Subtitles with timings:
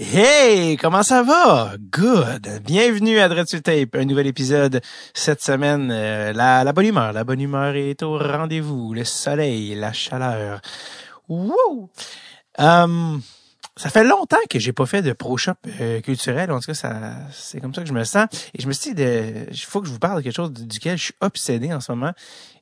[0.00, 1.72] Hey, comment ça va?
[1.90, 2.62] Good.
[2.62, 4.80] Bienvenue à Dreadful Tape, un nouvel épisode
[5.12, 5.90] cette semaine.
[5.90, 8.94] Euh, la, bonne humeur, la bonne humeur est au rendez-vous.
[8.94, 10.60] Le soleil, la chaleur.
[11.28, 11.90] Wouh!
[12.58, 13.20] Um,
[13.74, 16.52] ça fait longtemps que j'ai pas fait de pro shop euh, culturel.
[16.52, 18.28] En tout cas, ça, c'est comme ça que je me sens.
[18.54, 20.96] Et je me suis dit, il faut que je vous parle de quelque chose duquel
[20.96, 22.12] je suis obsédé en ce moment.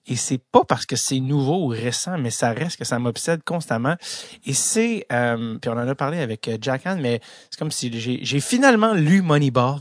[0.07, 3.43] Et c'est pas parce que c'est nouveau ou récent, mais ça reste que ça m'obsède
[3.45, 3.97] constamment.
[4.45, 7.21] Et c'est, euh, puis on en a parlé avec euh, Jack Ann, mais
[7.51, 9.81] c'est comme si j'ai finalement lu Moneyball,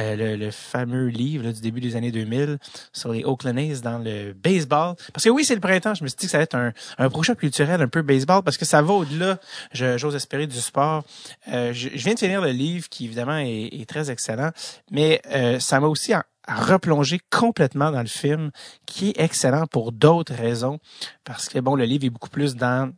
[0.00, 2.58] euh, le, le, fameux livre du début des années 2000
[2.92, 4.94] sur les Oakland A's dans le baseball.
[5.12, 5.94] Parce que oui, c'est le printemps.
[5.94, 8.42] Je me suis dit que ça va être un, un projet culturel un peu baseball
[8.42, 9.38] parce que ça va au-delà,
[9.72, 11.04] j'ose espérer, du sport.
[11.48, 14.50] Euh, je, je, viens de finir le livre qui évidemment est, est très excellent,
[14.90, 16.12] mais euh, ça m'a aussi
[16.46, 18.50] à replonger complètement dans le film,
[18.86, 20.78] qui est excellent pour d'autres raisons,
[21.24, 22.92] parce que bon, le livre est beaucoup plus dans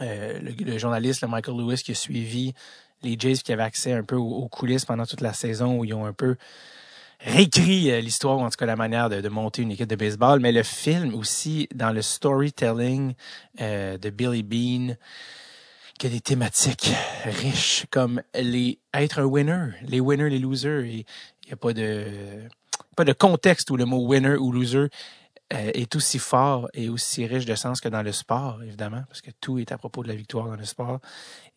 [0.00, 2.54] euh, le, journaliste, le Michael Lewis, qui a suivi
[3.02, 5.94] les Jays, qui avait accès un peu aux, coulisses pendant toute la saison, où ils
[5.94, 6.36] ont un peu
[7.20, 10.40] réécrit euh, l'histoire, ou en tout cas la manière de, monter une équipe de baseball,
[10.40, 13.14] mais le film aussi, dans le storytelling
[13.60, 14.94] euh, de Billy Bean,
[15.98, 16.92] qui a des thématiques
[17.24, 20.86] riches comme les être un winner, les winners, les losers.
[20.86, 21.04] Il
[21.46, 22.48] n'y a pas de
[22.96, 24.88] pas de contexte où le mot winner ou loser
[25.52, 29.20] euh, est aussi fort et aussi riche de sens que dans le sport, évidemment, parce
[29.20, 31.00] que tout est à propos de la victoire dans le sport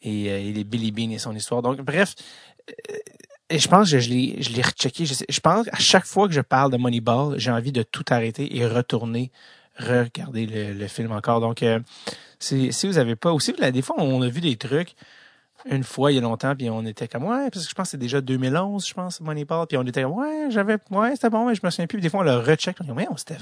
[0.02, 1.61] et, euh, et les Billy Bean et son histoire.
[1.61, 2.15] Donc, bref,
[2.69, 2.97] euh,
[3.49, 5.05] et je pense que je l'ai, je l'ai rechecké.
[5.05, 8.05] Je, je pense à chaque fois que je parle de Moneyball, j'ai envie de tout
[8.09, 9.31] arrêter et retourner
[9.77, 11.39] regarder le, le film encore.
[11.39, 11.63] Donc,
[12.39, 14.95] si, si vous avez pas, aussi, des fois, on a vu des trucs
[15.66, 17.88] une fois il y a longtemps, puis on était comme ouais, parce que je pense
[17.88, 21.30] que c'est déjà 2011, je pense, Moneyball, puis on était comme ouais, j'avais ouais, c'était
[21.30, 21.97] bon, mais je me souviens plus.
[21.97, 23.38] Puis des fois on le recheck, on dit ouais, c'était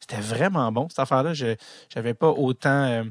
[0.00, 1.34] c'était vraiment bon cette affaire-là.
[1.34, 1.56] Je
[1.88, 3.04] j'avais pas autant euh,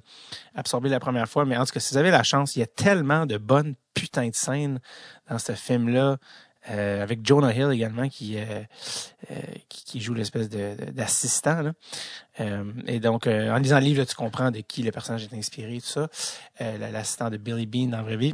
[0.56, 2.64] absorbé la première fois, mais en tout cas, si vous avez la chance, il y
[2.64, 4.80] a tellement de bonnes putains de scènes
[5.30, 6.18] dans ce film-là.
[6.70, 8.64] Euh, avec Jonah Hill également qui euh,
[9.30, 9.36] euh
[9.68, 11.74] qui, qui, joue l'espèce de, d'assistant là.
[12.40, 15.36] Euh, et donc en lisant le livre là, tu comprends de qui le personnage est
[15.36, 16.08] inspiré tout ça
[16.62, 18.34] l'assistant de Billy Bean dans la vraie vie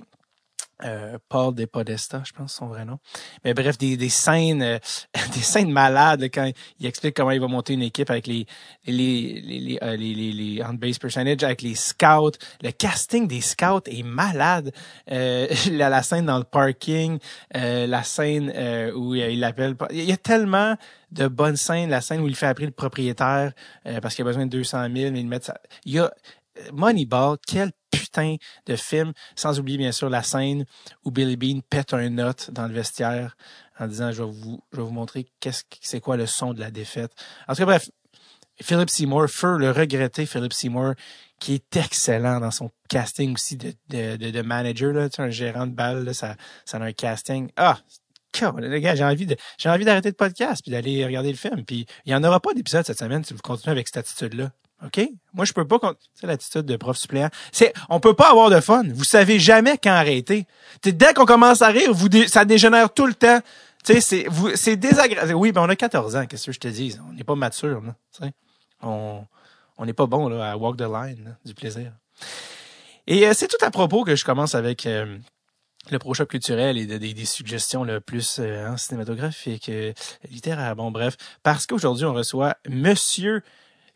[0.83, 2.99] euh, Paul De Podesta, je pense son vrai nom.
[3.43, 4.79] Mais bref, des, des scènes, euh,
[5.33, 8.45] des scènes malades quand il explique comment il va monter une équipe avec les
[8.85, 12.37] les les les, euh, les, les, les on base percentage, avec les scouts.
[12.61, 14.71] Le casting des scouts est malade.
[15.11, 17.19] Euh, la, la scène dans le parking,
[17.53, 18.51] la scène
[18.95, 19.75] où il l'appelle.
[19.91, 20.75] Il y a tellement
[21.11, 21.89] de bonnes scènes.
[21.89, 23.53] La scène où il fait appeler le propriétaire
[24.01, 25.59] parce qu'il a besoin de 200 000, mais il met ça.
[25.85, 26.11] Il y a
[26.73, 28.35] Moneyball, quel putain
[28.65, 30.65] de film, sans oublier bien sûr la scène
[31.05, 33.35] où Billy Bean pète un note dans le vestiaire
[33.79, 36.59] en disant je vais vous, je vais vous montrer qu'est-ce c'est quoi le son de
[36.59, 37.11] la défaite.
[37.47, 37.89] En tout cas, bref,
[38.61, 40.93] Philip Seymour, Feu, le regretté Philip Seymour,
[41.39, 45.71] qui est excellent dans son casting aussi de, de, manager, là, tu un gérant de
[45.71, 46.35] balle, ça,
[46.65, 47.49] ça a un casting.
[47.55, 47.79] Ah,
[48.59, 51.63] les gars, j'ai envie de, j'ai envie d'arrêter le podcast puis d'aller regarder le film.
[51.65, 54.51] Puis il y en aura pas d'épisode cette semaine si vous continuez avec cette attitude-là.
[54.85, 55.09] OK?
[55.33, 55.79] Moi, je peux pas,
[56.13, 57.29] c'est l'attitude de prof suppléant.
[57.51, 58.83] C'est, on peut pas avoir de fun.
[58.93, 60.45] Vous savez jamais quand arrêter.
[60.83, 61.91] dès qu'on commence à rire,
[62.27, 63.39] ça dégénère tout le temps.
[63.83, 65.33] Tu sais, c'est, désagréable.
[65.33, 66.97] Oui, ben, on a 14 ans, qu'est-ce que je te dis?
[67.09, 68.29] On n'est pas mature, là.
[68.81, 69.25] On,
[69.77, 71.91] on n'est pas bon, là, à walk the line, du plaisir.
[73.07, 75.17] Et euh, c'est tout à propos que je commence avec, euh,
[75.89, 79.71] le pro-shop culturel et des, suggestions le plus euh, hein, cinématographiques,
[80.29, 83.41] littéraires, bon bref, parce qu'aujourd'hui on reçoit Monsieur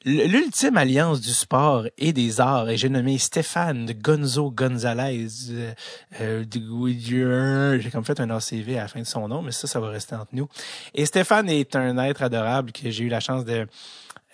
[0.06, 5.28] l'ultime alliance du sport et des arts, et j'ai nommé Stéphane Gonzo Gonzalez.
[5.52, 5.74] Euh,
[6.22, 9.80] euh j'ai comme fait un ACV à la fin de son nom, mais ça, ça
[9.80, 10.48] va rester entre nous.
[10.94, 13.68] Et Stéphane est un être adorable que j'ai eu la chance de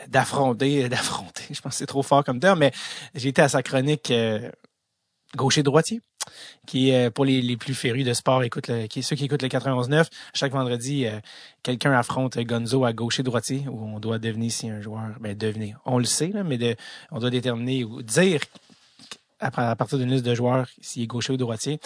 [0.07, 2.71] d'affronter, d'affronter, je pense que c'est trop fort comme terme, mais
[3.15, 4.49] j'ai été à sa chronique euh,
[5.35, 6.01] gaucher-droitier
[6.65, 8.69] qui est pour les, les plus férus de sport, écoute
[9.01, 11.19] ceux qui écoutent le 91.9, chaque vendredi, euh,
[11.63, 15.79] quelqu'un affronte Gonzo à gaucher droitier, où on doit devenir si un joueur, ben devenir,
[15.85, 16.77] on le sait, mais
[17.11, 18.41] on doit déterminer ou dire
[19.39, 21.79] à, partir d'une liste de joueurs s'il est gaucher ou droitier.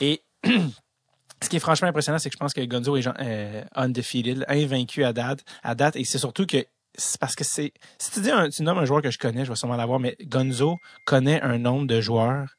[0.00, 4.44] Et ce qui est franchement impressionnant, c'est que je pense que Gonzo est euh, undefeated,
[4.48, 6.64] invaincu à date, à date, et c'est surtout que
[7.20, 9.50] parce que c'est si tu dis un, tu nommes un joueur que je connais, je
[9.50, 10.76] vais sûrement l'avoir, mais Gonzo
[11.06, 12.54] connaît un nombre de joueurs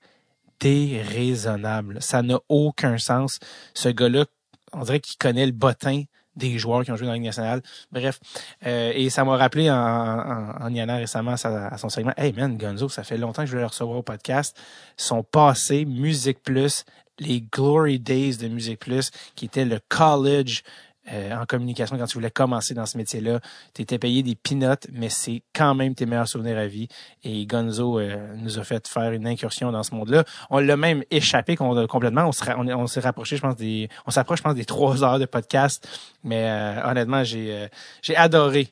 [0.59, 2.01] déraisonnable.
[2.01, 3.39] Ça n'a aucun sens.
[3.73, 4.25] Ce gars-là,
[4.73, 6.03] on dirait qu'il connaît le bottin
[6.35, 7.61] des joueurs qui ont joué dans la Ligue nationale.
[7.91, 8.19] Bref,
[8.65, 12.57] euh, et ça m'a rappelé en, en, en y récemment à, son segment, Hey man,
[12.57, 14.57] Gonzo, ça fait longtemps que je voulais le recevoir au podcast.
[14.97, 16.85] Son passé, Musique Plus,
[17.19, 20.63] les Glory Days de Musique Plus, qui était le college
[21.11, 23.41] euh, en communication quand tu voulais commencer dans ce métier-là.
[23.73, 26.87] Tu étais payé des peanuts, mais c'est quand même tes meilleurs souvenirs à vie.
[27.23, 30.23] Et Gonzo euh, nous a fait faire une incursion dans ce monde-là.
[30.49, 32.27] On l'a même échappé complètement.
[32.27, 35.25] On s'est on, rapproché, je pense, des on s'approche, je pense, des trois heures de
[35.25, 35.85] podcast.
[36.23, 37.67] Mais euh, honnêtement, j'ai
[38.01, 38.69] j'ai adoré.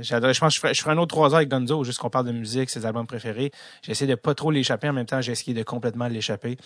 [0.00, 0.34] j'ai adoré.
[0.34, 2.32] Je pense que je ferai, un autre trois heures avec Gonzo, juste qu'on parle de
[2.32, 3.50] musique, ses albums préférés.
[3.82, 4.88] J'ai essayé de pas trop l'échapper.
[4.88, 6.58] En même temps, j'ai essayé de complètement l'échapper.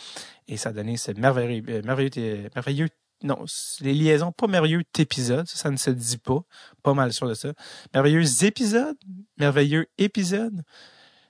[0.47, 2.89] Et ça a donné ce merveilleux, merveilleux, merveilleux
[3.23, 3.45] non,
[3.81, 6.41] les liaisons, pas merveilleux épisodes, ça, ne se dit pas.
[6.83, 7.53] Pas mal sûr de ça.
[7.95, 8.97] Merveilleux épisodes,
[9.39, 10.63] merveilleux épisode.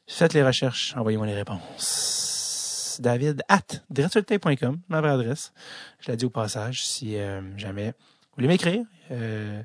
[0.06, 2.98] Faites les recherches, envoyez-moi les réponses.
[3.00, 5.52] David at directsurtape.com, ma vraie adresse.
[6.00, 9.62] Je l'ai dit au passage, si euh, jamais vous voulez m'écrire, euh,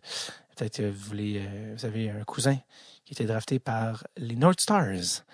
[0.55, 2.57] peut-être vous voulez, euh, vous avez un cousin
[3.05, 5.25] qui était drafté par les North Stars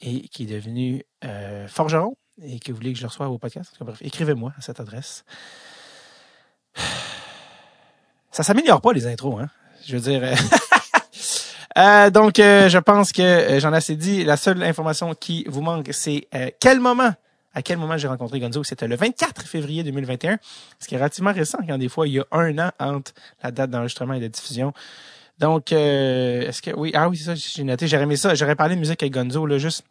[0.00, 1.04] et qui est devenu
[1.68, 3.74] forgeron et que vous voulez que je le reçoive au podcast.
[3.80, 5.24] Bref, écrivez-moi à cette adresse
[8.30, 9.48] ça s'améliore pas les intros, hein.
[9.86, 10.22] Je veux dire.
[10.24, 10.34] Euh,
[11.78, 14.24] euh, donc, euh, je pense que j'en ai assez dit.
[14.24, 16.28] La seule information qui vous manque, c'est
[16.60, 17.12] quel moment,
[17.54, 18.64] à quel moment j'ai rencontré Gonzo.
[18.64, 20.38] C'était le 24 février 2021,
[20.80, 23.12] ce qui est relativement récent, quand des fois il y a un an entre
[23.42, 24.72] la date d'enregistrement et de diffusion.
[25.38, 27.88] Donc, est-ce que oui, ah oui, c'est ça, j'ai noté.
[27.88, 28.34] J'aurais aimé ça.
[28.34, 29.84] J'aurais parlé de musique avec Gonzo là, juste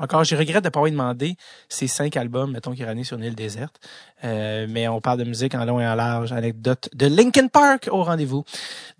[0.00, 1.36] encore, je regrette de ne pas avoir demandé
[1.68, 3.80] ces cinq albums, mettons, qu'il y sur une île déserte.
[4.24, 7.88] Euh, mais on parle de musique en long et en large, anecdote de Linkin Park
[7.90, 8.44] au rendez-vous.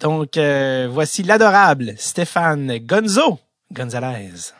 [0.00, 3.38] Donc, euh, voici l'adorable Stéphane Gonzo
[3.72, 4.52] Gonzalez.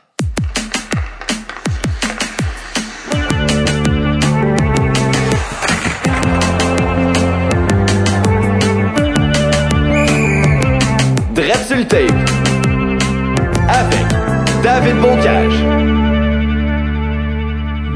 [13.69, 14.07] Avec
[14.63, 15.76] David Boncage.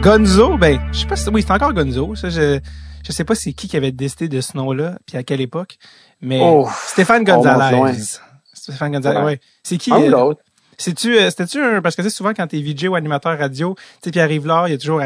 [0.03, 2.15] Gonzo, ben, je sais pas si, oui, c'est encore Gonzo.
[2.15, 2.59] Ça, je,
[3.07, 5.77] je sais pas c'est qui qui avait décidé de ce nom-là, puis à quelle époque.
[6.23, 8.19] Mais oh, Stéphane Gonzalez.
[8.55, 9.41] Stéphane Gonzalez, ouais.
[9.63, 9.93] C'est qui?
[9.93, 10.35] Un euh,
[10.79, 13.83] C'est-tu, euh, c'était-tu un, parce que c'est souvent quand t'es VJ ou animateur radio, tu
[14.05, 15.03] sais, puis arrive là, il y a toujours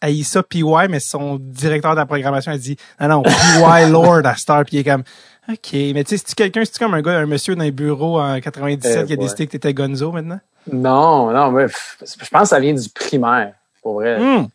[0.00, 4.34] Aïssa PY, mais son directeur de la programmation a dit, non, non, PY Lord à
[4.34, 5.04] Star, puis il est comme,
[5.48, 8.20] OK, mais tu sais, c'est-tu quelqu'un, c'est-tu comme un gars, un monsieur dans les bureaux
[8.20, 10.40] en 97 eh, qui a décidé que t'étais Gonzo maintenant?
[10.72, 14.18] Non, non, mais je pense que ça vient du primaire pour vrai.
[14.18, 14.46] Hmm.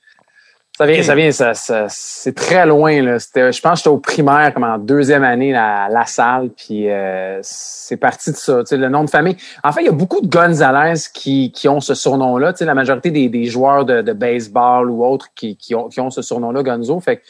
[0.77, 1.53] Ça vient, ça vient, ça,
[1.89, 3.01] c'est très loin.
[3.01, 3.18] Là.
[3.18, 7.39] Je pense que j'étais au primaire, comme en deuxième année à la salle, puis euh,
[7.41, 8.59] c'est parti de ça.
[8.59, 9.35] Tu sais, le nom de famille.
[9.63, 12.53] En fait, il y a beaucoup de Gonzalez qui, qui ont ce surnom-là.
[12.53, 15.89] Tu sais, la majorité des, des joueurs de, de, baseball ou autres qui, qui, ont,
[15.89, 17.00] qui ont ce surnom-là, Gonzo.
[17.00, 17.24] Fait que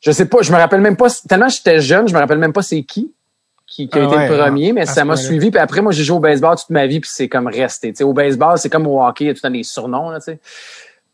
[0.00, 1.08] je sais pas, je me rappelle même pas.
[1.26, 3.14] Tellement j'étais jeune, je me rappelle même pas c'est qui
[3.66, 5.50] qui, qui a ah été le premier, mais ça m'a suivi.
[5.50, 7.92] Puis après, moi, j'ai joué au baseball toute ma vie, puis c'est comme resté.
[7.92, 9.62] Tu sais, au baseball, c'est comme au hockey, il y a tout le temps des
[9.62, 10.10] surnoms.
[10.10, 10.40] Là, tu sais.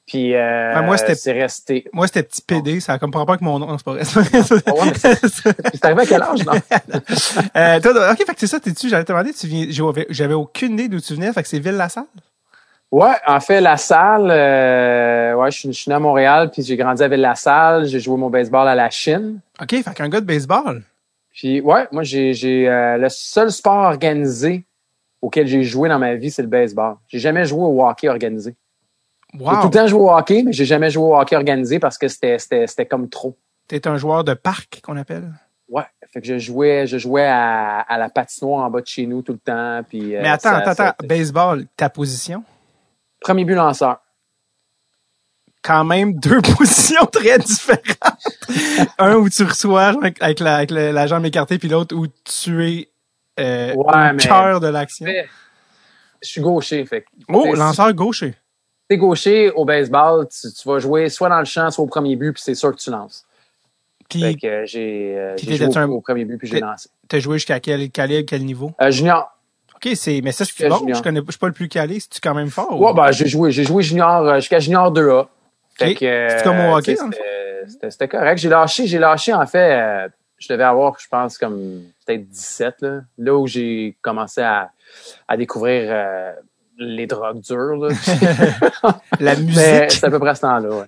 [0.07, 1.87] Puis euh, moi, c'est resté.
[1.93, 4.05] Moi, c'était petit PD, ça comprend pas avec mon nom, c'est pas vrai.
[4.05, 6.53] c'est arrivé à quel âge, non?
[7.57, 9.67] euh, toi, ok, fait que c'est ça, t'es-tu, j'allais te demander, tu viens,
[10.11, 12.05] j'avais aucune idée d'où tu venais, fait que c'est Ville-la-Salle?
[12.93, 16.63] Ouais, en fait, la salle, euh, ouais, je suis, je suis né à Montréal, puis
[16.63, 19.41] j'ai grandi à Ville-la-Salle, j'ai joué mon baseball à la Chine.
[19.61, 20.83] OK, fait qu'un gars de baseball.
[21.35, 24.65] Puis ouais, moi j'ai j'ai euh, le seul sport organisé
[25.21, 26.95] auquel j'ai joué dans ma vie, c'est le baseball.
[27.09, 28.55] J'ai jamais joué au hockey organisé.
[29.35, 31.99] J'ai tout le temps joué au hockey, mais j'ai jamais joué au hockey organisé parce
[31.99, 33.37] que c'était, comme trop.
[33.67, 35.33] T'es un joueur de parc qu'on appelle?
[35.69, 35.85] Ouais.
[36.13, 39.23] Fait que je jouais, je jouais à, à la patinoire en bas de chez nous
[39.23, 39.81] tout le temps.
[39.89, 41.07] Puis, euh, mais attends, attends, attends.
[41.07, 42.45] Baseball, ta position?
[43.21, 43.99] Premier but lanceur.
[45.63, 47.81] Quand même deux positions très différentes.
[48.99, 52.91] Un où tu reçois avec, la, avec la jambe écartée, puis l'autre où tu es
[53.41, 53.85] euh, au
[54.19, 55.07] cœur de l'action.
[56.23, 56.85] Je suis gaucher.
[56.85, 58.35] Fait, oh, lanceur gaucher
[58.89, 62.33] t'es gaucher au baseball, tu, vas jouer soit dans le champ, soit au premier but,
[62.33, 63.25] puis c'est sûr que tu lances.
[64.09, 66.89] Puis, que j'ai, euh, joué au, premier but, puis j'ai lancé.
[67.09, 68.73] T'as joué jusqu'à quel calibre, quel niveau?
[68.81, 69.31] Euh, junior.
[69.75, 70.87] OK, c'est, mais ça, c'est bon.
[70.87, 71.99] Je connais, je suis pas le plus calé.
[72.01, 72.81] C'est-tu quand même fort?
[72.81, 75.27] Ouais, ben, j'ai joué, j'ai joué junior, euh, jusqu'à junior 2A.
[75.77, 76.97] Fait que, c'est comme au hockey,
[77.67, 78.39] c'était, correct.
[78.39, 82.75] J'ai lâché, j'ai lâché, en fait, euh, je devais avoir, je pense, comme, peut-être 17,
[82.83, 83.01] là.
[83.19, 84.71] Là où j'ai commencé à,
[85.27, 85.91] à découvrir,
[86.79, 87.77] les drogues dures.
[87.77, 87.89] Là.
[89.21, 89.91] la musique.
[89.91, 90.69] c'est à peu près à ce temps-là.
[90.69, 90.87] Ouais.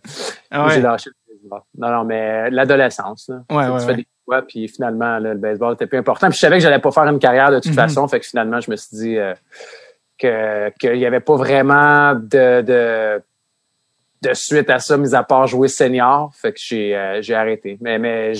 [0.51, 1.61] Ah J'ai lâché le baseball.
[1.79, 3.31] Non, non, mais l'adolescence.
[3.51, 6.29] Ouais, ouais, tu fais des fois, puis finalement, le baseball était plus important.
[6.29, 7.75] Puis je savais que j'allais pas faire une carrière de toute mm-hmm.
[7.75, 8.09] façon.
[8.09, 9.35] Fait que finalement, je me suis dit euh,
[10.19, 13.23] que qu'il y avait pas vraiment de, de
[14.23, 17.79] de suite à ça, mis à part jouer senior, fait que j'ai euh, j'ai arrêté.
[17.81, 18.33] Mais mais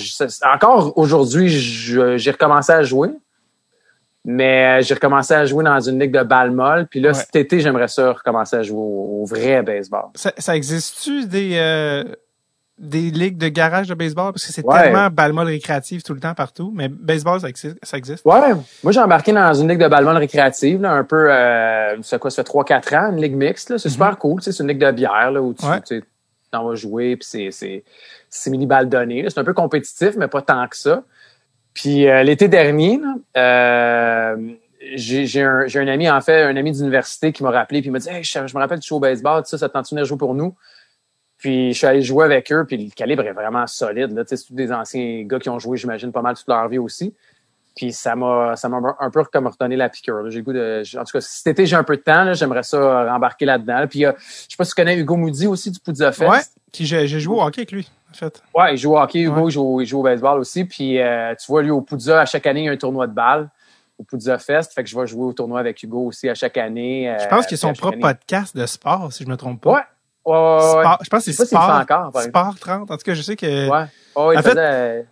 [0.43, 3.09] encore aujourd'hui, j'ai recommencé à jouer.
[4.29, 6.85] Mais euh, j'ai recommencé à jouer dans une ligue de balle molle.
[6.87, 10.09] Puis là, cet été, j'aimerais ça recommencer à jouer au, vrai baseball.
[10.15, 11.53] Ça, existe-tu des...
[11.55, 12.03] Euh,
[12.77, 14.33] des ligues de garage de baseball?
[14.33, 16.71] Parce que c'est tellement balle molle récréative tout le temps partout.
[16.75, 17.77] Mais baseball, ça existe.
[17.81, 18.23] Ça existe.
[18.25, 18.53] Ouais.
[18.83, 22.19] Moi, j'ai embarqué dans une ligue de balle molle récréative, là, un peu, euh, c'est
[22.19, 23.77] quoi, ça fait 3-4 ans, une ligue mixte.
[23.77, 23.91] C'est mm-hmm.
[23.91, 24.41] super cool.
[24.43, 26.03] C'est une ligue de bière là, où tu, tu
[26.51, 27.83] vas jouer, puis c'est, c'est,
[28.29, 29.25] c'est mini balle donnée.
[29.29, 31.01] C'est un peu compétitif, mais pas tant que ça.
[31.77, 32.99] Puis euh, l'été dernier,
[33.37, 34.35] euh,
[34.95, 38.09] j'ai un, ami, en fait, un ami d'université qui m'a rappelé puis il m'a dit
[38.09, 40.55] hey, je, me rappelle du show au baseball, ça, ça tente de jouer pour nous.
[41.37, 44.11] Puis je suis allé jouer avec eux, puis le calibre est vraiment solide.
[44.13, 44.23] Là.
[44.25, 47.13] C'est tous des anciens gars qui ont joué, j'imagine, pas mal toute leur vie aussi.
[47.75, 50.31] Puis ça m'a ça m'a un peu comme redonné la piqûre.
[50.31, 50.81] J'ai goût de.
[50.97, 53.85] En tout cas, cet été j'ai un peu de temps, j'aimerais ça rembarquer là-dedans.
[53.87, 56.27] Puis euh, je sais pas si tu connais Hugo Moody aussi du Poudza Fest.
[56.27, 56.41] Ouais,
[56.71, 58.41] qui j'ai joué au hockey avec lui, en fait.
[58.55, 60.65] Ouais, il joue au hockey, Hugo, il, joue, il, joue, au baseball aussi.
[60.65, 63.07] Puis euh, tu vois, lui, au Poudza, à chaque année, il y a un tournoi
[63.07, 63.49] de balle
[63.97, 64.73] au Poudza Fest.
[64.73, 67.15] Fait que je vais jouer au tournoi avec Hugo aussi à chaque année.
[67.19, 69.71] je pense qu'il a son propre podcast de sport, si je me trompe pas.
[69.71, 69.81] Ouais.
[70.27, 72.91] Ouais, ouais, je pense que c'est Sport, encore, Sport 30.
[72.91, 73.69] En tout cas, je sais que...
[73.69, 73.85] Ouais.
[74.13, 75.07] Oh, il en fait,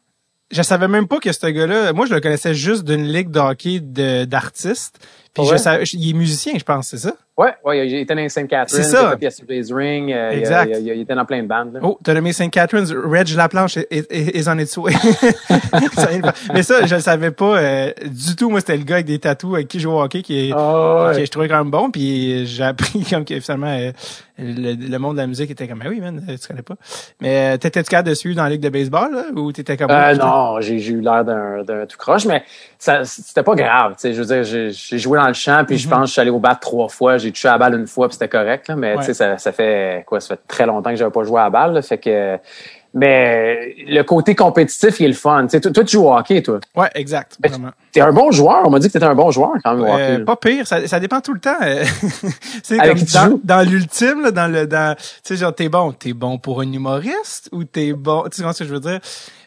[0.51, 1.93] je savais même pas que ce gars-là...
[1.93, 4.99] Moi, je le connaissais juste d'une ligue de hockey d'artistes.
[5.35, 7.13] Puis je savais, il est musicien, je pense, c'est ça?
[7.37, 8.81] Ouais, ouais, il était dans Sainte-Catherine.
[8.81, 9.13] C'est ça.
[9.19, 10.09] Il a fait Ring.
[10.09, 10.71] Euh, exact.
[10.79, 11.73] Il, il, était dans plein de bandes.
[11.73, 11.81] Là.
[11.83, 12.85] Oh, t'as nommé Sainte-Catherine.
[13.05, 14.93] Reg Laplanche est, est, en its way.
[16.53, 18.49] Mais ça, je le savais pas euh, du tout.
[18.49, 20.53] Moi, c'était le gars avec des tatous avec qui je joue au hockey qui, est,
[20.55, 21.25] oh, ouais.
[21.25, 21.91] je trouvais quand même bon.
[21.91, 23.91] Puis j'ai appris comme que finalement euh,
[24.37, 26.75] le, monde de la musique était comme ah oui man, tu connais pas.
[27.21, 30.15] Mais t'étais-tu capable de suivre dans la ligue de baseball là, ou t'étais comme euh,
[30.15, 32.43] Non, j'ai eu l'air d'un tout croche, mais
[32.77, 33.93] ça c'était pas grave.
[33.93, 35.93] Tu sais, je veux dire, j'ai joué dans le champ, puis je mhm.
[35.93, 37.87] pense que je suis allé au bat trois fois, j'ai touché à la balle une
[37.87, 38.67] fois, puis c'était correct.
[38.67, 41.23] Là, mais tu sais, ça, ça fait quoi Ça fait très longtemps que j'avais pas
[41.23, 41.73] joué à la balle.
[41.73, 42.39] Là, fait que
[42.95, 45.49] mais le côté compétitif, il est le fun.
[45.49, 46.61] Sais, toi, tu joues au hockey, toi.
[46.77, 47.37] Ouais, exact.
[47.91, 48.61] T'es un bon joueur.
[48.63, 50.19] On m'a dit que t'étais un bon joueur quand même au hockey.
[50.19, 50.65] pas pire.
[50.65, 51.57] Ça, ça, dépend tout le temps.
[52.63, 55.91] c'est comme dans, dans l'ultime, dans le, dans, tu sais, genre, t'es bon.
[55.91, 59.01] T'es bon pour un humoriste ou t'es bon, tu sais ce que je veux dire?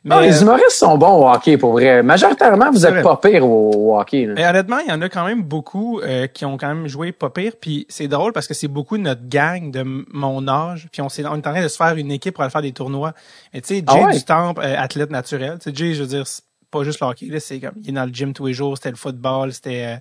[0.08, 2.02] Mais, les humoristes sont bons au hockey, pour vrai.
[2.02, 4.28] Majoritairement, vous êtes pas pire au, hockey.
[4.36, 7.12] Et honnêtement, il y en a quand même beaucoup euh, qui ont quand même joué
[7.12, 7.52] pas pire.
[7.60, 10.88] Puis c'est drôle parce que c'est beaucoup de notre gang de mon âge.
[10.92, 12.62] Puis on, est, on est en train de se faire une équipe pour aller faire
[12.62, 13.12] des tournois.
[13.52, 15.58] Mais tu sais, ah Jay du Temple, euh, athlète naturel.
[15.60, 16.24] Tu sais, Jay, je veux dire,
[16.70, 18.76] pas juste le hockey, là, c'est comme, il est dans le gym tous les jours,
[18.76, 19.98] c'était le football, c'était,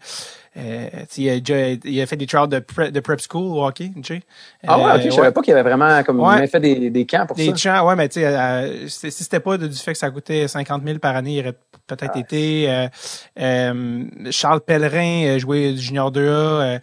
[0.58, 1.36] euh, euh il, a,
[1.84, 4.22] il a fait des trials de, de prep school au hockey, Jay.
[4.68, 7.26] Ah ouais, ok, je savais pas qu'il y avait vraiment, comme, fait des, des camps
[7.26, 7.52] pour des ça.
[7.52, 10.48] Des camps, ouais, mais tu sais, euh, si c'était pas du fait que ça coûtait
[10.48, 12.90] 50 000 par année, il aurait peut-être été,
[13.40, 16.80] euh, Charles Pellerin jouait junior 2A,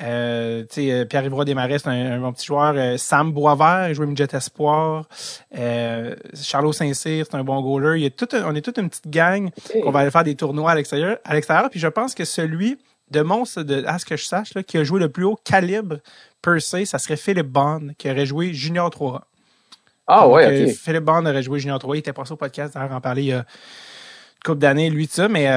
[0.00, 2.74] euh, euh, Pierre-Yves Desmarais, c'est un, bon petit joueur.
[2.76, 5.06] Euh, Sam Boisvert, il joue Midget Espoir.
[5.56, 8.00] Euh, Charlot Saint-Cyr, c'est un bon goaler.
[8.00, 9.50] Il y a tout on est toute une petite gang
[9.82, 11.18] qu'on va aller faire des tournois à l'extérieur.
[11.24, 12.78] À l'extérieur, puis je pense que celui
[13.12, 15.38] de monstre, de, à ce que je sache, là, qui a joué le plus haut
[15.44, 15.98] calibre
[16.40, 19.26] per se, ça serait Philippe Bond, qui aurait joué Junior 3.
[20.08, 20.74] Ah ouais, ok.
[20.74, 21.96] Philippe Bond aurait joué Junior 3.
[21.96, 23.44] Il était passé au podcast, d'ailleurs, en parler il y a une
[24.44, 25.48] couple d'années, lui, de ça, mais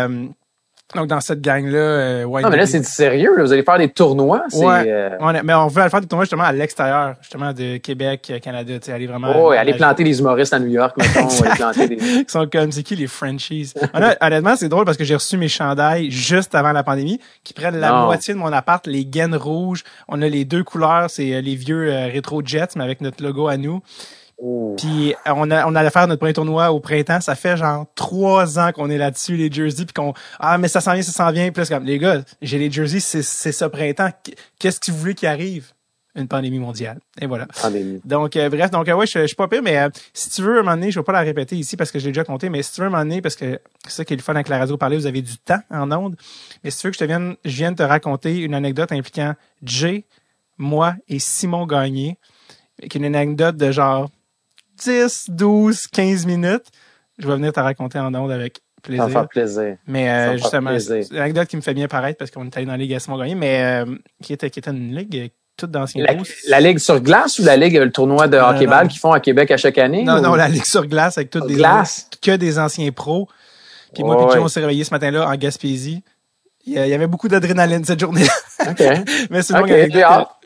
[0.94, 2.44] donc, dans cette gang-là, euh, ouais.
[2.44, 3.32] Non, mais là, c'est du sérieux.
[3.40, 4.44] Vous allez faire des tournois.
[4.54, 5.42] Ouais, euh...
[5.44, 8.80] mais on veut aller faire des tournois justement à l'extérieur, justement, de Québec, euh, Canada.
[8.80, 9.34] Tu sais, aller vraiment.
[9.36, 11.28] Oh, aller planter des humoristes à New York, mettons.
[11.44, 11.96] aller planter des...
[11.96, 13.74] Ils sont comme, c'est qui les Frenchies?
[14.22, 17.80] honnêtement, c'est drôle parce que j'ai reçu mes chandails juste avant la pandémie, qui prennent
[17.80, 19.84] la moitié de mon appart, les gaines rouges.
[20.08, 23.48] On a les deux couleurs, c'est euh, les vieux rétro Jets, mais avec notre logo
[23.48, 23.82] à nous.
[24.38, 24.76] Oh.
[24.78, 27.22] Puis on a on allait faire notre premier tournoi au printemps.
[27.22, 30.82] Ça fait genre trois ans qu'on est là-dessus les jerseys puis qu'on ah mais ça
[30.82, 31.52] s'en vient ça s'en vient.
[31.52, 34.10] Puis comme les gars j'ai les jerseys c'est c'est ce printemps.
[34.60, 35.72] Qu'est-ce que vous voulez qui arrive?
[36.18, 37.00] Une pandémie mondiale.
[37.20, 37.46] Et voilà.
[38.06, 40.42] Donc euh, bref donc euh, ouais je, je suis pas pire mais euh, si tu
[40.42, 42.24] veux un moment donné je vais pas la répéter ici parce que je l'ai déjà
[42.24, 44.22] compté mais si tu veux un moment donné parce que c'est ça qui est le
[44.22, 46.16] fun avec la radio parler vous avez du temps en ondes
[46.64, 48.94] mais si tu veux que je te vienne je viens de te raconter une anecdote
[48.94, 50.06] impliquant Jay
[50.58, 52.18] moi et Simon Gagné
[52.90, 54.10] qui est une anecdote de genre
[54.84, 56.66] 10, 12, 15 minutes,
[57.18, 59.04] je vais venir te raconter en ondes avec plaisir.
[59.04, 59.78] Ça va faire plaisir.
[59.88, 62.66] Mais euh, justement, c'est une anecdote qui me fait bien paraître parce qu'on est allé
[62.66, 66.04] dans la Ligue Simon Gagné, mais euh, qui, était, qui était une ligue toute d'anciens
[66.04, 66.16] la,
[66.50, 69.52] la, ligue sur glace ou la ligue, le tournoi de hockey-ball qu'ils font à Québec
[69.52, 70.04] à chaque année?
[70.04, 72.10] Non, non, la ligue sur glace avec toutes des glace.
[72.22, 73.30] que des anciens pros.
[73.94, 76.04] Puis moi, puis on s'est réveillé ce matin-là en Gaspésie.
[76.68, 78.32] Il y avait beaucoup d'adrénaline cette journée-là.
[78.70, 78.80] OK.
[79.30, 79.88] mais c'est okay,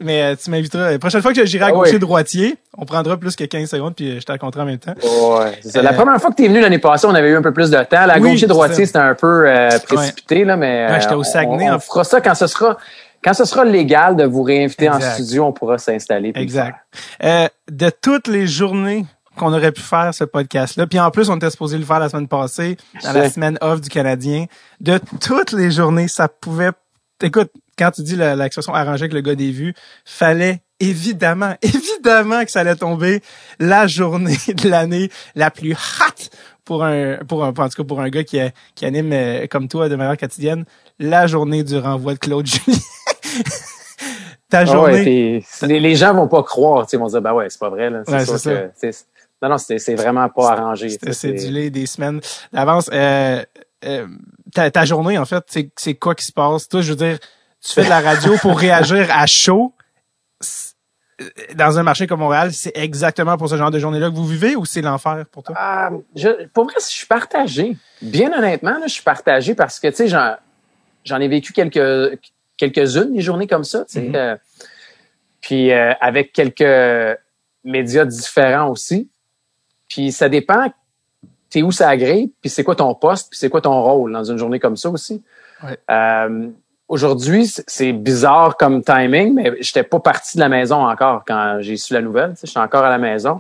[0.02, 0.92] Mais euh, tu m'inviteras.
[0.92, 3.96] La prochaine fois que j'irai à ah gaucher droitier, on prendra plus que 15 secondes
[3.96, 4.96] puis euh, je te raconterai en même temps.
[5.02, 7.38] Ouais, c'est La euh, première fois que tu es venu l'année passée, on avait eu
[7.38, 8.06] un peu plus de temps.
[8.06, 9.48] La gaucher droitier, c'était un peu
[9.88, 11.70] précipité là, mais ouais, j'étais au Saguenay.
[11.72, 12.78] On, on fera ça quand ce sera
[13.24, 16.32] quand ce sera légal de vous réinviter en studio, on pourra s'installer.
[16.36, 16.78] Exact.
[17.24, 19.06] Euh, de toutes les journées
[19.40, 20.86] qu'on aurait pu faire ce podcast-là.
[20.86, 23.80] Puis en plus, on était supposé le faire la semaine passée, dans la semaine off
[23.80, 24.46] du Canadien.
[24.82, 26.72] De toutes les journées, ça pouvait...
[27.24, 29.74] Écoute, quand tu dis l'expression arranger avec le gars des vues,
[30.06, 33.22] fallait évidemment, évidemment que ça allait tomber
[33.60, 36.24] la journée de l'année la plus hot
[36.66, 38.40] pour un, pour un, en tout cas pour un gars qui,
[38.76, 40.66] qui anime euh, comme toi de manière quotidienne,
[41.00, 42.78] la journée du renvoi de Claude Julien.
[44.50, 45.44] Ta ah journée.
[45.62, 48.02] les, gens vont pas croire, ils vont dire, ben ouais, c'est pas vrai, là.
[48.06, 48.52] C'est ça.
[48.52, 48.92] Que,
[49.42, 50.90] non, non, c'est vraiment pas arrangé.
[51.12, 52.90] C'est du des semaines d'avance.
[52.92, 53.44] Euh,
[53.86, 54.08] euh,
[54.54, 55.44] ta, ta, journée, en fait,
[55.76, 56.68] c'est quoi qui se passe?
[56.68, 57.18] Toi, je veux dire,
[57.62, 59.74] tu fais de la radio pour réagir à chaud
[61.56, 64.56] dans un marché comme Montréal, c'est exactement pour ce genre de journée-là que vous vivez
[64.56, 65.56] ou c'est l'enfer pour toi?
[65.60, 67.76] Euh, je, pour vrai, je suis partagé.
[68.02, 72.20] Bien honnêtement, là, je suis partagé parce que, tu sais, j'en ai vécu quelques
[72.58, 74.02] quelques-unes des journées comme ça, tu sais.
[74.02, 74.16] Mm-hmm.
[74.16, 74.36] Euh,
[75.42, 77.18] puis euh, avec quelques
[77.64, 79.10] médias différents aussi.
[79.90, 80.70] Puis ça dépend
[81.50, 84.24] t'es où ça agrée, puis c'est quoi ton poste, puis c'est quoi ton rôle dans
[84.24, 85.24] une journée comme ça aussi.
[85.90, 86.50] Euh,
[86.88, 91.78] aujourd'hui, c'est bizarre comme timing, mais j'étais pas parti de la maison encore quand j'ai
[91.78, 92.36] su la nouvelle.
[92.42, 93.40] J'étais encore à la maison.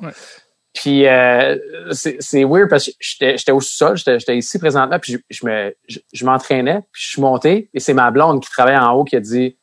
[0.74, 1.58] Puis euh,
[1.92, 6.82] c'est weird parce que j'étais au sous-sol, j'étais ici présentement, puis je, me je, m'entraînais,
[6.92, 9.58] puis je suis monté, et c'est ma blonde qui travaille en haut qui a dit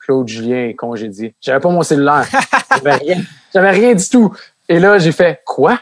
[0.00, 1.34] Claude Julien est congédié.
[1.40, 2.26] J'avais pas mon cellulaire.
[2.70, 3.22] J'avais rien.
[3.52, 4.32] J'avais rien du tout.
[4.68, 5.78] Et là, j'ai fait Quoi?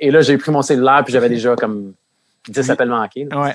[0.00, 1.94] Et, là, j'ai pris mon cellulaire, puis j'avais déjà comme
[2.48, 3.28] 10 appels manqués.
[3.32, 3.54] Ouais.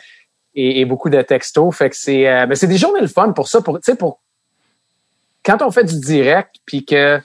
[0.54, 1.76] Et, et, beaucoup de textos.
[1.76, 3.62] Fait que c'est euh, ben, c'est des journées le fun pour ça.
[3.62, 4.20] Pour, pour
[5.44, 7.20] quand on fait du direct, puis que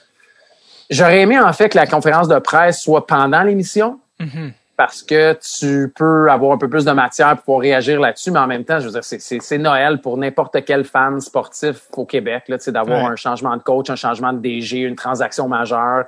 [0.91, 3.99] J'aurais aimé en fait que la conférence de presse soit pendant l'émission.
[4.19, 4.51] Mm-hmm.
[4.75, 8.39] Parce que tu peux avoir un peu plus de matière pour pouvoir réagir là-dessus, mais
[8.39, 12.45] en même temps, je veux dire, c'est Noël pour n'importe quel fan sportif au Québec,
[12.47, 16.05] là, d'avoir un changement de coach, un changement de DG, une transaction majeure.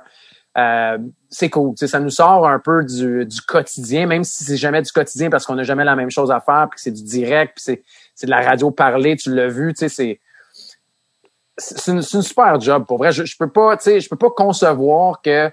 [0.56, 1.74] Euh, c'est cool.
[1.76, 5.46] Ça nous sort un peu du, du quotidien, même si c'est jamais du quotidien parce
[5.46, 7.82] qu'on n'a jamais la même chose à faire, puis c'est du direct, puis
[8.14, 10.20] c'est de la radio parlée, tu l'as vu, c'est
[11.56, 13.12] c'est une, une, super job pour vrai.
[13.12, 15.52] Je, je peux pas, tu sais, je peux pas concevoir que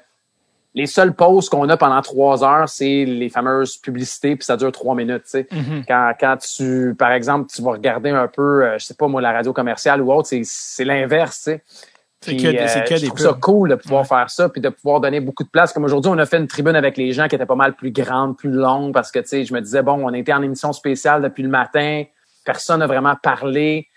[0.73, 4.71] les seules pauses qu'on a pendant trois heures, c'est les fameuses publicités, puis ça dure
[4.71, 5.23] trois minutes.
[5.23, 5.47] Tu sais.
[5.51, 5.85] Mm-hmm.
[5.87, 9.21] quand, quand tu, par exemple, tu vas regarder un peu, euh, je sais pas moi,
[9.21, 11.49] la radio commerciale ou autre, c'est l'inverse.
[12.23, 15.01] C'est que, euh, que je trouve ça cool de pouvoir faire ça, puis de pouvoir
[15.01, 15.73] donner beaucoup de place.
[15.73, 17.91] Comme aujourd'hui, on a fait une tribune avec les gens qui étaient pas mal plus
[17.91, 20.71] grande, plus longue, parce que tu sais, je me disais bon, on était en émission
[20.71, 22.03] spéciale depuis le matin,
[22.45, 23.87] personne n'a vraiment parlé.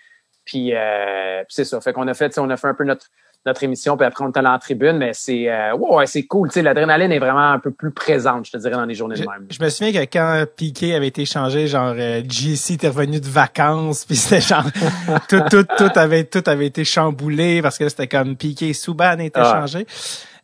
[0.47, 1.81] Puis, euh, c'est ça.
[1.81, 3.07] Fait qu'on a fait, on a fait un peu notre
[3.47, 6.49] notre émission, puis après on est allé en tribune, mais c'est euh, ouais, c'est cool.
[6.49, 9.17] Tu sais, l'adrénaline est vraiment un peu plus présente, je te dirais, dans les journées
[9.17, 9.47] de même.
[9.51, 13.29] Je me souviens que quand Piqué avait été changé, genre euh, JC était revenu de
[13.29, 14.65] vacances, puis c'était genre
[15.29, 19.41] tout, tout, tout avait tout avait été chamboulé parce que c'était comme Piqué Souban était
[19.41, 19.61] ah.
[19.61, 19.87] changé.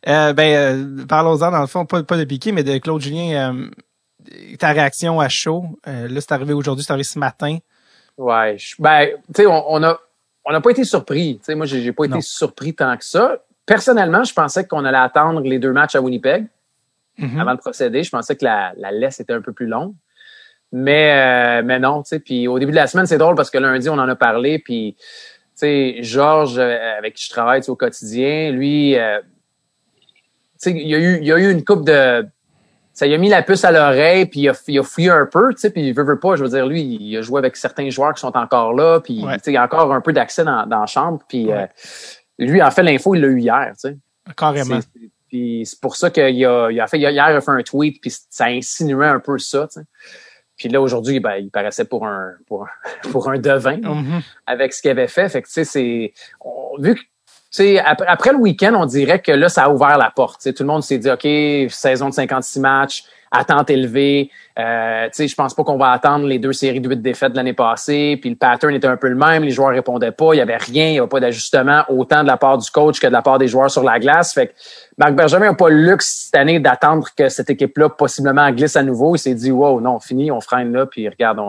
[0.07, 3.53] Euh, ben euh, parlons-en dans le fond, pas, pas de Piqué, mais de Claude Julien.
[3.53, 3.69] Euh,
[4.57, 7.57] ta réaction à chaud, là c'est arrivé aujourd'hui, c'est arrivé ce matin.
[8.17, 9.99] Ouais, ben, tu sais, on, a,
[10.45, 11.37] on n'a pas été surpris.
[11.37, 13.43] Tu sais, moi, j'ai pas été surpris tant que ça.
[13.65, 16.47] Personnellement, je pensais qu'on allait attendre les deux matchs à Winnipeg
[17.19, 17.39] mm-hmm.
[17.39, 18.03] avant de procéder.
[18.03, 19.93] Je pensais que la, la laisse était un peu plus longue.
[20.71, 22.19] Mais, euh, mais non, tu sais.
[22.19, 24.57] Puis au début de la semaine, c'est drôle parce que lundi, on en a parlé.
[24.59, 25.03] Puis, tu
[25.55, 29.27] sais, Georges, euh, avec qui je travaille au quotidien, lui, euh, tu
[30.57, 32.25] sais, il y a eu, il y a eu une coupe de
[33.01, 35.25] ça lui a mis la puce à l'oreille, puis il a, il a fouillé un
[35.25, 37.39] peu, tu sais, puis il veut, veut pas, je veux dire, lui, il a joué
[37.39, 40.01] avec certains joueurs qui sont encore là, puis tu sais, il y a encore un
[40.01, 41.65] peu d'accès dans, dans la chambre, puis euh,
[42.37, 43.97] lui, en fait, l'info, il l'a eu hier, tu sais.
[44.37, 44.77] Carrément.
[45.29, 47.99] Puis c'est pour ça qu'il a, il a fait, hier, il a fait un tweet,
[47.99, 49.85] puis ça insinuait un peu ça, tu sais.
[50.55, 52.69] Puis là, aujourd'hui, ben, il paraissait pour un, pour un,
[53.11, 54.21] pour un devin mm-hmm.
[54.45, 55.27] avec ce qu'il avait fait.
[55.27, 56.13] Fait que, tu sais, c'est,
[56.77, 57.01] vu que
[57.51, 60.41] sais, après, le week-end, on dirait que là, ça a ouvert la porte.
[60.53, 61.27] tout le monde s'est dit, OK,
[61.69, 64.29] saison de 56 matchs, attente élevée.
[64.59, 67.53] Euh, je pense pas qu'on va attendre les deux séries de huit défaites de l'année
[67.53, 68.17] passée.
[68.19, 69.43] Puis le pattern était un peu le même.
[69.43, 70.33] Les joueurs répondaient pas.
[70.33, 70.89] Il y avait rien.
[70.89, 73.37] Il y avait pas d'ajustement autant de la part du coach que de la part
[73.37, 74.33] des joueurs sur la glace.
[74.33, 74.53] Fait que
[74.97, 78.83] Marc Benjamin n'a pas le luxe cette année d'attendre que cette équipe-là possiblement glisse à
[78.83, 79.15] nouveau.
[79.15, 80.85] Il s'est dit, wow, non, fini, on freine là.
[80.85, 81.39] Puis regarde,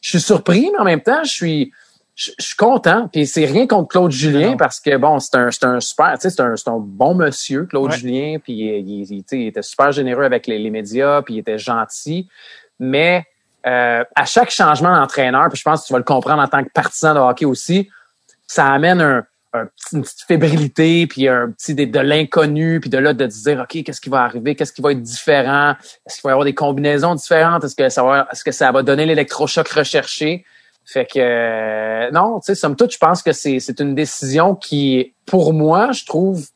[0.00, 1.72] je suis surpris, mais en même temps, je suis
[2.20, 3.08] je, suis content.
[3.10, 6.22] Puis c'est rien contre Claude Julien parce que bon, c'est un, c'est un super, tu
[6.22, 8.38] sais, c'est un, c'est un bon monsieur, Claude Julien.
[8.42, 12.28] Puis il, il, il, était super généreux avec les, les médias, puis il était gentil.
[12.78, 13.24] Mais
[13.66, 16.62] euh, à chaque changement d'entraîneur, puis je pense que tu vas le comprendre en tant
[16.62, 17.88] que partisan de hockey aussi,
[18.46, 22.98] ça amène un, un une petite fébrilité, puis un petit de, de l'inconnu, puis de
[22.98, 25.74] là de dire ok qu'est-ce qui va arriver, qu'est-ce qui va être différent,
[26.06, 28.70] est-ce qu'il va y avoir des combinaisons différentes, est-ce que ça va, est-ce que ça
[28.72, 30.44] va donner l'électrochoc recherché?
[30.92, 34.56] Fait que euh, non, tu sais, somme toute, je pense que c'est, c'est une décision
[34.56, 36.48] qui, pour moi, je trouve,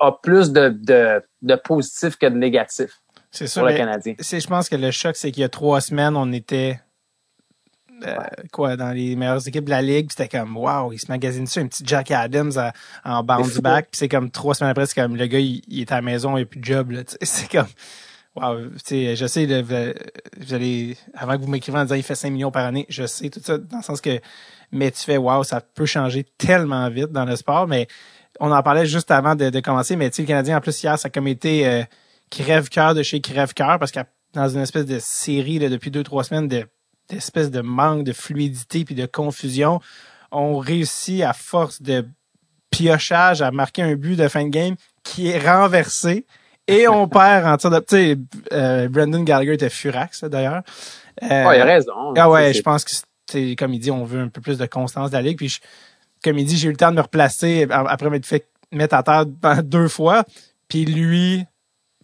[0.00, 3.00] a plus de, de, de positif que de négatif.
[3.30, 3.62] C'est sûr.
[3.62, 4.14] Pour le Canadien.
[4.18, 6.80] C'est, je pense que le choc, c'est qu'il y a trois semaines, on était
[8.04, 8.16] euh,
[8.52, 10.10] quoi, dans les meilleures équipes de la ligue.
[10.10, 12.52] C'était comme, wow, il se magasine ça, un petit Jack Adams
[13.04, 13.90] en bounce back.
[13.92, 16.36] Puis c'est comme trois semaines après, c'est comme le gars, il, est à la maison,
[16.36, 16.90] il a plus de job.
[16.90, 17.68] Là, c'est comme,
[18.40, 19.62] je sais,
[20.36, 23.06] vous allez, avant que vous m'écriviez en disant il fait 5 millions par année, je
[23.06, 24.20] sais tout ça, dans le sens que,
[24.72, 27.86] mais tu fais, wow, ça peut changer tellement vite dans le sport, mais
[28.40, 30.98] on en parlait juste avant de, commencer, mais tu sais, le Canadien, en plus, hier,
[30.98, 31.82] ça a comme été euh,
[32.30, 34.00] crève-cœur de chez crève-cœur, parce que
[34.34, 36.66] dans une espèce de série depuis deux, trois semaines de
[37.08, 39.80] d'espèce de manque de fluidité puis de confusion,
[40.30, 42.06] on réussit à force de
[42.70, 46.26] piochage à marquer un but de fin de game qui est renversé
[46.68, 47.78] et on perd en tir de...
[47.80, 48.18] Tu sais,
[48.52, 50.62] euh, Brendan Gallagher était furax, d'ailleurs.
[51.22, 52.14] Euh, il a raison.
[52.16, 55.10] Ah ouais, je pense que, comme il dit, on veut un peu plus de constance
[55.10, 55.38] de la ligue.
[55.38, 55.58] Puis,
[56.22, 59.02] comme il dit, j'ai eu le temps de me replacer après m'être fait mettre à
[59.02, 59.24] terre
[59.64, 60.24] deux fois.
[60.68, 61.46] Puis lui,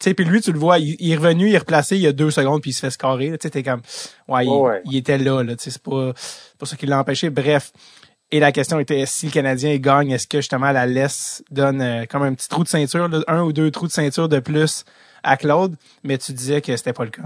[0.01, 2.07] tu sais, puis lui, tu le vois, il, est revenu, il est replacé il y
[2.07, 3.31] a deux secondes, puis il se fait scorer.
[3.33, 3.83] Tu sais, t'es comme,
[4.29, 4.47] ouais,
[4.87, 5.55] il, était là, là.
[5.57, 6.13] Tu sais, c'est pas,
[6.59, 7.31] pour ça qu'il l'a empêché.
[7.31, 7.71] Bref.
[8.35, 12.05] Et la question était, si le Canadien gagne, est-ce que justement la laisse donne euh,
[12.05, 14.85] comme un petit trou de ceinture, un ou deux trous de ceinture de plus
[15.23, 15.77] à Claude?
[16.03, 17.23] Mais tu disais que c'était pas le cas.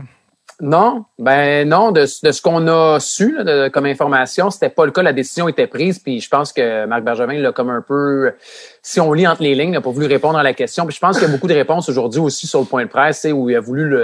[0.61, 3.39] Non, ben non, de, ce qu'on a su
[3.73, 5.01] comme information, c'était pas le cas.
[5.01, 8.35] La décision était prise, puis je pense que Marc Bergevin l'a comme un peu,
[8.83, 10.85] si on lit entre les lignes, n'a pas voulu répondre à la question.
[10.85, 12.91] Puis je pense qu'il y a beaucoup de réponses aujourd'hui aussi sur le point de
[12.91, 13.97] presse, où il a voulu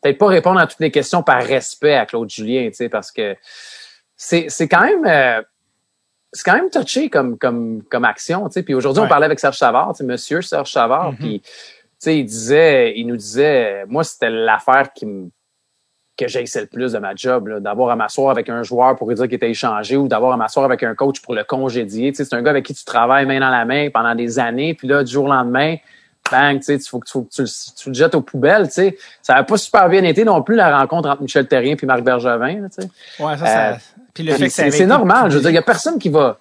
[0.00, 3.36] peut-être pas répondre à toutes les questions par respect à Claude Julien, parce que
[4.16, 5.42] c'est c'est quand même euh,
[6.36, 8.62] c'est quand même touché comme comme comme action, tu sais.
[8.62, 11.16] Puis aujourd'hui, on parlait avec Serge Savard, tu sais, Monsieur Serge Savard, mm-hmm.
[11.16, 11.50] puis tu
[11.98, 15.30] sais, il disait, il nous disait, moi c'était l'affaire qui me
[16.16, 19.14] que j'essaie le plus de ma job, d'avoir à m'asseoir avec un joueur pour lui
[19.14, 22.10] dire qu'il était échangé ou d'avoir à m'asseoir avec un coach pour le congédier.
[22.12, 24.38] Tu sais, c'est un gars avec qui tu travailles main dans la main pendant des
[24.38, 25.76] années, puis là, du jour au lendemain,
[26.30, 27.44] bang, tu sais, faut que, tu,
[27.76, 28.96] tu, le jettes aux poubelles, tu sais.
[29.22, 32.02] Ça n'a pas super bien été non plus la rencontre entre Michel Terrien et Marc
[32.02, 32.88] Bergevin, tu sais.
[33.22, 33.78] Ouais, ça, ça...
[34.16, 35.30] Puis le fait que c'est normal.
[35.30, 36.38] Je veux dire, il y a personne qui va...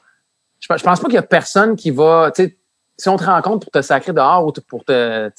[0.61, 2.57] Je, pense pas qu'il y a personne qui va, tu sais,
[2.97, 5.29] si on te rencontre pour te sacrer dehors ou pour te,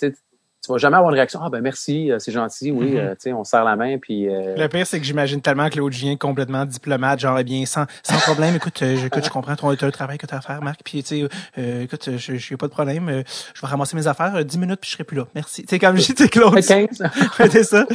[0.66, 1.40] tu vas jamais avoir une réaction.
[1.42, 2.98] Ah ben merci, euh, c'est gentil, oui, mm-hmm.
[2.98, 4.28] euh, tu sais, on serre la main puis.
[4.28, 7.64] Euh, le pire, c'est que j'imagine tellement que l'autre vient complètement diplomate, genre eh bien
[7.66, 8.56] sans, sans problème.
[8.56, 10.80] écoute, écoute, je comprends ton le travail que tu as à faire, Marc.
[10.84, 13.22] Puis tu sais, écoute, je n'ai pas de problème.
[13.54, 15.26] je vais ramasser mes affaires, dix minutes puis je serai plus là.
[15.34, 15.62] Merci.
[15.62, 16.60] Tu sais, comme dit, Claude.
[16.60, 17.86] c'est ça.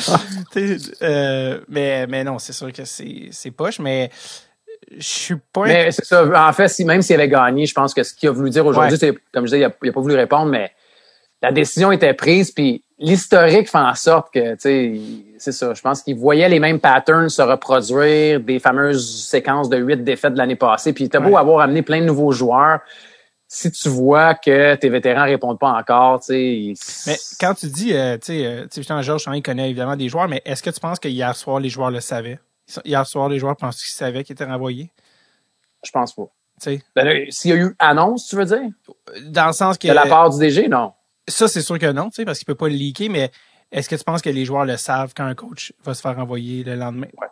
[1.68, 4.10] mais mais non, c'est sûr que c'est c'est poche, mais
[4.96, 5.66] je suis pas.
[5.66, 6.48] Mais c'est ça.
[6.48, 8.66] En fait, si, même s'il avait gagné, je pense que ce qu'il a voulu dire
[8.66, 10.72] aujourd'hui, c'est comme je disais, il a, il a pas voulu répondre, mais
[11.42, 15.02] la décision était prise, puis l'historique fait en sorte que, tu sais,
[15.40, 15.74] c'est ça.
[15.74, 20.34] Je pense qu'il voyait les mêmes patterns se reproduire, des fameuses séquences de huit défaites
[20.34, 20.94] de l'année passée.
[20.94, 22.82] Puis t'as beau avoir amené plein de nouveaux joueurs,
[23.48, 27.08] si tu vois que tes vétérans répondent pas encore, tu sais.
[27.08, 30.42] Mais quand tu dis, euh, tu sais, euh, Georges, il connaît évidemment des joueurs, mais
[30.46, 32.40] est-ce que tu penses que hier soir les joueurs le savaient?
[32.86, 34.92] Hier soir, les joueurs pensent qu'ils savaient qu'ils étaient renvoyés?
[35.84, 36.28] Je pense pas.
[36.96, 38.70] Ben, s'il y a eu annonce, tu veux dire?
[39.26, 40.94] Dans le sens que de la part du DG, non.
[41.32, 43.32] Ça, c'est sûr que non, tu sais, parce qu'il peut pas le leaker, mais
[43.72, 46.18] est-ce que tu penses que les joueurs le savent quand un coach va se faire
[46.20, 47.08] envoyer le lendemain?
[47.20, 47.28] Ouais.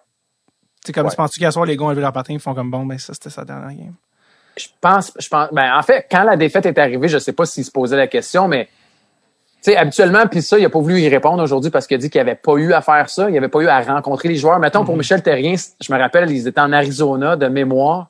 [0.93, 2.85] Comme tu penses-tu qu'à soir, les gars ont vu leur patin, ils font comme bon,
[2.85, 3.95] ben ça, c'était sa dernière game?
[4.57, 7.45] Je pense, je pense, ben, en fait, quand la défaite est arrivée, je sais pas
[7.45, 8.65] s'il se posait la question, mais,
[9.61, 11.97] tu sais, habituellement, puis ça, il a pas voulu y répondre aujourd'hui parce qu'il a
[11.97, 14.37] dit qu'il avait pas eu à faire ça, il avait pas eu à rencontrer les
[14.37, 14.59] joueurs.
[14.59, 14.97] Mettons, pour mm-hmm.
[14.99, 18.09] Michel Terrien, je me rappelle, ils étaient en Arizona de mémoire.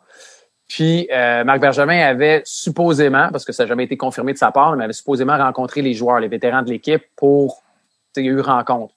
[0.70, 4.52] Puis euh, Marc Bergevin avait supposément, parce que ça n'a jamais été confirmé de sa
[4.52, 7.64] part, mais avait supposément rencontré les joueurs, les vétérans de l'équipe pour.
[8.16, 8.94] Il y a eu rencontre.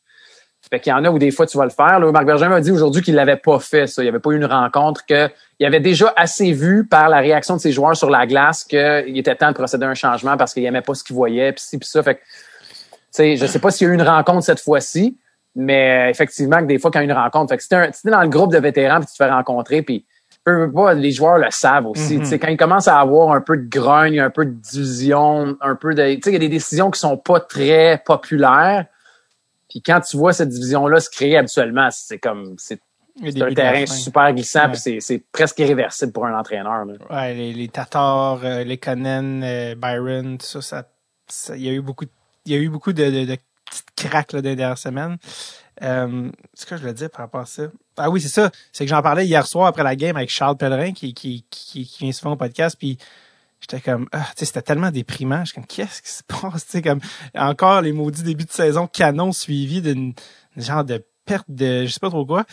[0.69, 1.99] Fait qu'il y en a où des fois tu vas le faire.
[1.99, 4.03] Là, Marc Bergevin a dit aujourd'hui qu'il l'avait pas fait, ça.
[4.03, 7.57] Il n'y avait pas eu une rencontre, qu'il avait déjà assez vu par la réaction
[7.57, 10.55] de ses joueurs sur la glace qu'il était temps de procéder à un changement parce
[10.55, 12.03] qu'il n'aimait pas ce qu'il voyait, puis ci, puis ça.
[12.03, 15.17] Fait que, je sais pas s'il y a eu une rencontre cette fois-ci,
[15.55, 18.09] mais effectivement, que des fois, quand il y a une rencontre, fait que si tu
[18.09, 20.05] es dans le groupe de vétérans puis tu te fais rencontrer, puis
[20.45, 22.19] pas, les joueurs le savent aussi.
[22.19, 25.77] Mm Quand ils commencent à avoir un peu de grogne, un peu de division, un
[25.77, 26.03] peu de.
[26.03, 28.87] Il y a des décisions qui sont pas très populaires.
[29.69, 32.57] Puis quand tu vois cette division-là se créer habituellement, c'est comme.
[32.59, 32.81] C'est
[33.21, 36.87] un terrain super glissant, puis c'est presque irréversible pour un entraîneur.
[36.87, 36.95] Là.
[37.11, 40.85] Ouais, les, les Tatars, euh, les Conan, euh, Byron, tout ça,
[41.29, 42.07] ça, il y a eu beaucoup,
[42.47, 45.19] il y a eu beaucoup de, de, de petites craques là, des dernières semaines.
[45.83, 47.65] Euh, ce que je voulais dire par rapport à ça.
[47.97, 48.51] Ah oui, c'est ça.
[48.73, 51.87] C'est que j'en parlais hier soir après la game avec Charles Pellerin qui, qui, qui,
[51.87, 52.77] qui vient souvent au podcast.
[52.79, 52.99] Puis
[53.61, 55.45] j'étais comme, ah, tu sais, c'était tellement déprimant.
[55.45, 56.67] Je comme, qu'est-ce qui se passe?
[56.67, 57.01] Tu sais, comme,
[57.35, 60.15] encore les maudits débuts de saison canon suivis d'une
[60.57, 62.45] genre de perte de, je sais pas trop quoi.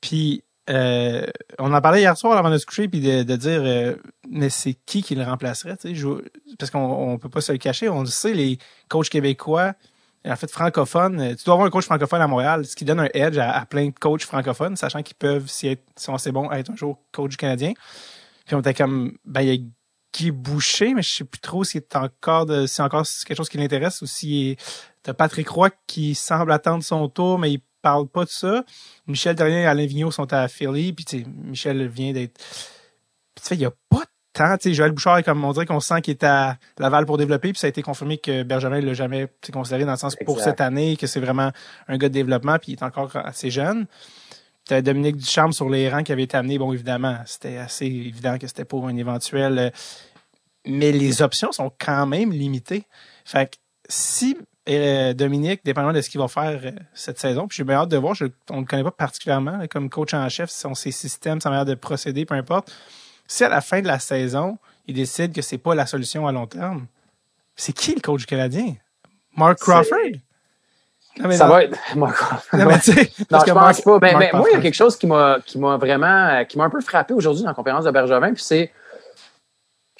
[0.00, 1.26] Puis, euh,
[1.58, 3.96] on en parlait hier soir avant de se coucher puis de, de dire euh,
[4.30, 6.06] mais c'est qui qui le remplacerait tu sais?
[6.58, 9.74] Parce qu'on on peut pas se le cacher on le sait les coachs québécois
[10.26, 11.20] en fait, francophone.
[11.20, 13.64] Euh, tu dois avoir un coach francophone à Montréal, ce qui donne un edge à,
[13.66, 16.76] plein de coachs francophones, sachant qu'ils peuvent, si, être, si on sait bon, être un
[16.76, 17.72] jour coach canadien.
[18.46, 19.70] Puis on était comme, ben, il y a
[20.14, 23.48] Guy Boucher, mais je sais plus trop si c'est encore de, si encore quelque chose
[23.48, 24.56] qui l'intéresse ou si
[25.02, 28.64] t'as Patrick Roy qui semble attendre son tour, mais il parle pas de ça.
[29.06, 32.40] Michel Terrien et Alain Vigneault sont à Philly, puis Michel vient d'être,
[33.42, 34.04] tu il y a pas
[34.34, 34.58] tant.
[34.58, 37.52] Tu sais, Joël Bouchard, comme on dirait qu'on sent qu'il est à Laval pour développer,
[37.52, 40.60] puis ça a été confirmé que Bergevin l'a jamais considéré dans le sens pour cette
[40.60, 41.50] année, que c'est vraiment
[41.88, 43.86] un gars de développement, puis il est encore assez jeune.
[44.66, 48.38] T'as Dominique Ducharme sur les rangs qui avait été amené, bon, évidemment, c'était assez évident
[48.38, 49.58] que c'était pour un éventuel...
[49.58, 49.70] Euh,
[50.66, 52.86] mais les options sont quand même limitées.
[53.26, 54.34] Fait que si
[54.66, 57.90] euh, Dominique, dépendamment de ce qu'il va faire euh, cette saison, puis j'ai bien hâte
[57.90, 60.90] de voir, je, on ne le connaît pas particulièrement, comme coach en chef, son ses
[60.90, 62.72] systèmes, sa manière de procéder, peu importe
[63.26, 66.32] si à la fin de la saison, il décide que c'est pas la solution à
[66.32, 66.86] long terme,
[67.56, 68.74] c'est qui le coach canadien?
[69.36, 70.20] Mark Crawford?
[71.30, 72.58] ça va être Mark Crawford.
[72.58, 73.98] Non, mais non je pense pas.
[73.98, 76.64] Ben, ben, moi, il y a quelque chose qui m'a qui m'a vraiment qui m'a
[76.64, 78.72] un peu frappé aujourd'hui dans la conférence de Bergevin, puis c'est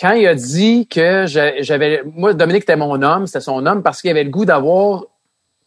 [0.00, 4.00] quand il a dit que j'avais moi Dominique était mon homme, c'était son homme parce
[4.00, 5.04] qu'il avait le goût d'avoir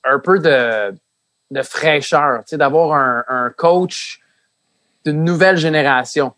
[0.04, 0.93] un peu de
[1.50, 4.20] de fraîcheur, tu sais, d'avoir un, un coach
[5.06, 6.34] d'une nouvelle génération.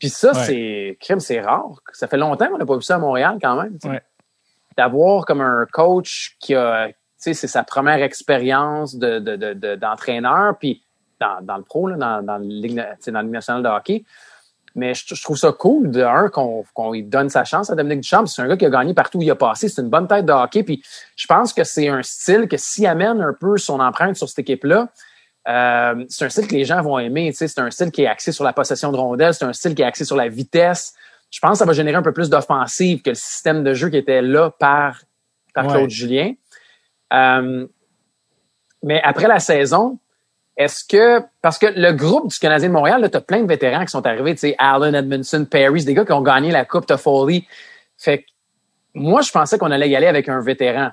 [0.00, 1.80] Puis ça, c'est crime, c'est rare.
[1.92, 3.78] Ça fait longtemps qu'on n'a pas vu ça à Montréal quand même.
[4.76, 10.82] D'avoir comme un coach qui a, tu sais, c'est sa première expérience de, d'entraîneur, puis
[11.20, 14.04] dans, dans le pro, là, dans, dans, le dans nationale de hockey.
[14.74, 18.00] Mais je, trouve ça cool, de un, qu'on, qu'on lui donne sa chance à Dominique
[18.00, 18.24] Duchamp.
[18.26, 19.68] C'est un gars qui a gagné partout où il a passé.
[19.68, 20.62] C'est une bonne tête de hockey.
[20.62, 20.82] Puis
[21.16, 24.38] je pense que c'est un style que s'il amène un peu son empreinte sur cette
[24.38, 24.88] équipe-là,
[25.50, 27.32] euh, c'est un style que les gens vont aimer.
[27.34, 29.82] C'est un style qui est axé sur la possession de rondelles, c'est un style qui
[29.82, 30.94] est axé sur la vitesse.
[31.30, 33.88] Je pense que ça va générer un peu plus d'offensive que le système de jeu
[33.88, 35.02] qui était là par,
[35.54, 36.32] par Claude Julien.
[37.12, 37.66] Euh,
[38.82, 39.98] mais après la saison,
[40.56, 43.84] est-ce que parce que le groupe du Canadien de Montréal, tu as plein de vétérans
[43.84, 46.86] qui sont arrivés, tu sais, Allen, Edmondson, Perry, des gars qui ont gagné la Coupe
[46.88, 47.44] de Foley.
[47.96, 48.24] Fait que
[48.94, 50.90] moi, je pensais qu'on allait y aller avec un vétéran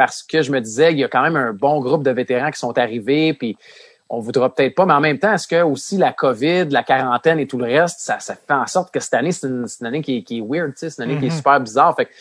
[0.00, 2.50] parce que je me disais, il y a quand même un bon groupe de vétérans
[2.50, 3.58] qui sont arrivés, puis
[4.08, 7.38] on voudra peut-être pas, mais en même temps, est-ce que aussi la COVID, la quarantaine
[7.38, 10.00] et tout le reste, ça, ça fait en sorte que cette année, c'est une, année
[10.00, 11.36] qui, qui, est weird, c'est une année qui est mm-hmm.
[11.36, 11.94] super bizarre.
[11.96, 12.12] Fait que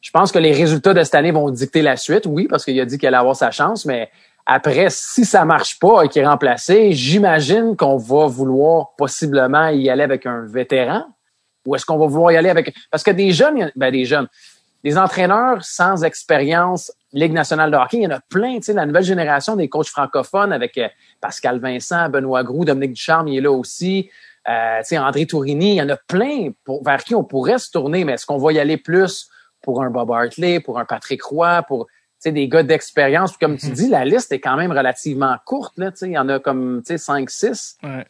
[0.00, 2.80] je pense que les résultats de cette année vont dicter la suite, oui, parce qu'il
[2.80, 4.10] a dit qu'il allait avoir sa chance, mais
[4.44, 9.88] après, si ça marche pas et qu'il est remplacé, j'imagine qu'on va vouloir possiblement y
[9.90, 11.04] aller avec un vétéran.
[11.66, 12.74] Ou est-ce qu'on va vouloir y aller avec...
[12.90, 14.26] Parce que des jeunes, ben des jeunes,
[14.84, 18.72] des entraîneurs sans expérience Ligue nationale de hockey, il y en a plein, tu sais,
[18.74, 20.88] la nouvelle génération des coachs francophones avec euh,
[21.22, 24.10] Pascal Vincent, Benoît Groux, Dominique Ducharme, il est là aussi.
[24.46, 27.58] Euh, tu sais, André Tourigny, il y en a plein pour, vers qui on pourrait
[27.58, 29.30] se tourner, mais est-ce qu'on va y aller plus
[29.62, 31.86] pour un Bob Hartley, pour un Patrick Roy, pour
[32.26, 33.38] des gars d'expérience?
[33.38, 33.72] Comme tu mhm.
[33.72, 35.78] dis, la liste est quand même relativement courte.
[35.78, 37.76] Là, il y en a comme 5-6.
[37.82, 38.04] Ouais.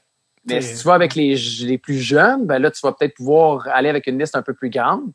[0.44, 3.68] Mais si tu vas avec les, les plus jeunes, ben là, tu vas peut-être pouvoir
[3.68, 5.12] aller avec une liste un peu plus grande.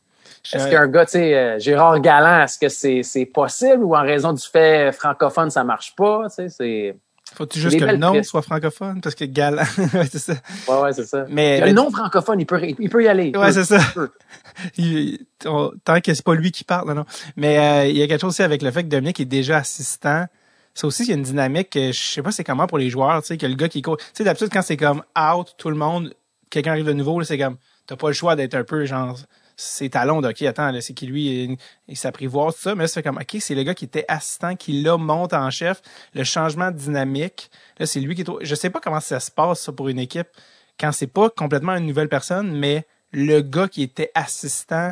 [0.53, 4.33] Est-ce qu'un gars, tu sais, euh, Gérard Galland, est-ce que c'est, possible ou en raison
[4.33, 6.27] du fait francophone, ça marche pas?
[6.29, 6.95] Tu sais, c'est.
[7.35, 9.01] Faut-tu juste que le nom soit francophone?
[9.01, 10.33] Parce que Galland, ouais, c'est ça.
[10.67, 11.25] Ouais, ouais, c'est ça.
[11.29, 13.31] Mais, le nom francophone, il peut, il peut y aller.
[13.35, 13.79] Ouais, c'est ça.
[15.83, 17.05] tant que c'est pas lui qui parle, non.
[17.35, 19.57] Mais euh, il y a quelque chose aussi avec le fait que Dominique est déjà
[19.57, 20.27] assistant.
[20.75, 23.21] C'est aussi, il y a une dynamique, je sais pas c'est comment pour les joueurs,
[23.21, 23.97] tu sais, que le gars qui court.
[23.97, 26.13] Tu sais, d'habitude, quand c'est comme out, tout le monde,
[26.49, 27.57] quelqu'un arrive de nouveau, c'est comme,
[27.87, 29.17] t'as pas le choix d'être un peu genre
[29.55, 32.75] ses talons de OK, attends, c'est qui lui, il, s'apprivoise, tout ça.
[32.75, 35.81] Mais c'est comme OK, c'est le gars qui était assistant, qui là monte en chef.
[36.13, 39.69] Le changement dynamique, là, c'est lui qui est Je sais pas comment ça se passe,
[39.75, 40.27] pour une équipe,
[40.79, 44.91] quand c'est pas complètement une nouvelle personne, mais le gars qui était assistant,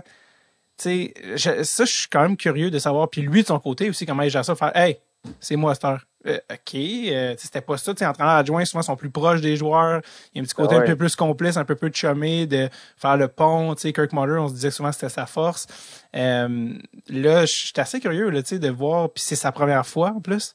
[0.77, 3.09] tu sais, ça, je suis quand même curieux de savoir.
[3.09, 4.99] Puis lui, de son côté aussi, comment il gère ça, faire Hey,
[5.39, 6.05] c'est moi, Star.
[6.27, 7.91] Euh, OK, euh, c'était pas ça.
[7.91, 10.01] Entraîneurs adjoints, souvent, sont plus proches des joueurs.
[10.33, 12.45] Il y a un petit côté ah un peu plus complice, un peu plus chumé,
[12.45, 13.75] de faire le pont.
[13.75, 15.67] sais Kirk Muller, on se disait souvent que c'était sa force.
[16.15, 16.73] Euh,
[17.09, 19.09] là, je suis assez curieux là, de voir.
[19.09, 20.53] Puis c'est sa première fois, en plus.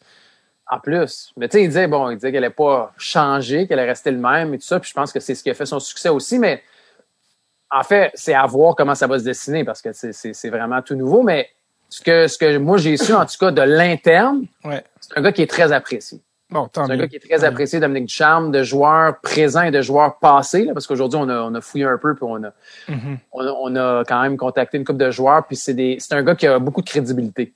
[0.71, 1.33] En plus.
[1.37, 4.11] Mais tu sais, il disait, bon, il disait qu'elle n'allait pas changer, qu'elle allait rester
[4.11, 4.79] le même et tout ça.
[4.79, 6.39] Puis je pense que c'est ce qui a fait son succès aussi.
[6.39, 6.63] Mais
[7.71, 10.95] en fait, c'est à voir comment ça va se dessiner parce que c'est vraiment tout
[10.95, 11.23] nouveau.
[11.23, 11.51] Mais
[11.89, 14.47] ce que, ce que moi j'ai su, en tout cas, de l'interne,
[15.01, 16.21] c'est un gars qui est très apprécié.
[16.51, 19.83] Bon, c'est un gars qui est très apprécié, Dominique Ducharme, de joueurs présents et de
[19.83, 22.53] joueurs passés, là, parce qu'aujourd'hui, on a, on a fouillé un peu, puis on a,
[22.89, 23.19] mm-hmm.
[23.33, 26.37] on a, quand même contacté une couple de joueurs, puis c'est des, c'est un gars
[26.37, 27.53] qui a beaucoup de crédibilité.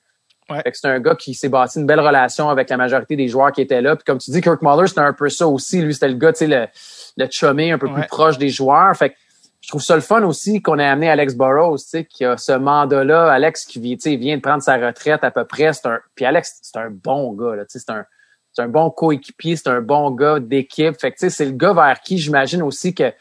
[0.48, 0.62] Ouais.
[0.72, 3.60] c'est un gars qui s'est bâti une belle relation avec la majorité des joueurs qui
[3.60, 3.94] étaient là.
[3.94, 5.80] Puis comme tu dis, Kirk Muller, c'était un peu ça aussi.
[5.80, 6.66] Lui, c'était le gars, tu sais, le,
[7.16, 8.96] le chumé un peu plus proche des joueurs.
[8.96, 9.14] Fait que
[9.70, 12.52] trouve ça le fun aussi qu'on ait amené Alex Burrows, tu sais, qui a ce
[12.52, 13.32] mandat-là.
[13.32, 15.70] Alex qui vient, de prendre sa retraite à peu près.
[15.84, 18.04] Un, puis Alex, c'est un bon gars, là, tu sais, c'est un,
[18.52, 21.00] c'est un bon coéquipier, c'est un bon gars d'équipe.
[21.00, 23.16] Fait que, tu sais, c'est le gars vers qui j'imagine aussi que, tu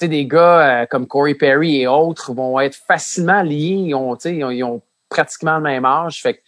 [0.00, 3.76] sais, des gars euh, comme Corey Perry et autres vont être facilement liés.
[3.86, 6.22] Ils ont, tu sais, ils ont, pratiquement le même âge.
[6.22, 6.40] Fait que,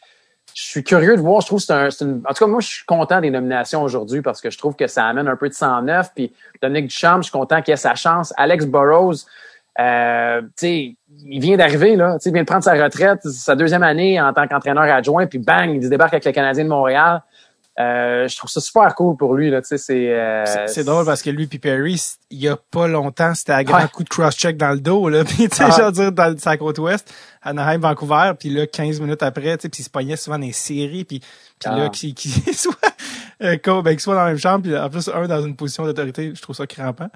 [0.56, 1.42] je suis curieux de voir.
[1.42, 2.22] Je trouve c'est un, une...
[2.26, 4.86] En tout cas, moi, je suis content des nominations aujourd'hui parce que je trouve que
[4.86, 6.12] ça amène un peu de 109.
[6.14, 8.32] Puis Dominique Duchamp, je suis content qu'il ait sa chance.
[8.38, 9.26] Alex Burrows,
[9.78, 10.96] euh, il
[11.40, 12.16] vient d'arriver, là.
[12.24, 15.68] Il vient de prendre sa retraite, sa deuxième année en tant qu'entraîneur adjoint, puis bang,
[15.74, 17.22] il débarque avec le Canadien de Montréal.
[17.78, 19.50] Euh, je trouve ça super cool pour lui.
[19.50, 23.34] Là, c'est, euh, c'est drôle parce que lui puis Perry, il y a pas longtemps,
[23.34, 25.10] c'était un grand coup de cross-check dans le dos.
[25.10, 25.90] Là, puis tu sais, ah.
[25.90, 27.12] dire, dans sa côte ouest,
[27.42, 30.46] Anaheim, Vancouver, puis là, 15 minutes après, tu sais, puis il se pognait souvent dans
[30.46, 31.20] les séries, puis
[31.58, 31.88] puis là, ah.
[31.88, 32.76] qui, qui soit,
[33.42, 36.32] euh, ben, soit dans la même chambre, puis en plus, un dans une position d'autorité,
[36.34, 37.08] je trouve ça crampant.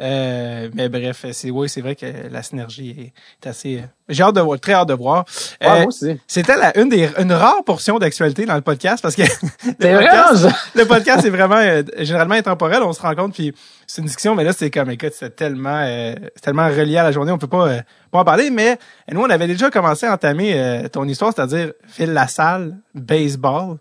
[0.00, 3.12] Euh, mais bref, c'est oui, c'est vrai que la synergie
[3.42, 3.78] est, assez...
[3.78, 5.26] Euh, j'ai hâte de voir, très hâte de voir.
[5.62, 5.84] Euh,
[6.26, 9.22] C'était la, une des une rare portion d'actualité dans le podcast, parce que
[9.66, 11.60] le, podcast, le podcast est vraiment
[11.98, 13.54] généralement intemporel, on se rend compte, puis
[13.86, 17.32] c'est une discussion, mais là, c'est comme, écoute, c'est tellement, tellement relié à la journée,
[17.32, 18.78] on peut pas, pas en parler, mais
[19.12, 23.76] nous, on avait déjà commencé à entamer ton histoire, c'est-à-dire Phil Lassalle, baseball.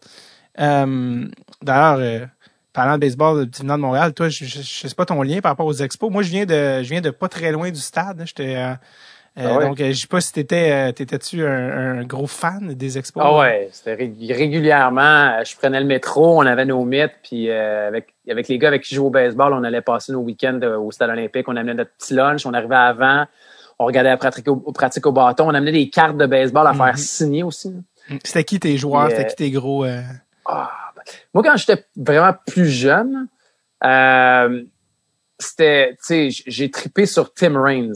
[1.65, 2.25] D'ailleurs, euh,
[2.73, 5.51] parlant de baseball, tu venant de Montréal, toi, je, je, sais pas ton lien par
[5.51, 6.12] rapport aux expos.
[6.12, 8.23] Moi, je viens de, je viens de pas très loin du stade.
[8.25, 8.73] J'étais, euh,
[9.38, 13.21] euh, ah Donc, je sais pas si t'étais, t'étais-tu un, un, gros fan des expos?
[13.25, 15.43] Ah ouais, c'était régulièrement.
[15.43, 18.91] Je prenais le métro, on avait nos mythes, puis avec avec les gars avec qui
[18.91, 21.49] je joue au baseball, on allait passer nos week-ends au stade olympique.
[21.49, 23.25] On amenait notre petit lunch, on arrivait avant,
[23.80, 26.73] on regardait la pratique au, pratique au bâton, on amenait des cartes de baseball à
[26.73, 26.97] faire mhm.
[26.97, 27.73] signer aussi.
[28.23, 29.10] C'était qui tes joueurs?
[29.10, 29.86] C'était qui tes gros...
[29.86, 30.01] Euh...
[30.45, 30.71] Ah,
[31.34, 33.28] moi, quand j'étais vraiment plus jeune,
[33.84, 34.63] euh,
[35.39, 37.96] c'était, tu sais, j'ai tripé sur Tim Raines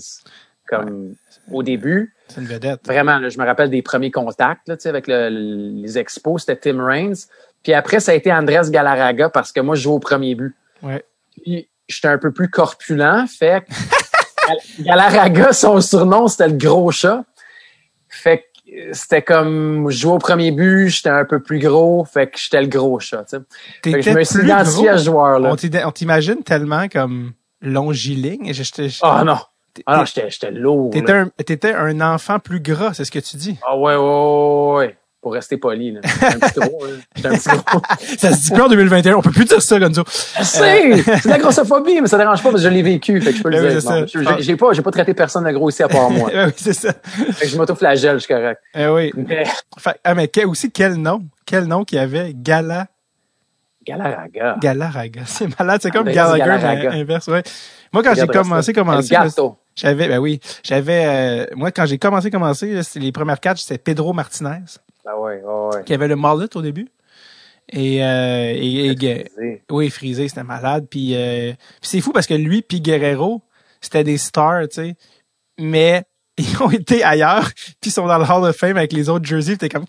[0.67, 1.15] comme
[1.51, 2.13] au début.
[2.27, 2.85] C'est une vedette.
[2.85, 7.15] Vraiment, je me rappelle des premiers contacts là, avec le, les expos, c'était Tim Raines.
[7.63, 10.55] Puis après, ça a été Andrés Galarraga parce que moi, je jouais au premier but.
[10.81, 11.03] Ouais.
[11.43, 13.65] Puis j'étais un peu plus corpulent, fait
[14.79, 17.23] Galarraga, son surnom, c'était le gros chat.
[18.07, 18.45] Fait
[18.91, 22.61] c'était comme je jouais au premier but, j'étais un peu plus gros, fait que j'étais
[22.61, 23.25] le gros chat.
[23.83, 24.01] Tu sais.
[24.01, 25.55] je me suis identifié à ce joueur là.
[25.85, 28.51] On t'imagine tellement comme longiligne.
[29.01, 29.37] Ah non.
[29.85, 30.89] Ah non, j'étais lourd.
[30.91, 33.57] T'étais un, étais un enfant plus gras, c'est ce que tu dis?
[33.65, 35.91] Ah ouais, ouais, ouais pour rester poli.
[35.91, 36.01] Là.
[36.03, 36.83] un petit gros.
[36.85, 37.81] un petit gros.
[38.17, 39.15] ça se dit plus en 2021.
[39.15, 40.03] On peut plus dire ça, Gonzo.
[40.07, 41.03] Je sais!
[41.03, 43.19] C'est de la grossophobie, mais ça dérange pas parce que je l'ai vécu.
[43.21, 44.37] Fait que je peux le ben dire.
[44.39, 46.29] j'ai pas, j'ai pas traité personne de gros ici à part moi.
[46.33, 46.93] oui, c'est ça.
[46.93, 48.61] Fait que je m'auto-flagelle, je suis correct.
[48.75, 49.11] Eh oui.
[49.15, 49.45] Mais,
[49.77, 51.23] fait, ah, mais aussi, quel nom?
[51.45, 52.33] Quel nom qu'il y avait?
[52.33, 52.87] Gala?
[53.85, 54.57] Galaraga.
[54.61, 55.21] Galaraga.
[55.25, 55.79] C'est malade.
[55.81, 57.43] C'est comme ah, ben, Gallagher, inverse, ouais.
[57.91, 59.15] Moi, quand j'ai commencé, commencé.
[59.75, 64.11] J'avais, ben oui, j'avais, euh, moi, quand j'ai commencé, commencé, les premières quatre, c'était Pedro
[64.11, 64.65] Martinez.
[65.09, 65.83] Ah ouais, ouais.
[65.85, 66.87] Qui avait le mullet au début.
[67.71, 69.63] Et, euh, et, frisé.
[69.69, 70.87] oui, frisé, c'était malade.
[70.89, 73.41] Puis, euh, puis c'est fou parce que lui puis Guerrero,
[73.79, 74.95] c'était des stars, tu sais.
[75.59, 76.03] Mais
[76.37, 79.25] ils ont été ailleurs, puis ils sont dans le Hall of Fame avec les autres
[79.25, 79.57] jerseys.
[79.57, 79.85] T'es comme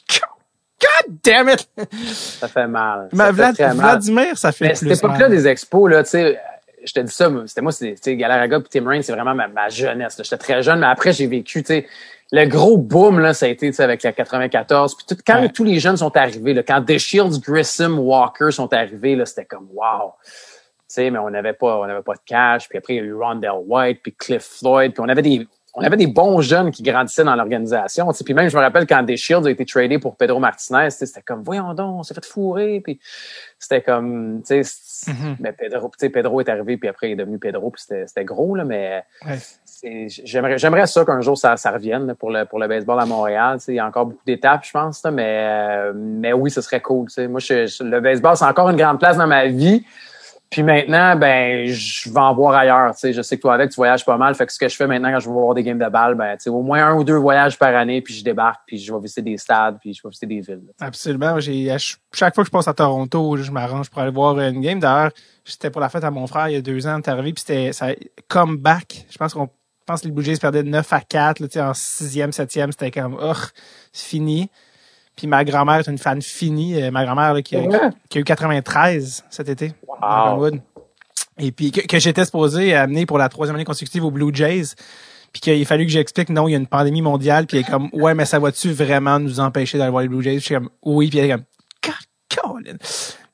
[0.80, 1.68] God damn it!
[2.00, 3.08] Ça fait mal.
[3.12, 6.40] Ça fait Vladimir, ça fait Mais plus cette époque-là des expos, là, tu sais,
[6.84, 9.68] je te dis ça, c'était moi, c'était Galaraga et Tim Raines, c'est vraiment ma, ma
[9.68, 10.20] jeunesse.
[10.22, 11.86] J'étais très jeune, mais après, j'ai vécu, tu sais,
[12.32, 14.96] le gros boom, là, ça a été avec la 94.
[14.96, 18.72] Puis tout, quand tous les jeunes sont arrivés, là, quand The Shields, Grissom, Walker sont
[18.72, 20.12] arrivés, là, c'était comme wow.
[20.86, 22.68] sais, mais on n'avait pas, on pas de cash.
[22.68, 24.92] Puis après, il y a eu Rondell White, puis Cliff Floyd.
[24.92, 28.08] Puis on avait des, on avait des bons jeunes qui grandissaient dans l'organisation.
[28.12, 31.22] Puis même, je me rappelle quand The Shields a été tradé pour Pedro Martinez, c'était
[31.22, 32.80] comme, voyons donc, on s'est fait fourrer.
[32.80, 33.00] Puis
[33.58, 37.70] c'était comme, tu sais, mais Pedro, Pedro est arrivé, puis après, il est devenu Pedro,
[37.70, 39.04] puis c'était gros, là, mais
[39.82, 43.58] j'aimerais j'aimerais ça qu'un jour ça, ça revienne pour le pour le baseball à Montréal.
[43.68, 47.06] Il y a encore beaucoup d'étapes, je pense, mais euh, mais oui, ce serait cool.
[47.28, 49.84] Moi, le baseball, c'est encore une grande place dans ma vie.
[50.50, 52.92] Puis maintenant, ben, je vais en voir ailleurs.
[53.00, 54.34] Je sais que toi avec, tu voyages pas mal.
[54.34, 56.16] Fait que ce que je fais maintenant quand je vais voir des games de balle,
[56.16, 58.98] ben, au moins un ou deux voyages par année, puis je débarque, puis je vais
[58.98, 60.64] visiter des stades, puis je vais visiter des villes.
[60.80, 61.38] Absolument.
[61.38, 61.72] J'ai
[62.12, 64.80] chaque fois que je passe à Toronto, je m'arrange pour aller voir une game.
[64.80, 65.12] D'ailleurs,
[65.44, 67.44] j'étais pour la fête à mon frère il y a deux ans, t'es arrivé, puis
[67.46, 67.90] c'était ça
[68.26, 69.06] comeback.
[69.08, 69.48] Je pense qu'on
[69.90, 71.40] pense que les Blue Jays perdaient de 9 à 4.
[71.40, 73.32] Là, en sixième, septième, c'était comme, oh,
[73.92, 74.50] c'est fini.
[75.16, 76.80] Puis ma grand-mère est une fan finie.
[76.80, 79.72] Euh, ma grand-mère qui, a, qui a eu 93 cet été.
[79.86, 80.50] Wow.
[81.38, 84.74] Et puis que, j'étais supposé amener pour la troisième année consécutive aux Blue Jays.
[85.32, 87.46] Puis qu'il a fallu que j'explique, non, il y a une pandémie mondiale.
[87.46, 90.22] Puis elle est comme, ouais, mais ça va-tu vraiment nous empêcher d'aller voir les Blue
[90.22, 90.38] Jays?
[90.38, 91.08] Je suis comme, oui.
[91.08, 91.44] Puis elle est comme,
[91.82, 92.78] God,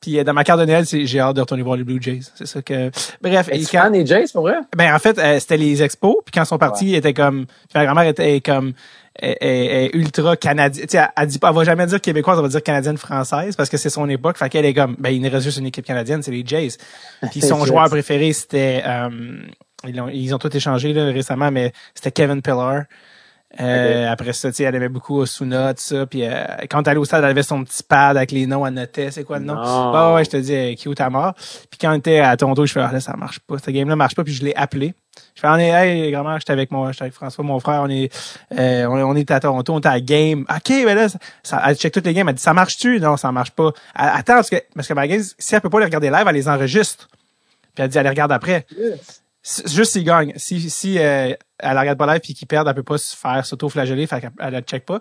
[0.07, 2.20] Puis dans ma carte de Noël, j'ai hâte de retourner voir les Blue Jays.
[2.36, 2.92] C'est ça que.
[3.20, 3.48] Bref.
[3.50, 4.59] Et quand les Jays pour vrai?
[4.76, 6.18] Ben en fait, c'était les expos.
[6.24, 6.98] Puis quand ils sont partis, ouais.
[6.98, 7.46] était comme.
[7.74, 8.72] ma grand-mère était comme
[9.18, 10.86] est, est, ultra canadienne.
[10.92, 13.68] Elle, elle dit pas, elle va jamais dire québécoise, elle va dire canadienne française parce
[13.68, 14.38] que c'est son époque.
[14.38, 16.76] Fait qu'elle est comme, ben il reste juste une équipe canadienne, c'est les Jays.
[17.32, 19.09] Puis son joueur préféré c'était, euh,
[19.88, 22.84] ils ont, ils ont tous échangé là, récemment, mais c'était Kevin Pillar.
[23.61, 24.05] Euh, okay.
[24.05, 26.07] Après ça, tu sais, elle aimait beaucoup Osuna, tout ça.
[26.07, 28.66] Puis euh, quand elle allait au stade, elle avait son petit pad avec les noms,
[28.66, 29.55] elle notait, c'est quoi le nom?
[29.55, 30.14] Non.
[30.14, 31.34] ouais, je te dis, euh, cute à mort.
[31.70, 33.57] Puis quand on était à Toronto, je fais, ah, là, ça marche pas.
[33.59, 34.94] Ce game-là marche pas, puis je l'ai appelé.
[35.34, 37.88] Je fais, on est, hey, grand-mère, j'étais avec moi, j'étais avec François, mon frère, on
[37.88, 38.12] est,
[38.59, 40.44] euh, on, on, est à Toronto, on est à game.
[40.51, 41.09] OK, ben là,
[41.42, 43.01] ça, elle check toutes les games, elle dit, ça marche-tu?
[43.01, 43.72] Non, ça marche pas.
[43.99, 46.24] Elle, attends, parce que, parce que ma game, si elle peut pas les regarder live,
[46.26, 47.09] elle les enregistre.
[47.74, 48.66] Puis elle dit, elle les regarde après.
[48.76, 49.22] Yes.
[49.66, 50.32] Juste s'ils gagnent.
[50.36, 53.16] Si, si euh, elle la regarde pas live puis qu'ils perdent, elle peut pas se
[53.16, 54.99] faire s'auto-flageller, fait qu'elle ne check pas.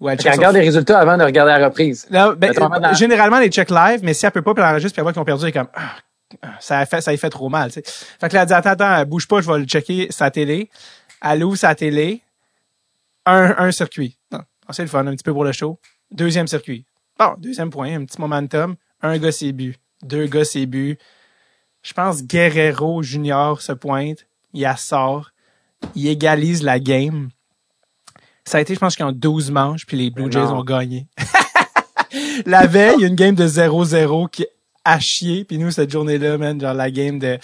[0.00, 2.06] Ou elle, check regarde les résultats avant de regarder la reprise.
[2.10, 2.94] Non, ben, dans...
[2.94, 5.12] généralement, elle check live, mais si elle peut pas, puis elle enregistre, puis elle voit
[5.12, 5.96] qu'ils ont perdu, elle est comme, ah,
[6.60, 7.92] ça a fait, ça fait trop mal, tu sais.
[8.20, 10.70] Fait que là, elle dit, attends, attends, bouge pas, je vais le checker sa télé.
[11.20, 12.22] Elle ouvre sa télé.
[13.26, 14.16] Un, un circuit.
[14.70, 15.78] C'est le fun, un petit peu pour le show.
[16.12, 16.86] Deuxième circuit.
[17.18, 18.76] Bon, deuxième point, un petit momentum.
[19.02, 19.76] Un gars, c'est but.
[20.02, 20.98] Deux gars, c'est but.
[21.82, 24.26] Je pense Guerrero Junior se pointe.
[24.52, 25.30] Il sort.
[25.94, 27.28] Il égalise la game.
[28.44, 31.06] Ça a été, je pense, ont 12 manches, puis les Blue Jays ont gagné.
[32.46, 34.46] la veille, il y a une game de 0-0 qui
[34.88, 35.44] à chier.
[35.44, 37.38] Puis nous, cette journée-là, man, genre la game de,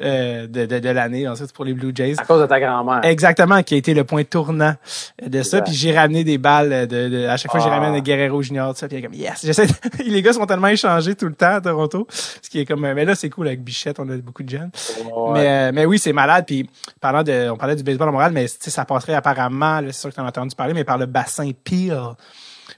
[0.00, 2.14] euh, de, de, de l'année, ensuite pour les Blue Jays.
[2.18, 3.00] À cause de ta grand-mère.
[3.04, 4.74] Exactement, qui a été le point tournant
[5.22, 5.60] de ça.
[5.60, 7.78] Puis j'ai ramené des balles de, de à chaque fois, j'ai ah.
[7.78, 8.88] ramené Guerrero Junior, tout ça.
[8.88, 9.66] Puis comme, yes, j'essaie
[10.04, 12.06] les gars sont tellement échangés tout le temps à Toronto.
[12.10, 14.70] Ce qui est comme, mais là, c'est cool avec Bichette, on a beaucoup de jeunes.
[15.04, 15.32] Ouais.
[15.34, 16.44] Mais, euh, mais oui, c'est malade.
[16.46, 16.68] Puis
[17.00, 20.14] parlant de, on parlait du baseball à Montréal, mais ça passerait apparemment, c'est sûr que
[20.14, 22.00] t'en as entendu parler, mais par le bassin Peel.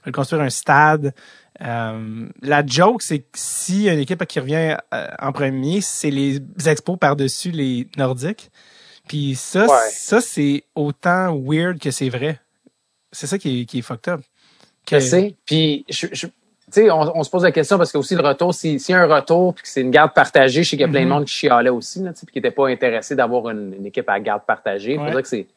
[0.05, 1.13] Ils construire un stade.
[1.61, 6.39] Euh, la joke, c'est que si une équipe qui revient euh, en premier, c'est les
[6.65, 8.49] expos par-dessus les Nordiques.
[9.07, 9.89] Puis ça, ouais.
[9.91, 12.39] ça c'est autant weird que c'est vrai.
[13.11, 14.21] C'est ça qui est, qui est fucked up.
[14.85, 14.99] Que...
[14.99, 15.35] Je sais.
[15.45, 18.21] Puis, je, je tu sais, on, on, se pose la question parce que aussi le
[18.21, 20.77] retour, s'il si y a un retour puis que c'est une garde partagée, je sais
[20.77, 23.15] qu'il y a plein de monde qui chialait aussi, là, puis qui n'était pas intéressé
[23.15, 24.93] d'avoir une, une, équipe à garde partagée.
[24.93, 25.07] Il ouais.
[25.07, 25.47] faudrait que c'est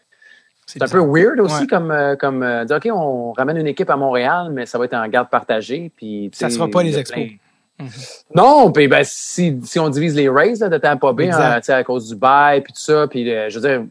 [0.73, 1.66] c'est un peu weird aussi ouais.
[1.66, 4.87] comme euh, comme euh, dire ok on ramène une équipe à Montréal mais ça va
[4.87, 7.25] être en garde partagée puis ça sera pas les expos.
[7.25, 7.37] Plein...
[7.85, 8.23] Mm-hmm.
[8.35, 11.85] Non, puis ben si, si on divise les Rays là, de Tampa Bay hein, à
[11.85, 13.85] cause du bail puis tout ça puis euh, je veux dire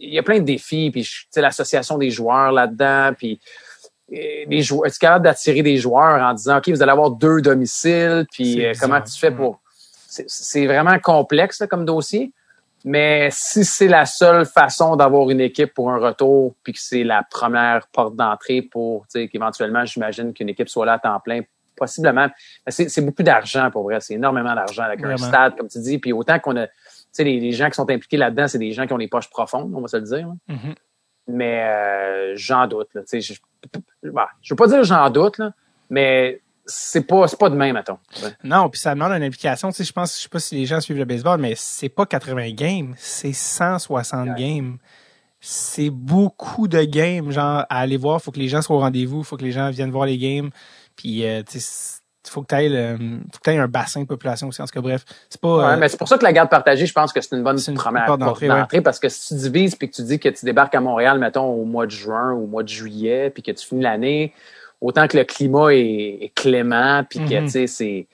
[0.00, 3.40] il y a plein de défis puis l'association des joueurs là-dedans puis
[4.10, 8.26] les joueurs es-tu capable d'attirer des joueurs en disant ok vous allez avoir deux domiciles
[8.30, 9.60] puis comment tu fais pour
[10.08, 12.32] c'est vraiment complexe là, comme dossier?
[12.88, 17.04] Mais si c'est la seule façon d'avoir une équipe pour un retour, puis que c'est
[17.04, 21.20] la première porte d'entrée pour, tu sais, qu'éventuellement, j'imagine qu'une équipe soit là à temps
[21.20, 21.42] plein,
[21.76, 22.28] possiblement.
[22.66, 24.00] C'est beaucoup d'argent pour vrai.
[24.00, 25.98] C'est énormément d'argent avec un stade, comme tu dis.
[25.98, 26.72] Puis autant qu'on a, tu
[27.12, 29.28] sais, les, les, gens qui sont impliqués là-dedans, c'est des gens qui ont les poches
[29.28, 30.26] profondes, on va se le dire.
[30.48, 30.74] Mm -hmm.
[31.26, 32.88] Mais euh, j'en doute.
[32.94, 33.34] Là, je,
[34.04, 35.52] bah, je veux pas dire j'en doute, là,
[35.90, 37.98] mais c'est pas c'est pas de même mettons.
[38.22, 38.30] Ouais.
[38.44, 40.66] Non, puis ça demande une implication, tu sais je pense je sais pas si les
[40.66, 44.34] gens suivent le baseball mais c'est pas 80 games, c'est 160 ouais.
[44.36, 44.78] games.
[45.40, 49.22] C'est beaucoup de games genre à aller voir, faut que les gens soient au rendez-vous,
[49.22, 50.50] faut que les gens viennent voir les games
[50.96, 51.98] puis euh, tu sais
[52.28, 52.96] faut que tu aies,
[53.32, 54.62] faut un bassin de population aussi.
[54.62, 55.56] En tout cas, bref, c'est pas.
[55.56, 57.42] Ouais, euh, mais c'est pour ça que la garde partagée, je pense que c'est une
[57.42, 58.50] bonne une première porte d'entrée.
[58.50, 58.80] Ouais.
[58.80, 61.46] Parce que si tu divises puis que tu dis que tu débarques à Montréal, mettons,
[61.46, 64.32] au mois de juin ou au mois de juillet, puis que tu finis l'année,
[64.80, 67.44] autant que le climat est, est clément, puis que, mm -hmm.
[67.44, 68.06] tu sais, c'est...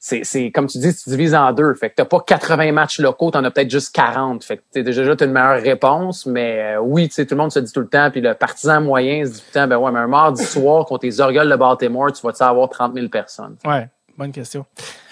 [0.00, 1.74] C'est, comme tu dis, tu divises en deux.
[1.74, 4.44] Fait que t'as pas 80 matchs locaux, t'en as peut-être juste 40.
[4.44, 7.40] Fait que t'es déjà t'as une meilleure réponse, mais euh, oui, tu sais, tout le
[7.40, 9.66] monde se dit tout le temps, puis le partisan moyen se dit tout le temps,
[9.66, 12.94] ben ouais, mais un mardi soir contre les Orioles de Baltimore, tu vas-tu avoir 30
[12.94, 13.56] 000 personnes?
[13.64, 14.64] Ouais, bonne question.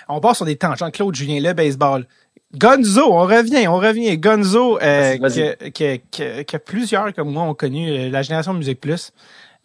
[0.08, 0.90] On part sur des tangents.
[0.92, 2.06] Claude Julien, le baseball.
[2.54, 4.16] Gonzo, on revient, on revient.
[4.18, 8.58] Gonzo, euh, que, que, que, que, plusieurs comme moi ont connu euh, la génération de
[8.58, 9.12] Musique Plus.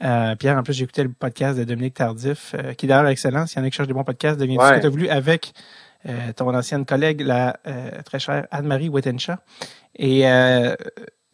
[0.03, 3.07] Euh, Pierre, en plus, j'ai écouté le podcast de Dominique Tardif, euh, qui est d'ailleurs
[3.07, 3.45] excellent.
[3.45, 4.69] S'il y en a qui cherchent des bons podcasts, deviens ouais.
[4.69, 5.53] ce que tu as voulu avec
[6.07, 7.57] euh, ton ancienne collègue, la
[8.05, 9.35] très chère Anne-Marie Wittenshaw.
[9.95, 10.23] Et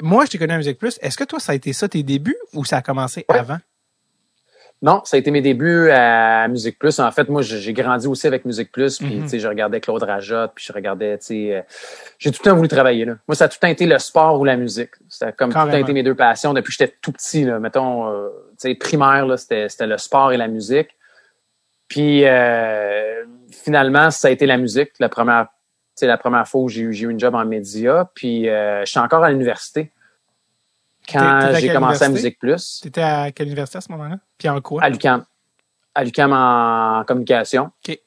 [0.01, 0.99] moi, je t'ai connu à Musique Plus.
[1.01, 3.39] Est-ce que toi, ça a été ça tes débuts ou ça a commencé ouais.
[3.39, 3.57] avant?
[4.83, 6.99] Non, ça a été mes débuts à Musique Plus.
[6.99, 8.99] En fait, moi, j'ai grandi aussi avec Musique Plus.
[8.99, 9.23] Puis, Mm-hmm.
[9.23, 11.61] tu sais, je regardais Claude Rajotte, puis je regardais, tu sais, euh,
[12.19, 13.15] j'ai tout le temps voulu travailler là.
[13.27, 14.91] Moi, ça a tout le temps été le sport ou la musique.
[15.09, 15.71] C'était comme Carrément.
[15.71, 17.43] tout le temps été mes deux passions depuis que j'étais tout petit.
[17.43, 17.59] Là.
[17.59, 20.89] Mettons, euh, tu sais, primaire, là, c'était le sport et la musique.
[21.87, 24.91] Puis, euh, finalement, ça a été la musique.
[24.99, 28.09] La première, tu sais, la première fois où j'ai eu, eu une job en média.
[28.13, 29.91] Puis, euh, je suis encore à l'université
[31.11, 32.79] quand j'ai commencé à Musique Plus.
[32.81, 34.17] Tu étais à quelle université à ce moment-là?
[34.37, 34.83] Puis en quoi?
[34.83, 35.25] À l'UQAM.
[35.95, 37.71] À l'UQAM en communication.
[37.87, 37.97] OK.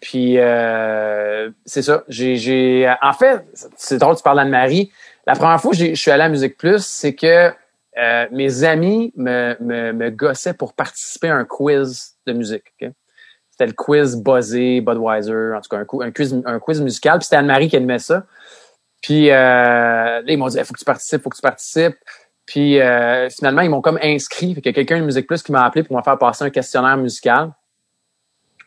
[0.00, 2.04] Puis euh, c'est ça.
[2.08, 3.44] J'ai, en fait,
[3.76, 4.92] c'est drôle, tu parles d'Anne-Marie.
[5.26, 7.52] La première fois que je suis allé à Musique Plus, c'est que
[7.98, 12.74] euh, mes amis me, me, me, gossaient pour participer à un quiz de musique.
[12.78, 17.18] C'était le quiz buzzé, Budweiser, en tout cas un, quiz, un quiz musical.
[17.18, 18.26] Puis c'était Anne-Marie qui animait ça.
[19.00, 21.96] Puis euh, ils m'ont dit, il faut que tu participes, faut que tu participes.
[22.46, 24.54] Puis euh, finalement, ils m'ont comme inscrit.
[24.54, 26.96] Fait a quelqu'un de Musique Plus qui m'a appelé pour me faire passer un questionnaire
[26.96, 27.52] musical.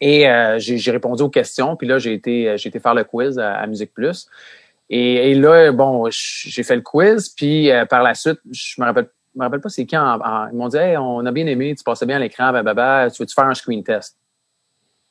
[0.01, 1.75] Et euh, j'ai répondu aux questions.
[1.75, 4.27] Puis là, j'ai été, j'ai été faire le quiz à, Musique Plus.
[4.89, 7.29] Et, là, bon, j'ai fait le quiz.
[7.29, 10.19] Puis par la suite, je me rappelle, me rappelle pas c'est quand.
[10.51, 13.21] ils m'ont dit, hey, on a bien aimé, tu passais bien à l'écran, bah, tu
[13.21, 14.17] veux-tu faire un screen test?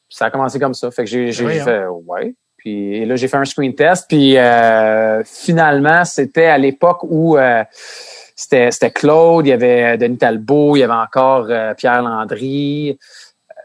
[0.09, 0.91] ça a commencé comme ça.
[0.91, 1.65] Fait que j'ai hein.
[1.65, 2.35] fait, ouais.
[2.57, 4.07] Puis là, j'ai fait un screen test.
[4.09, 7.63] Puis euh, finalement, c'était à l'époque où euh,
[8.39, 12.99] c'était Claude, il y avait Denis Talbot, il y avait encore euh, Pierre Landry.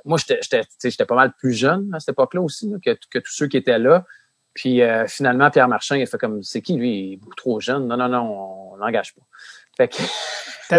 [0.04, 0.18] Moi,
[0.82, 3.80] j'étais pas mal plus jeune à cette époque-là aussi que, que, tous ceux qui étaient
[3.80, 4.04] là.
[4.54, 6.92] Puis finalement, Pierre Marchand, il a fait comme c'est qui lui?
[6.92, 7.88] Il est beaucoup trop jeune.
[7.88, 9.22] Non, non, non, on l'engage pas.
[9.78, 9.96] Fait que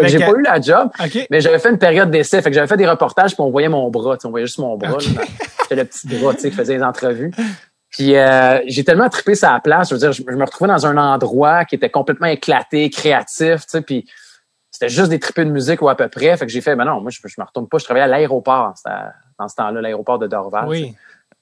[0.08, 0.90] j'ai pas eu la job,
[1.30, 2.42] mais j'avais fait une période d'essai.
[2.42, 4.16] Fait que j'avais fait des reportages puis on voyait mon bras.
[4.24, 4.98] On voyait juste mon bras.
[5.62, 7.32] C'était le petit bras qui faisait les entrevues.
[7.94, 9.90] Puis euh, j'ai tellement trippé sa place.
[9.90, 13.68] Je veux dire, je, me retrouvais dans un endroit qui était complètement éclaté, créatif, tu
[13.68, 14.10] sais, puis
[14.68, 16.36] c'était juste des trippés de musique ou à peu près.
[16.36, 17.78] Fait que j'ai fait, ben non, moi, je, je me retourne pas.
[17.78, 18.74] Je travaillais à l'aéroport
[19.38, 20.66] dans ce temps-là, l'aéroport de Dorval.
[20.66, 20.92] Oui.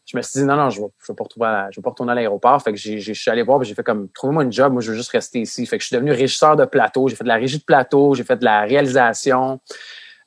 [0.05, 1.91] Je me suis dit, non, non, je vais, je vais pas, retrouver je vais pas
[1.91, 2.61] retourner à l'aéroport.
[2.61, 4.91] Fait que j'ai, je suis allé voir, j'ai fait comme, trouvez-moi une job, moi, je
[4.91, 5.65] veux juste rester ici.
[5.65, 7.09] Fait que je suis devenu régisseur de plateau.
[7.09, 9.59] J'ai fait de la régie de plateau, j'ai fait de la réalisation.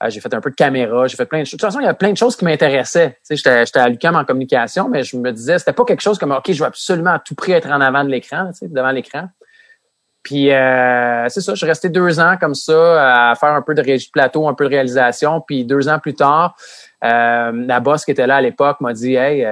[0.04, 1.54] Euh, j'ai fait un peu de caméra, j'ai fait plein de choses.
[1.54, 3.18] De toute façon, il y a plein de choses qui m'intéressaient.
[3.28, 6.18] Tu sais, j'étais, à l'UQAM en communication, mais je me disais, c'était pas quelque chose
[6.18, 9.30] comme, OK, je veux absolument à tout prix être en avant de l'écran, devant l'écran.
[10.24, 13.76] Puis euh, c'est ça, je suis resté deux ans comme ça à faire un peu
[13.76, 15.40] de régie de plateau, un peu de réalisation.
[15.40, 16.58] Puis deux ans plus tard,
[17.04, 19.46] euh, la boss qui était là à l'époque m'a dit, hey,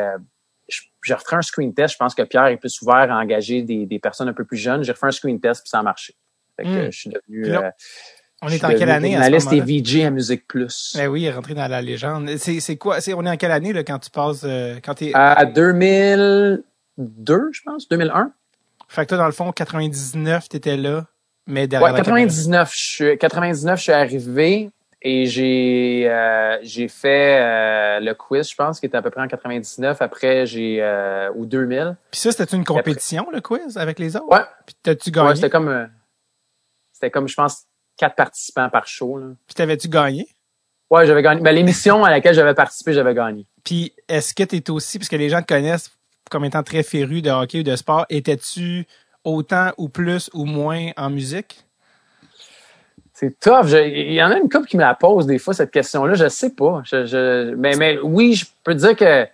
[0.68, 1.94] je, je refais un screen test.
[1.94, 4.58] Je pense que Pierre est plus ouvert à engager des, des personnes un peu plus
[4.58, 4.84] jeunes.
[4.84, 6.16] J'ai refait un screen test puis ça a marché.
[6.56, 6.92] Fait que hmm.
[6.92, 7.56] je suis devenu
[8.44, 9.12] on est en quelle année?
[9.12, 10.94] Journaliste et VJ à Musique Plus.
[10.96, 12.30] Ben oui, rentré dans la légende.
[12.38, 12.98] C'est quoi?
[13.16, 15.12] on est en quelle année là, quand tu passes euh, quand es...
[15.14, 18.32] À 2002, je pense, 2001.
[18.88, 21.06] Fait que toi, dans le fond, 99, tu étais là,
[21.48, 24.70] mais derrière ouais, 99, je suis, 99, je suis arrivé
[25.02, 29.22] et j'ai euh, j'ai fait euh, le quiz, je pense, qui était à peu près
[29.22, 30.02] en 99.
[30.02, 31.98] Après, j'ai euh, ou 2000.
[32.12, 34.30] Puis ça, c'était une compétition, le quiz, avec les autres?
[34.30, 34.46] Ouais.
[34.66, 35.30] Puis t'as-tu gagné?
[35.30, 35.90] Ouais, c'était comme,
[36.94, 37.66] c'était comme, je pense,
[37.98, 39.18] quatre participants par show.
[39.18, 39.28] Là.
[39.48, 40.28] Puis t'avais-tu gagné?
[40.90, 41.42] Ouais, j'avais gagné.
[41.42, 43.46] Ben, l'émission à laquelle j'avais participé, j'avais gagné.
[43.64, 45.92] Puis est-ce que tu es aussi, parce que les gens te connaissent
[46.30, 48.86] comme étant très féru de hockey ou de sport, étais-tu
[49.24, 51.64] autant ou plus ou moins en musique?
[53.14, 53.72] C'est tough.
[53.72, 56.16] Il y en a une couple qui me la pose des fois, cette question-là.
[56.16, 56.82] Je sais pas.
[56.84, 59.28] Je, mais, mais oui, je peux dire que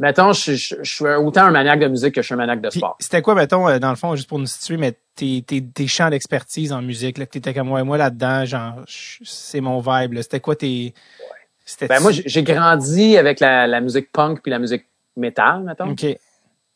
[0.00, 2.70] Mettons, je, je, suis autant un maniaque de musique que je suis un maniaque de
[2.70, 2.96] sport.
[2.98, 5.86] C'était quoi, mettons, euh, dans le fond, juste pour nous situer, mais tes, tes, tes
[5.86, 9.78] champs d'expertise en musique, là, que t'étais comme moi et moi là-dedans, genre, c'est mon
[9.78, 10.94] vibe, C'était quoi tes...
[11.88, 14.84] Ben moi, j'ai grandi avec la, la, musique punk puis la musique
[15.16, 15.92] metal, mettons.
[15.92, 16.04] OK.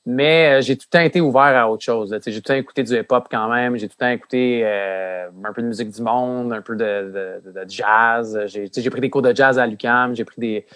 [0.07, 2.19] Mais euh, j'ai tout le temps été ouvert à autre chose.
[2.25, 3.77] J'ai tout le temps écouté du hip-hop quand même.
[3.77, 7.43] J'ai tout le temps écouté euh, un peu de musique du monde, un peu de,
[7.45, 8.41] de, de jazz.
[8.47, 10.17] J'ai pris des cours de jazz à l'UQAM.
[10.17, 10.67] J'ai pris des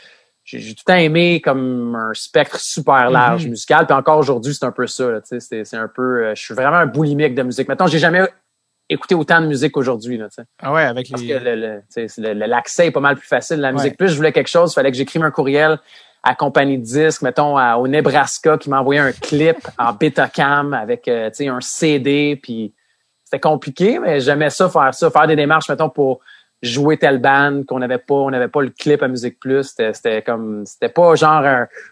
[0.45, 3.51] j'ai tout le temps aimé comme un spectre super large mhm.
[3.51, 3.86] musical.
[3.86, 5.20] Puis encore aujourd'hui, c'est un peu ça.
[5.22, 6.24] C'est un peu.
[6.24, 7.68] Euh, je suis vraiment un boulimique de musique.
[7.68, 8.26] Maintenant, j'ai jamais
[8.88, 10.20] écouté autant de musique aujourd'hui.
[10.61, 13.59] Ah ouais, avec Parce que l'accès est pas mal plus facile.
[13.59, 15.78] La musique, plus je voulais quelque chose, il fallait que j'écrive un courriel
[16.24, 21.30] à compagnie de disques, mettons au Nebraska, qui m'envoyait un clip en Betacam avec euh,
[21.40, 22.38] un CD.
[22.40, 22.74] Puis
[23.24, 26.20] c'était compliqué, mais j'aimais ça, faire ça, faire des démarches, mettons, pour
[26.62, 29.74] jouer telle bande qu'on n'avait pas on n'avait pas le clip à musique plus.
[29.92, 31.44] C'était comme c'était pas genre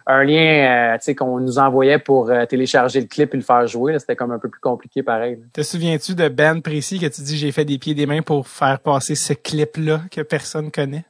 [0.07, 3.43] un, lien euh, tu sais qu'on nous envoyait pour euh, télécharger le clip et le
[3.43, 7.07] faire jouer c'était comme un peu plus compliqué pareil te souviens-tu de band précis que
[7.07, 10.01] tu dis j'ai fait des pieds et des mains pour faire passer ce clip là
[10.11, 11.05] que personne connaît?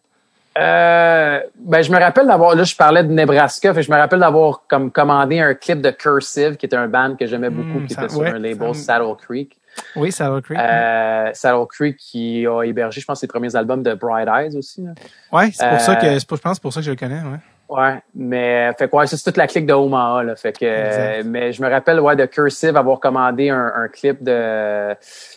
[0.59, 4.21] Euh, ben je me rappelle d'avoir là je parlais de Nebraska fait je me rappelle
[4.21, 7.87] d'avoir comme commandé un clip de Cursive qui était un band que j'aimais beaucoup hmm,
[7.87, 9.57] qui était sur un label Saddle Creek
[9.97, 10.59] oui, Saddle Creek.
[10.59, 14.85] Euh, Saddle Creek qui a hébergé, je pense, ses premiers albums de Bright Eyes aussi.
[15.33, 17.39] Oui, c'est pour ça que, euh, je pense, pour ça que je le connais, ouais.
[17.71, 21.63] Ouais, mais fait quoi, c'est toute la clique de Omaha là, fait que mais je
[21.63, 24.93] me rappelle ouais de Cursive avoir commandé un, un clip de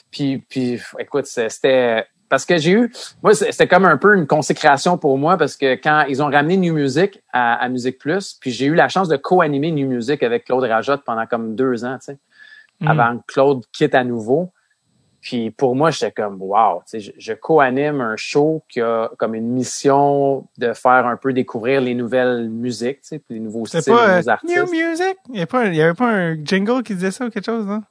[0.10, 4.98] puis puis écoute, c'était parce que j'ai eu moi c'était comme un peu une consécration
[4.98, 8.50] pour moi parce que quand ils ont ramené New Music à, à Musique Plus, puis
[8.50, 12.00] j'ai eu la chance de co-animer New Music avec Claude Rajotte pendant comme deux ans,
[12.00, 12.18] tu sais.
[12.84, 12.88] Mm.
[12.88, 14.52] avant que Claude quitte à nouveau.
[15.22, 19.48] Puis pour moi, j'étais comme wow, je, je co-anime un show qui a comme une
[19.48, 23.84] mission de faire un peu découvrir les nouvelles musiques, tu sais, puis les nouveaux styles,
[23.86, 24.54] pas, les artistes.
[24.54, 25.16] New music?
[25.30, 27.84] Il n'y avait, pas un jingle qui disait ça ou quelque chose, non?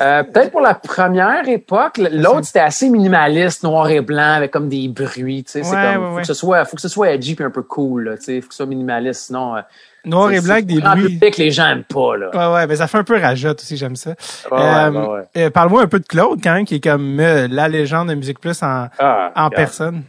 [0.00, 4.68] Euh, peut-être pour la première époque, l'autre c'était assez minimaliste, noir et blanc, avec comme
[4.68, 5.42] des bruits.
[5.44, 6.20] Tu sais, c'est comme ouais, faut ouais.
[6.22, 8.04] que ce soit, faut que ce soit edgy puis un peu cool.
[8.04, 9.56] Là, tu sais, faut que ce soit minimaliste, sinon.
[9.56, 9.60] euh,
[10.04, 11.02] Noir et blanc avec des bruits.
[11.18, 12.30] public, les gens aiment pas là.
[12.32, 14.14] Ouais, ouais, mais ça fait un peu rajotte aussi, j'aime ça.
[14.52, 18.14] Euh, euh, Parle-moi un peu de Claude, quand même, qui est comme la légende de
[18.14, 20.02] Musique Plus en, Ah, en personne.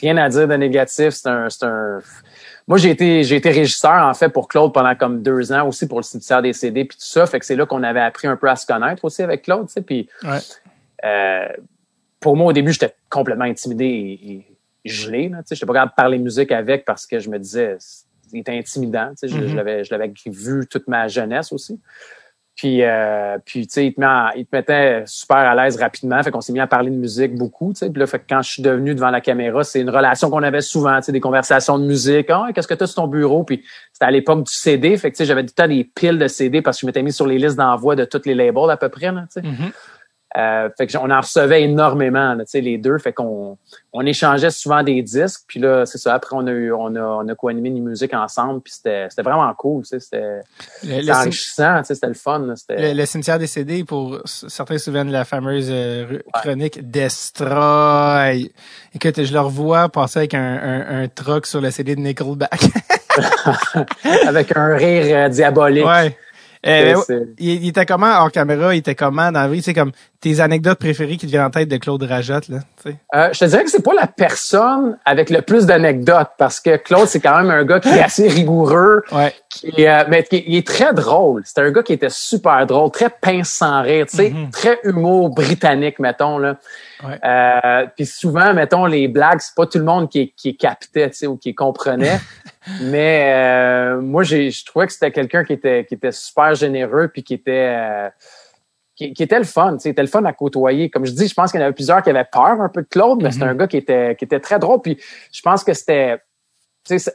[0.00, 1.10] rien à dire de négatif.
[1.14, 2.00] C'est un, c'est un.
[2.68, 5.86] Moi, j'ai été, j'ai été régisseur en fait pour Claude pendant comme deux ans aussi
[5.86, 7.24] pour le cimetière des CD puis tout ça.
[7.26, 9.68] Fait que c'est là qu'on avait appris un peu à se connaître aussi avec Claude.
[9.68, 10.38] Tu sais, puis Ouais.
[11.04, 11.46] euh,
[12.18, 14.34] pour moi au début, j'étais complètement intimidé et,
[14.84, 15.28] et gelé.
[15.28, 17.76] Là, tu sais, j'étais pas capable de parler musique avec parce que je me disais,
[18.32, 19.10] il était intimidant.
[19.10, 19.46] Tu sais, je, Mhm.
[19.48, 21.78] je l'avais, je l'avais vu toute ma jeunesse aussi.
[22.56, 24.00] Puis, euh, puis tu sais, il te,
[24.50, 26.22] mettait super à l'aise rapidement.
[26.22, 27.74] Fait qu'on s'est mis à parler de musique beaucoup.
[27.74, 29.90] Tu sais, puis là, fait que quand je suis devenu devant la caméra, c'est une
[29.90, 30.96] relation qu'on avait souvent.
[30.96, 32.30] Tu sais, des conversations de musique.
[32.30, 33.44] Ah, qu'est-ce que tu as sur ton bureau?
[33.44, 34.96] Puis c'était à l'époque du CD.
[34.96, 37.02] Fait que tu sais, j'avais le temps des piles de CD parce que je m'étais
[37.02, 39.12] mis sur les listes d'envoi de toutes les labels à peu près.
[39.12, 39.46] Là, tu sais.
[39.46, 39.72] Mhm.
[40.36, 42.98] Euh, fait que on en recevait énormément, là, tu sais, les deux.
[42.98, 43.56] Fait qu'on
[43.94, 45.42] on échangeait souvent des disques.
[45.48, 46.12] Puis là, c'est ça.
[46.12, 48.60] Après, on a eu, on a, on a co-animé une musique ensemble.
[48.60, 49.84] Puis c'était, c'était vraiment cool.
[49.86, 50.40] C'était,
[51.10, 51.80] enrichissant.
[51.84, 52.40] C'était le fun.
[52.40, 56.90] là, le- le cimetière des CD, pour certains se souviennent de la fameuse euh, chronique
[56.90, 58.50] Destroy.
[58.94, 62.60] Écoute, je le revois passer avec un, un, un truck sur le CD de Nickelback.
[64.26, 65.86] avec un rire euh, diabolique.
[65.86, 66.16] ouais.
[66.66, 66.96] Euh,
[67.38, 68.74] il, il était comment hors caméra?
[68.74, 69.62] Il était comment dans la vie?
[69.62, 69.92] C'est comme
[70.26, 72.58] tes anecdotes préférées qui te viennent en tête de Claude Rajotte, là.
[73.14, 76.76] Euh, je te dirais que c'est pas la personne avec le plus d'anecdotes parce que
[76.78, 79.32] Claude, c'est quand même un gars qui est assez rigoureux, Ouais.
[79.48, 81.42] qui est, euh, mais qui est, il est très drôle.
[81.44, 84.50] C'était un gars qui était super drôle, très pince sans rire, tu sais, Mhm.
[84.50, 86.56] très humour britannique, mettons là.
[87.04, 87.18] Ouais.
[87.24, 91.36] Euh, puis souvent, mettons les blagues, c'est pas tout le monde qui, qui captait, ou
[91.36, 92.18] qui comprenait.
[92.82, 97.34] mais moi, je trouvais que c'était quelqu'un qui était qui était super généreux puis qui
[97.34, 98.10] était
[98.96, 100.90] qui, qui était le fun, tu sais, était le fun à côtoyer.
[100.90, 102.82] Comme je dis, je pense qu'il y en avait plusieurs qui avaient peur un peu
[102.82, 103.32] de Claude, mais Mhm.
[103.32, 104.80] c'était un gars qui était qui était très drôle.
[104.82, 104.98] Puis
[105.32, 106.18] je pense que c'était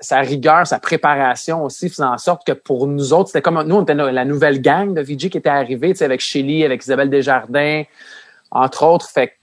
[0.01, 3.75] sa, rigueur, sa préparation aussi faisait en sorte que pour nous autres, c'était comme nous,
[3.77, 6.83] on était la nouvelle gang de VJ qui était arrivée, tu sais, avec Shelly, avec
[6.83, 7.83] Isabelle Desjardins,
[8.51, 9.09] entre autres.
[9.09, 9.33] Fait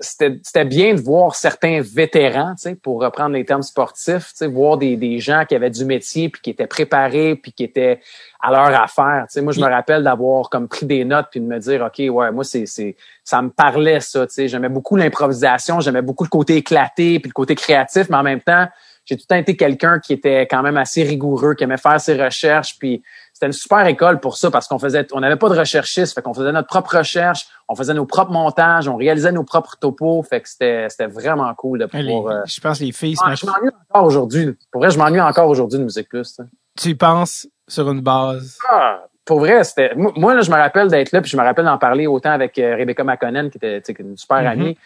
[0.00, 4.36] c'était c'était bien de voir certains vétérans, tu sais, pour reprendre les termes sportifs, tu
[4.36, 7.64] sais, voir des, des gens qui avaient du métier puis qui étaient préparés puis qui
[7.64, 8.00] étaient
[8.40, 9.26] à leur affaire.
[9.28, 11.82] Tu sais, moi, je me rappelle d'avoir comme pris des notes puis de me dire,
[11.82, 14.26] ok, ouais, moi, c'est c'est ça me parlait ça.
[14.26, 18.16] Tu sais, j'aimais beaucoup l'improvisation, j'aimais beaucoup le côté éclaté puis le côté créatif, mais
[18.16, 18.66] en même temps,
[19.04, 22.00] j'ai tout le temps été quelqu'un qui était quand même assez rigoureux, qui aimait faire
[22.00, 23.02] ses recherches puis
[23.40, 26.20] c'était une super école pour ça parce qu'on faisait, on n'avait pas de recherchistes, fait
[26.20, 30.22] qu'on faisait notre propre recherche, on faisait nos propres montages, on réalisait nos propres topos,
[30.22, 32.36] fait que c'était, c'était vraiment cool de Les- pouvoir.
[32.36, 34.54] euh, Je pense les filles ah, je m'ennuie encore aujourd'hui.
[34.70, 36.28] Pour vrai, je m'ennuie encore aujourd'hui de Musique Plus.
[36.28, 36.48] tu sais.
[36.76, 38.58] Tu y penses sur une base?
[38.70, 39.92] Ah, pour vrai, c'était.
[39.96, 42.58] Moi, là, je me rappelle d'être là, puis je me rappelle d'en parler autant avec
[42.58, 44.46] euh, Rebecca McConnell, qui était une super Mhm.
[44.46, 44.78] amie.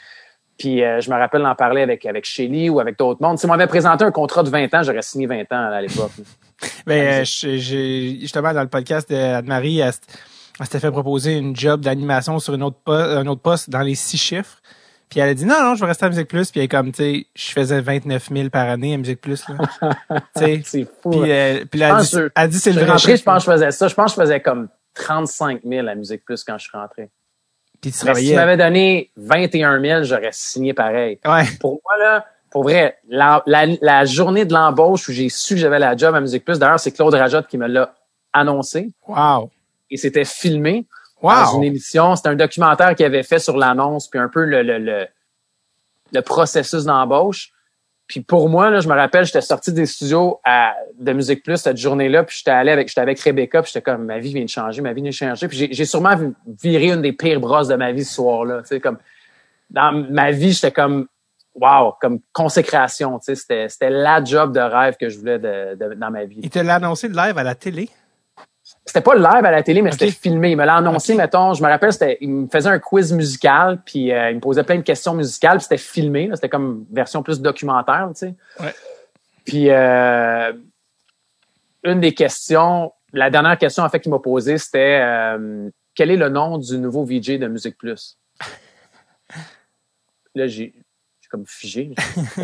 [0.58, 3.38] Puis euh, je me rappelle d'en parler avec, avec Shelly ou avec d'autres mondes.
[3.38, 6.12] Si on m'avait présenté un contrat de 20 ans, j'aurais signé 20 ans à l'époque.
[6.86, 9.92] Ben, euh, j'ai justement dans le podcast de Anne-Marie, elle,
[10.62, 13.96] s'était fait proposer une job d'animation sur une autre po- un autre poste dans les
[13.96, 14.62] six chiffres.
[15.10, 16.50] Puis elle a dit non, non, je vais rester à Musique Plus.
[16.50, 19.44] Puis elle est comme, tu sais, je faisais 29 000 par année à Musique Plus.
[20.36, 20.62] C'est
[21.02, 21.10] fou.
[21.10, 21.26] Puis, là.
[21.26, 22.00] euh, puis là,
[22.36, 23.88] elle dit, c'est Je le suis vrai je pense que je faisais ça.
[23.88, 27.10] Je pense que je faisais comme 35 000 à Musique Plus quand je suis rentré.
[27.84, 31.18] Puis tu Mais si tu m'avais donné 21 000, j'aurais signé pareil.
[31.26, 31.44] Ouais.
[31.60, 35.60] Pour moi, là, pour vrai, la, la, la journée de l'embauche où j'ai su que
[35.60, 37.94] j'avais la job à Musique Plus, d'ailleurs, c'est Claude Rajotte qui me l'a
[38.32, 39.50] annoncé Wow.
[39.90, 40.86] et c'était filmé
[41.22, 41.56] dans Wow.
[41.58, 42.16] une émission.
[42.16, 45.06] C'était un documentaire qu'il avait fait sur l'annonce puis un peu le, le, le,
[46.12, 47.50] le processus d'embauche.
[48.06, 51.56] Puis pour moi, là, je me rappelle, j'étais sorti des studios à, de Musique Plus
[51.56, 54.44] cette journée-là, puis j'étais allé avec, j'étais avec Rebecca, puis j'étais comme, ma vie vient
[54.44, 55.48] de changer, ma vie vient de changer.
[55.48, 56.14] Puis j'ai, sûrement
[56.62, 58.60] viré une des pires brosses de ma vie ce soir-là.
[58.60, 58.98] Tu sais, comme,
[59.70, 61.06] dans ma vie, j'étais comme,
[61.54, 63.18] wow, comme consécration.
[63.18, 66.24] Tu sais, c'était, c'était la job de rêve que je voulais de, de- dans ma
[66.24, 66.40] vie.
[66.42, 67.88] Il te l'a annoncé live à la télé?
[68.86, 70.50] C'était pas live à la télé, mais c'était filmé.
[70.50, 73.80] Il me l'a annoncé, mettons, je me rappelle, c'était, il me faisait un quiz musical,
[73.84, 76.26] puis euh, il me posait plein de questions musicales, puis c'était filmé.
[76.26, 76.36] là.
[76.36, 78.34] C'était comme version plus documentaire, tu sais.
[78.60, 78.74] Ouais.
[79.46, 80.52] Puis euh,
[81.82, 86.16] une des questions, la dernière question en fait qu'il m'a posée, c'était euh, quel est
[86.16, 88.18] le nom du nouveau VJ de Musique Plus?
[90.34, 90.74] là, j'ai,
[91.20, 91.94] j'ai comme figé.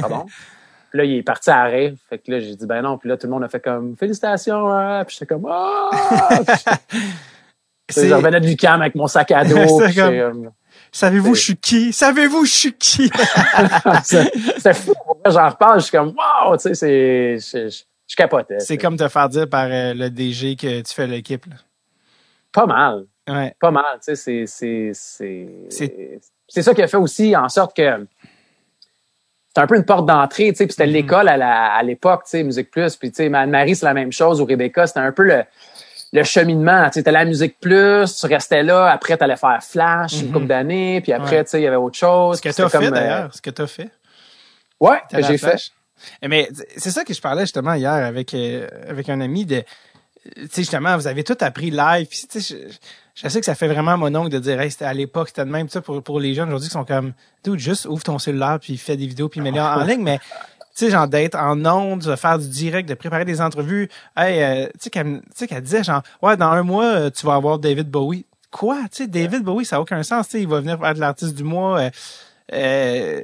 [0.00, 0.26] Pardon?
[0.90, 1.94] Puis là, il est parti à rire.
[2.08, 2.98] Fait que là, j'ai dit, ben non.
[2.98, 4.68] Puis là, tout le monde a fait comme, félicitations.
[4.68, 5.04] hein.
[5.04, 5.90] Puis j'étais comme, ah!
[6.88, 9.80] Puis C'est je revenais de l'UQAM avec mon sac à dos.
[9.86, 10.50] C'est comme-
[10.92, 11.92] Savez-vous je suis qui?
[11.92, 13.10] Savez-vous je suis qui?
[14.02, 14.92] c'est fou.
[15.24, 18.58] J'en reparle, je suis comme, wow, tu sais, c'est, je, je, capotais.
[18.58, 21.46] C'est comme te faire dire par euh, le DG que tu fais l'équipe.
[22.52, 23.04] Pas mal.
[23.28, 23.54] Ouais.
[23.60, 28.06] Pas mal, tu sais, c'est, c'est, c'est ça qui a fait aussi en sorte que
[29.50, 30.92] c'était un peu une porte d'entrée, tu sais, puis c'était mm-hmm.
[30.92, 34.40] l'école à l'époque, tu sais, Musique Plus, puis tu sais, Marie, c'est la même chose,
[34.40, 35.42] ou Rebecca, c'était un peu le,
[36.12, 36.88] le cheminement.
[36.88, 40.32] Tu sais, la Musique Plus, tu restais là, après tu allais faire Flash une mm-hmm.
[40.32, 42.36] couple d'années, puis après, tu sais, il y avait autre chose.
[42.36, 43.90] Ce que tu as fait, d'ailleurs, ce que tu as fait.
[44.78, 45.72] Ouais, que j'ai fait.
[46.22, 49.64] Mais c'est ça que je parlais justement hier avec, euh, avec un ami de
[50.24, 52.08] tu sais, justement, vous avez tout appris live.
[52.08, 52.56] tu sais,
[53.22, 55.44] je, sais que ça fait vraiment mon oncle de dire, hey, c'était à l'époque, c'était
[55.44, 57.12] de même, ça, pour, pour les jeunes aujourd'hui qui sont comme,
[57.44, 60.86] dude, juste ouvre ton cellulaire puis fais des vidéos puis mets-les en, ligne, mais, tu
[60.86, 63.88] sais, genre, d'être en ondes, de faire du direct, de préparer des entrevues.
[64.16, 64.90] Hey, euh, tu
[65.34, 68.26] sais, qu'elle, disait, genre, ouais, dans un mois, euh, tu vas avoir David Bowie.
[68.50, 68.82] Quoi?
[68.90, 70.26] Tu sais, David Bowie, ça n'a aucun sens.
[70.26, 71.80] Tu sais, il va venir de l'artiste du mois.
[71.80, 71.90] Euh,
[72.52, 73.22] euh,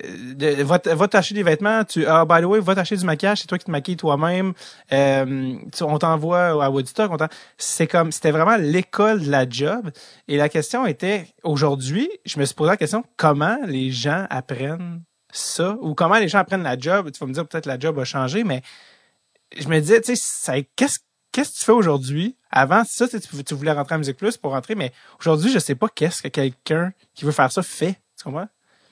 [0.65, 3.47] va, va t'acheter des vêtements, tu ah by the way, va t'acheter du maquillage, c'est
[3.47, 4.53] toi qui te maquilles toi-même.
[4.93, 7.17] Euh, on t'envoie à Woodstock, on
[7.59, 9.91] c'est comme c'était vraiment l'école de la job.
[10.29, 15.03] Et la question était aujourd'hui, je me suis posé la question comment les gens apprennent
[15.33, 15.77] ça?
[15.81, 18.05] Ou comment les gens apprennent la job, tu vas me dire peut-être la job a
[18.05, 18.63] changé mais
[19.57, 21.01] je me disais tu sais qu'est-ce
[21.33, 22.37] qu'est-ce que tu fais aujourd'hui?
[22.51, 25.89] Avant ça tu, voulais rentrer en musique plus pour rentrer mais aujourd'hui je sais pas
[25.89, 28.01] qu'est-ce que quelqu'un qui veut faire ça fait.
[28.17, 28.49] Tu comprends?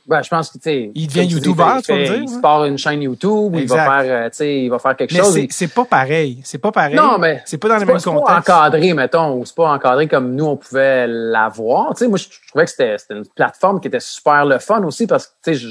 [0.07, 0.91] Ben, je pense que, tu sais.
[0.95, 2.15] Il devient YouTuber, tu vas me dire.
[2.17, 4.97] Il se part une chaîne YouTube, il va faire, euh, tu sais, il va faire
[4.97, 5.35] quelque chose.
[5.35, 6.41] Mais c'est pas pareil.
[6.45, 6.95] C'est pas pareil.
[6.95, 7.43] Non, mais.
[7.47, 8.07] C'est pas dans le même contexte.
[8.07, 11.95] C'est pas encadré, mettons, ou c'est pas encadré comme nous, on pouvait l'avoir.
[11.95, 15.07] Tu sais, moi, je trouvais que c'était une plateforme qui était super le fun aussi
[15.07, 15.67] parce que, tu sais,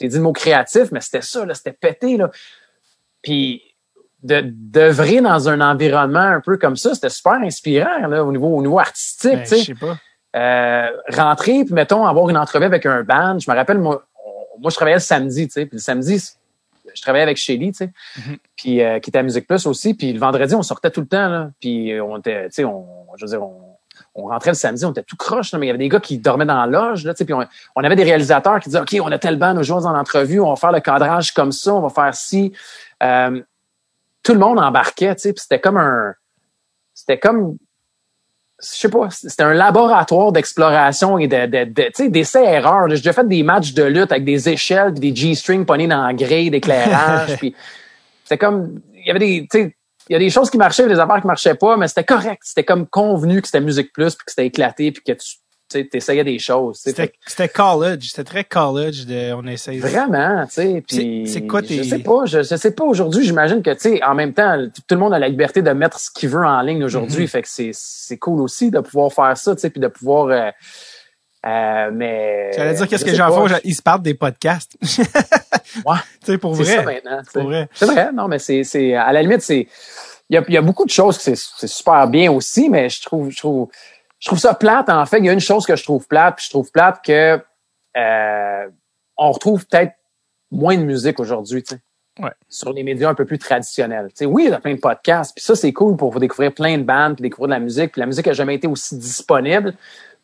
[0.00, 2.30] j'ai dit le mot créatif, mais c'était ça, là, c'était pété, là.
[3.22, 3.62] Puis,
[4.22, 8.48] de d'œuvrer dans un environnement un peu comme ça, c'était super inspirant, là, au niveau,
[8.48, 9.58] au niveau artistique, ben, tu sais.
[9.60, 9.96] Je sais pas.
[10.36, 13.38] Euh, rentrer, puis mettons, avoir une entrevue avec un band.
[13.38, 14.04] Je me rappelle, moi,
[14.58, 16.22] moi je travaillais le samedi, tu sais, puis le samedi,
[16.94, 18.38] je travaillais avec Shelly, tu sais, mm-hmm.
[18.56, 21.06] puis euh, qui était à Musique Plus aussi, puis le vendredi, on sortait tout le
[21.06, 23.68] temps, là, puis on était, tu sais, on, je veux dire, on,
[24.14, 26.00] on rentrait le samedi, on était tout croche, là, mais il y avait des gars
[26.00, 28.80] qui dormaient dans la loge, là, tu sais, puis on, avait des réalisateurs qui disaient,
[28.80, 31.72] OK, on a tel band aujourd'hui dans l'entrevue, on va faire le cadrage comme ça,
[31.72, 32.52] on va faire ci.
[33.02, 33.40] Euh,
[34.22, 36.14] tout le monde embarquait, tu sais, puis c'était comme un...
[36.92, 37.56] C'était comme
[38.60, 42.88] je sais pas, c'était un laboratoire d'exploration et de, de, de tu sais, d'essais-erreurs.
[42.88, 46.12] J'ai déjà fait des matchs de lutte avec des échelles des G-strings pognés dans la
[46.12, 47.36] grille d'éclairage.
[47.38, 47.54] puis
[48.24, 49.76] c'était comme, il y avait des, tu sais,
[50.08, 52.40] il y a des choses qui marchaient, des affaires qui marchaient pas, mais c'était correct.
[52.42, 55.36] C'était comme convenu que c'était musique plus, puis que c'était éclaté, puis que tu
[55.68, 56.80] tu essayais des choses.
[56.82, 59.78] C'était college, c'était très college de on essaye.
[59.78, 61.24] Vraiment, tu sais.
[61.26, 61.76] C'est quoi tes...
[61.76, 63.24] Je sais pas, je, sais pas aujourd'hui.
[63.24, 66.00] J'imagine que tu sais, en même temps, tout le monde a la liberté de mettre
[66.00, 67.24] ce qu'il veut en ligne aujourd'hui.
[67.24, 67.28] Mm-hmm.
[67.28, 70.28] Fait que c'est c'est cool aussi de pouvoir faire ça, tu sais, puis de pouvoir.
[70.28, 70.50] Euh,
[71.46, 72.50] euh, mais.
[72.56, 74.76] J'allais dire qu'est-ce que j'en fais, ils se parlent des podcasts.
[74.82, 75.96] ouais.
[76.24, 76.64] Tu sais pour vrai.
[76.64, 77.22] C'est ça maintenant.
[77.32, 77.68] Pour vrai.
[77.74, 78.12] C'est vrai.
[78.12, 79.68] Non, mais c'est c'est à la limite c'est
[80.30, 83.02] il y a, y a beaucoup de choses que c'est super bien aussi, mais je
[83.02, 83.68] trouve je trouve
[84.18, 85.18] je trouve ça plate, en fait.
[85.18, 87.40] Il y a une chose que je trouve plate, puis je trouve plate que
[87.96, 88.68] euh,
[89.16, 89.92] on retrouve peut-être
[90.50, 91.80] moins de musique aujourd'hui, tu sais.
[92.20, 92.32] Ouais.
[92.48, 94.08] Sur les médias un peu plus traditionnels.
[94.08, 96.18] Tu sais, oui, il y a plein de podcasts, puis ça, c'est cool pour vous
[96.18, 97.92] découvrir plein de bandes, puis découvrir de la musique.
[97.92, 99.74] Puis la musique n'a jamais été aussi disponible.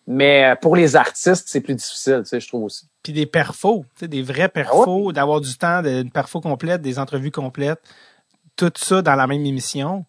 [0.07, 2.87] Mais euh, pour les artistes, c'est plus difficile, tu sais, je trouve aussi.
[3.03, 6.99] Puis des perfos, tu sais, des vrais perfos, d'avoir du temps, une perfo complète, des
[6.99, 7.81] entrevues complètes,
[8.57, 10.05] tout ça dans la même émission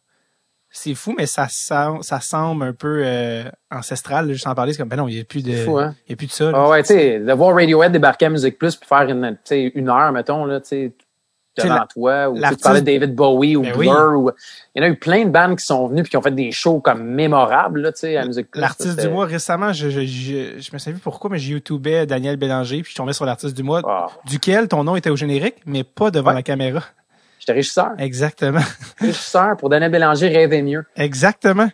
[0.76, 4.32] c'est fou, mais ça, ça, ça semble un peu euh, ancestral.
[4.32, 5.96] Juste en parler, c'est comme, ben non, il n'y a plus de, hein?
[6.06, 6.52] il y a plus de ça.
[6.54, 9.90] Ah ouais, tu sais, de voir Radiohead débarquer à Musique Plus puis faire une, une
[9.90, 10.92] heure, mettons, là, tu sais,
[11.58, 14.20] devant toi, ou tu parlais de David Bowie ou ben Blur.
[14.20, 14.32] Ou...
[14.76, 16.36] Il y en a eu plein de bandes qui sont venues puis qui ont fait
[16.36, 18.60] des shows comme mémorables, là, tu sais, à Musique Plus.
[18.60, 22.06] L'artiste du mois, récemment, je, je, je, je me souviens plus pourquoi, mais j'ai YouTubé
[22.06, 24.08] Daniel Bélanger puis je tombais sur l'artiste du mois, ah.
[24.26, 26.82] duquel ton nom était au générique, mais pas devant la caméra.
[27.46, 27.92] J'étais régisseur.
[28.00, 28.60] Exactement.
[28.98, 30.84] régisseur pour Daniel Bélanger Rêver mieux.
[30.96, 31.70] Exactement.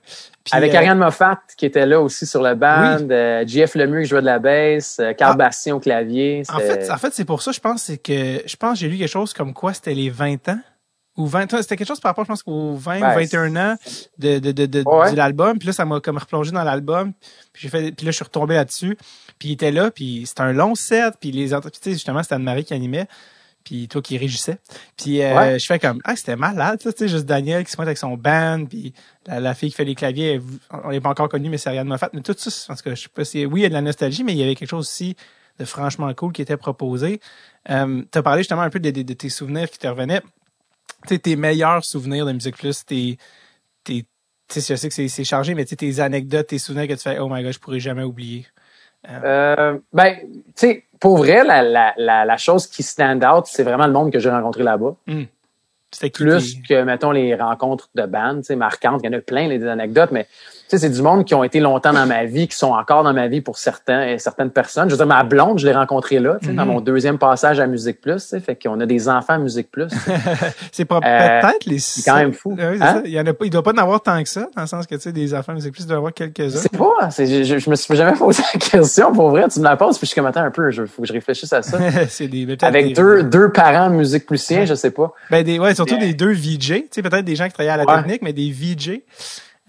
[0.51, 3.07] Avec euh, Ariane Moffat qui était là aussi sur le band, oui.
[3.11, 5.37] euh, JF Lemieux qui jouait de la basse, euh, Carl ah.
[5.37, 6.43] Bastien au clavier.
[6.49, 8.97] En fait, en fait c'est pour ça, je pense, c'est que je pense j'ai lu
[8.97, 10.59] quelque chose comme quoi c'était les 20 ans
[11.15, 13.75] ou 20 c'était quelque chose par rapport je pense aux 20 ou 21 ans
[14.17, 17.11] de de de, de, de l'album puis là ça m'a comme replongé dans l'album
[17.51, 18.97] puis j'ai fait puis là je suis retombé là-dessus
[19.37, 22.63] puis il était là puis c'était un long set puis les entreprises justement c'était Anne-Marie
[22.63, 23.07] qui animait
[23.63, 24.57] puis toi qui régissais.
[24.97, 27.83] Puis euh, je fais comme ah c'était malade, tu sais juste Daniel qui se met
[27.83, 28.93] avec son band, puis
[29.27, 30.41] la, fille qui fait les claviers,
[30.83, 33.03] on n'est pas encore connu mais c'est Ariane Moffat, mais tout ça parce que je
[33.03, 34.69] sais pas si oui il y a de la nostalgie mais il y avait quelque
[34.69, 35.15] chose aussi
[35.59, 37.19] de franchement cool qui était proposé.
[37.69, 40.21] Euh, tu as parlé justement un peu de, tes souvenirs qui te revenaient.
[41.03, 43.17] Tu sais tes meilleurs souvenirs de Musique Plus, tes
[43.83, 44.05] tes
[44.47, 47.19] tu sais je sais que c'est chargé mais tes anecdotes, tes souvenirs que tu fais
[47.19, 48.45] oh my god, je pourrais jamais oublier.
[49.09, 53.63] Euh, ben, tu sais, pour vrai, la, la, la, la, chose qui stand out, c'est
[53.63, 54.95] vraiment le monde que j'ai rencontré là-bas.
[55.07, 55.23] Mm.
[56.13, 59.01] Plus que, mettons, les rencontres de band, tu sais, marquantes.
[59.03, 60.27] Il y en a plein, les anecdotes, mais
[60.77, 63.13] sais, c'est du monde qui ont été longtemps dans ma vie, qui sont encore dans
[63.13, 64.89] ma vie pour certains, certaines personnes.
[64.89, 66.71] Je veux dire, ma blonde, je l'ai rencontrée là, dans mhm.
[66.71, 69.89] mon deuxième passage à Musique Plus, fait qu'on a des enfants à Musique Plus.
[70.71, 71.79] c'est pas euh, peut-être les.
[71.79, 72.55] C'est quand même fou.
[72.59, 73.01] Hein?
[73.05, 74.67] Il y en a pas, il doit pas en avoir tant que ça, dans le
[74.67, 76.59] sens que tu sais, des enfants à Musique Plus, il doit y avoir quelques-uns.
[76.59, 79.47] C'est pas, je, je, me suis jamais posé la question pour vrai.
[79.49, 81.13] Tu me la poses, puis je suis comme attends un peu, il faut que je
[81.13, 81.77] réfléchisse à ça.
[82.19, 85.13] des, Avec deux, deux parents Musique Plusiens, je sais pas.
[85.29, 87.77] Ben des, ouais, surtout des deux VJ, tu sais, peut-être des gens qui travaillent à
[87.77, 89.01] la technique, mais des VJ.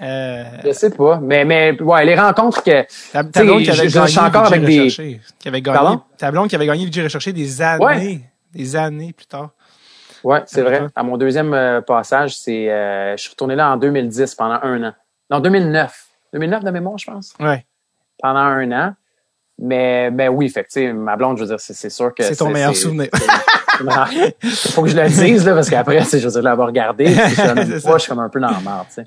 [0.01, 0.45] Euh...
[0.64, 2.82] Je sais pas, mais mais ouais, les rencontres que
[3.12, 6.01] ta, ta blonde qui avait je, gagné encore avec des qui avait gagné Pardon?
[6.18, 8.20] ta blonde qui avait gagné recherché des années,
[8.53, 9.51] des années plus tard.
[10.24, 10.86] Ouais, c'est vrai.
[10.95, 14.82] À mon deuxième euh, passage, c'est euh, je suis retourné là en 2010 pendant un
[14.84, 14.93] an.
[15.30, 16.07] Non, 2009.
[16.32, 17.34] 2009 de mémoire, je pense.
[17.40, 17.66] Ouais.
[18.20, 18.95] Pendant un an.
[19.59, 22.51] Mais ben oui, fait que, ma blonde, je veux dire, c'est sûr que c'est ton
[22.51, 23.09] meilleur souvenir.
[23.80, 23.90] Il
[24.72, 27.07] faut que je le dise là, parce qu'après, je veux dire, regarder.
[27.14, 29.07] Je, je suis comme un peu dans la merde, tu sais.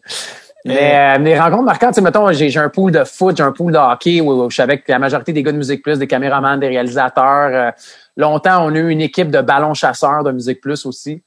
[0.65, 3.51] Mais les euh, rencontres marquantes, tu sais, mettons, j'ai un pool de foot, j'ai un
[3.51, 6.07] pool de hockey où, je suis avec la majorité des gars de Musique Plus, des
[6.07, 7.51] caméramans, des réalisateurs.
[7.53, 7.71] Euh,
[8.17, 11.21] longtemps, on a eu une équipe de ballons chasseurs de Musique Plus aussi,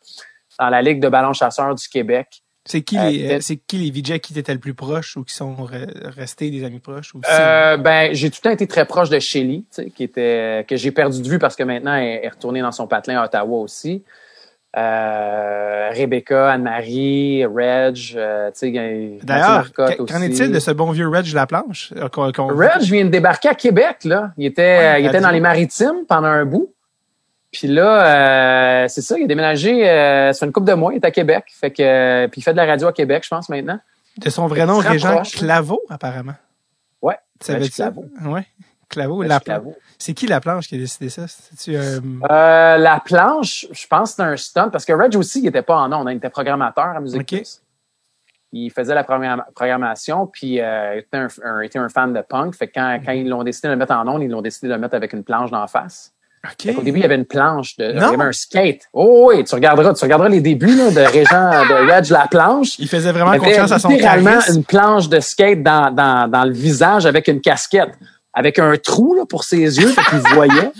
[0.59, 2.43] dans la Ligue de ballons chasseurs du Québec.
[2.64, 5.34] C'est qui, les, euh, c'est qui les VJ qui étaient le plus proches ou qui
[5.34, 7.30] sont restés des amis proches aussi?
[7.78, 9.64] ben, j'ai tout le temps été très proche de Shelly,
[9.95, 12.89] qui était, que j'ai perdu de vue parce que maintenant elle est retournée dans son
[12.89, 14.03] patelin à Ottawa aussi.
[14.79, 21.33] Euh, Rebecca, Anne-Marie, Reg, euh, tu sais, D'ailleurs, qu'en est-il de ce bon vieux Reg
[21.33, 21.93] Laplanche?
[21.97, 24.33] Euh, Reg vient de débarquer à Québec, là.
[24.37, 26.72] Il était, il était dans les maritimes pendant un bout.
[27.51, 31.05] Puis là, c'est ça, il a déménagé, ça fait une couple de mois, il est
[31.05, 31.45] à Québec.
[31.49, 33.81] Fait que, puis il fait de la radio à Québec, je pense, maintenant.
[34.18, 36.35] De son vrai nom, Régent Claveau, apparemment.
[37.03, 37.16] Ouais.
[37.41, 37.93] Ça veut dire
[38.26, 38.47] Ouais.
[38.89, 39.41] Claveau, la
[39.99, 41.26] C'est qui la planche qui a décidé ça?
[41.26, 42.01] -tu, euh...
[42.30, 45.62] Euh, la planche, je pense que c'est un stunt parce que Reg aussi, il était
[45.62, 47.61] pas en on il était programmateur à Musique
[48.53, 52.55] Il faisait la programmation, puis euh, il était un, était un, fan de punk.
[52.55, 54.68] Fait que quand, quand ils l'ont décidé de le mettre en ondes, ils l'ont décidé
[54.68, 56.14] de le mettre avec une planche d'en face.
[56.53, 56.74] Okay.
[56.74, 58.89] Au début, il y avait une planche, de, il y avait un skate.
[58.95, 62.78] Oh oui, tu regarderas, tu regarderas les débuts là, de Régent de Reg la planche.
[62.78, 66.53] Il faisait vraiment confiance à son littéralement une planche de skate dans, dans, dans le
[66.53, 67.91] visage avec une casquette
[68.39, 70.70] avec un trou là, pour ses yeux, fait qu'il voyait.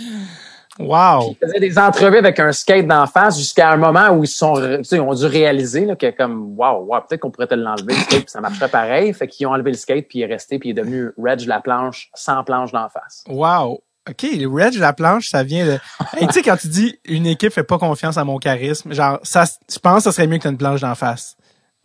[0.79, 1.33] Wow.
[1.33, 4.55] il faisait des entrevues avec un skate d'en face jusqu'à un moment où ils sont,
[4.79, 8.01] ils ont dû réaliser là, que comme wow, wow peut-être qu'on pourrait te l'enlever le
[8.01, 9.13] skate puis ça marcherait pareil.
[9.13, 11.41] Fait qu'ils ont enlevé le skate puis il est resté puis il est devenu Reg
[11.47, 13.25] la planche sans planche d'en face.
[13.29, 13.83] Wow.
[14.09, 15.79] OK, Reg la planche, ça vient de.
[16.21, 19.47] tu sais, quand tu dis une équipe fait pas confiance à mon charisme, genre, ça,
[19.69, 21.37] je pense que ça serait mieux que t'aies une planche d'en face.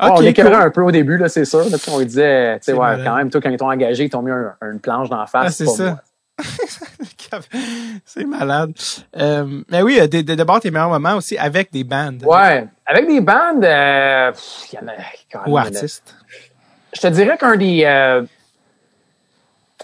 [0.02, 1.66] Okay, on l'écœurait un peu au début, là, c'est sûr.
[1.92, 4.32] on disait, tu sais, ouais, quand même, toi, quand ils t'ont engagé, ils t'ont mis
[4.62, 5.46] une planche d'en face.
[5.46, 6.02] Ah, c'est ça.
[8.06, 8.74] c'est malade.
[9.16, 12.24] Euh, mais oui, euh, d'abord tes meilleurs moments aussi avec des bandes.
[12.26, 14.32] Ouais, avec des bandes, euh,
[14.72, 14.94] y en a
[15.32, 15.42] quand.
[15.48, 16.16] Ou artistes.
[16.94, 18.24] Je te dirais qu'un des euh,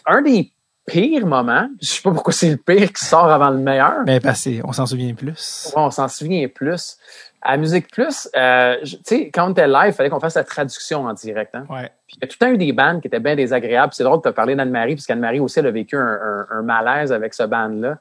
[0.05, 0.51] un des
[0.85, 4.03] pires moments, je sais pas pourquoi c'est le pire qui sort avant le meilleur.
[4.05, 5.71] Ben passé, on s'en souvient plus.
[5.75, 6.97] Ouais, on s'en souvient plus.
[7.41, 10.43] À Musique Plus, euh, tu sais, quand on était live, il fallait qu'on fasse la
[10.43, 11.55] traduction en direct.
[11.55, 11.65] Hein?
[11.69, 11.89] Ouais.
[12.05, 13.93] Puis il y a tout le temps eu des bandes qui étaient bien désagréables.
[13.93, 17.13] C'est drôle de te parler d'Anne-Marie, parce qu'Anne-Marie aussi, elle a vécu un, un, malaise
[17.13, 17.97] avec ce band-là,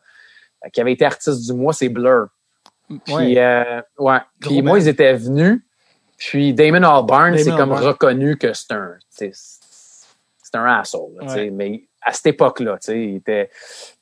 [0.72, 2.28] qui avait été artiste du mois, c'est Blur.
[3.05, 4.18] Puis, euh, ouais.
[4.41, 5.61] Puis moi, ils étaient venus.
[6.16, 9.32] Puis Damon Albarn, c'est comme reconnu que c'est un, c'est
[10.55, 11.12] un asshole.
[11.20, 13.51] Là, Mais à cette époque-là, tu sais, il était.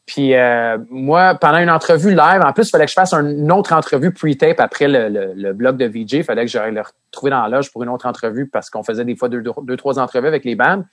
[0.07, 3.51] Puis euh, moi, pendant une entrevue live, en plus, il fallait que je fasse une
[3.51, 6.13] autre entrevue pre-tape après le, le, blog de VJ.
[6.13, 8.85] Il fallait que j'aille le retrouver dans la loge pour une autre entrevue parce qu'on
[8.85, 10.85] faisait des fois deux, deux, trois entrevues avec les bandes.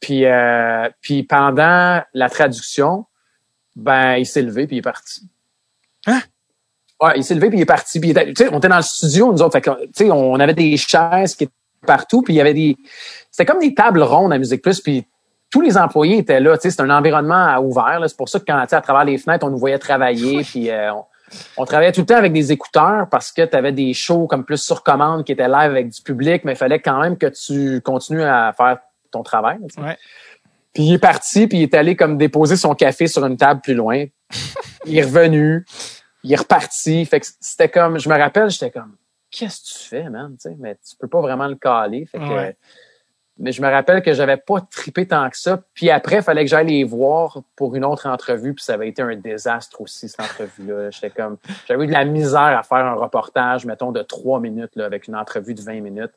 [0.00, 3.06] Puis, euh, puis pendant la traduction,
[3.76, 5.28] ben il s'est levé puis il est parti.
[6.06, 6.20] Hein?
[7.00, 8.00] Ouais, il s'est levé puis il est parti.
[8.00, 9.52] Puis, tu sais, on était dans le studio, nous autres.
[9.52, 11.52] Fait que, tu sais, on avait des chaises qui étaient
[11.86, 12.22] partout.
[12.22, 12.76] Puis il y avait des...
[13.30, 14.80] C'était comme des tables rondes à Musique Plus.
[14.80, 15.06] Puis
[15.50, 16.56] tous les employés étaient là.
[16.60, 18.00] C'est un environnement ouvert.
[18.06, 20.42] C'est pour ça que quand à travers les fenêtres, on nous voyait travailler.
[20.42, 20.92] puis euh,
[21.56, 24.44] on, travaillait tout le temps avec des écouteurs parce que tu avais des shows comme
[24.44, 27.26] plus sur commande qui étaient live avec du public, mais il fallait quand même que
[27.26, 28.78] tu continues à faire
[29.10, 29.58] ton travail.
[30.72, 33.60] Puis il est parti, puis il est allé comme déposer son café sur une table
[33.60, 34.04] plus loin.
[34.86, 35.64] il est revenu,
[36.22, 37.04] il est reparti.
[37.06, 38.96] Fait que c'était comme, je me rappelle, j'étais comme,
[39.30, 40.36] qu'est-ce que tu fais, man?
[40.58, 42.06] mais tu peux pas vraiment le caler.
[42.06, 42.54] Fait que,
[43.40, 45.60] mais je me rappelle que j'avais pas tripé tant que ça.
[45.72, 48.88] Puis après, il fallait que j'aille les voir pour une autre entrevue, puis ça avait
[48.88, 50.90] été un désastre aussi, cette entrevue-là.
[50.90, 54.76] J'étais comme, j'avais eu de la misère à faire un reportage, mettons, de trois minutes,
[54.76, 56.12] là, avec une entrevue de 20 minutes.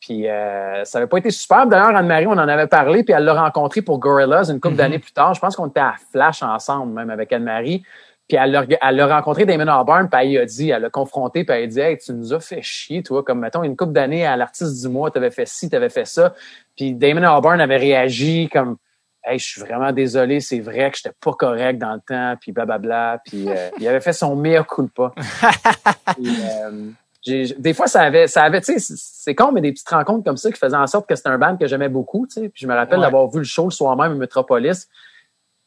[0.00, 1.66] Puis euh, ça avait pas été super.
[1.66, 4.78] D'ailleurs, Anne-Marie, on en avait parlé, puis elle l'a rencontré pour Gorillaz une couple mm-hmm.
[4.78, 5.34] d'années plus tard.
[5.34, 7.82] Je pense qu'on était à Flash ensemble, même avec Anne-Marie.
[8.30, 11.64] Puis elle l'a rencontré Damon Albarn, puis elle a dit, elle l'a confronté, puis elle
[11.64, 14.36] a dit Hey, tu nous as fait chier, toi, comme mettons, une couple d'années à
[14.36, 16.32] l'artiste du mois, t'avais fait ci, t'avais fait ça.
[16.76, 18.76] Puis Damon Albarn avait réagi comme
[19.24, 22.52] Hey, je suis vraiment désolé, c'est vrai que j'étais pas correct dans le temps, puis
[22.52, 23.20] blablabla.
[23.24, 25.12] Puis euh, il avait fait son meilleur culpa.
[26.16, 29.90] puis, euh, des fois, ça avait, ça avait, tu sais, c'est con, mais des petites
[29.90, 32.40] rencontres comme ça qui faisaient en sorte que c'était un band que j'aimais beaucoup, tu
[32.40, 32.48] sais.
[32.48, 34.88] Puis je me rappelle d'avoir vu le show le soir même à Metropolis.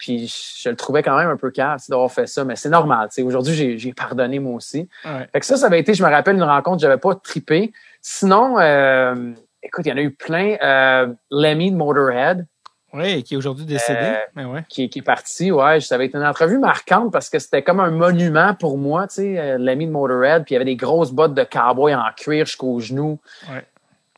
[0.04, 0.28] Puis
[0.62, 3.08] je le trouvais quand même un peu casse d'avoir fait ça, mais c'est normal.
[3.20, 4.90] Aujourd'hui, j'ai pardonné moi aussi.
[5.02, 7.72] Fait que ça, ça avait été, je me rappelle, une rencontre, j'avais pas trippé.
[8.02, 9.32] Sinon, euh,
[9.62, 10.58] écoute, il y en a eu plein.
[10.62, 12.46] Euh, Lemmy de Motorhead.
[12.92, 13.98] Oui, qui est aujourd'hui décédé.
[14.02, 14.66] Euh, ben ouais.
[14.68, 15.80] qui, qui, est parti, ouais.
[15.80, 19.16] Ça avait été une entrevue marquante parce que c'était comme un monument pour moi, tu
[19.16, 20.44] sais, euh, l'ami de Motorhead.
[20.44, 23.22] Puis il y avait des grosses bottes de cowboy en cuir jusqu'aux genoux.
[23.50, 23.66] Ouais.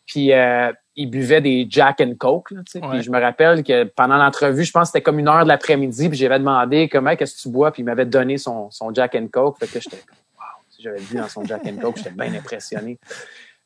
[0.08, 2.80] Puis euh, il buvait des Jack and Coke, sais.
[2.80, 5.50] Puis je me rappelle que pendant l'entrevue, je pense que c'était comme une heure de
[5.50, 8.94] l'après-midi, puis j'avais demandé comment qu'est-ce que tu bois, puis il m'avait donné son, son
[8.94, 9.58] Jack and Coke.
[9.60, 9.98] Fait que j'étais
[10.38, 10.44] wow,
[10.80, 12.98] j'avais vu dans son Jack and Coke, j'étais bien impressionné.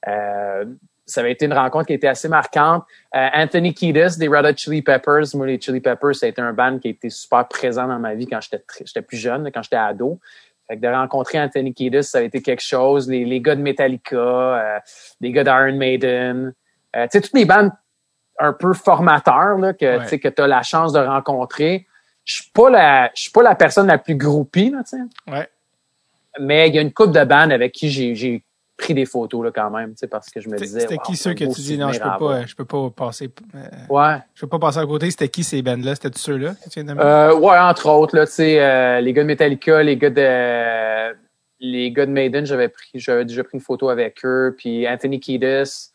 [0.07, 0.65] Euh,
[1.05, 2.83] ça avait été une rencontre qui était assez marquante.
[3.15, 5.25] Euh, Anthony Kiedis des Red Hot Chili Peppers.
[5.33, 7.99] Moi, les Chili Peppers, ça a été un band qui a été super présent dans
[7.99, 10.19] ma vie quand j'étais j'étais plus jeune, quand j'étais ado.
[10.67, 13.09] Fait que de rencontrer Anthony Kiedis, ça a été quelque chose.
[13.09, 14.79] Les, les gars de Metallica, euh,
[15.19, 16.53] les gars d'Iron Maiden.
[16.95, 17.71] Euh, tu sais, toutes les bandes
[18.39, 21.85] un peu formateurs là, que, tu sais, que as la chance de rencontrer.
[22.23, 25.31] Je suis pas la je suis pas la personne la plus groupie, là, tu sais.
[25.31, 25.47] Ouais.
[26.39, 28.43] Mais il y a une couple de bandes avec qui j'ai
[28.77, 30.81] pris des photos là quand même, tu sais, parce que je me disais.
[30.81, 33.29] C'était qui ceux que tu dis non, je peux pas, je peux pas passer.
[33.55, 33.59] Euh,
[33.89, 34.19] ouais.
[34.33, 35.11] Je peux pas passer à côté.
[35.11, 38.25] C'était qui ces bands là C'était que tu viens de euh, Ouais, entre autres là,
[38.25, 41.17] tu sais, euh, les gars de Metallica, les gars de
[41.61, 45.19] les gars de Maiden, j'avais pris, j'avais déjà pris une photo avec eux, puis Anthony
[45.19, 45.91] Kiedis.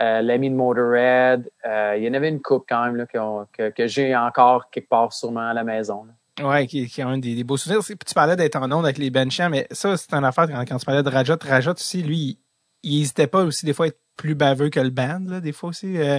[0.00, 4.14] Euh, l'ami de Motorhead, il y en avait une coupe quand même là, que, j'ai
[4.14, 6.04] encore quelque part sûrement à la maison.
[6.04, 6.12] Là.
[6.42, 7.82] Ouais, qui, qui a un des, beaux souvenirs.
[7.84, 10.84] Tu parlais d'être en onde avec les benchants, mais ça, c'est une affaire quand, tu
[10.84, 11.38] parlais de Rajat.
[11.40, 12.38] Rajat aussi, lui,
[12.82, 15.52] il hésitait pas aussi des fois à être plus baveux que le band, là, des
[15.52, 15.96] fois aussi.
[15.98, 16.18] Euh,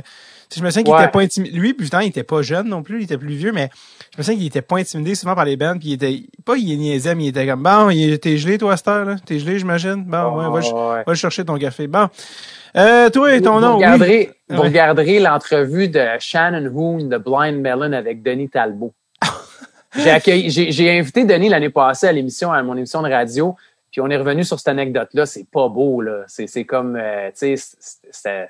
[0.55, 1.57] je me souviens qu'il était pas intimidé.
[1.57, 3.69] Lui, putain, il était pas jeune non plus, il était plus vieux, mais
[4.13, 6.55] je me souviens qu'il était pas intimidé souvent par les bands, puis il était, pas
[6.57, 7.89] il niaisait, mais il était comme, bon,
[8.21, 9.15] t'es gelé, toi, à cette heure, là?
[9.25, 10.03] T'es gelé, j'imagine?
[10.05, 11.87] Bon, ouais, va, oh, va, chercher ton café.
[11.87, 12.07] Bon.
[12.75, 13.71] Euh, toi et ton nom.
[13.71, 18.93] Vous regarderez, vous regarderez l'entrevue de Shannon Hoon de Blind Melon avec Denis Talbot.
[19.97, 23.55] J'ai accueilli, j'ai invité Denis l'année passée à l'émission, à mon émission de radio,
[23.97, 25.25] puis on est revenu sur cette anecdote-là.
[25.25, 26.21] C'est pas beau, là.
[26.27, 28.47] C'est comme, euh, tu sais,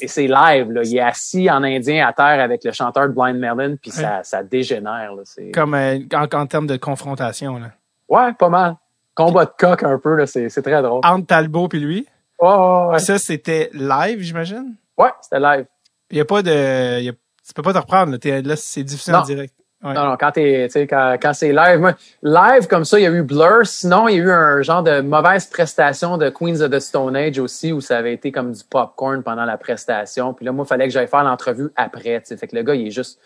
[0.00, 0.82] et c'est live, là.
[0.84, 4.22] Il est assis en indien à terre avec le chanteur de Blind Melon, puis ça,
[4.24, 5.22] ça dégénère, là.
[5.54, 7.70] Comme euh, en, termes de confrontation, là.
[8.10, 8.76] Ouais, pas mal.
[9.14, 10.26] Combat de coq un peu, là.
[10.26, 11.00] C'est très drôle.
[11.02, 12.06] Entre Talbot puis lui?
[12.38, 12.98] Oh, ouais.
[12.98, 14.76] Ça, c'était live, j'imagine?
[14.98, 15.64] Ouais, c'était live.
[16.10, 18.40] Il y a pas de, y a, tu peux pas te reprendre, là.
[18.42, 19.54] là c'est difficile en direct.
[19.84, 23.22] Non, non, quand t'es, quand, quand c'est live, live comme ça, il y a eu
[23.22, 23.66] Blur.
[23.66, 27.14] Sinon, il y a eu un genre de mauvaise prestation de Queens of the Stone
[27.14, 30.32] Age aussi, où ça avait été comme du popcorn pendant la prestation.
[30.32, 32.22] Puis là, moi, il fallait que j'aille faire l'entrevue après.
[32.24, 33.20] Fait que le gars, il est juste,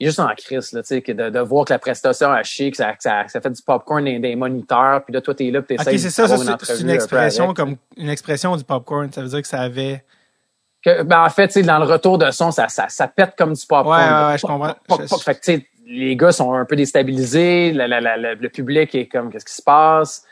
[0.00, 2.42] il est juste en crise, là, tu sais, de, de voir que la prestation a
[2.42, 5.50] chié, que ça, ça, ça fait du popcorn dans des moniteurs, puis là, toi, t'es
[5.50, 9.12] là, puis t'essayes okay, c'est ça, ça c'est une expression comme une expression du popcorn.
[9.12, 10.02] Ça veut dire que ça avait
[10.84, 13.34] que, ben, en fait, tu sais, dans le retour de son, ça, ça, ça pète
[13.38, 13.98] comme du popcorn.
[13.98, 14.74] Ouais, ouais, ouais je comprends.
[15.18, 19.44] fait que, tu sais, les gars sont un peu déstabilisés, le public est comme qu'est-ce
[19.44, 20.24] qui se passe?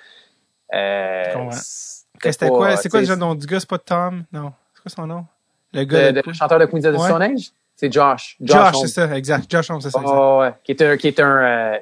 [0.74, 1.50] Euh,
[2.20, 4.24] c'était quoi, c'est quoi le nom du gars, c'est pas Tom?
[4.32, 4.52] Non.
[4.74, 5.26] C'est quoi son nom?
[5.72, 6.12] Le gars.
[6.12, 7.50] Le, chanteur de Queens of the Stone Age?
[7.76, 8.36] C'est Josh.
[8.40, 9.50] Josh, c'est ça, exact.
[9.50, 10.00] Josh Holmes, c'est ça.
[10.04, 10.54] Oh, ouais.
[10.62, 11.78] Qui est un, qui est un, euh,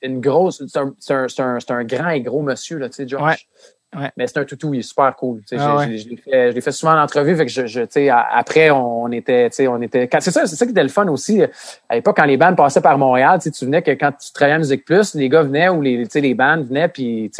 [0.00, 3.08] une grosse, c'est un, c'est un, c'est un, grand et gros monsieur, là, tu sais,
[3.08, 3.20] Josh.
[3.20, 3.36] Ouais.
[3.94, 4.10] Ouais.
[4.16, 5.42] Mais c'est un toutou, il est super cool.
[5.52, 8.70] Ah je, l'ai fait, je l'ai fait souvent en entrevue, fait que je, je après
[8.70, 10.08] on était, on était.
[10.20, 11.42] C'est ça, c'est ça qui était le fun aussi.
[11.88, 14.58] À l'époque, quand les bandes passaient par Montréal, tu venais que quand tu travaillais à
[14.58, 17.30] Musique Plus, les gars venaient ou les, les bandes venaient puis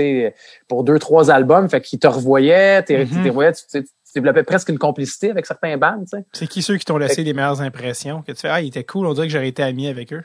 [0.68, 3.54] pour deux trois albums, fait qu'ils te revoyaient, tu, mm-hmm.
[3.70, 3.84] tu,
[4.14, 6.04] développais presque une complicité avec certains bandes.
[6.32, 8.84] C'est qui ceux qui t'ont laissé les meilleures impressions que tu fais ah il était
[8.84, 10.22] cool, on dirait que j'aurais été ami avec eux.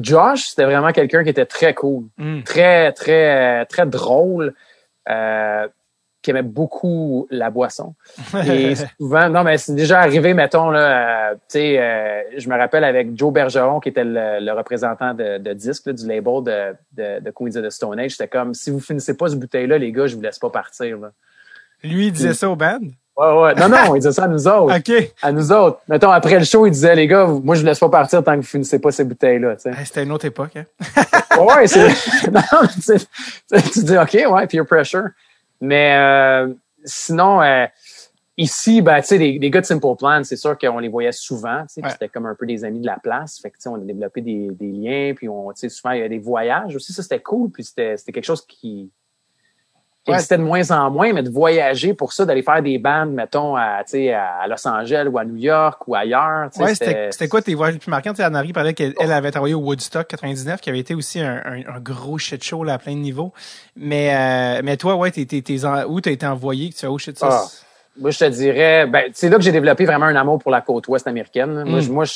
[0.00, 2.42] Josh, c'était vraiment quelqu'un qui était très cool, mm.
[2.42, 4.54] très très très drôle.
[5.08, 5.68] Euh,
[6.26, 7.94] qui aimait beaucoup la boisson.
[8.48, 12.56] Et souvent, non, mais c'est déjà arrivé, mettons, là, euh, tu sais, euh, je me
[12.56, 17.20] rappelle avec Joe Bergeron, qui était le, représentant de, de disque, du label de, de,
[17.20, 19.92] de, Queens of the Stone Age, c'était comme, si vous finissez pas ce bouteille-là, les
[19.92, 20.98] gars, je vous laisse pas partir.
[20.98, 21.12] Là.
[21.84, 22.80] Lui, il disait ça au band?
[23.16, 23.54] Ouais, ouais.
[23.54, 24.76] Non, non, il disait ça à nous autres.
[24.78, 25.12] OK.
[25.22, 25.80] À nous autres.
[25.88, 28.32] Mettons, après le show, il disait, les gars, moi, je vous laisse pas partir tant
[28.32, 30.64] que vous finissez pas ces bouteilles-là, C'était une autre époque, hein?
[31.40, 31.88] ouais, c'est,
[32.30, 32.40] non,
[32.78, 35.08] tu dis, OK, ouais, peer pressure.
[35.62, 36.52] Mais euh,
[36.84, 37.64] sinon, euh,
[38.36, 41.62] ici, ben, tu sais, les, gars de Simple Plan, c'est sûr qu'on les voyait souvent,
[41.62, 43.38] tu sais, c'était comme un peu des amis de la place.
[43.40, 45.92] Fait que, tu sais, on a développé des, des liens, puis on, tu sais, souvent,
[45.92, 46.92] il y a des voyages aussi.
[46.92, 48.90] Ça, c'était cool, puis c'était quelque chose qui,
[50.18, 53.56] c'était de moins en moins, mais de voyager pour ça, d'aller faire des bandes, mettons,
[53.56, 56.48] à, à Los Angeles ou à New York ou ailleurs.
[56.58, 58.12] Ouais, c'était quoi tes voyages les plus marquants?
[58.18, 62.18] Anne-Marie parlait qu'elle avait travaillé au Woodstock 99, qui avait été aussi un, un, gros
[62.18, 63.32] shit show là, à plein de niveaux.
[63.76, 66.70] Mais, euh, mais toi, ouais, t'es, t'es, t'es où t'as été envoyé?
[66.70, 67.44] Que tu as au shit ah.
[67.98, 70.60] Moi, je te dirais, ben, c'est là que j'ai développé vraiment un amour pour la
[70.60, 71.64] côte ouest américaine.
[71.64, 71.92] Moi, hmm.
[71.92, 72.12] moi, je,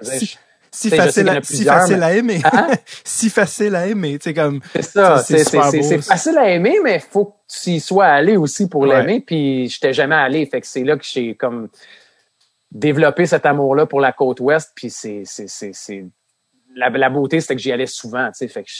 [0.72, 2.40] si facile, à, si facile à aimer.
[2.44, 2.68] Hein?
[3.04, 4.60] si facile à aimer, tu sais comme.
[4.74, 8.86] C'est ça, c'est facile à aimer, mais faut que tu y sois allé aussi pour
[8.86, 9.20] l'aimer.
[9.20, 11.68] Puis j'étais jamais allé, fait que c'est là que j'ai comme
[12.70, 14.72] développé cet amour-là pour la côte ouest.
[14.74, 16.04] Puis c'est c'est
[16.76, 18.70] la, la beauté, c'était que j'y allais souvent, tu sais, fait que.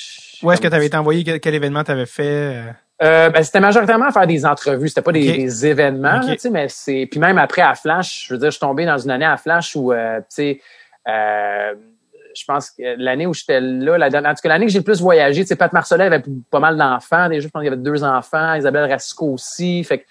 [0.43, 1.25] Où est-ce que tu avais été envoyé?
[1.41, 2.23] Quel, événement tu avais fait?
[2.23, 2.73] Euh?
[3.03, 4.89] euh, ben, c'était majoritairement à faire des entrevues.
[4.89, 7.09] C'était pas des, des événements, tu sais, mais c'est.
[7.11, 9.37] Puis même après à Flash, je veux dire, je suis tombé dans une année à
[9.37, 14.35] Flash où, euh, tu sais, euh, je pense que l'année où j'étais là, la, en
[14.35, 16.77] tout cas l'année que j'ai le plus voyagé, tu sais, Pat Marcellet avait pas mal
[16.77, 17.29] d'enfants.
[17.29, 19.83] Déjà, je pense qu'il y avait deux enfants, Isabelle Rasco aussi.
[19.85, 20.05] Fait que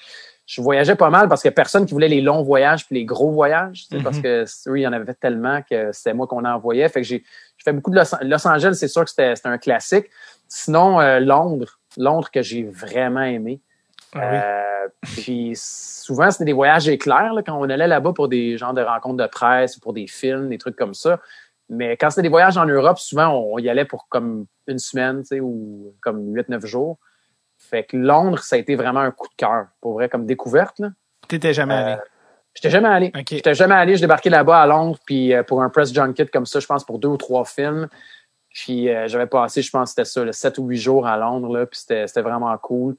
[0.45, 3.31] je voyageais pas mal parce a personne qui voulait les longs voyages puis les gros
[3.31, 4.65] voyages, tu sais, parce mm-hmm.
[4.65, 6.89] que oui, il y en avait tellement que c'était moi qu'on envoyait.
[6.89, 7.23] Fait que j'ai
[7.63, 10.07] fait beaucoup de Los, Angeles, c'est sûr que c'était un classique.
[10.47, 13.61] Sinon, euh, Londres, Londres que j'ai vraiment aimé.
[14.13, 18.57] Ah euh, puis souvent, c'était des voyages éclairs là, quand on allait là-bas pour des
[18.57, 21.19] genres de rencontres de presse ou pour des films, des trucs comme ça.
[21.69, 25.21] Mais quand c'était des voyages en Europe, souvent, on y allait pour comme une semaine,
[25.21, 26.97] tu sais, ou comme 8-9 jours.
[27.57, 30.81] Fait que Londres, ça a été vraiment un coup de cœur, pour vrai, comme découverte.
[31.27, 31.91] T'étais jamais allé?
[31.93, 32.05] Euh,
[32.55, 33.11] j'étais jamais allé.
[33.29, 33.95] J'étais jamais allé.
[33.95, 36.83] Je débarquais là-bas à Londres, puis euh, pour un press junket comme ça, je pense
[36.83, 37.87] pour deux ou trois films.
[38.49, 41.55] Puis euh, j'avais passé, je pense, c'était ça, le 7 ou 8 jours à Londres,
[41.55, 42.95] là, puis c'était vraiment cool.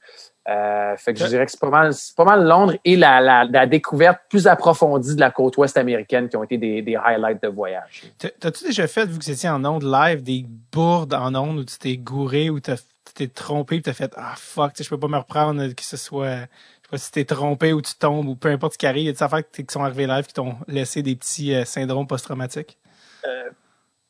[0.48, 3.20] Euh, fait que je dirais que c'est pas mal, c'est pas mal Londres et la,
[3.20, 6.96] la, la, découverte plus approfondie de la côte ouest américaine qui ont été des, des
[6.96, 8.04] highlights de voyage.
[8.18, 11.76] T'as-tu déjà fait, vu que c'était en ondes live, des bourdes en ondes où tu
[11.78, 12.72] t'es gouré, où tu
[13.14, 16.36] t'es trompé, tu t'as fait ah fuck, je peux pas me reprendre que ce soit,
[16.36, 19.02] je sais pas si t'es trompé ou tu tombes ou peu importe ce qui arrive,
[19.02, 21.66] il y a des affaires qui sont arrivées live qui t'ont laissé des petits euh,
[21.66, 22.78] syndromes post-traumatiques?
[23.26, 23.50] Euh,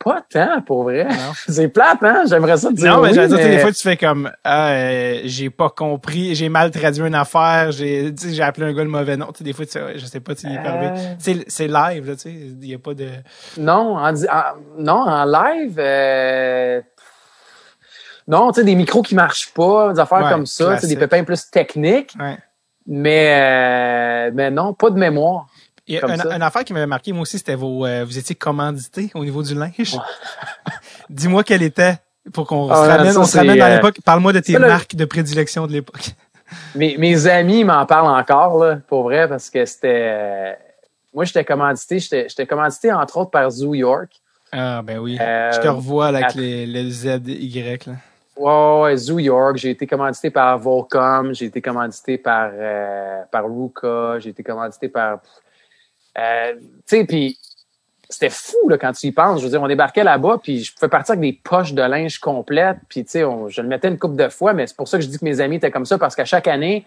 [0.02, 1.06] pas tant, pour vrai.
[1.48, 2.24] c'est plate, hein?
[2.28, 2.96] J'aimerais ça te dire.
[2.96, 6.48] Non, mais j'allais dire, des fois, tu fais comme, ah, euh, j'ai pas compris, j'ai
[6.48, 9.26] mal traduit une affaire, j'ai, sais, j'ai appelé un gars le mauvais nom.
[9.26, 10.96] Tu sais, des fois, tu sais, je sais pas, tu euh...
[11.18, 13.08] C'est, c'est live, là, tu sais, il y a pas de.
[13.58, 14.12] Non, en,
[14.78, 16.80] non, en live, euh...
[18.26, 20.96] non, tu sais, des micros qui marchent pas, des affaires comme ça, tu sais, des
[20.96, 22.14] pépins plus techniques.
[22.18, 22.38] Ouais.
[22.86, 25.46] Mais, euh, mais non, pas de mémoire.
[25.90, 28.36] Il y a une, affaire qui m'avait marqué, moi aussi, c'était vos, euh, vous étiez
[28.36, 29.98] commandité au niveau du linge.
[31.10, 31.96] Dis-moi quelle était
[32.32, 33.96] pour qu'on se ah, ramène, on se ramène dans euh, l'époque.
[34.04, 36.10] Parle-moi de tes marques de prédilection de l'époque.
[36.76, 40.52] mes, mes amis m'en parlent encore, là, pour vrai, parce que c'était, euh,
[41.12, 44.12] moi, j'étais commandité, j'étais commandité entre autres par Zoo York.
[44.52, 45.16] Ah, ben oui.
[45.18, 47.94] je te revois avec les, les ZY, là.
[48.36, 49.56] Ouais, ouais, Zoo York.
[49.56, 51.34] J'ai été commandité par Volcom.
[51.34, 52.52] J'ai été commandité par,
[53.30, 54.20] par Ruka.
[54.20, 55.18] J'ai été commandité par
[56.20, 57.38] euh, tu sais, puis
[58.10, 59.40] c'était fou là, quand tu y penses.
[59.40, 62.18] Je veux dire, on débarquait là-bas, puis je pouvais partir avec des poches de linge
[62.18, 64.98] complètes, puis tu sais, je le mettais une coupe de fois, mais c'est pour ça
[64.98, 66.86] que je dis que mes amis étaient comme ça, parce qu'à chaque année,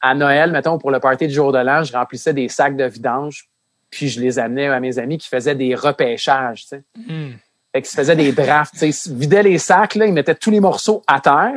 [0.00, 2.84] à Noël, mettons, pour le party du jour de l'an, je remplissais des sacs de
[2.84, 3.48] vidange,
[3.90, 6.82] puis je les amenais à mes amis qui faisaient des repêchages, tu sais.
[6.94, 7.32] Mm.
[7.72, 10.50] Fait qu'ils faisaient des drafts, tu sais, ils vidaient les sacs, là, ils mettaient tous
[10.50, 11.54] les morceaux à terre,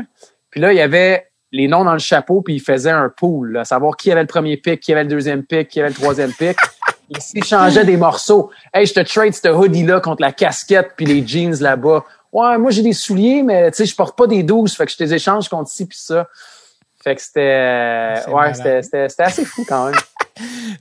[0.50, 3.62] puis là, il y avait les noms dans le chapeau, puis ils faisaient un pool,
[3.66, 6.32] savoir qui avait le premier pic, qui avait le deuxième pic, qui avait le troisième
[6.32, 6.58] pic.
[7.10, 8.52] Ils s'échangeaient des morceaux.
[8.74, 12.04] Hey, je te trade ce hoodie-là contre la casquette puis les jeans là-bas.
[12.34, 14.92] Ouais, moi j'ai des souliers, mais tu sais, je porte pas des douze, fait que
[14.92, 16.28] je te les échange contre ci puis ça.
[17.02, 19.96] Fait que c'était, ouais, c'était, assez fou quand même.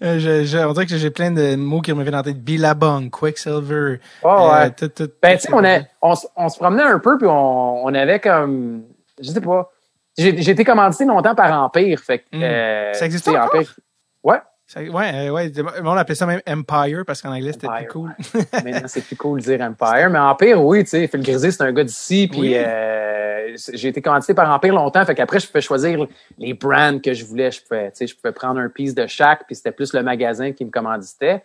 [0.03, 2.39] Euh, je, je, on dirait que j'ai plein de mots qui me viennent en tête.
[2.45, 4.01] Billabong, Quicksilver.
[4.23, 4.71] Oh, ouais.
[4.83, 5.65] Euh, ben, tu sais, on,
[6.03, 8.83] on, on, se promenait un peu puis on, on avait comme,
[9.19, 9.71] je sais pas.
[10.19, 12.01] J'ai été commandité longtemps par Empire.
[12.01, 12.43] Fait que, hmm.
[12.43, 13.75] euh, ça existe Empire.
[14.23, 14.41] Ouais.
[14.75, 15.53] Ouais, euh, ouais,
[15.83, 18.15] on appelait ça même Empire parce qu'en anglais c'était plus cool.
[18.53, 21.63] Maintenant c'est plus cool de dire Empire, mais Empire, oui, tu sais, Phil Grisé c'est
[21.63, 25.61] un gars d'ici, puis euh, j'ai été commandité par Empire longtemps, fait qu'après je pouvais
[25.61, 26.07] choisir
[26.39, 29.07] les brands que je voulais, je pouvais, tu sais, je pouvais prendre un piece de
[29.07, 31.43] chaque, puis c'était plus le magasin qui me commanditait.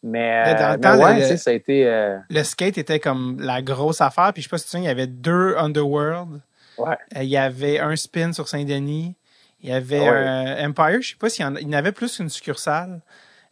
[0.00, 1.84] Mais, dans le temps, ouais, ça a été.
[2.30, 4.84] Le skate était comme la grosse affaire, puis je sais pas si tu sais, il
[4.84, 6.40] y avait deux Underworld.
[6.78, 6.96] Ouais.
[7.16, 9.16] Il y avait un spin sur Saint-Denis.
[9.62, 12.16] Il y avait un Empire, je sais pas s'il y en, il y avait plus
[12.16, 13.00] qu'une succursale.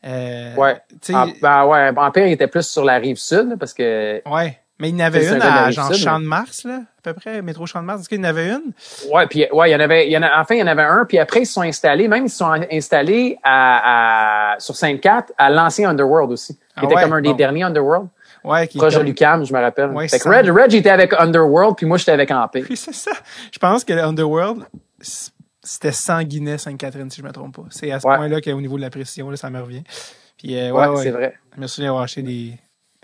[0.05, 0.77] Euh, ouais.
[1.13, 4.61] Ah, ben ouais, Empire était plus sur la rive sud parce que ouais.
[4.79, 7.41] Mais il y en avait une à genre Champ de Mars, là, à peu près,
[7.41, 8.03] métro Champ de Mars.
[8.03, 8.73] Est-ce qu'il y en avait une?
[9.11, 10.67] Ouais, puis ouais, il y en avait, il y en a, enfin, il y en
[10.67, 14.61] avait un, puis après, ils se sont installés, même ils se sont installés à, à
[14.61, 16.57] sur Sainte-Cat, à l'ancien Underworld aussi.
[16.57, 18.09] Qui ah était comme un des derniers Underworld.
[18.45, 19.91] Ouais, qui Proche de Lucam, je me rappelle.
[19.93, 22.63] Ouais, fait que Reg, Reg était avec Underworld, puis moi, j'étais avec Ampé.
[22.69, 23.13] Oui, c'est ça.
[23.51, 24.63] Je pense que Underworld,
[25.67, 27.65] c'était sanguinet Sainte-Catherine, si je me trompe pas.
[27.71, 29.83] C'est à ce point-là qu'au niveau de la précision, là, ça me revient.
[30.39, 31.35] Puis, euh, ouais, ouais, c'est vrai.
[31.55, 32.53] Je me souviens avoir acheté des,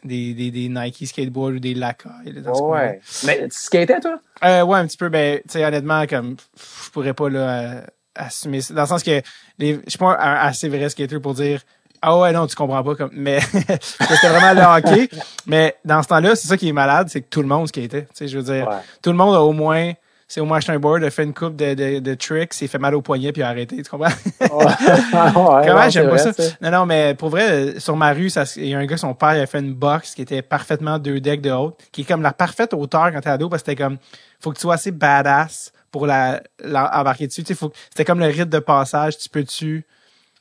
[0.05, 2.14] des, des, des Nike skateboards ou des Lacoste.
[2.60, 3.01] ouais.
[3.24, 4.18] Mais tu skatais, toi?
[4.44, 5.09] Euh, ouais, un petit peu.
[5.09, 6.36] Ben, tu sais, honnêtement, comme,
[6.84, 7.80] je pourrais pas, là, euh,
[8.14, 9.22] assumer Dans le sens que,
[9.59, 11.62] les, je suis pas un assez vrai skater pour dire,
[12.02, 13.40] ah ouais, non, tu comprends pas comme, mais
[13.80, 15.09] c'était vraiment le hockey.
[15.47, 18.02] mais dans ce temps-là, c'est ça qui est malade, c'est que tout le monde skatait.
[18.02, 18.68] Tu sais, je veux dire,
[19.02, 19.93] tout le monde a au moins,
[20.32, 22.66] c'est au moins acheté un board, a fait une coupe de, de, de tricks, s'est
[22.66, 23.76] fait mal au poignet puis a arrêté.
[23.82, 24.06] Tu comprends?
[24.40, 26.32] ouais, Comment j'aime pas ça?
[26.62, 29.36] Non, non, mais pour vrai, sur ma rue, il y a un gars, son père,
[29.36, 32.22] il a fait une box qui était parfaitement deux decks de haut, qui est comme
[32.22, 33.98] la parfaite hauteur quand t'es ado, parce que c'était comme,
[34.40, 37.44] faut que tu sois assez badass pour la, embarquer dessus.
[37.44, 39.44] Tu sais, c'était comme le rite de passage, tu peux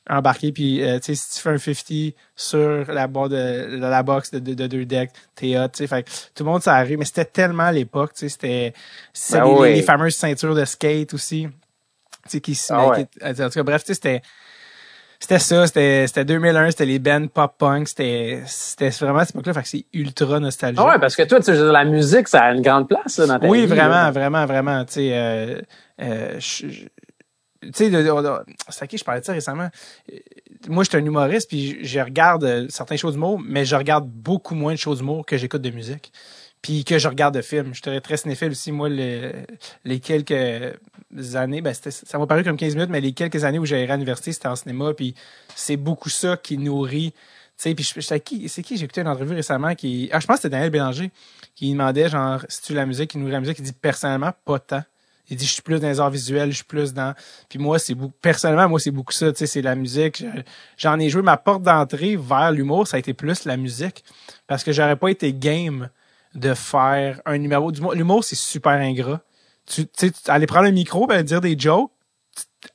[0.06, 3.76] tu embarquer puis euh, tu sais si tu fais un 50 sur la bord de,
[3.78, 6.02] la box de, deux decks t'es hot tu sais fait
[6.34, 8.74] tout le monde s'est mais c'était tellement l'époque tu sais c'était
[9.12, 11.48] c'est ben les, fameuses ceintures de skate aussi
[12.24, 14.22] tu sais qui se ah en tout cas bref tu sais c'était
[15.22, 19.54] c'était ça, c'était c'était 2001, c'était les bands pop punk, c'était c'était vraiment cette époque-là,
[19.54, 20.80] fait que c'est ultra nostalgique.
[20.82, 23.38] Ah ouais, parce que toi, tu sais, la musique, ça a une grande place dans
[23.38, 23.70] ta oui, vie.
[23.70, 25.60] Oui, vraiment, vraiment, vraiment, tu sais, euh,
[26.00, 26.40] euh,
[27.62, 27.90] tu sais,
[28.68, 29.68] c'est à qui je parlais de ça récemment?
[30.68, 34.08] Moi, je suis un humoriste, puis je regarde euh, certaines choses d'humour, mais je regarde
[34.08, 36.12] beaucoup moins de choses d'humour que j'écoute de musique.
[36.60, 37.74] Puis que je regarde de films.
[37.74, 38.70] Je suis très cinéphile aussi.
[38.70, 40.78] Moi, les, quelques
[41.34, 43.94] années, ben ça m'a paru comme 15 minutes, mais les quelques années où j'allais à
[43.94, 44.94] l'université, c'était en cinéma.
[44.94, 45.14] Puis
[45.56, 47.12] c'est beaucoup ça qui nourrit.
[47.12, 47.18] Tu
[47.56, 50.42] sais, puis c'est qui, qui j'ai écouté une entrevue récemment qui, ah, je pense que
[50.42, 51.10] c'était Daniel Bélanger,
[51.56, 54.60] qui demandait genre, si tu la musique, qui nourrit la musique, il dit personnellement, pas
[54.60, 54.82] tant.
[55.32, 57.14] Il dit, je suis plus dans les arts visuels, je suis plus dans...
[57.48, 58.12] Puis moi, c'est beaucoup...
[58.20, 60.22] Personnellement, moi, c'est beaucoup ça, tu sais, c'est la musique.
[60.76, 64.04] J'en ai joué ma porte d'entrée vers l'humour, ça a été plus la musique.
[64.46, 65.88] Parce que j'aurais pas été game
[66.34, 67.94] de faire un numéro d'humour.
[67.94, 69.22] L'humour, c'est super ingrat.
[69.64, 71.90] Tu sais, aller prendre un micro ben, dire des jokes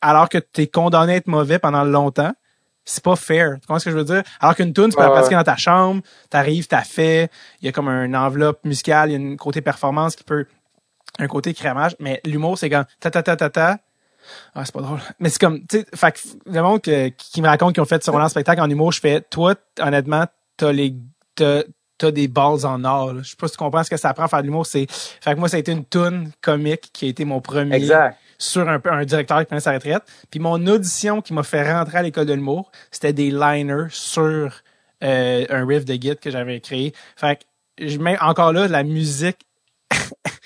[0.02, 2.34] alors que tu es condamné à être mauvais pendant longtemps,
[2.86, 3.56] c'est pas fair.
[3.56, 4.24] Tu comprends ce que je veux dire?
[4.40, 6.02] Alors qu'une tune, tu peux la pratiquer dans ta chambre,
[6.32, 7.30] t'arrives, t'as fait,
[7.62, 10.48] il y a comme un enveloppe musicale, il y a une côté performance qui peut
[11.20, 13.78] un côté crémage, mais l'humour, c'est comme ta ta ta ta ta.
[14.56, 15.00] Ah, c'est pas drôle.
[15.20, 16.20] Mais c'est comme, tu sais, fait que
[16.52, 19.22] le monde qui me raconte qu'ils ont fait ce roland spectacle en humour, je fais,
[19.22, 20.26] toi, honnêtement,
[20.58, 20.96] t'as les,
[21.36, 21.64] t'as,
[21.98, 23.14] t'as des balles en or.
[23.14, 23.22] Là.
[23.24, 24.66] Je sais pas si tu comprends ce que ça prend à faire de l'humour.
[24.66, 27.76] C'est, fait que moi, ça a été une toune comique qui a été mon premier.
[27.76, 28.18] Exact.
[28.38, 30.04] Sur un, un directeur qui prenait sa retraite.
[30.30, 34.62] Puis mon audition qui m'a fait rentrer à l'école de l'humour, c'était des liners sur
[35.04, 36.94] euh, un riff de guide que j'avais créé.
[37.16, 39.38] Fait que, je mets encore là, la musique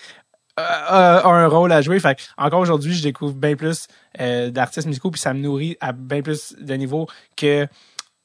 [0.62, 2.00] a, un rôle à jouer.
[2.00, 3.88] Fait encore aujourd'hui, je découvre bien plus
[4.20, 7.68] euh, d'artistes musicaux, puis ça me nourrit à bien plus de niveau que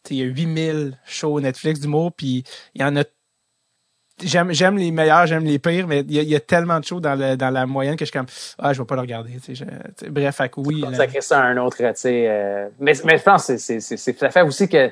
[0.09, 2.45] il y a 8000 shows Netflix d'humour, puis
[2.75, 3.03] il y en a
[4.23, 7.15] j'aime j'aime les meilleurs, j'aime les pires, mais il y, a, tellement de shows dans,
[7.15, 8.27] le, dans la moyenne que je suis comme
[8.59, 9.33] ah je vais pas le regarder.
[9.49, 9.65] Je,
[10.09, 10.85] bref, fait que oui.
[11.09, 12.27] Crée ça à un autre, tu sais.
[12.29, 14.91] Euh, mais, mais je pense que c'est ça fait aussi que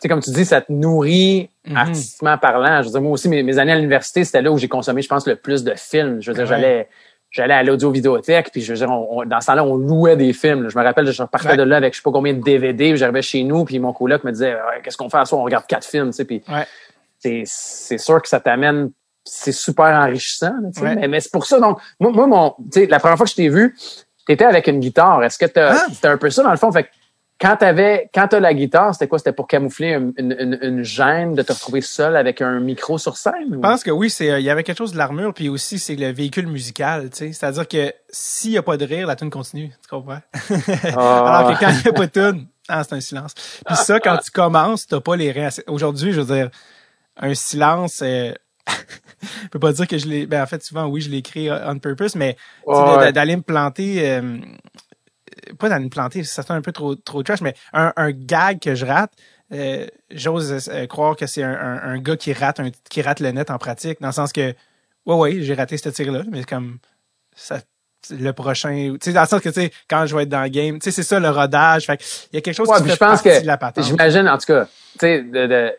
[0.00, 1.76] sais, comme tu dis, ça te nourrit mm-hmm.
[1.76, 2.82] artistiquement parlant.
[2.82, 5.08] Je veux dire, moi aussi, mes, années à l'université, c'était là où j'ai consommé, je
[5.08, 6.20] pense, le plus de films.
[6.20, 6.88] Je veux dire, j'allais
[7.32, 10.68] j'allais à l'audio-vidéothèque, puis je veux dire, dans ce temps-là, on louait des films.
[10.68, 13.22] Je me rappelle, je partais de là avec je sais pas combien de DVD, j'arrivais
[13.22, 15.40] chez nous, puis mon coloc me disait Qu'est-ce qu'on fait à soir?
[15.40, 16.42] On regarde quatre films, tu sais, puis
[17.44, 18.90] c'est sûr que ça t'amène
[19.24, 20.52] c'est super enrichissant.
[20.82, 22.54] Mais, mais c'est pour ça, donc, moi, moi mon,
[22.88, 23.76] la première fois que je t'ai vu,
[24.26, 25.22] t'étais avec une guitare.
[25.22, 26.08] Est-ce que t'as, ah!
[26.08, 26.72] un peu ça dans le fond?
[26.72, 26.88] Fait
[27.40, 29.18] quand t'avais, quand t'as la guitare, c'était quoi?
[29.18, 33.16] C'était pour camoufler une, une, une, gêne de te retrouver seul avec un micro sur
[33.16, 33.48] scène?
[33.50, 35.78] Je pense que oui, c'est, euh, il y avait quelque chose de l'armure, puis aussi
[35.78, 37.32] c'est le véhicule musical, tu sais.
[37.32, 40.20] C'est-à-dire que s'il y a pas de rire, la tune continue, tu comprends?
[40.96, 41.38] Ah.
[41.38, 43.34] Alors que quand il y a pas de tune, ah, c'est un silence.
[43.66, 45.48] Puis ça, quand tu commences, t'as pas les reins.
[45.66, 46.50] Aujourd'hui, je veux dire,
[47.16, 48.32] un silence, euh...
[49.22, 51.50] je peux pas dire que je l'ai, ben en fait, souvent, oui, je l'ai créé
[51.50, 52.36] on purpose, mais
[52.66, 54.38] d'aller me planter, euh,
[55.58, 58.60] pas dans une plantée, ça fait un peu trop, trop trash, mais un, un gag
[58.60, 59.12] que je rate,
[59.52, 63.30] euh, j'ose euh, croire que c'est un, un, gars qui rate un, qui rate le
[63.32, 64.54] net en pratique, dans le sens que,
[65.06, 66.78] ouais, ouais, j'ai raté ce tir-là, mais comme,
[67.34, 67.60] ça,
[68.10, 70.42] le prochain, tu sais, dans le sens que, tu sais, quand je vais être dans
[70.42, 72.84] le game, tu sais, c'est ça, le rodage, fait il y a quelque chose qui
[72.84, 73.84] fait je pense que, de la patente.
[73.84, 74.70] J'imagine, en tout cas, tu
[75.00, 75.72] sais, de, de,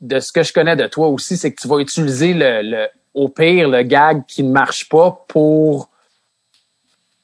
[0.00, 2.88] de, ce que je connais de toi aussi, c'est que tu vas utiliser le, le,
[3.14, 5.90] au pire, le gag qui ne marche pas pour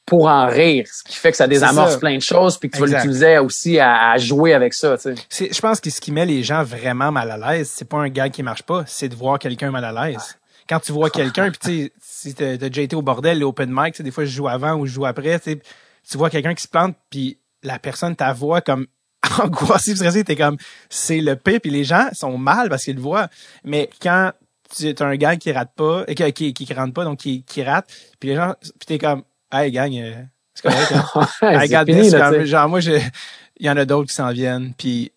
[0.09, 2.81] pour en rire, ce qui fait que ça désamorce plein de choses, puis que tu
[2.81, 4.97] vas l'utiliser aussi à, jouer avec ça.
[4.97, 5.49] Tu sais.
[5.53, 8.09] Je pense que ce qui met les gens vraiment mal à l'aise, c'est pas un
[8.09, 10.35] gag qui marche pas, c'est de voir quelqu'un mal à l'aise.
[10.67, 14.01] Quand tu vois quelqu'un, puis tu sais, si t'as déjà été au bordel, l'open mic,
[14.01, 16.95] des fois je joue avant ou je joue après, tu vois quelqu'un qui se plante,
[17.11, 18.87] puis la personne, ta voix comme
[19.39, 20.57] angoissée, stressée, t'es comme,
[20.89, 23.27] c'est le pire, puis les gens sont mal parce qu'ils le voient.
[23.63, 24.31] Mais quand
[24.75, 27.43] tu as un gars qui rate pas, et qui, qui, qui rentre pas, donc qui,
[27.43, 27.87] qui rate,
[28.19, 30.23] puis les gens, puis t'es comme, hey, gang, euh,
[30.53, 32.45] c'est correct, hein?
[32.45, 35.11] genre, moi, il y en a d'autres qui s'en viennent, puis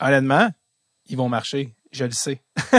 [0.00, 0.50] honnêtement,
[1.08, 1.74] ils vont marcher.
[1.90, 2.40] Je le sais.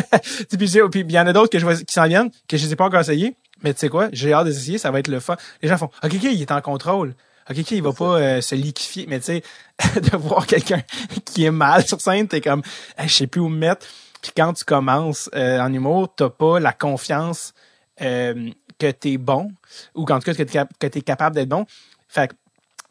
[0.50, 2.68] puis il y en a d'autres que je vois qui s'en viennent, que je ne
[2.68, 3.36] les ai pas encore essayés.
[3.64, 5.36] Mais tu sais quoi, j'ai hâte d'essayer, ça va être le fun.
[5.62, 7.16] Les gens font OK, OK, il est en contrôle.
[7.50, 9.06] OK, OK, il va pas euh, se liquifier.
[9.08, 9.44] Mais tu sais,
[10.00, 10.82] de voir quelqu'un
[11.26, 12.62] qui est mal sur scène, t'es comme
[13.00, 13.86] je sais plus où me mettre.
[14.22, 17.54] Puis quand tu commences euh, en humour, t'as pas la confiance
[18.02, 18.50] euh,
[18.80, 19.52] que t'es bon,
[19.94, 20.44] ou en tout cas que
[20.88, 21.66] t'es, capable d'être bon.
[22.08, 22.32] Fait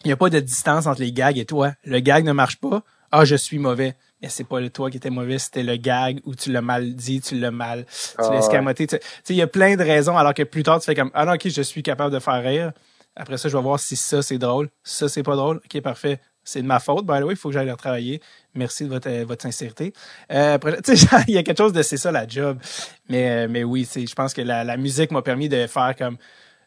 [0.05, 1.73] il y a pas de distance entre les gags et toi.
[1.85, 2.83] Le gag ne marche pas.
[3.11, 3.97] Ah, je suis mauvais.
[4.23, 6.95] Mais c'est pas le toi qui était mauvais, c'était le gag ou tu l'as mal
[6.95, 8.87] dit, tu l'as mal, tu l'as ah, escamoté.
[8.87, 11.13] Tu sais, il y a plein de raisons alors que plus tard tu fais comme
[11.15, 12.73] ah non ok je suis capable de faire rire.
[13.15, 15.61] Après ça je vais voir si ça c'est drôle, ça c'est pas drôle.
[15.65, 17.07] Ok parfait, c'est de ma faute.
[17.07, 18.21] By the way, il faut que j'aille le travailler.
[18.55, 19.93] Merci de votre, votre sincérité.
[20.33, 20.59] Euh,
[21.29, 22.59] il y a quelque chose de c'est ça la job.
[23.09, 26.17] Mais, euh, mais oui, je pense que la, la musique m'a permis de faire comme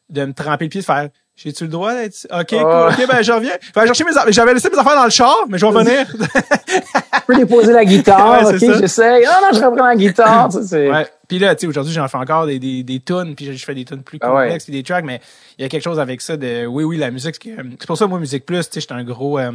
[0.10, 2.28] de me tremper le pied, de faire j'ai-tu le droit d'être.
[2.32, 2.90] OK, ah.
[2.90, 3.54] OK, ben je reviens.
[3.62, 4.32] Je vais chercher mes affaires.
[4.32, 6.06] J'avais laissé mes affaires dans le char, mais je vais revenir.
[6.68, 9.26] je peux déposer la guitare, OK, j'essaie.
[9.26, 10.50] Ah non, je reprends la guitare.
[10.54, 11.08] ouais.
[11.28, 13.74] Puis là, tu sais, aujourd'hui, j'en fais encore des, des, des tunes, puis je fais
[13.74, 15.22] des tunes plus ah complexes, puis des tracks, mais
[15.58, 17.36] il y a quelque chose avec ça de oui, oui, la musique.
[17.42, 19.40] C'est pour ça, moi, Musique Plus, tu sais, j'étais un gros.
[19.40, 19.52] Euh,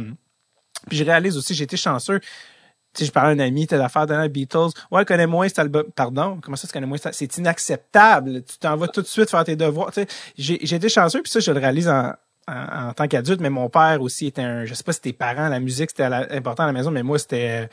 [0.89, 2.19] puis je réalise aussi, j'ai été chanceux
[2.99, 4.69] sais, je parlais à un ami, t'as l'affaire dans les Beatles.
[4.91, 5.85] Ouais, connais moins cet album.
[5.95, 8.43] Pardon, comment ça, tu connais moins C'est inacceptable.
[8.43, 9.91] Tu t'en vas tout de suite faire tes devoirs.
[9.91, 10.07] Tu sais,
[10.37, 12.13] j'ai été chanceux, puis ça, je le réalise en,
[12.47, 15.49] en, tant qu'adulte, mais mon père aussi était un, je sais pas si tes parents,
[15.49, 17.69] la musique, c'était important à la maison, mais moi, c'était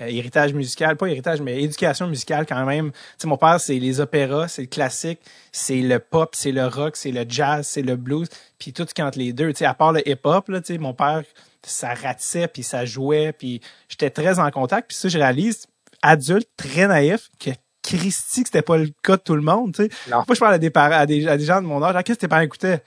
[0.00, 2.90] euh, héritage musical, pas héritage, mais éducation musicale quand même.
[2.90, 5.20] Tu sais, mon père, c'est les opéras, c'est le classique,
[5.52, 8.28] c'est le pop, c'est le rock, c'est le jazz, c'est le blues,
[8.58, 9.52] puis tout entre les deux.
[9.52, 11.22] Tu sais, à part le hip-hop, là, tu sais, mon père,
[11.70, 14.88] ça ratissait, puis ça jouait, puis j'étais très en contact.
[14.88, 15.66] Puis ça, je réalise,
[16.02, 17.50] adulte, très naïf, que
[17.82, 19.90] Christy, que c'était pas le cas de tout le monde, tu sais.
[20.10, 22.22] Moi, je parle à des, parents, à des, gens de mon âge, ah, qu'est-ce que
[22.22, 22.82] tes parents écoutaient?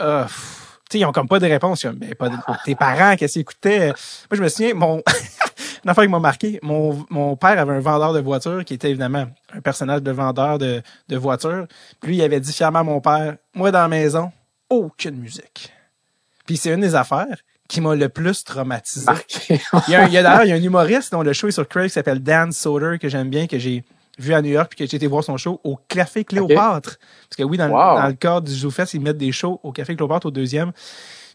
[0.00, 0.32] Euh, tu
[0.92, 1.84] sais, ils ont comme pas de réponse.
[2.00, 2.30] Mais pas
[2.64, 3.88] tes parents, qu'est-ce qu'ils écoutaient?
[3.88, 3.94] Moi,
[4.32, 5.02] je me souviens, mon,
[5.84, 8.90] une affaire qui m'a marqué, mon, mon père avait un vendeur de voitures qui était
[8.90, 11.66] évidemment un personnage de vendeur de, de voitures.
[12.00, 14.32] Puis lui, il avait dit fièrement à mon père, moi, dans la maison,
[14.70, 15.72] aucune musique.
[16.46, 17.36] Puis c'est une des affaires
[17.72, 19.06] qui m'a le plus traumatisé.
[19.48, 19.58] il
[19.88, 21.94] y a, d'ailleurs, il y a un humoriste dont le show est sur Craig qui
[21.94, 23.82] s'appelle Dan Soder, que j'aime bien, que j'ai
[24.18, 26.98] vu à New York, puis que j'ai été voir son show au Café Cléopâtre.
[27.28, 30.26] Parce que oui, dans, le cadre du ZooFest, ils mettent des shows au Café Cléopâtre
[30.26, 30.72] au deuxième.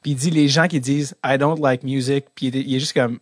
[0.04, 2.94] Puis il dit les gens qui disent I don't like music, puis il est juste
[2.94, 3.18] comme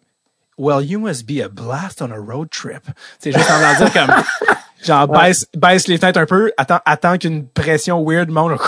[0.58, 2.84] Well, you must be a blast on a road trip.
[3.20, 4.12] C'est juste en dire comme
[4.86, 8.60] Genre, baisse, baisse les têtes un peu, attends, attends qu'une pression weird monte.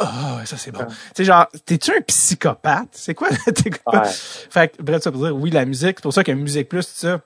[0.00, 0.06] Oh,
[0.44, 0.84] ça c'est bon.
[0.84, 2.88] Tu sais, genre, t'es-tu un psychopathe?
[2.92, 3.28] C'est quoi?
[3.30, 4.02] ouais.
[4.50, 6.84] Fait que, bref, ça pour dire, oui, la musique, c'est pour ça que Musique Plus,
[6.84, 7.20] tout ça,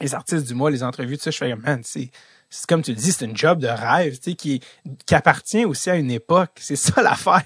[0.00, 2.10] les artistes du mois, les entrevues, tout ça, je fais, man, c'est,
[2.48, 4.60] c'est comme tu le dis, c'est une job de rêve, tu sais, qui,
[5.04, 6.52] qui appartient aussi à une époque.
[6.56, 7.42] C'est ça l'affaire.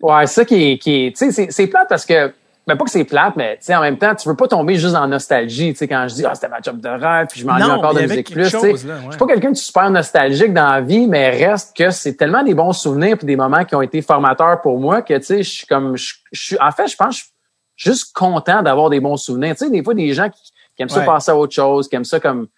[0.00, 2.32] Ouais, ça qui est, qui est, tu sais, c'est, c'est plate parce que
[2.66, 4.76] ben pas que c'est plate, mais tu sais, en même temps, tu veux pas tomber
[4.76, 5.72] juste en nostalgie.
[5.72, 7.92] Tu sais, quand je dis ah c'était ma job de rêve, puis je m'ennuie encore
[7.92, 8.50] de musique plus.
[8.50, 11.90] tu sais, Je suis pas quelqu'un de super nostalgique dans la vie, mais reste que
[11.90, 15.14] c'est tellement des bons souvenirs puis des moments qui ont été formateurs pour moi que
[15.14, 16.56] tu sais, je suis comme je, suis.
[16.58, 19.54] En fait, je pense je suis juste content d'avoir des bons souvenirs.
[19.56, 22.04] Tu sais, des fois des gens qui, aiment ça passer à autre chose, qui aiment
[22.04, 22.48] ça comme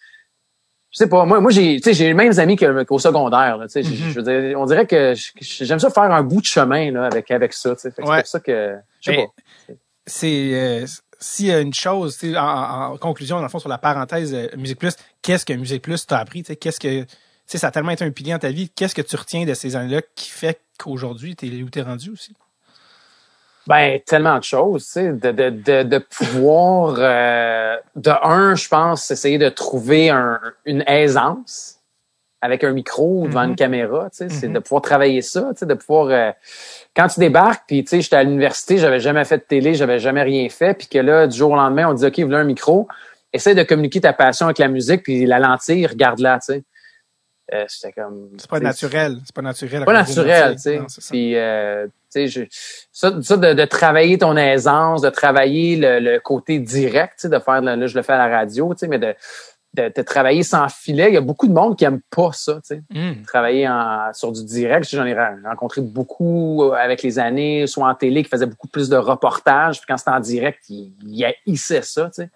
[0.93, 3.59] je sais pas, moi, moi j'ai, j'ai les mêmes amis qu'au secondaire.
[3.59, 3.83] Là, mm-hmm.
[3.83, 7.31] je veux dire, on dirait que j'aime ça faire un bout de chemin là, avec,
[7.33, 7.75] avec ça.
[7.77, 8.77] C'est pour ça que.
[9.01, 9.75] Je sais pas
[10.07, 10.87] c'est euh,
[11.19, 14.49] s'il y a une chose, en, en, conclusion, dans le fond, sur la parenthèse euh,
[14.57, 16.43] Musique Plus, qu'est-ce que Musique Plus t'a appris?
[16.43, 17.07] Qu'est-ce que
[17.47, 18.69] ça a tellement été un pilier dans ta vie.
[18.69, 21.83] Qu'est-ce que tu retiens de ces années-là qui fait qu'aujourd'hui, tu es où tu es
[21.83, 22.35] rendu aussi?
[23.67, 28.69] Ben, tellement de choses, tu sais, de, de, de, de pouvoir, euh, de un, je
[28.69, 31.81] pense, essayer de trouver un, une aisance
[32.41, 33.57] avec un micro devant une mm-hmm.
[33.57, 36.31] caméra, tu sais, c'est de pouvoir travailler ça, tu sais, de pouvoir euh,
[36.97, 39.99] quand tu débarques puis tu sais j'étais à l'université, j'avais jamais fait de télé, j'avais
[39.99, 42.45] jamais rien fait puis que là du jour au lendemain on dit OK, voilà un
[42.45, 42.89] micro,
[43.33, 46.65] essaie de communiquer ta passion avec la musique puis la lentille, regarde-la, tu sais.
[47.55, 49.85] Euh, c'était comme c'est pas naturel, c'est pas naturel.
[49.85, 50.81] Pas naturel, tu sais.
[51.11, 52.49] Puis euh, tu sais
[52.91, 57.29] ça, ça de, de, travailler ton aisance, de travailler le, le côté direct, tu sais
[57.29, 59.15] de faire là je le fais à la radio, tu sais mais de
[59.77, 61.09] de, travailler sans filet.
[61.09, 62.83] Il y a beaucoup de monde qui aime pas ça, tu sais.
[62.91, 63.23] Mm.
[63.23, 64.89] Travailler en, sur du direct.
[64.89, 68.89] J'en ai rencontré beaucoup euh, avec les années, soit en télé, qui faisaient beaucoup plus
[68.89, 69.79] de reportages.
[69.79, 72.31] Puis quand c'était en direct, ils, ils haïssaient ça, tu sais.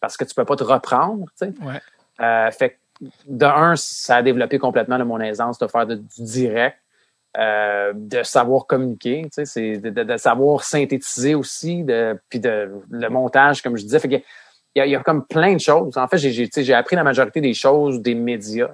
[0.00, 1.52] Parce que tu peux pas te reprendre, tu sais.
[1.62, 1.80] Ouais.
[2.20, 2.78] Euh, fait
[3.26, 6.76] de un, ça a développé complètement de mon aisance de faire du direct.
[7.38, 12.68] Euh, de savoir communiquer, tu sais, c'est de, de, savoir synthétiser aussi, de, puis de
[12.90, 14.00] le montage, comme je disais.
[14.00, 14.16] Fait que
[14.86, 15.96] il y, a, comme plein de choses.
[15.96, 18.70] En fait, j'ai appris la majorité des choses des médias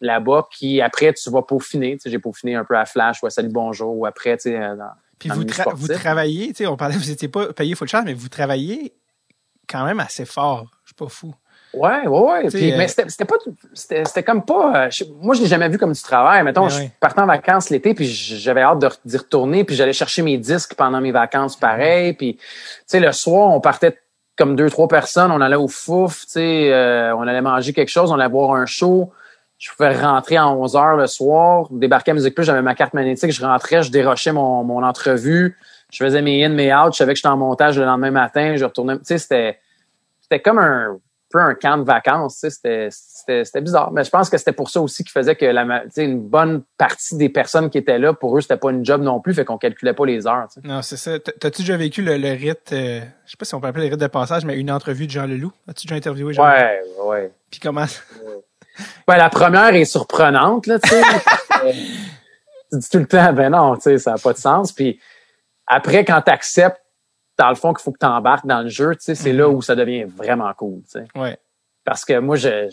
[0.00, 1.98] là-bas, qui après, tu vas peaufiner.
[2.04, 4.90] J'ai peaufiné un peu à Flash ou à Salut Bonjour ou après, tu sais, dans,
[5.18, 5.44] Puis vous,
[5.74, 8.94] vous travaillez, tu sais, on parlait, vous n'étiez pas payé full charge, mais vous travaillez
[9.68, 10.66] quand même assez fort.
[10.84, 11.34] Je suis pas fou.
[11.72, 12.48] Ouais, ouais, ouais.
[12.52, 13.36] mais euh, c'était pas,
[13.74, 14.86] c'était comme pas.
[14.86, 14.90] Euh,
[15.20, 16.42] moi, je l'ai jamais vu comme du travail.
[16.42, 20.36] Mettons, je partais en vacances l'été, puis j'avais hâte d'y retourner, puis j'allais chercher mes
[20.36, 22.14] disques pendant mes vacances, pareil.
[22.14, 22.42] Puis, tu
[22.86, 23.96] sais, le soir, on partait
[24.40, 27.90] comme deux, trois personnes, on allait au fouf, tu sais, euh, on allait manger quelque
[27.90, 29.12] chose, on allait voir un show.
[29.58, 32.94] Je pouvais rentrer à 11 heures le soir, débarquer à Musique Plus, j'avais ma carte
[32.94, 35.58] magnétique, je rentrais, je dérochais mon, mon entrevue,
[35.92, 38.56] je faisais mes in, mes out, je savais que j'étais en montage le lendemain matin,
[38.56, 39.58] je retournais, tu sais, c'était,
[40.22, 40.98] c'était comme un,
[41.30, 42.44] peu un camp de vacances.
[42.48, 42.88] C'était,
[43.44, 43.90] c'était, bizarre.
[43.92, 47.16] Mais je pense que c'était pour ça aussi qui faisait que la, une bonne partie
[47.16, 49.58] des personnes qui étaient là, pour eux, c'était pas une job non plus, fait qu'on
[49.58, 50.48] calculait pas les heures.
[50.64, 51.18] Non, c'est ça.
[51.18, 53.92] T'as-tu déjà vécu le, le rite, euh, je sais pas si on peut appeler le
[53.92, 55.52] rite de passage, mais une entrevue de Jean Leloup?
[55.68, 57.32] As-tu déjà interviewé Jean Ouais, ouais.
[57.50, 57.86] Puis comment?
[59.08, 59.18] Ouais.
[59.18, 61.02] la première est surprenante, là, tu sais.
[62.72, 64.72] tu dis tout le temps, ben non, tu sais, ça n'a pas de sens.
[64.72, 65.00] Puis
[65.66, 66.80] après, quand tu acceptes
[67.38, 69.48] dans le fond, qu'il faut que tu embarques dans le jeu, tu sais, c'est là
[69.48, 69.54] mhm.
[69.54, 71.04] où ça devient vraiment cool, tu sais.
[71.14, 71.38] Ouais.
[71.84, 72.68] Parce que moi, je,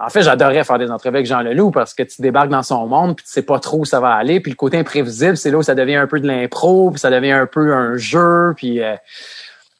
[0.00, 2.86] en fait, j'adorais faire des entrevues avec Jean Leloup parce que tu débarques dans son
[2.86, 4.40] monde puis tu sais pas trop où ça va aller.
[4.40, 7.10] Puis le côté imprévisible, c'est là où ça devient un peu de l'impro, puis ça
[7.10, 8.52] devient un peu un jeu.
[8.56, 8.94] Puis, euh,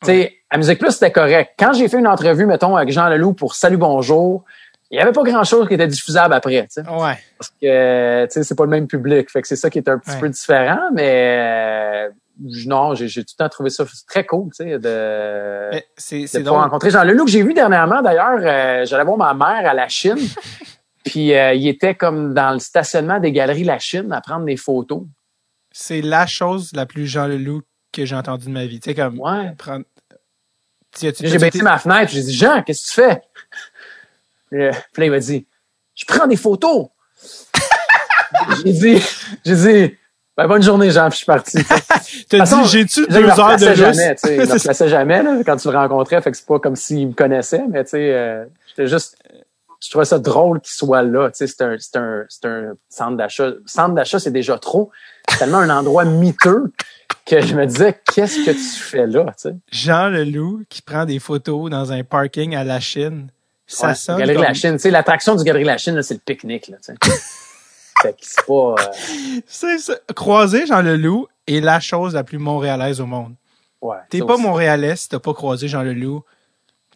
[0.02, 1.52] tu sais, à Musique Plus, c'était correct.
[1.58, 4.44] Quand j'ai fait une entrevue, mettons, avec Jean Leloup pour Salut Bonjour,
[4.90, 6.88] il y avait pas grand-chose qui était diffusable après, tu sais.
[6.88, 7.18] Ouais.
[7.38, 9.30] Parce que, tu sais, c'est pas le même public.
[9.30, 13.44] Fait que c'est ça qui est un petit peu différent, mais non, j'ai tout le
[13.44, 17.42] temps trouvé ça très cool, tu sais, de, de pouvoir rencontrer Jean Leloup que j'ai
[17.42, 20.18] vu dernièrement, d'ailleurs, euh, j'allais voir ma mère à la Chine,
[21.04, 24.56] puis euh, il était comme dans le stationnement des galeries La Chine à prendre des
[24.56, 25.02] photos.
[25.72, 28.94] C'est la chose la plus Jean Leloup que j'ai entendue de ma vie, tu sais,
[28.94, 29.52] comme ouais.
[29.56, 29.84] prendre...
[30.98, 33.22] J'ai baissé ma fenêtre, j'ai dit, Jean, qu'est-ce que tu fais?
[34.92, 35.46] Puis là, il m'a dit,
[35.94, 36.88] je prends des photos.
[38.64, 39.02] j'ai dit,
[39.44, 39.96] j'ai dit,
[40.36, 41.58] ben, bonne journée, Jean, puis je suis parti.
[42.28, 44.36] T'as dit, j'ai-tu deux heures de jamais, tu sais.
[44.36, 46.20] Il me replaçait jamais, là, quand tu le rencontrais.
[46.20, 49.16] Fait que c'est pas comme s'il me connaissait, mais tu sais, euh, j'étais juste,
[49.82, 51.30] je trouvais ça drôle qu'il soit là.
[51.30, 53.52] Tu sais, c'est un, c'est un, c'est un centre d'achat.
[53.64, 54.90] Centre d'achat, c'est déjà trop.
[55.30, 56.70] C'est tellement un endroit miteux
[57.24, 59.54] que je me disais, qu'est-ce que tu fais là, tu sais?
[59.72, 63.28] Jean Leloup qui prend des photos dans un parking à la Chine.
[63.66, 64.18] Ça ouais, sonne.
[64.18, 66.92] Galerie La Chine, tu sais, l'attraction du Galerie La Chine, c'est le pique-nique, là, tu
[66.92, 67.20] sais.
[68.02, 68.74] c'est pas.
[68.78, 73.34] Euh, c'est Croiser Jean Leloup est la chose la plus montréalaise au monde.
[73.80, 73.96] Ouais.
[74.10, 76.24] T'es pas montréalais si t'as pas croisé Jean Leloup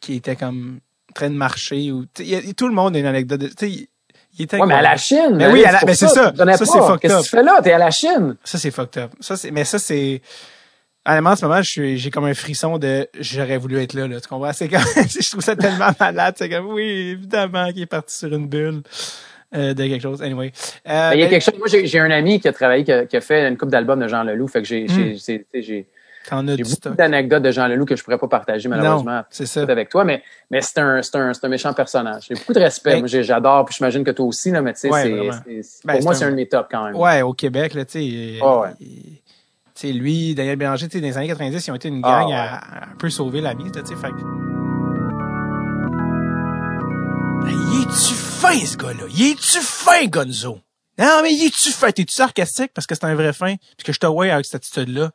[0.01, 3.41] qui était comme en train de marcher ou tout le monde a une anecdote.
[3.41, 3.89] De, il,
[4.39, 5.35] était ouais, mais à la Chine.
[5.35, 6.33] Mais oui, mais c'est ça.
[6.35, 7.61] Ça, c'est fucked Qu'est-ce que tu fais là?
[7.63, 8.37] T'es à la Chine.
[8.45, 9.11] Ça, c'est fucked up.
[9.21, 10.23] Ça, c'est, mais ça, c'est,
[11.07, 14.21] Honnêtement, en ce moment, j'ai comme un frisson de j'aurais voulu être là, là.
[14.21, 14.53] Tu comprends?
[14.53, 16.35] C'est comme, je trouve ça tellement malade.
[16.37, 18.83] C'est comme, oui, évidemment, qu'il est parti sur une bulle.
[19.55, 20.23] Euh, de quelque chose.
[20.23, 20.53] Anyway.
[20.89, 21.59] Euh, il y a quelque chose.
[21.59, 24.23] Moi, j'ai un ami qui a travaillé, qui a, fait une coupe d'albums de Jean
[24.23, 24.47] Leloup.
[24.47, 24.87] Fait que j'ai,
[25.17, 25.87] j'ai,
[26.31, 29.63] beaucoup d'anecdotes de Jean Leloup que je pourrais pas partager malheureusement c'est ça.
[29.63, 32.27] avec toi, mais, mais c'est un, un, un méchant personnage.
[32.29, 33.01] J'ai beaucoup de respect.
[33.01, 36.05] Ben moi, j'adore, puis j'imagine que toi aussi, là, mais tu sais, c'est, ben, pour
[36.05, 36.95] moi, c'est un de mes tops quand même.
[36.95, 38.39] Ouais, au Québec, là, tu sais.
[38.43, 38.87] Oh, ouais.
[39.75, 42.31] Sais, lui, Daniel Bélanger, tu sais, dans les années 90, ils ont été une gang
[42.33, 44.13] ah, à, un peu sauver la mise, tu sais, fait
[48.41, 49.05] fin, ce gars-là?
[49.15, 50.61] Il est-tu fin, Gonzo?
[50.99, 51.91] Non, mais il est-tu fin?
[51.93, 53.57] T'es-tu sarcastique parce que c'est un vrai fin?
[53.77, 55.11] Puis que je te vois avec cette attitude-là?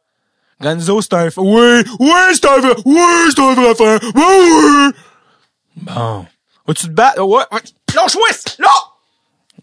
[0.61, 1.41] Gonzo, c'est un fin.
[1.41, 3.97] Oui, oui, c'est un vrai, oui, c'est un vrai fin.
[4.15, 4.91] Oui, oui.
[5.77, 6.26] Bon.
[6.68, 7.22] Vas-tu te battre?
[7.23, 7.61] Ouais, ouais.
[7.95, 8.27] Lâche-moi,
[8.60, 8.69] là!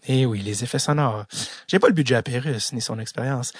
[0.07, 1.23] Eh oui, les effets sonores.
[1.67, 3.53] J'ai pas le budget à Pérus, ni son expérience.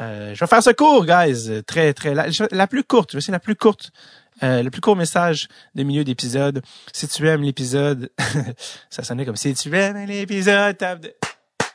[0.00, 1.62] Euh, je vais faire ce cours, guys.
[1.64, 3.12] Très, très, la, la plus courte.
[3.12, 3.92] Je vais essayer la plus courte
[4.42, 6.62] euh, le plus court message de milieu d'épisode.
[6.92, 8.10] Si tu aimes l'épisode,
[8.90, 11.14] ça sonnait comme si tu aimes l'épisode, tape de...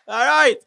[0.07, 0.59] Alright!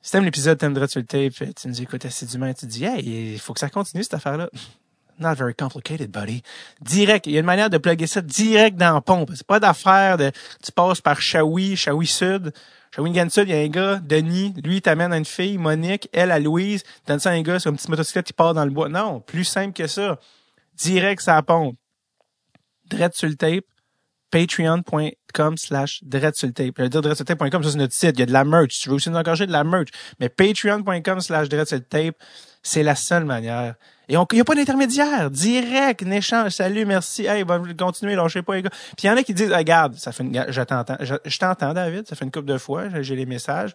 [0.00, 3.32] Si t'aimes l'épisode, t'aimerais tu le tape, tu nous écoutes assidûment tu te dis, hey,
[3.34, 4.50] il faut que ça continue cette affaire-là.
[5.18, 6.42] Not very complicated, buddy.
[6.80, 7.26] Direct.
[7.26, 9.30] Il y a une manière de plugger ça direct dans la pompe.
[9.34, 10.32] C'est pas d'affaire de,
[10.62, 12.52] tu passes par Shawi, Shawi Sud.
[12.94, 16.30] Shawinigan Sud, il y a un gars, Denis, lui, t'amène à une fille, Monique, elle
[16.30, 18.70] à Louise, donne ça à un gars sur une petite motocyclette qui part dans le
[18.70, 18.88] bois.
[18.88, 20.18] Non, plus simple que ça
[20.74, 21.76] direct sa pompe.
[22.86, 23.64] Drette sur le tape,
[24.30, 26.74] patreon.com slash dreadsultape.
[26.78, 28.12] Je dire dreadsultape.com, ça c'est notre site.
[28.14, 28.80] Il y a de la merch.
[28.80, 29.88] Tu veux aussi nous encourager de la merch.
[30.20, 32.16] Mais patreon.com slash dreadsultape,
[32.62, 33.74] c'est la seule manière.
[34.08, 35.30] Et il n'y a pas d'intermédiaire.
[35.30, 36.52] Direct, échange.
[36.52, 37.26] Salut, merci.
[37.26, 38.70] Hey, bon, continuez, lâchez pas, les gars.
[38.70, 41.72] Puis il y en a qui disent, regarde, ça fait une, je t'entends, je, t'entends,
[41.72, 42.06] David.
[42.06, 42.84] Ça fait une couple de fois.
[43.00, 43.74] J'ai les messages.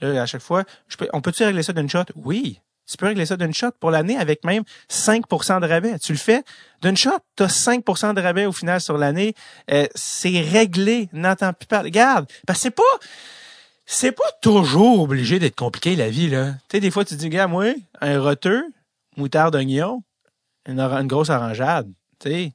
[0.00, 2.04] Là, à chaque fois, je peux, on peut-tu régler ça d'une shot?
[2.14, 2.60] Oui.
[2.86, 5.98] Tu peux régler ça d'une shot pour l'année avec même 5% de rabais.
[5.98, 6.42] Tu le fais
[6.82, 9.34] d'une shot, tu as 5% de rabais au final sur l'année.
[9.70, 11.88] Euh, c'est réglé, n'entends plus parler.
[11.88, 12.82] Regarde, parce c'est pas
[13.86, 16.52] c'est pas toujours obligé d'être compliqué la vie là.
[16.68, 18.64] Tu sais des fois tu dis gars moi, un roteux,
[19.16, 20.02] moutarde d'oignon,
[20.66, 21.90] une, grosse orangeade,
[22.20, 22.52] tu.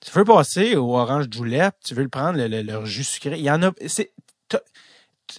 [0.00, 3.42] Tu veux passer au orange julep, tu veux le prendre le, le, jus sucré, il
[3.44, 4.12] y en a c'est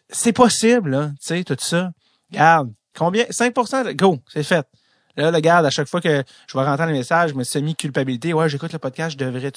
[0.10, 1.92] c'est possible là, tu sais tout ça.
[2.30, 3.24] Regarde, Combien?
[3.24, 4.68] 5% Go, c'est fait.
[5.16, 8.34] Là, le garde, à chaque fois que je vais rentrer le message, je me semi-culpabilité.
[8.34, 9.52] Ouais, j'écoute le podcast, je devrais...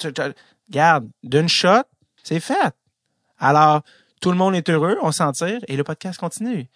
[0.69, 1.83] Garde, d'une shot,
[2.23, 2.73] c'est fait.
[3.37, 3.81] Alors,
[4.21, 6.69] tout le monde est heureux, on s'en tire, et le podcast continue.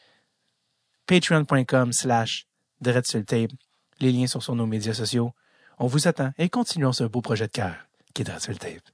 [1.06, 2.48] Patreon.com slash
[2.84, 3.52] tape.
[4.02, 5.32] Les liens sont sur nos médias sociaux.
[5.80, 7.76] On vous attend et continuons ce beau projet de cœur
[8.14, 8.90] qui est tape.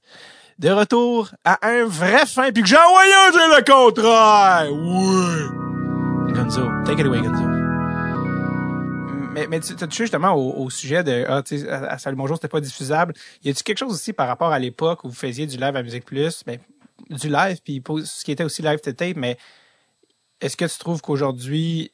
[0.60, 4.68] De retour à un vrai fin, puis que j'ai envoyé le contraire!
[4.70, 6.32] Oui!
[6.32, 7.53] Gonzo, take it away, Gonzo
[9.34, 12.48] mais, tu as touché justement au, sujet de ah, tu sais, à, Salut Bonjour, c'était
[12.48, 13.14] pas diffusable.
[13.42, 15.82] Y a-tu quelque chose aussi par rapport à l'époque où vous faisiez du live à
[15.82, 16.58] Musique Plus, mais
[17.08, 19.36] ben, du live, puis ce qui était aussi live tape, mais
[20.40, 21.92] est-ce que tu trouves qu'aujourd'hui,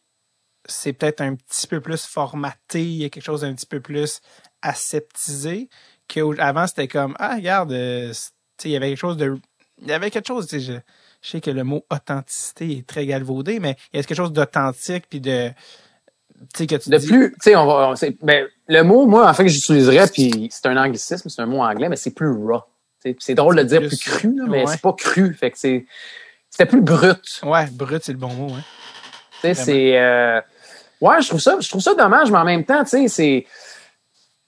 [0.66, 3.80] c'est peut-être un petit peu plus formaté, il y a quelque chose d'un petit peu
[3.80, 4.20] plus
[4.62, 5.68] aseptisé,
[6.08, 8.12] qu'avant c'était comme Ah, regarde, euh,
[8.64, 9.38] il y avait quelque chose de.
[9.82, 10.78] Il y avait quelque chose, je, je
[11.22, 15.06] sais que le mot authenticité est très galvaudé, mais il y a quelque chose d'authentique
[15.08, 15.50] puis de
[16.40, 20.48] de plus, tu sais, on va, ben, le mot, moi, en fait, que j'utiliserais, puis
[20.50, 22.62] c'est un anglicisme, c'est un mot anglais, mais c'est plus raw.
[23.18, 25.34] C'est drôle de dire plus, cru, mais c'est pas cru.
[25.34, 25.86] Fait que c'est,
[26.50, 27.40] c'était plus brut.
[27.42, 28.62] Ouais, brut, c'est le bon mot, ouais.
[29.40, 30.40] Tu sais, c'est, euh,
[31.00, 33.46] ouais, je trouve ça, je trouve ça dommage, mais en même temps, tu sais, c'est,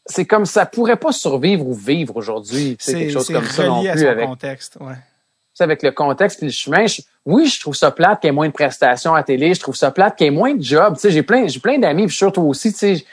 [0.05, 2.77] c'est comme ça pourrait pas survivre ou vivre aujourd'hui.
[2.79, 4.07] C'est quelque chose comme ça non plus.
[4.07, 4.97] avec, contexte, ouais
[5.61, 6.87] avec le contexte puis le chemin,
[7.27, 9.77] oui, je trouve ça plate qu'il y ait moins de prestations à télé, je trouve
[9.77, 10.95] ça plate qu'il y ait moins de jobs.
[10.95, 13.05] Tu sais, j'ai plein, j'ai plein d'amis, puis surtout aussi, tu sais,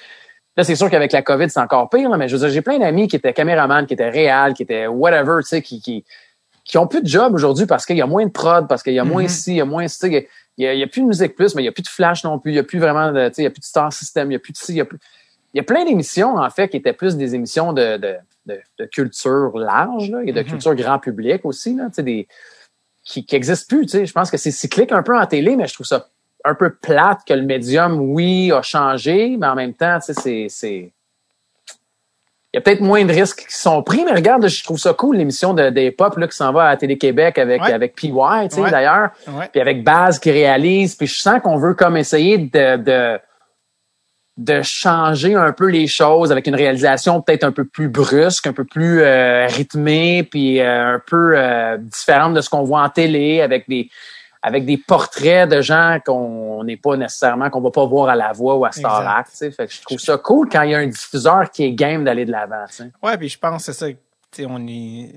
[0.56, 2.80] là, c'est sûr qu'avec la COVID, c'est encore pire, mais je veux dire, j'ai plein
[2.80, 6.06] d'amis qui étaient caméramans, qui étaient réels, qui étaient whatever, tu sais, qui, qui,
[6.64, 8.94] qui ont plus de job aujourd'hui parce qu'il y a moins de prod, parce qu'il
[8.94, 9.44] y a moins mm-hmm.
[9.44, 10.26] ci, il y a moins ci, il
[10.58, 11.88] y a, il y a plus de musique plus, mais il y a plus de
[11.88, 13.62] flash non plus, il y a plus vraiment de, tu sais, il y a plus
[13.62, 15.00] de star system, il y a plus de ci, il y a plus,
[15.54, 18.16] il y a plein d'émissions, en fait, qui étaient plus des émissions de, de,
[18.78, 20.46] de, culture large, là, et de mm-hmm.
[20.46, 22.28] culture grand public aussi, là, des,
[23.04, 23.88] qui, qui existe plus.
[23.92, 26.08] Je pense que c'est cyclique un peu en télé, mais je trouve ça
[26.46, 30.92] un peu plate que le médium, oui, a changé, mais en même temps, c'est.
[32.52, 34.94] Il y a peut-être moins de risques qui sont pris, mais regarde, je trouve ça
[34.94, 38.12] cool, l'émission de, des pop là, qui s'en va à Télé-Québec avec, avec PY,
[38.50, 39.12] tu sais, d'ailleurs.
[39.52, 40.96] Puis avec Baz qui réalise.
[40.96, 43.20] Puis je sens qu'on veut comme essayer de, de
[44.40, 48.54] de changer un peu les choses avec une réalisation peut-être un peu plus brusque, un
[48.54, 52.90] peu plus euh, rythmée, puis euh, un peu euh, différente de ce qu'on voit en
[52.90, 53.90] télé, avec des
[54.42, 58.32] avec des portraits de gens qu'on n'est pas nécessairement qu'on va pas voir à la
[58.32, 59.28] voix ou à Starac.
[59.28, 62.06] Fait que je trouve ça cool quand il y a un diffuseur qui est game
[62.06, 62.64] d'aller de l'avant.
[63.04, 63.94] Ouais, puis je pense que c'est ça
[64.48, 65.14] on est,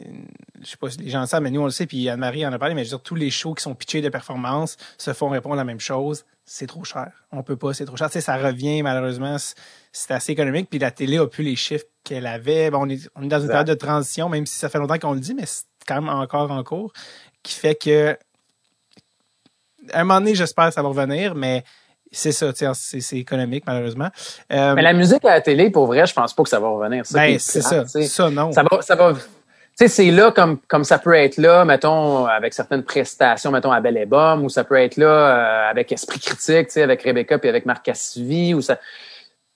[0.60, 2.44] je sais pas si les gens le savent, mais nous on le sait, puis Anne-Marie
[2.44, 4.76] en a parlé, mais je veux dire, tous les shows qui sont pitchés de performance
[4.98, 6.24] se font répondre à la même chose.
[6.44, 7.10] C'est trop cher.
[7.30, 8.08] On peut pas, c'est trop cher.
[8.08, 9.36] Tu sais, ça revient, malheureusement,
[9.92, 12.70] c'est assez économique, puis la télé a plus les chiffres qu'elle avait.
[12.70, 14.98] Bon, on est, on est dans une période de transition, même si ça fait longtemps
[14.98, 16.92] qu'on le dit, mais c'est quand même encore en cours,
[17.42, 18.16] qui fait que,
[19.92, 21.64] à un moment donné, j'espère que ça va revenir, mais
[22.10, 24.08] c'est ça, c'est économique, malheureusement.
[24.52, 26.68] Euh, mais la musique à la télé, pour vrai, je pense pas que ça va
[26.68, 27.04] revenir.
[27.12, 27.86] ben, c'est ça.
[27.86, 28.52] Ça, non.
[28.52, 29.14] Ça va, ça va,
[29.76, 33.80] sais, c'est là comme, comme ça peut être là, mettons, avec certaines prestations, mettons, à
[33.80, 37.38] Belle et ou ça peut être là euh, avec Esprit Critique, tu sais, avec Rebecca
[37.38, 38.78] puis avec Marc Cassivi, ou ça,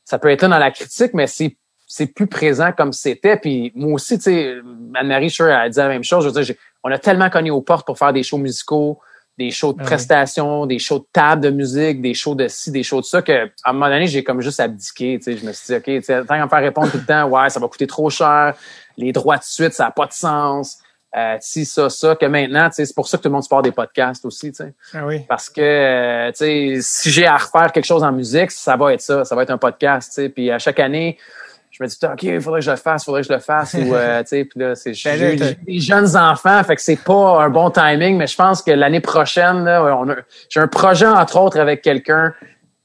[0.05, 1.57] ça peut être là dans la critique, mais c'est
[1.87, 3.37] c'est plus présent comme c'était.
[3.37, 4.57] Puis moi aussi, tu sais,
[4.95, 6.25] Anne-Marie Sure a dit la même chose.
[6.25, 8.99] Je veux dire, on a tellement connu aux portes pour faire des shows musicaux,
[9.39, 12.71] des shows de ah prestations, des shows de table de musique, des shows de ci,
[12.71, 15.19] des shows de ça, que à un moment donné, j'ai comme juste abdiqué.
[15.19, 17.29] Tu sais, je me suis dit, OK, tant qu'à me faire répondre tout le temps,
[17.29, 18.55] ouais, ça va coûter trop cher,
[18.97, 20.79] les droits de suite, ça n'a pas de sens.
[21.17, 23.73] Euh, si ça, ça, que maintenant, c'est pour ça que tout le monde se des
[23.73, 24.75] podcasts aussi, tu sais.
[24.93, 25.21] Ah oui.
[25.27, 28.93] Parce que, euh, tu sais, si j'ai à refaire quelque chose en musique, ça va
[28.93, 30.29] être ça, ça va être un podcast, tu sais.
[30.29, 31.17] Puis à chaque année,
[31.79, 33.39] je me dis OK, il faudrait que je le fasse, il faudrait que je le
[33.39, 36.83] fasse ou euh, tu sais puis là c'est ben j'ai des jeunes enfants, fait que
[36.83, 40.17] c'est pas un bon timing, mais je pense que l'année prochaine là, on a
[40.49, 42.33] j'ai un projet entre autres avec quelqu'un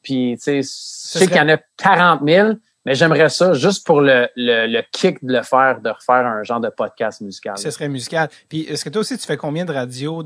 [0.04, 2.50] puis tu sais je sais qu'il y en a 40 000,
[2.86, 6.44] Mais j'aimerais ça juste pour le, le, le, kick de le faire, de refaire un
[6.44, 7.58] genre de podcast musical.
[7.58, 8.30] Ce serait musical.
[8.50, 10.24] Puis est-ce que toi aussi tu fais combien de radio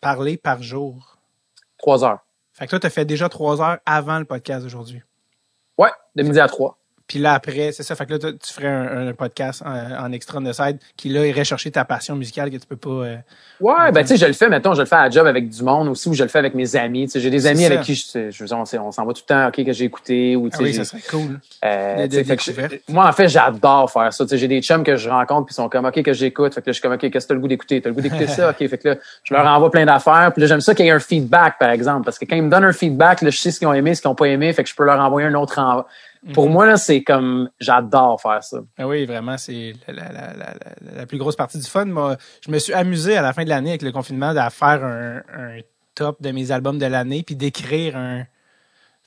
[0.00, 1.18] parler par jour?
[1.78, 2.24] Trois heures.
[2.52, 5.02] Fait que toi, tu as fait déjà trois heures avant le podcast d'aujourd'hui.
[5.76, 6.78] Ouais, de midi à trois.
[7.06, 7.94] Puis là, après, c'est ça.
[7.94, 11.70] Fait que là, tu ferais un, podcast en, extra de side qui, là, irait chercher
[11.70, 12.88] ta passion musicale que tu peux pas.
[12.88, 13.16] Euh,
[13.60, 15.62] ouais, ben, tu sais, je le fais, mettons, je le fais à job avec du
[15.62, 17.04] monde aussi ou je le fais avec mes amis.
[17.04, 19.34] Tu sais, j'ai des amis avec qui je, je, on, on s'en va tout le
[19.34, 21.40] temps, OK, que j'ai écouté ou, tu ah oui, ça serait cool.
[21.64, 22.06] Euh,
[22.88, 24.24] moi, en fait, j'adore faire ça.
[24.24, 26.54] Tu sais, j'ai des chums que je rencontre puis ils sont comme, OK, que j'écoute.
[26.54, 27.82] Fait que là, je suis comme, OK, qu'est-ce que t'as le goût d'écouter?
[27.82, 28.50] T'as le goût d'écouter ça?
[28.58, 30.32] OK, fait que là, je leur envoie plein d'affaires.
[30.32, 32.06] Puis là, j'aime ça qu'il y ait un feedback, par exemple.
[32.06, 33.94] Parce que quand ils me donnent un feedback, là, je sais ce qu'ils ont aimé,
[33.94, 34.50] ce qu'ils ont pas aimé.
[34.54, 35.86] Fait que je peux leur envoyer un autre envoi
[36.32, 36.52] pour mhm.
[36.52, 38.58] moi, là, c'est comme j'adore faire ça.
[38.78, 40.54] Ah oui, vraiment, c'est la, la, la,
[40.96, 41.84] la, plus grosse partie du fun.
[41.84, 44.84] Moi, je me suis amusé à la fin de l'année avec le confinement à faire
[44.84, 45.60] un, un
[45.94, 48.24] top de mes albums de l'année, puis d'écrire un,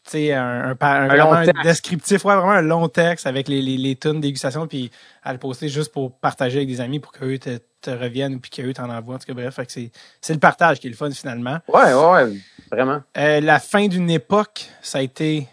[0.10, 4.22] tu un, un, un, descriptif, ouais, vraiment un long texte avec les, les, les tonnes
[4.22, 4.91] dégustation, puis
[5.23, 8.52] à le poster juste pour partager avec des amis pour qu'eux te, te reviennent, puis
[8.52, 9.15] qu'eux t'en envoient.
[9.15, 9.91] En tout cas, bref, c'est,
[10.22, 11.60] c'est le partage qui est le fun finalement.
[11.68, 12.38] Ouais, ouais, ouais
[12.72, 13.02] vraiment.
[13.18, 15.48] Euh, la fin d'une époque, ça a été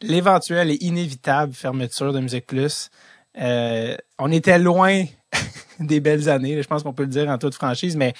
[0.00, 2.90] l'éventuelle et inévitable fermeture de Musique Plus.
[3.38, 5.04] Euh, on était loin
[5.80, 8.14] des belles années, je pense qu'on peut le dire en toute franchise, mais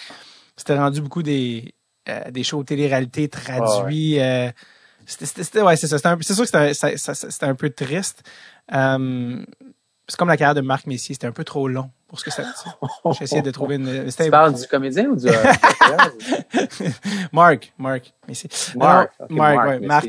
[0.57, 1.74] c'était rendu beaucoup des,
[2.09, 4.20] euh, des shows télé-réalité traduits.
[4.20, 4.51] Euh,
[5.07, 5.98] c'était, ouais, c'est ça.
[6.20, 8.23] C'est sûr que c'était un peu triste.
[8.74, 9.44] Euh,
[10.09, 12.31] c'est comme la carrière de Marc Messier, c'était un peu trop long pour ce que
[12.31, 12.45] ça
[13.19, 14.11] J'ai essayé de trouver une.
[14.11, 15.27] Tu parles du comédien ou du.
[17.33, 18.49] Marc, Marc Messier.
[18.77, 20.07] Marc, Marc, Marc,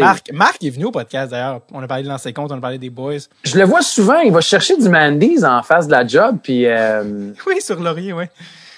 [0.00, 1.62] Marc, Marc, est venu au podcast d'ailleurs.
[1.72, 3.16] On a parlé de l'ancien compte, on a parlé des boys.
[3.42, 6.66] Je le vois souvent, il va chercher du Mandy's en face de la job, puis.
[6.66, 7.32] Euh...
[7.46, 8.24] Oui, sur Laurier, oui.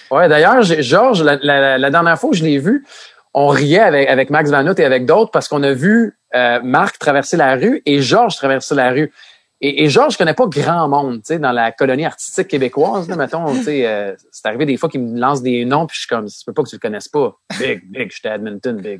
[0.09, 2.85] Ouais, d'ailleurs, Georges, la, la, la, dernière fois que je l'ai vu,
[3.33, 6.99] on riait avec, avec Max Vanout et avec d'autres parce qu'on a vu euh, Marc
[6.99, 9.11] traverser la rue et Georges traverser la rue.
[9.61, 13.07] Et, et Georges, je connais pas grand monde, tu sais, dans la colonie artistique québécoise,
[13.07, 15.95] là, mettons, tu sais, euh, c'est arrivé des fois qu'il me lance des noms, puis
[15.95, 17.33] je suis comme, ça peut pas que tu le connaisses pas.
[17.57, 18.99] Big, big, j'étais à Edmonton, big.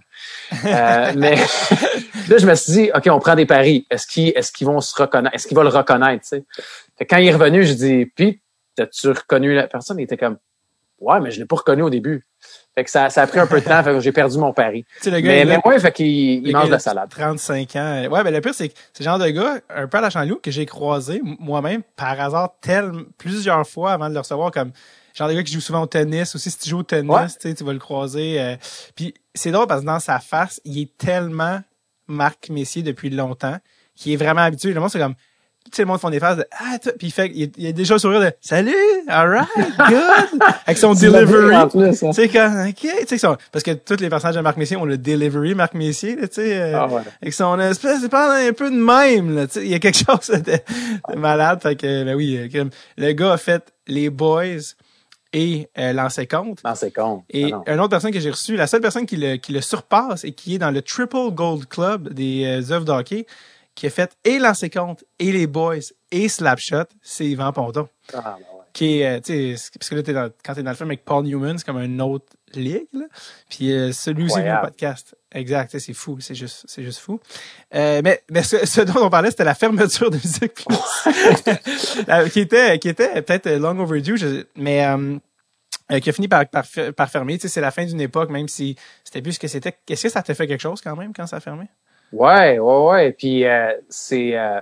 [0.65, 1.35] Euh, mais
[2.29, 3.85] là, je me suis dit, OK, on prend des paris.
[3.89, 5.35] Est-ce qu'ils, qu'ils vont se reconnaître?
[5.35, 6.45] Est-ce qu'ils vont le reconnaître, tu sais?
[7.05, 8.41] quand il est revenu, je dis, puis,
[8.75, 9.99] t'as-tu reconnu la personne?
[9.99, 10.37] Il était comme,
[11.05, 12.25] ouais, mais je l'ai pas reconnu au début.
[12.75, 14.51] Fait que ça, ça a pris un peu de temps, fait que j'ai perdu mon
[14.51, 14.85] pari.
[15.05, 17.09] le gars, mais, mais ouais, fait qu'il il mange de la salade.
[17.09, 18.07] 35 ans.
[18.09, 20.09] Ouais, mais le pire, c'est que c'est le genre de gars, un peu à la
[20.09, 24.71] chanloup, que j'ai croisé moi-même par hasard tel, plusieurs fois avant de le recevoir comme
[25.13, 26.35] genre de gars qui joue souvent au tennis.
[26.35, 28.41] Aussi, si tu joues au tennis, tu vas le croiser.
[28.41, 28.55] Euh.
[28.95, 31.61] Puis c'est drôle parce que dans sa face, il est tellement
[32.07, 33.57] Marc Messier depuis longtemps
[33.95, 34.73] qu'il est vraiment habitué.
[34.73, 35.15] Le monde, c'est comme
[35.71, 37.95] sais, le monde font des phases de ah, puis il fait, il, il a déjà
[37.95, 38.73] le sourire de salut,
[39.07, 41.55] alright, good, avec son delivery.
[41.71, 44.85] Tu sais quand, ok, tu sais parce que tous les personnages de Marc Messier ont
[44.85, 47.01] le delivery Marc Messier, tu sais, euh, ah ouais.
[47.21, 49.79] avec son espèce, c'est pas un peu de même, là, tu sais, il y a
[49.79, 50.51] quelque chose de,
[51.13, 52.65] de malade, fait que, ben oui, euh,
[52.97, 54.75] le gars a fait les boys
[55.35, 56.61] et euh, l'ancien compte.
[56.63, 57.25] L'ancien compte.
[57.29, 59.59] Et ah une autre personne que j'ai reçue, la seule personne qui le, qui le
[59.59, 63.25] surpasse et qui est dans le Triple Gold Club des euh, œuvres d'hockey,
[63.75, 67.87] qui a fait et Lancé Compte et Les Boys et Slapshot, c'est Yvan Ponton.
[68.13, 68.63] Ah, ben ouais.
[68.73, 70.89] Qui est, euh, tu sais, parce que là, t'es dans, quand t'es dans le film
[70.89, 73.05] avec Paul Newman, c'est comme un autre ligue, là.
[73.49, 75.15] Puis euh, celui aussi, le podcast.
[75.35, 77.19] Exact, c'est fou, c'est juste, c'est juste fou.
[77.73, 82.79] Euh, mais, mais ce, dont on parlait, c'était la fermeture de Musique Plus, qui était,
[82.79, 84.17] qui était peut-être long overdue,
[84.55, 85.17] mais euh,
[85.91, 86.65] euh, qui a fini par, par,
[86.95, 87.37] par fermer.
[87.37, 89.77] Tu sais, c'est la fin d'une époque, même si c'était plus ce que c'était.
[89.89, 91.65] Est-ce que ça t'a fait quelque chose quand même quand ça a fermé?
[92.11, 93.11] Ouais, ouais, ouais.
[93.11, 94.59] Puis euh, c'est euh,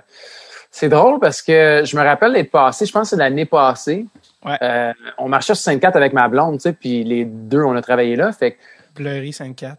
[0.70, 4.06] c'est drôle parce que je me rappelle d'être passé, je pense que c'est l'année passée.
[4.44, 4.58] Ouais.
[4.62, 7.82] Euh, on marchait sur Sainte-Cat avec ma blonde, tu sais, puis les deux, on a
[7.82, 8.32] travaillé là.
[8.32, 8.58] Fait
[8.94, 9.78] Bleury Sainte-Cat.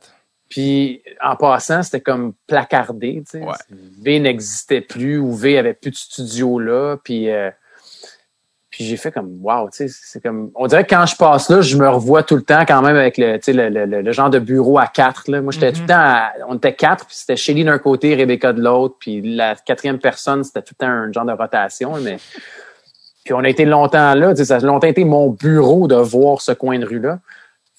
[0.49, 3.45] Puis en passant, c'était comme placardé, tu sais.
[3.45, 3.53] Ouais.
[4.01, 6.97] V n'existait plus ou V avait plus de studio là.
[7.03, 7.29] Puis
[8.76, 11.49] puis j'ai fait comme wow, tu sais, c'est comme on dirait que quand je passe
[11.49, 14.02] là, je me revois tout le temps quand même avec le, tu sais, le, le,
[14.02, 15.30] le, genre de bureau à quatre.
[15.30, 15.41] Là.
[15.41, 16.34] Moi, j'étais tout le mm-hmm.
[16.41, 19.97] temps, on était quatre, puis c'était Shelly d'un côté, Rebecca de l'autre, puis la quatrième
[19.97, 22.18] personne, c'était tout le temps un genre de rotation, mais
[23.23, 25.95] puis on a été longtemps là, tu sais, ça a longtemps été mon bureau de
[25.95, 27.19] voir ce coin de rue là.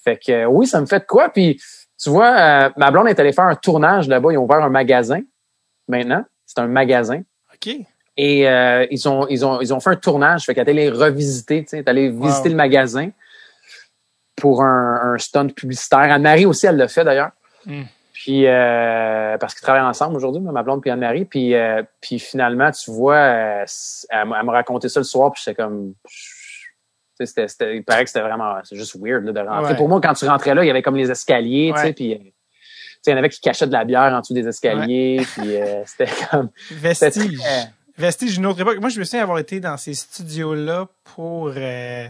[0.03, 1.29] Fait que oui, ça me fait de quoi.
[1.29, 1.61] Puis
[2.01, 4.69] tu vois, euh, ma blonde est allée faire un tournage là-bas, ils ont ouvert un
[4.69, 5.21] magasin.
[5.87, 7.21] Maintenant, c'est un magasin.
[7.53, 7.85] OK.
[8.17, 10.89] Et euh, ils ont ils ont ils ont fait un tournage, fait qu'elle est allée
[10.89, 13.11] revisiter, tu sais, est allée visiter le magasin
[14.35, 15.99] pour un, un stunt publicitaire.
[15.99, 17.31] Anne-Marie aussi, elle l'a fait d'ailleurs.
[17.65, 17.83] Mm.
[18.13, 21.25] Puis euh, parce qu'ils travaillent ensemble aujourd'hui, ma blonde puis Anne-Marie.
[21.25, 23.65] Puis euh, puis finalement, tu vois, euh,
[24.09, 25.93] elle, m'a raconté ça le soir, puis j'étais comme
[27.19, 29.75] c'était, c'était, il paraît que c'était vraiment, c'est juste weird là, de rentrer.
[29.75, 32.33] Pour moi, quand tu rentrais là, il y avait comme les escaliers, tu sais, puis
[33.05, 35.83] il y en avait qui cachaient de la bière en dessous des escaliers, puis euh,
[35.85, 36.49] c'était comme...
[36.71, 37.39] Vestige
[37.97, 38.79] Vestige d'une autre époque.
[38.79, 41.51] Moi, je me souviens avoir été dans ces studios-là pour...
[41.55, 42.07] Euh,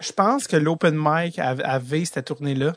[0.00, 2.74] je pense que l'Open Mic avait cette tournée-là.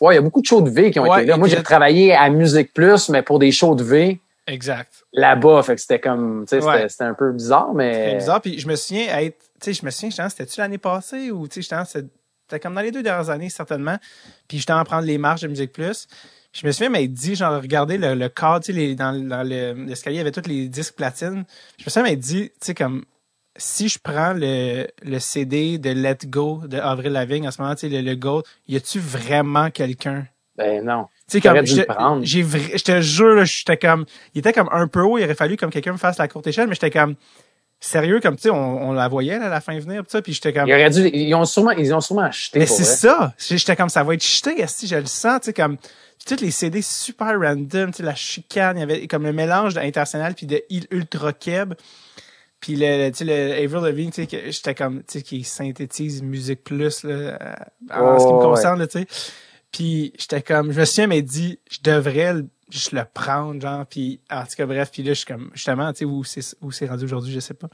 [0.00, 1.36] Ouais, il y a beaucoup de shows de V qui ont été là.
[1.36, 4.20] Moi, j'ai travaillé à Musique Plus, mais pour des shows de V.
[4.46, 5.04] Exact.
[5.12, 7.94] Là-bas, fait que c'était comme, tu sais, c'était un peu bizarre, mais.
[7.94, 11.30] C'était bizarre, puis je me souviens être, tu sais, je me souviens, c'était-tu l'année passée
[11.30, 13.96] ou, tu sais, c'était comme dans les deux dernières années, certainement.
[14.48, 16.08] Puis j'étais en prendre les marches de Musique Plus.
[16.54, 20.16] Je me souviens m'être dit, genre, regardez le, le cadre, tu sais, dans, dans l'escalier,
[20.16, 21.44] il y avait tous les disques platine.
[21.78, 23.04] Je me souviens m'être dit, tu sais, comme,
[23.56, 27.74] si je prends le, le CD de Let Go de Avril Lavigne en ce moment,
[27.74, 30.26] tu sais, le, le Gold, y a-tu vraiment quelqu'un?
[30.56, 31.06] Ben non.
[31.28, 31.84] Tu sais, comme, j'ai,
[32.44, 35.70] je te jure, j'étais comme, il était comme un peu haut, il aurait fallu comme
[35.70, 37.16] quelqu'un me fasse la courte échelle, mais j'étais comme,
[37.84, 40.22] sérieux, comme, tu sais, on, on, la voyait, là, à la fin venir, pis ça,
[40.22, 40.66] puis j'étais comme.
[40.66, 42.58] Il aurait dû, ils ont sûrement, ils ont sûrement acheté.
[42.58, 43.34] Mais c'est ça.
[43.38, 45.76] J'étais comme, ça va être jeté, si je le sens, tu sais, comme,
[46.26, 49.74] toutes les CD super random, tu sais, la chicane, il y avait comme le mélange
[49.74, 51.74] d'international puis de ultra keb.
[52.60, 56.22] Puis le, tu sais, le Avril Lavigne, tu sais, j'étais comme, tu sais, qui synthétise
[56.22, 57.38] musique plus, là,
[57.90, 59.06] en ce qui me concerne, tu sais.
[59.74, 62.34] Puis j'étais comme, je me souviens, mais dit, je devrais
[62.70, 65.92] juste le prendre, genre, puis en tout cas, bref, puis là, je suis comme, justement,
[65.92, 67.66] tu sais, où c'est, où c'est rendu aujourd'hui, je sais pas.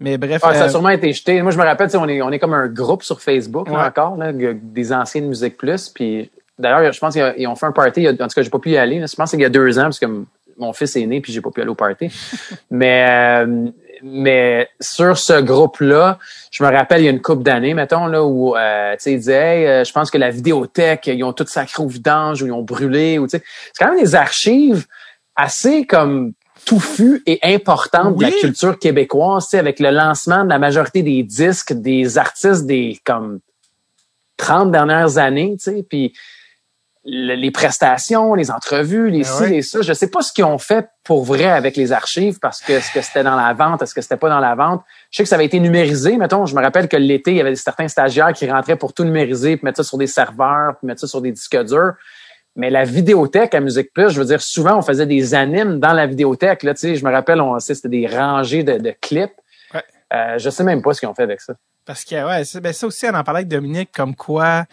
[0.00, 0.40] Mais bref.
[0.42, 1.42] Ah, ça a euh, sûrement été jeté.
[1.42, 3.68] Moi, je me rappelle, tu sais, on est, on est comme un groupe sur Facebook,
[3.68, 8.08] encore, là, des anciennes Musique Plus, puis d'ailleurs, je pense qu'ils ont fait un party,
[8.08, 9.84] en tout cas, j'ai pas pu y aller, je pense qu'il y a deux ans,
[9.84, 10.24] parce que
[10.56, 12.08] mon fils est né, puis j'ai pas pu aller au party.
[12.70, 13.66] mais, euh,
[14.06, 16.18] mais sur ce groupe-là,
[16.50, 19.12] je me rappelle, il y a une couple d'années, mettons, là, où, euh, tu sais,
[19.12, 22.46] ils disaient, euh, je pense que la vidéothèque, ils ont tout sacré au vidange, ou
[22.46, 23.44] ils ont brûlé, ou tu sais.
[23.72, 24.84] C'est quand même des archives
[25.36, 26.34] assez comme
[26.66, 31.02] touffues et importantes de la culture québécoise, tu sais, avec le lancement de la majorité
[31.02, 33.40] des disques des artistes des, comme,
[34.36, 36.12] 30 dernières années, tu sais, puis
[37.06, 39.82] les prestations, les entrevues, les ben ci, les ça.
[39.82, 42.90] Je sais pas ce qu'ils ont fait pour vrai avec les archives parce que est-ce
[42.92, 44.82] que c'était dans la vente, est-ce que c'était pas dans la vente.
[45.10, 46.16] Je sais que ça avait été numérisé.
[46.16, 49.04] Mettons, je me rappelle que l'été, il y avait certains stagiaires qui rentraient pour tout
[49.04, 51.92] numériser, puis mettre ça sur des serveurs, puis mettre ça sur des disques durs.
[52.56, 55.92] Mais la vidéothèque à Musique Plus, je veux dire, souvent, on faisait des animes dans
[55.92, 56.62] la vidéothèque.
[56.62, 59.32] Là, tu sais, je me rappelle, on c'était des rangées de, de clips.
[59.74, 59.82] Ouais.
[60.14, 61.54] Euh, je sais même pas ce qu'ils ont fait avec ça.
[61.84, 64.64] Parce que, ouais, ben ça aussi, on en parlait avec Dominique, comme quoi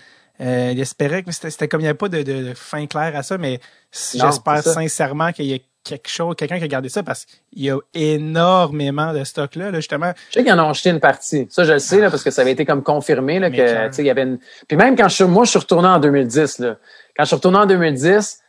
[0.42, 3.24] euh, il espérait que c'était comme il n'y avait pas de, de, fin claire à
[3.24, 3.60] ça, mais
[3.92, 7.70] j'espère sincèrement qu'il y a quelque chose, quelqu'un qui a gardé ça parce qu'il y
[7.70, 10.14] a énormément de stock là, justement.
[10.30, 11.48] Je sais qu'ils en ont acheté une partie.
[11.50, 13.94] Ça, je le sais, là, parce que ça avait été comme confirmé, là, que, tu
[13.94, 14.40] sais, il y avait une...
[14.68, 16.78] Puis même quand je moi, je suis retourné en 2010, là.
[17.16, 18.40] Quand je suis retourné en 2010,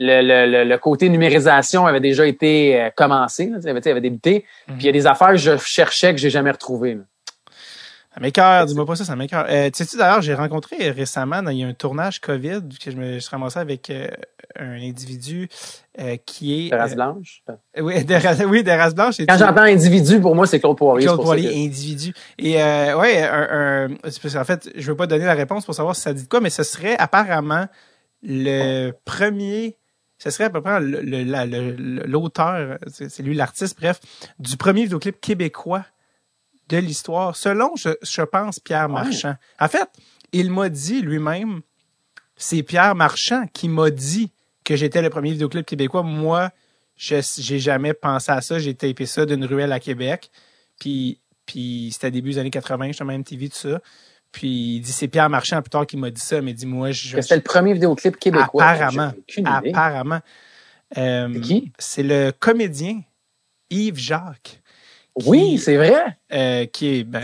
[0.00, 4.00] le, le, le, côté numérisation avait déjà été euh, commencé, là, il avait, il avait
[4.00, 4.44] débuté.
[4.66, 7.02] Puis il y a des affaires que je cherchais que j'ai jamais retrouvées, là.
[8.18, 9.46] Ça m'écœure, dis-moi pas ça, ça m'écœure.
[9.48, 12.96] Euh, tu sais, d'ailleurs, j'ai rencontré récemment, il y a un tournage COVID, que je
[12.96, 14.08] me suis ramassé avec euh,
[14.58, 15.48] un individu
[16.00, 16.70] euh, qui est...
[16.70, 17.44] De race blanche?
[17.80, 19.18] oui, de oui, de race blanche.
[19.18, 21.06] Quand j'entends individu, pour moi, c'est Claude Poirier.
[21.06, 22.12] Claude Poirier, individu.
[22.40, 26.02] Et ouais, un, un, en fait, je veux pas donner la réponse pour savoir si
[26.02, 27.66] ça dit quoi, mais ce serait apparemment
[28.24, 29.76] le premier
[30.20, 34.00] ce serait à peu près l'auteur, c'est lui l'artiste, bref,
[34.40, 35.84] du premier vidéoclip québécois
[36.68, 39.34] de l'histoire, selon, je, je pense, Pierre Marchand.
[39.58, 39.88] En fait,
[40.32, 41.60] il m'a dit lui-même,
[42.36, 44.30] c'est Pierre Marchand qui m'a dit
[44.64, 46.02] que j'étais le premier vidéoclip québécois.
[46.02, 46.50] Moi,
[46.96, 48.58] je j'ai jamais pensé à ça.
[48.58, 50.30] J'ai tapé ça d'une ruelle à Québec.
[50.78, 53.80] Puis, puis c'était début des années 80, j'étais même TV, tout ça.
[54.30, 57.18] Puis il dit, c'est Pierre Marchand plus tard qui m'a dit ça, mais dis-moi, je...
[57.20, 58.64] C'était le premier vidéoclip québécois.
[58.64, 59.12] Apparemment.
[59.44, 60.20] Apparemment.
[60.96, 61.72] Euh, qui?
[61.78, 63.00] C'est le comédien
[63.70, 64.60] Yves Jacques
[65.26, 66.18] oui, c'est vrai.
[66.32, 67.22] Euh, qui est, ben,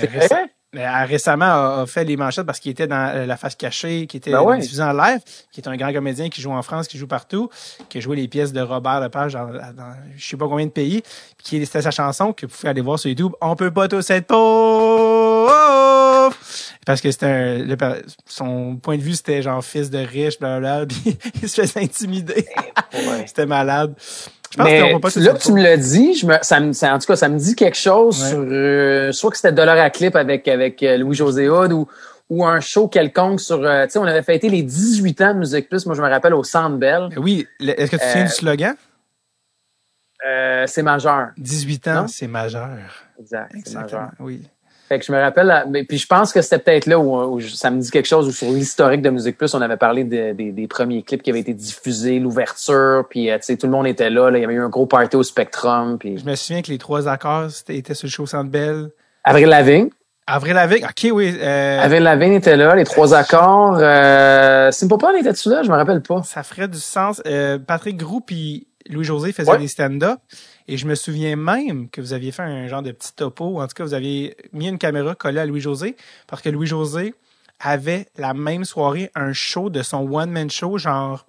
[0.74, 1.44] ben récemment
[1.80, 4.58] a, fait les manchettes parce qu'il était dans euh, La face cachée, qui était ben
[4.58, 5.20] diffusé en live,
[5.52, 7.48] qui est un grand comédien qui joue en France, qui joue partout,
[7.88, 10.72] qui a joué les pièces de Robert Lepage dans, dans je sais pas combien de
[10.72, 11.02] pays,
[11.38, 13.32] puis qui c'était sa chanson que vous pouvez aller voir sur YouTube.
[13.40, 15.54] On peut pas tous être pauvres
[16.84, 17.96] parce que c'était un,
[18.26, 22.46] son point de vue c'était genre fils de riche, blablabla, puis il se faisait intimider.
[23.26, 23.94] c'était malade.
[24.58, 27.28] Mais là que tu me l'as dit, je me, ça me, en tout cas, ça
[27.28, 30.96] me dit quelque chose sur euh, soit que c'était Dollar à clip avec avec euh,
[30.96, 31.88] Louis José Hood ou
[32.30, 35.40] ou un show quelconque sur, euh, tu sais, on avait fêté les 18 ans de
[35.40, 35.84] Musique Plus.
[35.84, 37.10] Moi, je me rappelle au Centre Bell.
[37.18, 38.74] Oui, est-ce que tu tiens du slogan?
[40.66, 41.32] c'est majeur.
[41.36, 42.78] 18 ans, c'est majeur.
[43.18, 44.10] Exact, c'est majeur.
[44.20, 44.48] Oui.
[44.94, 47.72] Fait que je me rappelle, mais puis je pense que c'était peut-être là où, ça
[47.72, 51.02] me dit quelque chose, où sur l'historique de Musique Plus, on avait parlé des premiers
[51.02, 54.30] clips qui avaient été diffusés, l'ouverture, puis euh, tu sais, tout le monde était là,
[54.30, 55.98] là, il y avait eu un gros party au Spectrum.
[55.98, 56.16] Puis...
[56.18, 58.90] Je me souviens que les trois accords étaient sur le show Centre Bell.
[59.24, 59.88] Avril Lavigne.
[60.28, 61.36] Avril Lavigne, ok, oui.
[61.42, 61.80] Euh...
[61.80, 63.78] Avril Lavigne était là, les trois accords.
[63.80, 64.70] Euh...
[64.70, 65.64] Simple Plan était-tu là?
[65.64, 66.22] Je me rappelle pas.
[66.22, 67.20] Ça ferait du sens.
[67.26, 70.20] Euh, Patrick Groux puis Louis-José faisait des stand-up.
[70.66, 73.60] Et je me souviens même que vous aviez fait un genre de petit topo.
[73.60, 75.96] En tout cas, vous aviez mis une caméra collée à Louis-José
[76.26, 77.14] parce que Louis-José
[77.60, 81.26] avait la même soirée un show de son one-man show, genre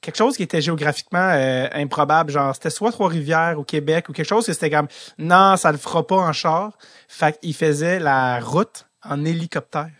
[0.00, 2.30] quelque chose qui était géographiquement euh, improbable.
[2.30, 4.88] Genre, c'était soit Trois-Rivières ou Québec ou quelque chose que c'était comme
[5.18, 6.72] non, ça le fera pas en char.
[7.08, 9.90] Fait qu'il faisait la route en hélicoptère.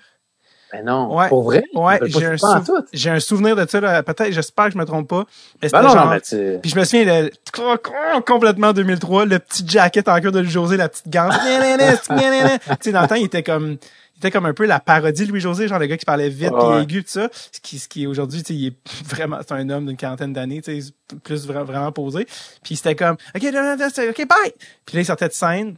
[0.73, 1.65] Ben non, ouais, pour vrai?
[1.75, 2.37] Ouais, j'ai un,
[2.93, 5.25] j'ai un souvenir de ça, peut-être, j'espère que je me trompe pas.
[5.63, 6.59] Mais ben non, genre, non, tu...
[6.61, 7.31] Puis je me souviens, de,
[8.27, 11.33] complètement 2003, le petit jacket en cœur de José, la petite gante.
[11.33, 11.49] tu
[12.81, 13.79] sais, dans le temps, il était comme,
[14.17, 16.53] il était comme un peu la parodie de Louis-José, genre le gars qui parlait vite
[16.53, 17.29] et aigu, tout ça.
[17.53, 18.77] Ce qui, ce qui aujourd'hui, tu sais, il est
[19.07, 20.93] vraiment, c'est un homme d'une quarantaine d'années, tu sais,
[21.25, 22.27] plus vraiment posé.
[22.63, 24.53] Puis c'était comme, OK, OK, bye!
[24.85, 25.77] Puis là, il sortait de scène,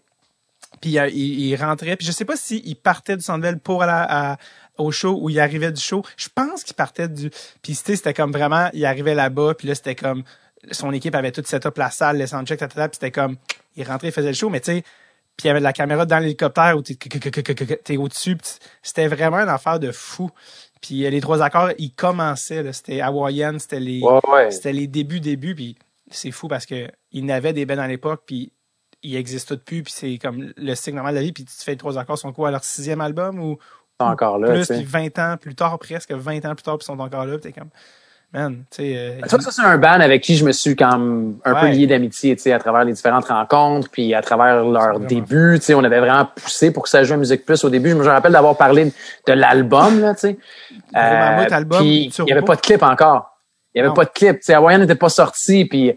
[0.80, 4.38] puis euh, il, rentrait, puis je sais pas s'il partait du Sandel pour aller à,
[4.78, 6.02] au show ou il arrivait du show.
[6.16, 7.30] Je pense qu'il partait du.
[7.62, 10.24] Puis c'était comme vraiment, il arrivait là-bas, puis là c'était comme
[10.70, 13.36] son équipe avait tout set up la salle, les soundchecks, puis c'était comme
[13.76, 14.82] il rentrait, il faisait le show, mais tu sais,
[15.36, 18.36] puis il y avait de la caméra dans l'hélicoptère où t'es au-dessus.
[18.82, 20.30] C'était vraiment une affaire de fou.
[20.82, 22.70] Puis les trois accords, ils commençaient.
[22.72, 24.02] C'était hawaïen, c'était les,
[24.50, 25.54] c'était les débuts, débuts.
[25.54, 25.78] Puis
[26.10, 28.52] c'est fou parce que ils n'avaient des bands à l'époque, puis
[29.02, 29.82] ils existent plus.
[29.82, 31.32] Puis c'est comme le signe normal de la vie.
[31.32, 33.58] Puis tu te fais les trois accords sont quoi, leur sixième album ou
[33.98, 34.52] encore là.
[34.52, 37.26] Plus, puis 20 ans plus tard, presque 20 ans plus tard, puis ils sont encore
[37.26, 37.38] là.
[37.38, 37.70] Puis t'es comme,
[38.32, 38.96] man, tu sais.
[38.96, 42.36] Euh, ça, c'est un band avec qui je me suis comme un peu lié d'amitié,
[42.36, 45.84] tu sais, à travers les différentes rencontres, puis à travers leur début, tu sais, on
[45.84, 47.90] avait vraiment poussé pour que ça joue à Musique Plus au début.
[47.90, 48.92] Je me rappelle d'avoir parlé
[49.26, 50.38] de l'album, là, tu sais.
[50.96, 53.26] Euh, puis il y avait pas de clip encore.
[53.74, 55.96] Il y avait pas de clip, tu sais, Hawaiian n'était pas sorti, puis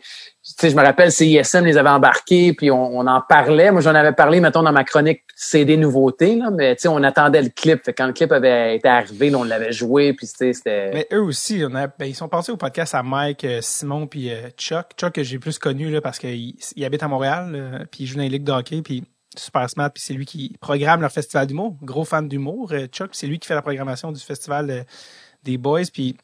[0.58, 3.72] sais, je me rappelle, CISM les avait embarqués, puis on, on en parlait.
[3.72, 7.02] Moi, j'en avais parlé, mettons, dans ma chronique CD nouveautés, là, mais tu sais, on
[7.04, 7.84] attendait le clip.
[7.84, 10.92] Fait quand le clip avait été arrivé, on l'avait joué, puis c'était...
[10.94, 14.50] Mais eux aussi, ben, ils sont passés au podcast à Mike, euh, Simon, puis euh,
[14.58, 14.92] Chuck.
[14.98, 18.16] Chuck, que j'ai plus connu, là, parce qu'il il habite à Montréal, puis il joue
[18.16, 19.04] dans les ligues de hockey, puis
[19.36, 21.76] super smart, puis c'est lui qui programme leur festival d'humour.
[21.82, 24.86] Gros fan d'humour, euh, Chuck, c'est lui qui fait la programmation du festival
[25.44, 26.18] des Boys, puis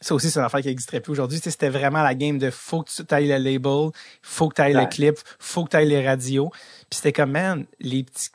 [0.00, 1.40] ça aussi, c'est une affaire qui n'existerait plus aujourd'hui.
[1.42, 3.90] C'était vraiment la game de faut que tu ailles le label,
[4.22, 6.50] faut que tu ailles le clip, faut que tu ailles les radios.
[6.50, 8.30] Puis c'était comme, man, les petits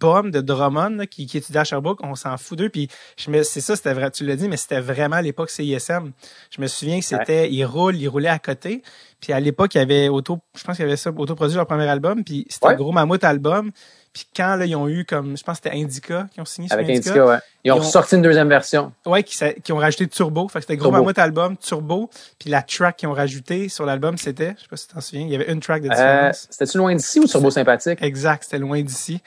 [0.00, 2.68] bombes de Drummond qui, qui étudiaient à Sherbrooke, on s'en fout d'eux.
[2.68, 6.10] Puis c'est ça, c'était vrai, tu l'as dit, mais c'était vraiment à l'époque CISM.
[6.50, 8.82] Je me souviens que c'était, ils roulent, ils roulaient à côté.
[9.20, 11.66] Puis à l'époque, il y avait auto, je pense qu'il y avait ça, autoproduit leur
[11.66, 12.24] premier album.
[12.24, 13.70] Puis c'était un gros mammouth album.
[14.14, 16.68] Puis quand là, ils ont eu comme, je pense que c'était Indica qui ont signé
[16.70, 17.38] Avec Indica, Indica ouais.
[17.64, 18.92] Ils, ont, sorti une deuxième version.
[19.04, 20.46] Ouais, qui, qui ont rajouté Turbo.
[20.46, 22.08] Fait que c'était gros mammouth album, Turbo.
[22.38, 25.00] Puis la track qu'ils ont rajouté sur l'album, c'était, je sais pas si tu t'en
[25.00, 26.44] souviens, il y avait une track de euh, différence.
[26.44, 28.00] Euh, C'était-tu Loin d'ici ou Turbo Sympathique?
[28.02, 29.20] Exact, c'était Loin d'ici.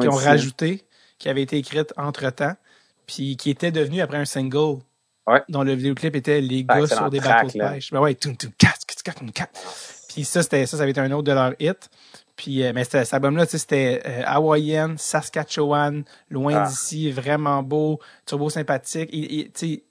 [0.00, 0.82] Qui ont rajouté,
[1.20, 2.56] qui avait été écrite entre-temps.
[3.06, 4.80] Puis qui était devenu après un single.
[5.28, 5.40] Ouais.
[5.48, 7.92] Dont le vidéoclip était Les gars sur des bateaux de pêche.
[7.92, 8.50] Ben ouais, tout, tout,
[10.08, 11.88] Puis ça, c'était, ça, ça avait été un autre de leur hit.
[12.42, 16.68] Puis, euh, mais cet album-là, c'était euh, hawaïenne, Saskatchewan, loin ah.
[16.68, 19.08] d'ici, vraiment beau, turbo sympathique.
[19.12, 19.84] Et, et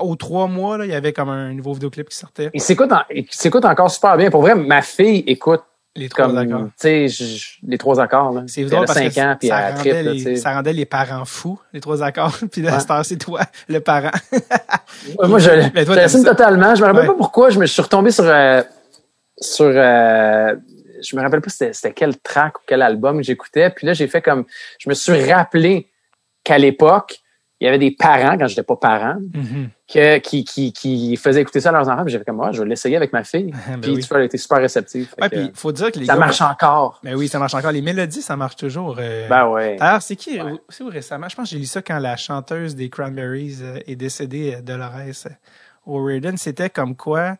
[0.00, 2.50] aux trois mois, là, il y avait comme un nouveau vidéoclip qui sortait.
[2.52, 2.90] Il s'écoute,
[3.30, 4.30] s'écoute encore super bien.
[4.30, 5.62] Pour vrai, ma fille écoute
[5.94, 6.68] les trois accords.
[6.78, 8.42] Tu sais, les trois accords, là.
[8.46, 11.80] C'est drôle parce que ans, puis ça, rendait les, ça rendait les parents fous, les
[11.80, 12.36] trois accords.
[12.52, 13.40] puis là, c'est toi,
[13.70, 14.10] le parent.
[15.26, 15.48] moi, je,
[15.94, 16.74] l'assume totalement.
[16.74, 18.62] Je me rappelle pas pourquoi je me suis retombé sur, euh,
[19.40, 20.56] sur, euh,
[21.06, 23.70] je me rappelle pas c'était quel track ou quel album que j'écoutais.
[23.70, 24.44] Puis là, j'ai fait comme,
[24.78, 25.88] je me suis rappelé
[26.44, 27.20] qu'à l'époque,
[27.60, 29.68] il y avait des parents, quand j'étais pas parent, mm-hmm.
[29.90, 32.02] que, qui, qui, qui faisaient écouter ça à leurs enfants.
[32.02, 33.50] Puis j'avais comme, moi, je vais l'essayer avec ma fille.
[33.68, 35.14] ben puis tu vois, elle était super réceptive.
[35.20, 37.00] Ouais, puis faut dire que les Ça marche encore.
[37.02, 37.72] Mais ben oui, ça marche encore.
[37.72, 38.96] Les mélodies, ça marche toujours.
[38.98, 39.26] Euh...
[39.28, 39.78] Ben ouais.
[39.80, 40.38] Alors, c'est qui,
[40.68, 41.30] c'est où récemment?
[41.30, 44.60] Je pense que j'ai lu ça quand la chanteuse des Cranberries euh, est décédée, euh,
[44.60, 45.28] Dolores
[45.86, 46.36] O'Riordan.
[46.36, 47.36] C'était comme quoi,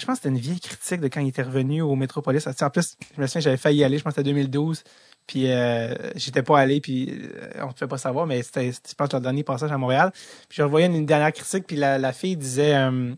[0.00, 2.46] je pense que c'était une vieille critique de quand il était revenu au Metropolis.
[2.46, 4.82] En plus, je me souviens, j'avais failli y aller, je pense que c'était 2012.
[5.26, 8.94] Puis euh, j'étais pas allé, puis euh, on ne pouvait pas savoir, mais c'était, je
[8.94, 10.10] pense, le dernier passage à Montréal.
[10.48, 13.14] Puis je revoyais une dernière critique, puis la, fille disait euh,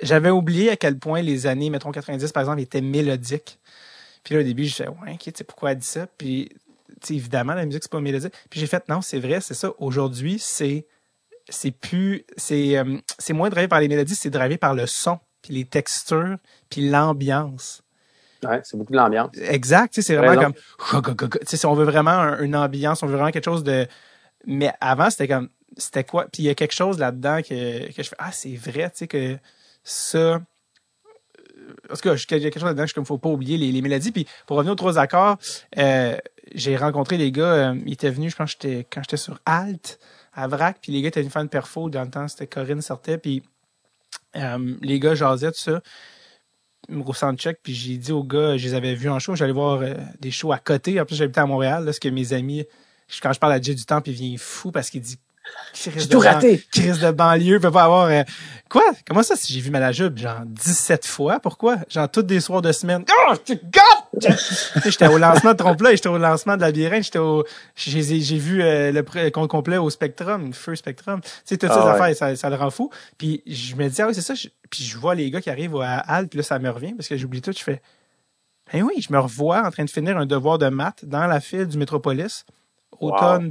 [0.00, 3.58] J'avais oublié à quel point les années, mettons 90, par exemple, étaient mélodiques.
[4.24, 6.06] Puis là, au début, je disais Ouais, ok, tu sais, pourquoi elle dit ça?
[6.06, 6.48] Puis,
[7.10, 8.32] évidemment, la musique, c'est pas mélodique.
[8.48, 9.72] Puis j'ai fait Non, c'est vrai, c'est ça.
[9.78, 10.86] Aujourd'hui, c'est
[11.50, 15.18] c'est plus c'est euh, c'est moins drivé par les mélodies, c'est drivé par le son
[15.42, 16.36] puis les textures,
[16.68, 17.82] puis l'ambiance.
[18.42, 19.30] Ouais, c'est beaucoup de l'ambiance.
[19.36, 20.52] Exact, c'est vraiment
[21.02, 23.86] comme si on veut vraiment une ambiance, on veut vraiment quelque chose de
[24.46, 26.24] mais avant c'était comme c'était quoi?
[26.24, 28.98] Puis il y a quelque chose là-dedans que, que je fais ah, c'est vrai, tu
[28.98, 29.36] sais que
[29.84, 30.40] ça
[31.90, 33.72] en tout cas, il y a quelque chose là-dedans que ne faut pas oublier les,
[33.72, 34.12] les, mélodies.
[34.12, 35.38] Puis pour revenir aux trois accords,
[35.78, 36.16] euh,
[36.54, 39.98] j'ai rencontré les gars, euh, ils étaient venus, je pense, j'étais quand j'étais sur Alt
[40.32, 42.82] à Vrac, puis les gars étaient venus faire une perfo dans le temps, c'était Corinne
[42.82, 43.42] sortait, puis
[44.36, 45.82] euh, les gars jasaient, tout ça.
[46.90, 49.80] au soundcheck, puis j'ai dit aux gars, je les avais vus en show, j'allais voir
[49.82, 51.00] euh, des shows à côté.
[51.00, 52.64] En plus, j'habitais à Montréal, là, ce que mes amis,
[53.22, 55.18] quand je parle à Jay du temps, puis il vient fou parce qu'il dit
[55.74, 56.62] j'ai tout raté.
[56.70, 58.06] Crise de banlieue peut pas avoir.
[58.06, 58.22] Euh,
[58.68, 58.82] quoi?
[59.06, 60.18] Comment ça si j'ai vu Malajube?
[60.18, 61.40] Genre 17 fois?
[61.40, 61.78] Pourquoi?
[61.88, 63.04] Genre toutes des soirs de semaine.
[63.28, 63.58] Oh, tu
[64.84, 67.44] J'étais au lancement de trompe-là, j'étais au lancement de la labyrinthe, j'étais au.
[67.76, 71.20] J'ai vu euh, le compte complet au Spectrum, Feu Spectrum.
[71.20, 72.90] Tu sais, toutes ces ah affaires, ça, ça le rend fou.
[73.18, 74.34] Puis je me dis, ah oui, c'est ça.
[74.68, 77.08] puis je vois les gars qui arrivent à Halle, puis là, ça me revient parce
[77.08, 77.52] que j'oublie tout.
[77.52, 77.80] Je fais,
[78.72, 81.40] eh oui, je me revois en train de finir un devoir de maths dans la
[81.40, 82.44] file du Métropolis,
[82.98, 83.48] automne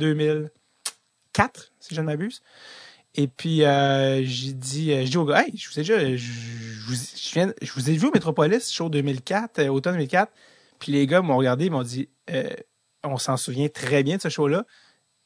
[1.36, 2.42] 2004 si je ne m'abuse.
[3.16, 6.18] Et puis, euh, j'ai dit, euh, dit au gars, hey, je vous ai déjà, je,
[6.18, 10.32] je, viens, je vous ai vu au Metropolis, show 2004, euh, automne 2004.
[10.80, 12.08] Puis les gars m'ont regardé, ils m'ont dit,
[13.04, 14.64] on s'en souvient très bien de ce show-là.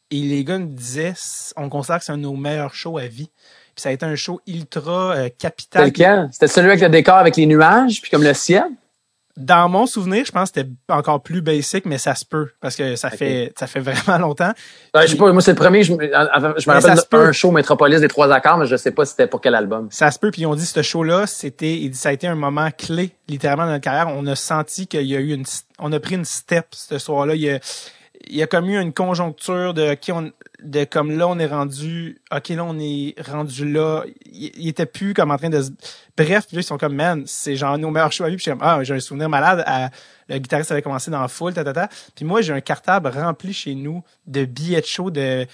[0.09, 1.13] Et les gars me disaient,
[1.57, 3.29] on considère que c'est un de nos meilleurs shows à vie.
[3.75, 5.85] Puis ça a été un show ultra capital.
[5.85, 6.27] C'était?
[6.31, 8.63] C'était celui avec le décor avec les nuages, puis comme le ciel?
[9.35, 12.75] Dans mon souvenir, je pense que c'était encore plus basic, mais ça se peut parce
[12.75, 14.51] que ça fait ça fait vraiment longtemps.
[14.95, 18.31] je sais pas, moi c'est le premier, je, me rappelle un show Métropolis des trois
[18.31, 19.87] accords, mais je sais pas c'était pour quel album.
[19.89, 22.69] Ça se peut, puis ils ont dit ce show-là, c'était ça a été un moment
[22.77, 24.07] clé littéralement dans notre carrière.
[24.09, 25.45] On a senti qu'il y a eu une
[25.79, 27.33] on a pris une step ce soir-là.
[27.33, 27.59] Il y a,
[28.27, 30.31] il y a comme eu une conjoncture de qui on
[30.63, 34.03] de comme là on est rendu ok là on est rendu là.
[34.25, 35.61] Il, était plus comme en train de
[36.17, 38.51] bref puis là ils sont comme man c'est genre nos meilleurs choix puis je suis
[38.51, 39.89] comme ah j'ai un souvenir malade à,
[40.29, 41.89] le guitariste avait commencé dans full ta, ta, ta.
[42.15, 45.45] puis moi j'ai un cartable rempli chez nous de billets de show de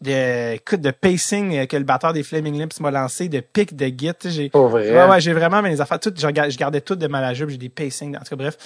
[0.00, 4.12] de de pacing que le batteur des Flaming Lips m'a lancé de pics de git
[4.24, 7.68] j'ai ouais, ouais j'ai vraiment mes affaires toutes je, gardais toutes de malajube j'ai des
[7.68, 8.56] pacings en tout cas bref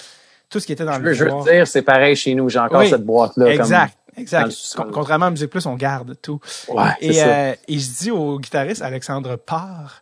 [0.49, 2.49] tout ce qui était dans le Je veux dire, c'est pareil chez nous.
[2.49, 3.53] J'ai encore cette boîte-là.
[3.53, 3.95] Exact.
[4.17, 4.51] Exact.
[4.91, 6.41] Contrairement à Musique Plus, on garde tout.
[6.67, 10.01] Ouais, et, euh, et je dis au guitariste Alexandre Parr,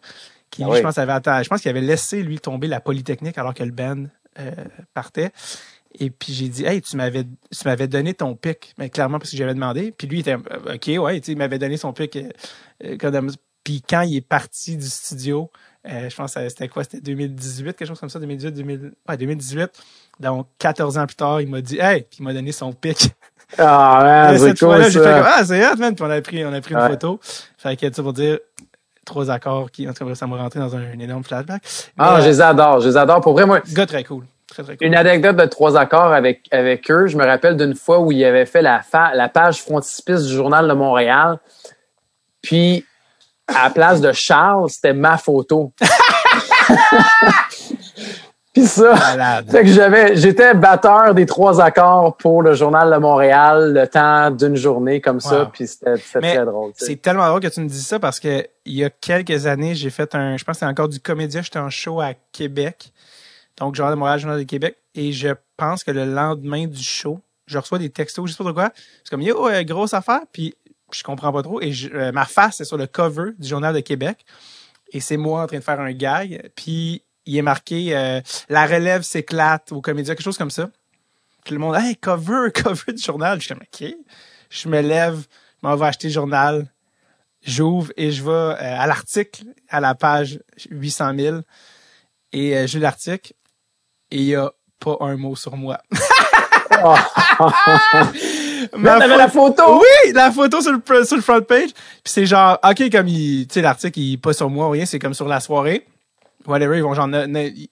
[0.50, 3.54] qui ah je pense avait je pense qu'il avait laissé lui tomber la polytechnique alors
[3.54, 4.06] que le band
[4.40, 4.52] euh,
[4.96, 5.32] partait.
[6.00, 9.32] Et puis j'ai dit Hey, tu m'avais tu m'avais donné ton pic, mais clairement parce
[9.32, 9.94] que j'avais demandé.
[9.96, 12.18] Puis lui il était euh, OK, ouais, il m'avait donné son pic
[12.84, 13.22] euh,
[13.64, 15.52] puis quand il est parti du studio,
[15.86, 16.84] je pense que c'était quoi?
[16.84, 19.70] C'était 2018, quelque chose comme ça, 2018, 2000, ouais, 2018.
[20.20, 23.12] Donc, 14 ans plus tard, il m'a dit, hey, puis il m'a donné son pic.
[23.58, 25.96] Ah, ouais, c'est cool, j'ai fait comme, ah, c'est hot, man.
[25.96, 27.20] Puis on a pris, on a pris une photo.
[27.58, 28.40] Fait que, tu pour dire,
[29.06, 31.64] trois accords qui, en tout cas, ça m'a rentré dans un, énorme flashback.
[31.98, 33.22] ah, je les adore, je les adore.
[33.22, 33.62] Pour vrai, moi.
[33.74, 34.26] Gars très cool.
[34.48, 34.88] Très, très cool.
[34.88, 37.08] Une anecdote de trois accords avec, avec eux.
[37.08, 38.82] Je me rappelle d'une fois où il avait fait la,
[39.14, 41.40] la page frontispice du Journal de Montréal.
[42.42, 42.86] Puis,
[43.48, 45.72] à la place de Charles, c'était ma photo.
[48.58, 53.72] Puis ça, fait que j'avais, j'étais batteur des trois accords pour le journal de Montréal
[53.72, 56.72] le temps d'une journée comme ça, puis c'était très drôle.
[56.76, 59.76] C'est tellement drôle que tu me dises ça parce que il y a quelques années,
[59.76, 62.92] j'ai fait un, je pense que c'était encore du comédien, j'étais en show à Québec,
[63.58, 67.20] donc journal de Montréal, journal de Québec, et je pense que le lendemain du show,
[67.46, 68.72] je reçois des textos, je sais pas quoi,
[69.04, 70.56] c'est comme yo, euh, grosse affaire, puis
[70.92, 73.80] je comprends pas trop, et euh, ma face est sur le cover du journal de
[73.82, 74.26] Québec,
[74.92, 78.66] et c'est moi en train de faire un gag, puis il est marqué euh, La
[78.66, 80.70] relève s'éclate au comédien, quelque chose comme ça.
[81.44, 83.40] Puis le monde, hey, cover, cover du journal.
[83.40, 83.96] Je suis comme, OK.
[84.50, 85.26] Je me lève,
[85.62, 86.72] je m'en vais acheter le journal,
[87.42, 90.40] j'ouvre et je vais euh, à l'article, à la page
[90.70, 91.38] 800 000,
[92.32, 93.34] et euh, j'ai l'article,
[94.10, 95.82] et il n'y a pas un mot sur moi.
[98.76, 99.80] Mais t'avais la photo!
[99.80, 101.70] Oui, la photo sur le, sur le front page.
[101.74, 104.72] Puis c'est genre, OK, comme il, tu sais, l'article, il est pas sur moi ou
[104.72, 105.86] rien, c'est comme sur la soirée
[106.48, 107.10] whatever, ils vont genre,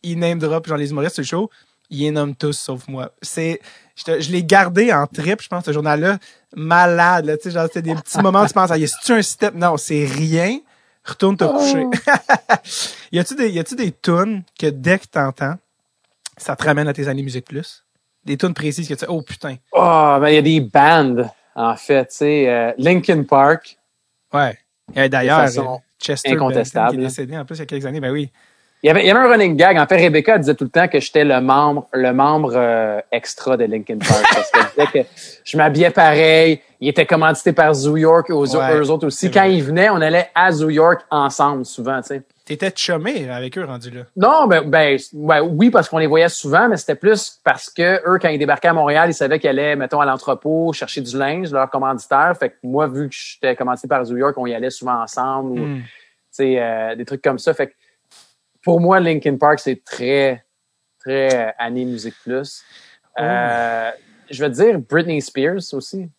[0.04, 1.50] ils name drop genre les humoristes sur le show,
[1.90, 3.12] ils les nomment tous sauf moi.
[3.22, 3.62] C'est,
[3.96, 6.20] je, je l'ai gardé en trip, je pense, ce journal-là,
[6.56, 9.12] malade, là, tu sais, genre, c'était des petits moments où tu penses, ah, y a-tu
[9.14, 9.56] un step?
[9.56, 10.60] Non, c'est rien.
[11.04, 11.86] Retourne te coucher.
[11.86, 12.52] Oh.
[13.12, 15.56] y a-tu des, y a-tu des tunes que dès que t'entends,
[16.36, 17.85] ça te ramène à tes années Musique Plus?
[18.26, 19.56] Des tunes précises que tu sais, oh putain.
[19.72, 23.78] Oh, ben, il y a des bands, en fait, tu sais, euh, Linkin Park.
[24.34, 24.58] Ouais.
[24.96, 25.48] Et d'ailleurs,
[26.00, 26.92] Chester incontestable.
[26.92, 28.30] qui est décédé en plus il y a quelques années, ben oui.
[28.84, 29.78] Il y, avait, il y avait un running gag.
[29.78, 33.58] En fait, Rebecca disait tout le temps que j'étais le membre, le membre euh, extra
[33.58, 34.24] de Linkin Park.
[34.32, 35.10] parce qu'elle disait que
[35.44, 36.62] je m'habillais pareil.
[36.80, 39.32] Il était commandité par Zoo York, aux, eux autres aussi.
[39.32, 42.22] Quand ils venaient, on allait à Zoo York ensemble, souvent, tu sais.
[42.46, 44.04] T'étais chumé avec eux rendu là.
[44.16, 48.08] Non, ben, ben, ben oui, parce qu'on les voyait souvent, mais c'était plus parce que
[48.08, 51.18] eux, quand ils débarquaient à Montréal, ils savaient qu'ils allaient, mettons, à l'entrepôt, chercher du
[51.18, 52.38] linge, leur commanditaire.
[52.38, 55.60] Fait que moi, vu que j'étais commandité par Zoo York, on y allait souvent ensemble,
[55.60, 55.82] ou, hmm.
[55.82, 55.88] tu
[56.30, 57.52] sais, euh, des trucs comme ça.
[57.56, 57.74] Fait que
[58.62, 60.46] pour moi, Linkin Park, c'est très,
[61.00, 62.64] très année Musique Plus.
[63.18, 63.22] Oh.
[63.24, 63.92] Euh,
[64.30, 66.10] je veux dire Britney Spears aussi.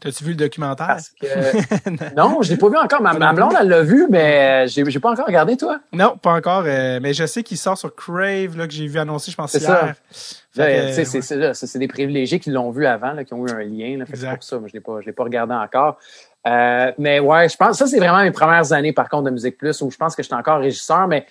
[0.00, 0.86] T'as-tu vu le documentaire?
[0.86, 2.14] Parce que...
[2.16, 3.00] non, je l'ai pas vu encore.
[3.00, 5.80] Ma, ma blonde, elle l'a vu, mais j'ai, j'ai pas encore regardé, toi?
[5.92, 6.64] Non, pas encore.
[6.66, 9.52] Euh, mais je sais qu'il sort sur Crave, là, que j'ai vu annoncer, je pense,
[9.52, 9.94] c'est hier.
[10.10, 10.64] Ça.
[10.92, 13.98] c'est, c'est, c'est, des privilégiés qui l'ont vu avant, là, qui ont eu un lien.
[13.98, 14.58] Là, c'est pour ça.
[14.58, 15.98] Moi, je l'ai pas, je l'ai pas regardé encore.
[16.46, 19.56] Euh, mais ouais, je pense ça, c'est vraiment mes premières années, par contre, de Musique
[19.56, 21.26] Plus, où je pense que j'étais encore régisseur, mais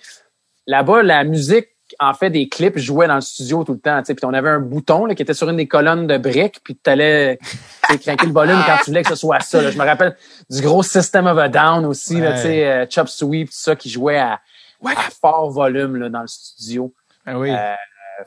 [0.66, 4.02] là-bas, la musique en fait des clips jouait dans le studio tout le temps.
[4.02, 6.78] Puis on avait un bouton là, qui était sur une des colonnes de briques, puis
[6.82, 7.38] tu allais
[7.82, 9.62] craquer le volume quand tu voulais que ce soit ça.
[9.62, 9.70] Là.
[9.70, 10.16] Je me rappelle
[10.50, 14.18] du gros System of a Down aussi, là, euh, Chop Sweep, tout ça, qui jouait
[14.18, 14.40] à,
[14.84, 16.92] à fort volume là, dans le studio.
[17.26, 17.50] Ah oui.
[17.50, 17.74] Euh,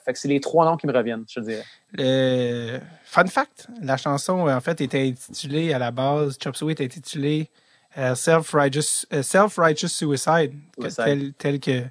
[0.05, 1.63] fait que c'est les trois noms qui me reviennent, je dirais.
[1.93, 2.79] Le...
[3.05, 7.49] Fun fact, la chanson, en fait, était intitulée à la base, Chop Sweep était intitulée
[7.97, 10.53] euh, Self-Righteous Self -righteous Suicide,
[10.95, 11.83] Tel, tel que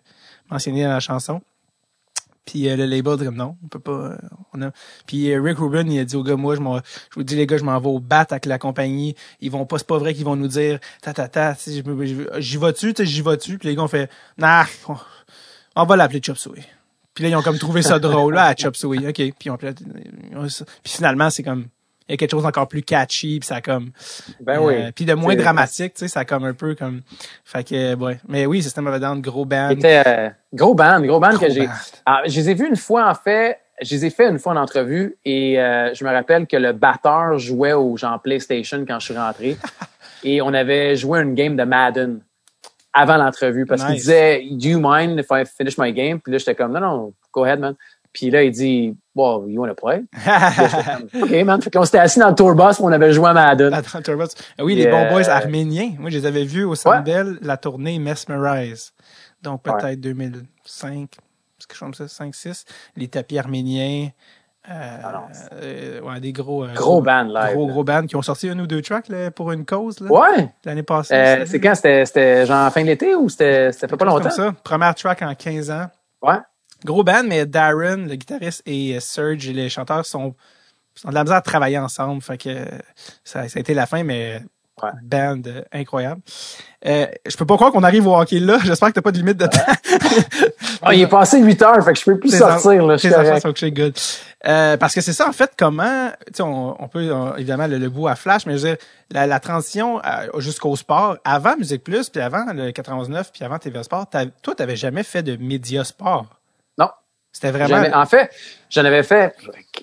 [0.51, 1.40] mentionné dans la chanson.
[2.47, 3.93] Puis euh, le label dit comme non, on peut pas.
[3.93, 4.16] Euh,
[4.55, 4.70] on a...
[5.06, 7.47] Puis euh, Rick Rubin, il a dit aux gars, moi, je, je vous dis les
[7.47, 9.16] gars, je m'en vais au bat avec la compagnie.
[9.40, 11.56] Ils vont pas, c'est pas vrai qu'ils vont nous dire ta ta ta.
[11.66, 13.59] J'y vas-tu, j'y vas-tu.
[13.59, 14.09] Puis les gars ont fait,
[14.39, 14.64] nah,
[15.74, 16.64] on, va l'appeler Chop Suey.
[17.14, 19.09] Puis là ils ont comme trouvé ça drôle là, à Chop Suey.
[19.09, 19.35] Ok.
[19.39, 20.52] Puis, on, puis
[20.85, 21.66] finalement c'est comme
[22.08, 23.90] il y a quelque chose d'encore plus catchy puis ça comme
[24.40, 27.02] ben oui puis de moins dramatique tu sais ça comme un peu comme
[27.44, 31.20] fait que ouais mais oui System of a Down gros band c'était Gros band, gros
[31.20, 31.68] band que j'ai.
[32.06, 33.58] Ah, je les ai vus une fois, en fait.
[33.82, 36.72] Je les ai fait une fois en entrevue et euh, je me rappelle que le
[36.72, 39.58] batteur jouait au genre PlayStation quand je suis rentré.
[40.24, 42.20] et on avait joué une game de Madden
[42.94, 46.20] avant l'entrevue parce qu'il disait Do you mind if I finish my game?
[46.20, 47.74] Puis là, j'étais comme Non, non, go ahead, man.
[48.16, 50.05] Puis là, il dit Well, you want to play?
[51.22, 51.60] OK, man.
[51.60, 53.70] Fait qu'on s'était assis dans le tour bus on avait joué à Madden.
[53.70, 54.16] Dans le tour
[54.60, 55.93] Oui, les bons boys arméniens.
[55.98, 58.93] Moi, je les avais vus au Sandbell, la tournée Mesmerize
[59.47, 61.20] donc peut-être 2005, quelque
[61.70, 62.64] chose comme ça, 5, 6,
[62.97, 64.09] les tapis arméniens.
[64.68, 65.28] Euh, ah
[65.62, 67.55] euh, ouais, des gros euh, gros bands live.
[67.55, 70.10] Gros gros bands qui ont sorti un ou deux tracks là, pour une cause là,
[70.10, 70.52] ouais.
[70.64, 71.44] l'année passée.
[71.47, 71.76] C'est quand?
[71.76, 74.22] C'était genre fin de l'été ou c'était c'était fait pas longtemps?
[74.22, 75.86] Comme ça, première track en 15 ans.
[76.20, 76.38] Ouais.
[76.85, 80.35] Gros band mais Darren le guitariste et Serge les chanteurs sont
[81.05, 82.65] ont de la misère à travailler ensemble, fait que
[83.23, 84.40] ça, ça a été la fin mais
[84.82, 84.90] Ouais.
[85.03, 86.20] Band euh, incroyable.
[86.85, 88.59] Euh, je peux pas croire qu'on arrive au hockey là.
[88.65, 89.59] J'espère que t'as pas de limite de temps.
[90.82, 92.85] ah, il est passé 8 heures, fait que je peux plus sortir.
[92.85, 93.94] là, je good.
[94.47, 96.11] Euh, parce que c'est ça, en fait, comment...
[96.40, 98.77] On, on peut, évidemment, le, bout à flash, mais je veux dire,
[99.11, 100.01] la, la transition
[100.36, 104.07] jusqu'au sport, avant Musique Plus, puis avant le 99, puis avant TV Sport,
[104.43, 106.27] toi, t'avais jamais fait de média sport.
[107.36, 107.86] C'était vraiment...
[107.94, 108.30] En fait,
[108.70, 109.36] j'en avais fait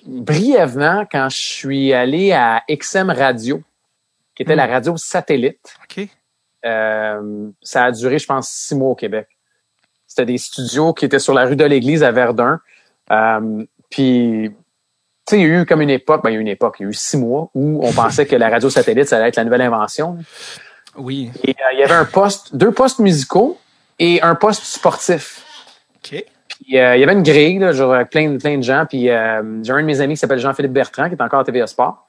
[0.04, 3.62] brièvement quand je suis allé à XM Radio
[4.34, 4.70] qui était la hmm.
[4.72, 5.76] radio satellite.
[5.84, 6.08] OK.
[6.64, 9.28] Euh, ça a duré, je pense, six mois au Québec.
[10.08, 12.58] C'était des studios qui étaient sur la rue de l'Église à Verdun.
[13.12, 14.56] Euh, puis, tu
[15.30, 16.78] sais, il y a eu comme une époque, ben, il y a eu une époque,
[16.80, 19.28] il y a eu six mois où on pensait que la radio satellite, ça allait
[19.28, 20.18] être la nouvelle invention.
[20.96, 21.30] Oui.
[21.44, 23.60] Et euh, il y avait un poste, deux postes musicaux
[24.00, 25.44] et un poste sportif.
[25.98, 26.24] OK.
[26.72, 28.84] Euh, il y avait une grille, là, genre, avec plein, plein de gens.
[28.88, 31.66] Puis, j'ai un de mes amis qui s'appelle Jean-Philippe Bertrand, qui est encore à TVA
[31.66, 32.06] Sport.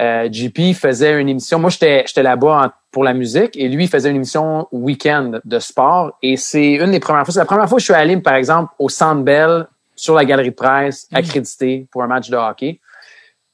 [0.00, 1.58] Euh, JP faisait une émission.
[1.58, 5.58] Moi, j'étais j'étais là-bas pour la musique et lui il faisait une émission week-end de
[5.58, 6.16] sport.
[6.22, 7.34] Et c'est une des premières fois.
[7.34, 10.24] C'est la première fois que je suis allé, par exemple, au Centre Bell sur la
[10.24, 11.16] galerie de presse, mm.
[11.16, 12.80] accrédité pour un match de hockey.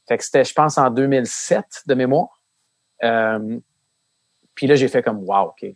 [0.08, 2.40] Fait que c'était, je pense, en 2007 de mémoire.
[3.02, 3.58] Euh,
[4.54, 5.66] puis là, j'ai fait comme wow, ok.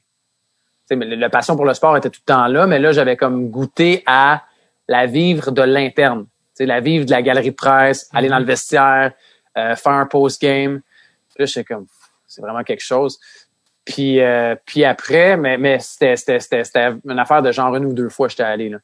[0.91, 4.03] La passion pour le sport était tout le temps là, mais là, j'avais comme goûté
[4.07, 4.43] à
[4.89, 6.27] la vivre de l'interne.
[6.59, 8.49] La vivre de la galerie de presse, aller dans le mm-hmm.
[8.49, 9.12] vestiaire,
[9.57, 10.83] euh, faire un post-game.
[11.39, 11.87] Là, j'étais comme,
[12.27, 13.19] c'est vraiment quelque chose.
[13.85, 17.93] Puis, euh, puis après, mais, mais c'était, c'était, c'était, une affaire de genre une ou
[17.95, 18.69] deux fois j'étais allé.
[18.69, 18.79] Là.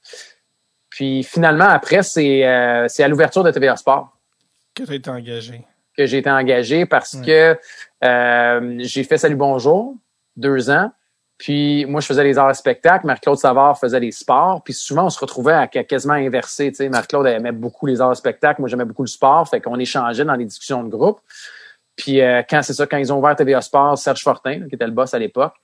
[0.88, 4.16] Puis finalement, après, c'est, euh, c'est à l'ouverture de TVA Sport.
[4.74, 5.66] Que tu été engagé.
[5.96, 7.58] Que j'ai été engagé parce que
[8.78, 9.96] j'ai fait Salut Bonjour
[10.36, 10.90] deux ans.
[11.38, 13.06] Puis moi, je faisais les arts et spectacles.
[13.06, 14.62] Marc-Claude Savard faisait les sports.
[14.64, 16.70] Puis souvent, on se retrouvait à quasiment inversé.
[16.70, 18.62] Tu sais, Marc-Claude aimait beaucoup les arts et spectacles.
[18.62, 19.46] Moi, j'aimais beaucoup le sport.
[19.48, 21.20] Fait qu'on échangeait dans les discussions de groupe.
[21.96, 24.86] Puis euh, quand c'est ça, quand ils ont ouvert TVA Sport, Serge Fortin, qui était
[24.86, 25.54] le boss à l'époque,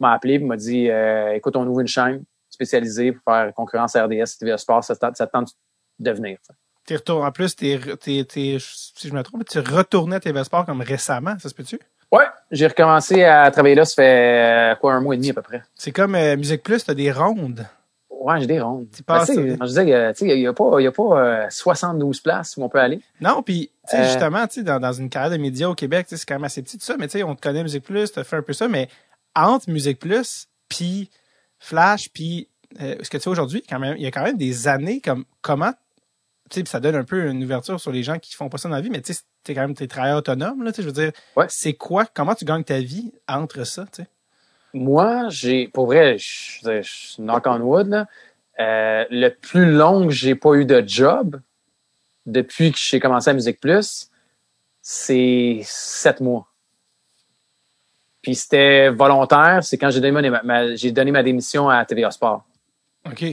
[0.00, 3.94] m'a appelé et m'a dit euh, Écoute, on ouvre une chaîne spécialisée pour faire concurrence
[3.96, 5.52] à RDS TVA Sport, ça, ça tente
[5.98, 6.38] de venir.
[6.86, 10.80] T'es retourné, en plus, t'es, si je me trompe, tu retournais à TVA Sport comme
[10.80, 11.78] récemment, ça se peut-tu?
[12.12, 15.34] Ouais, j'ai recommencé à travailler là, ça fait euh, quoi, un mois et demi à
[15.34, 15.62] peu près.
[15.74, 17.66] C'est comme euh, Musique Plus, t'as des rondes.
[18.08, 18.86] Ouais, j'ai des rondes.
[18.94, 22.16] Tu passes, ben, je disais, tu sais, il n'y a pas, y a pas 72
[22.16, 23.00] euh, places où on peut aller.
[23.20, 26.06] Non, puis, tu sais, justement, tu sais, dans, dans une carrière de médias au Québec,
[26.08, 28.10] c'est quand même assez petit tout ça, mais tu sais, on te connaît Musique Plus,
[28.12, 28.88] t'as fait un peu ça, mais
[29.34, 31.10] entre Musique Plus, puis
[31.58, 35.24] Flash, puis ce que tu fais aujourd'hui, il y a quand même des années comme
[35.40, 35.72] comment
[36.50, 38.68] tu sais, ça donne un peu une ouverture sur les gens qui font pas ça
[38.68, 40.82] dans la vie, mais tu sais, t'es quand même t'es travailleur autonome, là, tu sais,
[40.82, 41.12] je veux dire.
[41.36, 41.46] Ouais.
[41.48, 44.08] C'est quoi, comment tu gagnes ta vie entre ça, tu sais?
[44.74, 48.06] Moi, j'ai, pour vrai, je, je knock on wood, là,
[48.58, 51.40] euh, le plus long que j'ai pas eu de job
[52.26, 54.10] depuis que j'ai commencé à Musique Plus,
[54.82, 56.48] c'est sept mois.
[58.22, 62.10] Puis c'était volontaire, c'est quand j'ai donné ma, ma- j'ai donné ma démission à TVA
[62.10, 62.44] Sport.
[63.06, 63.24] OK.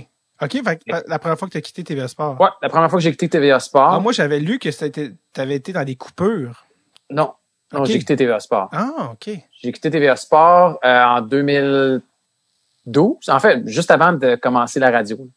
[0.42, 2.40] OK, fait la- première fois que tu as quitté TVA Sport.
[2.40, 3.94] Ouais, la première fois que j'ai quitté TVA Sport.
[3.94, 6.66] Ah, moi, j'avais lu que tu avais été dans des coupures.
[7.10, 7.34] Non,
[7.72, 8.70] non, j'ai quitté TVA Sport.
[8.72, 9.30] Ah, OK.
[9.62, 15.28] J'ai quitté TVA Sport euh, en 2012, en fait, juste avant de commencer la radio.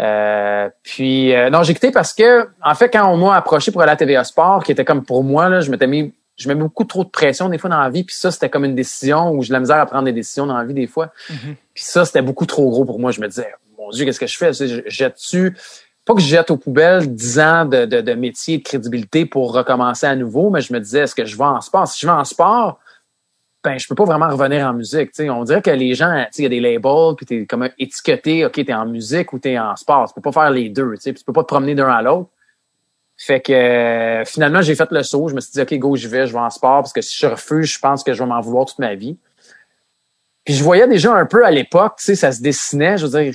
[0.00, 3.82] Euh, puis euh, non, j'ai quitté parce que, en fait, quand on m'a approché pour
[3.82, 6.54] aller à TVA Sport, qui était comme pour moi, là, je m'étais mis, je mets
[6.54, 9.30] beaucoup trop de pression des fois dans la vie, puis ça, c'était comme une décision
[9.32, 11.10] où j'ai la misère à prendre des décisions dans la vie des fois.
[11.28, 11.56] Mhm.
[11.74, 13.10] Puis ça, c'était beaucoup trop gros pour moi.
[13.10, 13.52] Je me disais,
[13.92, 14.52] Dieu, qu'est-ce que je fais?
[14.52, 15.56] Je- Jette-tu,
[16.04, 19.52] pas que je jette aux poubelles 10 ans de, de, de métier, de crédibilité pour
[19.52, 21.86] recommencer à nouveau, mais je me disais, est-ce que je vais en sport?
[21.86, 22.80] Si je vais en sport,
[23.62, 25.10] ben, je peux pas vraiment revenir en musique.
[25.18, 28.52] On dirait que les gens, il y a des labels, puis t'es comme étiqueté, OK,
[28.54, 30.08] t'es en musique ou t'es en sport.
[30.08, 32.30] Tu peux pas faire les deux, tu tu peux pas te promener d'un à l'autre.
[33.18, 35.28] Fait que euh, finalement, j'ai fait le saut.
[35.28, 37.18] Je me suis dit, OK, go, j'y vais, je vais en sport, parce que si
[37.18, 39.18] je refuse, je pense que je vais m'en vouloir toute ma vie.
[40.42, 43.34] Puis je voyais déjà un peu à l'époque, ça se dessinait, je veux dire,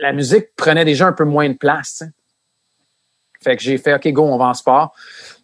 [0.00, 2.02] la musique prenait déjà un peu moins de place.
[3.42, 4.94] Fait que j'ai fait, OK, go, on va en sport.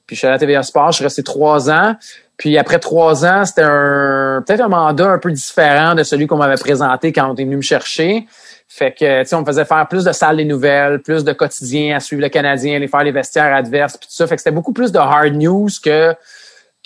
[0.07, 1.97] Puis je suis allé à TVA Sport, je suis resté trois ans.
[2.37, 6.37] Puis après trois ans, c'était un peut-être un mandat un peu différent de celui qu'on
[6.37, 8.27] m'avait présenté quand on est venu me chercher.
[8.69, 11.33] Fait que, tu sais, on me faisait faire plus de salles des nouvelles, plus de
[11.33, 14.27] quotidiens à suivre le Canadien, aller faire les vestiaires adverses, puis tout ça.
[14.27, 16.15] Fait que c'était beaucoup plus de hard news que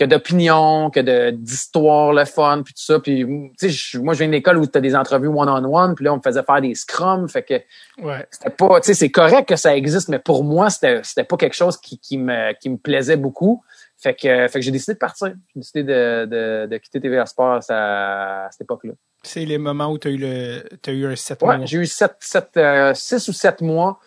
[0.01, 2.98] que d'opinion, que de d'histoire, le fun, puis tout ça.
[3.01, 3.27] Puis,
[3.59, 6.14] tu sais, moi, je viens d'une école où tu as des entrevues one-on-one, puis là,
[6.14, 7.28] on me faisait faire des scrums.
[7.28, 7.55] Fait que
[8.02, 8.27] Ouais.
[8.31, 11.36] c'était pas, tu sais, c'est correct que ça existe, mais pour moi, c'était, c'était pas
[11.36, 13.62] quelque chose qui, qui me, qui me plaisait beaucoup.
[13.98, 15.27] Fait que, fait que j'ai décidé de partir.
[15.55, 18.93] J'ai décidé de, de, de quitter TVA Sport à, à cette époque-là.
[19.22, 21.66] C'est les moments où tu as eu le t'as eu un 7 Ouais, mois.
[21.66, 23.98] j'ai eu sept, sept, euh, six ou sept mois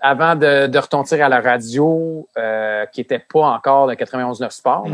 [0.00, 4.86] avant de, de retentir à la radio, euh, qui était pas encore de 91.9 Sport.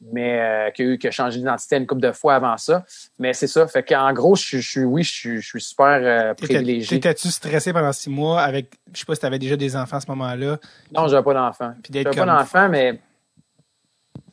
[0.00, 2.84] Mais euh, qui a eu qui a changé d'identité une couple de fois avant ça.
[3.18, 3.66] Mais c'est ça.
[3.66, 6.98] Fait qu'en gros, je suis, oui, je suis, je suis super euh, privilégié.
[6.98, 10.00] T'étais-tu stressé pendant six mois avec, je sais pas si t'avais déjà des enfants à
[10.00, 10.58] ce moment-là,
[10.94, 11.72] Non, j'avais pas d'enfant.
[11.82, 13.00] puis d'être J'avais pas comme, d'enfant, mais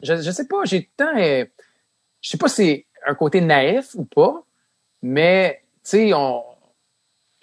[0.01, 1.45] je, je sais pas, j'ai tout le temps, euh,
[2.21, 4.43] je sais pas si c'est un côté naïf ou pas,
[5.01, 6.43] mais tu sais, on,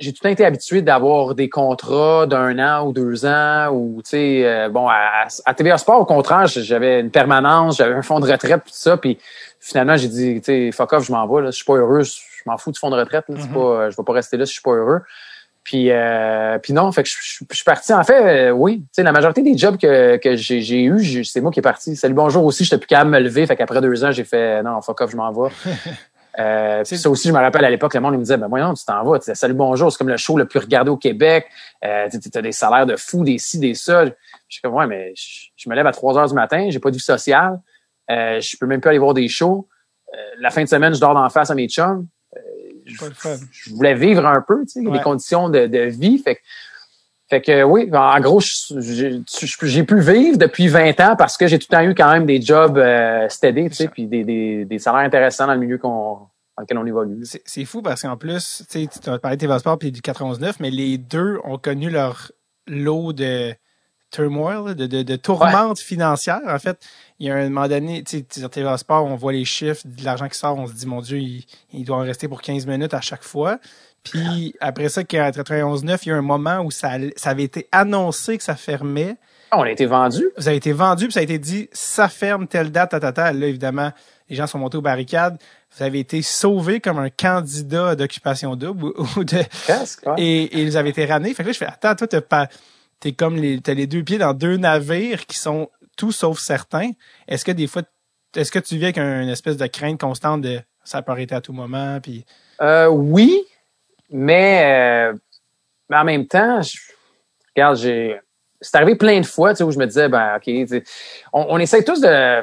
[0.02, 4.02] j'ai tout le temps été habitué d'avoir des contrats d'un an ou deux ans ou
[4.04, 8.02] tu sais, euh, bon, à, à TVA Sport, au contraire, j'avais une permanence, j'avais un
[8.02, 9.18] fonds de retraite, puis tout ça, puis
[9.60, 12.02] finalement, j'ai dit, tu sais, fuck off, je m'en vais, là, je suis pas heureux,
[12.02, 12.12] je
[12.46, 13.52] m'en fous du fonds de retraite, là, Mhm.
[13.52, 15.00] pas, je vais pas rester là si je suis pas heureux.
[15.64, 17.94] Puis, euh, puis non, fait que je, je- je suis parti.
[17.94, 21.40] En fait, euh, oui, tu sais, la majorité des jobs que, que j'ai, eu, c'est
[21.40, 21.94] moi qui est parti.
[21.94, 23.46] Salut, bonjour aussi, j'étais plus capable de me lever.
[23.46, 25.50] Fait qu'après deux ans, j'ai fait non, fuck off, je m'en vais.
[26.38, 28.72] Euh, ça aussi, je me rappelle à l'époque, le monde il me disait, ben voyons,
[28.74, 29.18] tu t'en vas.
[29.18, 31.46] Tu sais, Salut, bonjour, c'est comme le show le plus regardé au Québec.
[31.84, 34.06] Euh, tu as des salaires de fou, des ci, des ça.
[34.06, 34.12] Je
[34.48, 36.90] suis comme, ouais, mais je, je me lève à 3 heures du matin, j'ai pas
[36.90, 37.60] de vie sociale.
[38.10, 39.68] Euh, je peux même plus aller voir des shows.
[40.14, 42.06] Euh, la fin de semaine, je dors d'en face à mes chums.
[42.36, 42.40] Euh,
[42.86, 43.36] je- Pas fun.
[43.50, 44.96] je voulais vivre un peu, tu sais, Ouais.
[44.96, 46.18] les conditions de, de vie.
[46.18, 46.40] Fait que,
[47.32, 51.66] fait que oui, en gros, j'ai pu vivre depuis 20 ans parce que j'ai tout
[51.70, 54.78] le temps eu quand même des jobs euh, steady, tu sais, puis des, des, des
[54.78, 55.88] salaires intéressants dans le milieu qu'on
[56.58, 57.24] dans lequel on évolue.
[57.46, 60.02] C'est fou parce qu'en plus, tu sais, tu as parlé de TVA Sport et du
[60.02, 62.32] 99, mais les deux ont connu leur
[62.66, 63.54] lot de
[64.10, 66.42] turmoil, de, de, de tourmente financière.
[66.46, 66.86] En fait,
[67.18, 69.86] il y a un moment donné, tu sais, sur TVA Sport, on voit les chiffres
[69.86, 72.42] de l'argent qui sort, on se dit, mon Dieu, il, il doit en rester pour
[72.42, 73.58] 15 minutes à chaque fois.
[74.04, 77.68] Puis après ça, qu'à 91.9, il y a un moment où ça, ça avait été
[77.72, 79.16] annoncé que ça fermait.
[79.50, 80.24] Ah, On a été vendu.
[80.38, 83.12] Ça a été vendu, puis ça a été dit, ça ferme telle date, ta, ta,
[83.12, 83.32] ta.
[83.32, 83.92] Là, évidemment,
[84.28, 85.36] les gens sont montés aux barricades.
[85.76, 90.14] Vous avez été sauvé comme un candidat d'occupation double ou, de, Presque, ouais.
[90.18, 91.32] et, et ils avaient été ramenés.
[91.34, 92.48] Fait que là, je fais, attends, toi, t'as pas,
[92.98, 96.90] t'es comme les, t'as les deux pieds dans deux navires qui sont tout sauf certains.
[97.28, 97.82] Est-ce que des fois,
[98.34, 101.34] est-ce que tu vis avec un- une espèce de crainte constante de ça peut arrêter
[101.34, 102.24] à tout moment, puis
[102.60, 103.38] Euh, oui,
[104.12, 105.18] mais, euh,
[105.88, 106.78] mais en même temps, je,
[107.56, 108.18] regarde, j'ai.
[108.60, 110.84] C'est arrivé plein de fois, tu sais, où je me disais, ben, OK, tu sais,
[111.32, 112.42] on, on essaie tous de.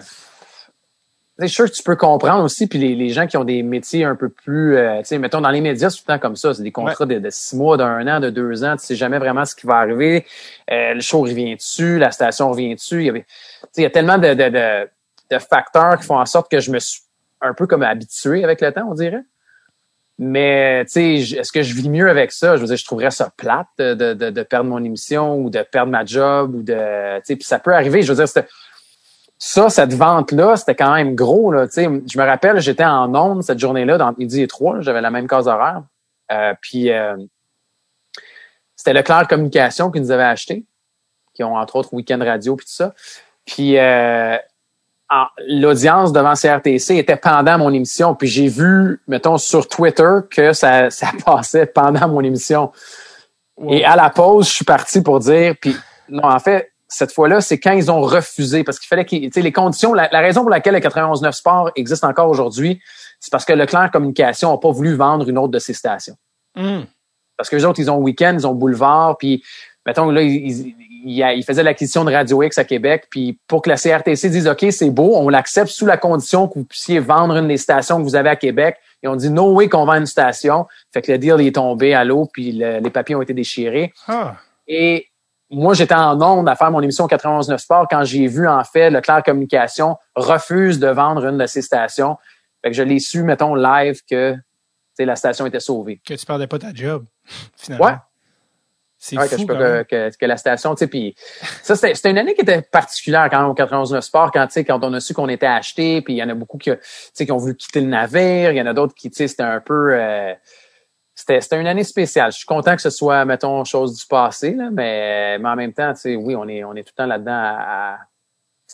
[1.37, 4.03] C'est sûr que tu peux comprendre aussi, puis les, les gens qui ont des métiers
[4.03, 6.35] un peu plus, euh, tu sais, mettons dans les médias, c'est tout le temps comme
[6.35, 8.95] ça, c'est des contrats de, de six mois, d'un an, de deux ans, tu sais
[8.95, 10.25] jamais vraiment ce qui va arriver.
[10.69, 13.03] Euh, le show revient dessus, la station revient dessus.
[13.03, 13.27] Il y avait, tu
[13.71, 14.89] sais, il y a tellement de, de, de,
[15.31, 17.03] de facteurs qui font en sorte que je me suis
[17.39, 19.23] un peu comme habitué avec le temps, on dirait.
[20.21, 22.57] Mais, tu sais, est-ce que je vis mieux avec ça?
[22.57, 25.61] Je veux dire, je trouverais ça plate de, de, de perdre mon émission ou de
[25.61, 28.01] perdre ma job ou de, tu sais, puis ça peut arriver.
[28.01, 28.43] Je veux dire,
[29.37, 31.67] ça, cette vente-là, c'était quand même gros, là.
[31.73, 35.25] Je me rappelle, j'étais en onde cette journée-là, dans midi et trois, j'avais la même
[35.25, 35.83] case horaire.
[36.33, 37.15] Euh, puis, euh,
[38.75, 40.65] c'était Leclerc Communication qui nous avait acheté,
[41.33, 42.93] qui ont entre autres Weekend Radio puis tout ça.
[43.45, 44.37] Puis, euh,
[45.47, 48.15] l'audience devant CRTC était pendant mon émission.
[48.15, 52.71] Puis j'ai vu, mettons, sur Twitter que ça, ça passait pendant mon émission.
[53.69, 55.75] Et à la pause, je suis parti pour dire, puis
[56.07, 59.51] non, en fait, cette fois-là, c'est quand ils ont refusé, parce qu'il fallait qu'ils, les
[59.51, 62.81] conditions, la, raison pour laquelle le 91.9 Sport existe encore aujourd'hui,
[63.19, 66.15] c'est parce que Leclerc Communication n'a pas voulu vendre une autre de ses stations.
[66.55, 66.81] Hmm.
[67.37, 69.43] Parce que les autres, ils ont Week-end, ils ont Boulevard, puis
[69.85, 70.73] mettons, là, ils,
[71.05, 74.65] il, faisait l'acquisition de Radio X à Québec, puis pour que la CRTC dise OK,
[74.71, 78.03] c'est beau, on l'accepte sous la condition que vous puissiez vendre une des stations que
[78.03, 78.77] vous avez à Québec.
[79.01, 80.67] Et on dit no way qu'on vend une station.
[80.93, 83.93] Fait que le deal est tombé à l'eau, puis les papiers ont été déchirés.
[84.07, 84.35] Ah.
[84.67, 85.07] Et
[85.49, 88.89] moi, j'étais en onde à faire mon émission 91.9 Sport quand j'ai vu, en fait,
[88.89, 92.17] le Claire Communication refuse de vendre une de ces stations.
[92.61, 94.35] Fait que je l'ai su, mettons, live que
[94.99, 96.01] la station était sauvée.
[96.05, 97.05] Que tu perdais pas ta job,
[97.55, 97.85] finalement.
[97.85, 97.93] Ouais.
[99.01, 101.15] C'est ouais, fou, que, que, que, la station, tu sais, puis
[101.63, 104.65] ça, c'était une année qui était particulière quand même au 91 Sport, quand, tu sais,
[104.65, 106.69] quand on a su qu'on était acheté, puis il y en a beaucoup qui,
[107.15, 109.43] qui ont voulu quitter le navire, il y en a d'autres qui, tu sais, c'était
[109.43, 109.93] un peu...
[109.93, 110.33] Euh,
[111.15, 112.31] c'était une année spéciale.
[112.31, 115.73] Je suis content que ce soit, mettons, chose du passé, là, mais, mais en même
[115.73, 117.97] temps, tu sais, oui, on est, on est tout le temps là-dedans à,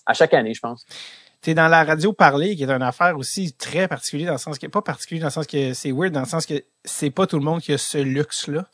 [0.08, 0.86] à, chaque année, je pense.
[1.42, 4.40] Tu es dans la radio parler, qui est une affaire aussi très particulière dans le
[4.40, 7.12] sens que, pas particulier dans le sens que c'est weird, dans le sens que c'est
[7.12, 8.66] pas tout le monde qui a ce luxe-là.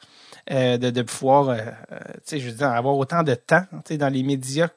[0.49, 1.57] Euh, de, de, pouvoir, euh,
[1.91, 4.69] euh, tu sais, je veux dire, avoir autant de temps, tu sais, dans les médias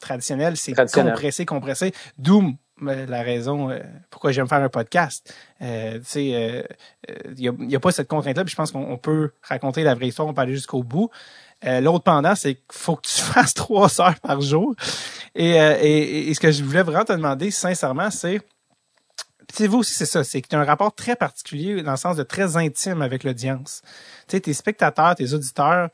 [0.00, 1.94] traditionnels, c'est compressé, compressé.
[2.18, 3.70] D'où la raison
[4.10, 5.34] pourquoi j'aime faire un podcast.
[5.58, 5.66] tu
[6.02, 6.66] sais,
[7.38, 10.08] il n'y a, a, pas cette contrainte-là, puis je pense qu'on peut raconter la vraie
[10.08, 11.08] histoire, on peut aller jusqu'au bout.
[11.62, 14.74] L'autre pendant, c'est qu'il faut que tu fasses trois heures par jour.
[15.34, 18.42] Et, et, et, ce que je voulais vraiment te demander, sincèrement, c'est
[19.54, 20.24] sais, vous aussi, c'est ça.
[20.24, 23.24] C'est que tu as un rapport très particulier dans le sens de très intime avec
[23.24, 23.82] l'audience.
[24.28, 25.90] Tu sais, tes spectateurs, tes auditeurs,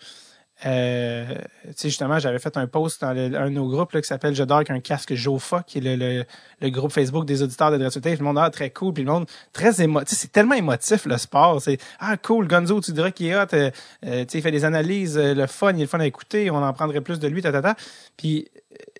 [0.64, 1.24] euh,
[1.64, 4.34] tu sais, justement, j'avais fait un post dans un de nos groupes là, qui s'appelle
[4.34, 6.24] Je dors avec un casque Jofa, qui est le,
[6.60, 8.18] le, groupe Facebook des auditeurs de Dressutape.
[8.18, 10.16] Le monde a ah, très cool, puis le monde très émotif.
[10.16, 11.60] C'est tellement émotif le sport.
[11.60, 13.46] C'est ah cool, Gonzo, tu dirais qu'il est hot.
[13.54, 13.70] Euh,
[14.06, 16.06] euh, tu sais, il fait des analyses, euh, le fun, il est le fun à
[16.06, 16.50] écouter.
[16.50, 17.74] On en prendrait plus de lui, ta, ta,
[18.16, 18.48] Puis,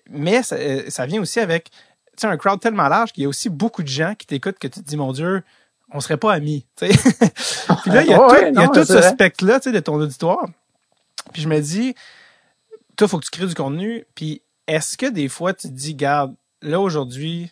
[0.09, 0.57] mais ça,
[0.89, 1.69] ça vient aussi avec
[2.17, 4.67] sais, un crowd tellement large qu'il y a aussi beaucoup de gens qui t'écoutent que
[4.67, 5.43] tu te dis, mon Dieu,
[5.91, 6.65] on serait pas amis.
[6.77, 6.89] Puis
[7.85, 8.17] là, il y a
[8.53, 10.47] tout, y a tout ce spectre-là de ton auditoire.
[11.31, 11.95] Puis je me dis,
[12.97, 14.05] toi, faut que tu crées du contenu.
[14.15, 17.51] Puis est-ce que des fois, tu te dis, garde, là, aujourd'hui,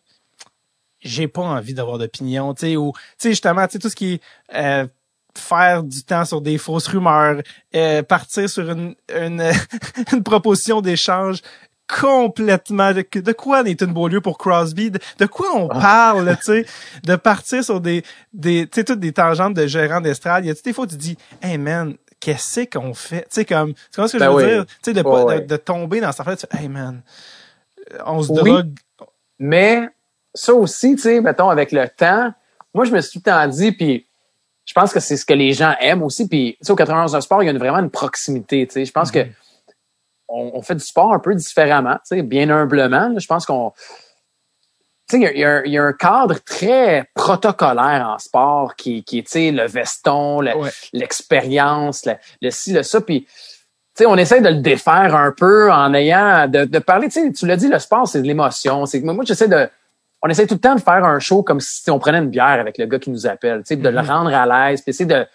[0.99, 3.95] j'ai pas envie d'avoir d'opinion, tu sais, ou, tu sais, justement, tu sais, tout ce
[3.95, 4.21] qui est
[4.53, 4.87] euh,
[5.35, 7.41] faire du temps sur des fausses rumeurs,
[7.75, 9.51] euh, partir sur une, une,
[10.13, 11.41] une proposition d'échange
[11.99, 15.79] complètement de, de quoi Nathan Beaulieu pour Crosby, de, quoi on ah.
[15.79, 16.65] parle, tu sais,
[17.03, 18.03] de partir sur des,
[18.33, 20.45] des tu sais, toutes des tangentes de gérants d'estrade.
[20.45, 23.23] Il y a des fois tu dis, hey man, qu'est-ce qu'on fait?
[23.23, 24.65] Tu sais, comme, tu vois ce que je ben veux dire?
[24.65, 27.01] Tu sais, de, de, de, tomber dans cette affaire, tu hey man,
[28.05, 28.73] on se drogue.
[29.39, 29.89] Mais,
[30.33, 32.31] ça aussi, tu sais, mettons, avec le temps,
[32.73, 34.05] moi, je me suis tout le temps dit, puis
[34.65, 37.19] je pense que c'est ce que les gens aiment aussi, puis, tu sais, au 91
[37.19, 38.85] sport, il y a vraiment une proximité, tu sais.
[38.85, 39.25] Je pense que
[40.31, 43.13] on, fait du sport un peu différemment, bien humblement.
[43.17, 43.73] je pense qu'on
[45.13, 50.41] il y, y, a un cadre très protocolaire en sport qui, qui est le veston,
[50.93, 53.01] l'expérience, le, le, ci, le ça.
[53.01, 53.27] Puis,
[54.05, 57.09] on essaie de le défaire un peu en ayant de, de parler.
[57.09, 58.85] Tu l'as dit, le sport, c'est de l'émotion.
[58.85, 59.69] C'est moi, j'essaie de.
[60.23, 62.59] On essaie tout le temps de faire un show comme si on prenait une bière
[62.59, 64.05] avec le gars qui nous appelle, de le mm-hmm.
[64.05, 65.25] rendre à l'aise, puis essayer de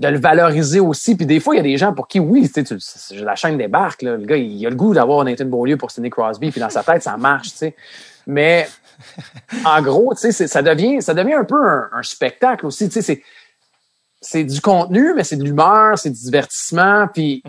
[0.00, 1.14] de le valoriser aussi.
[1.14, 3.58] Puis des fois, il y a des gens pour qui, oui, tu sais, la chaîne
[3.58, 4.00] débarque.
[4.00, 4.16] Là.
[4.16, 6.82] Le gars, il, a le goût d'avoir Nathan Beaulieu pour Sidney Crosby, puis dans sa
[6.82, 7.76] tête, ça marche, tu sais.
[8.26, 8.66] Mais
[9.66, 11.62] en gros, tu sais, ça devient, ça devient un peu
[11.92, 12.88] un, spectacle aussi.
[12.88, 13.22] Tu sais, c'est,
[14.22, 17.06] c'est du contenu, mais c'est de l'humeur, c'est du divertissement.
[17.12, 17.42] Puis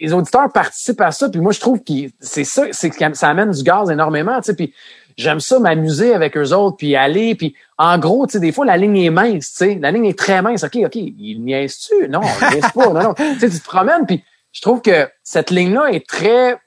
[0.00, 1.28] les auditeurs participent à ça.
[1.28, 4.38] Puis moi, je trouve que c'est ça, c'est que ça amène du gaz énormément.
[4.40, 4.72] Tu sais, puis
[5.18, 8.64] j'aime ça m'amuser avec eux autres, puis aller, puis en gros, tu sais, des fois,
[8.64, 10.62] la ligne est mince, tu sais, la ligne est très mince.
[10.64, 12.08] OK, OK, il niaise-tu?
[12.08, 13.14] Non, il niaise pas, non, non.
[13.14, 16.58] tu sais, tu te promènes, puis je trouve que cette ligne-là est très...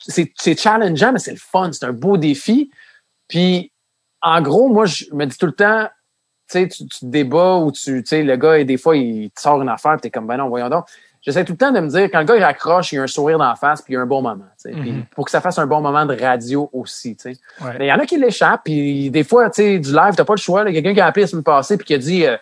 [0.00, 2.70] C'est challengeant, mais c'est le fun, c'est un beau défi.
[3.28, 3.72] Puis,
[4.22, 5.88] en gros, moi, je me dis tout le temps,
[6.50, 9.30] tu sais, tu, te débats ou tu, tu sais, le gars, et des fois, il
[9.30, 10.86] te sort une affaire, t'es comme, ben non, voyons donc
[11.28, 13.02] j'essaie tout le temps de me dire, quand le gars il raccroche, il y a
[13.02, 14.46] un sourire dans la face, puis il y a un bon moment.
[14.64, 17.16] Mm pour que ça fasse un bon moment de radio aussi.
[17.24, 20.34] il y en a qui l'échappent, puis des fois, tu sais, du live, t'as pas
[20.34, 20.62] le choix.
[20.62, 22.36] Il y a quelqu'un qui a appelé la semaine passée puis qui a dit euh,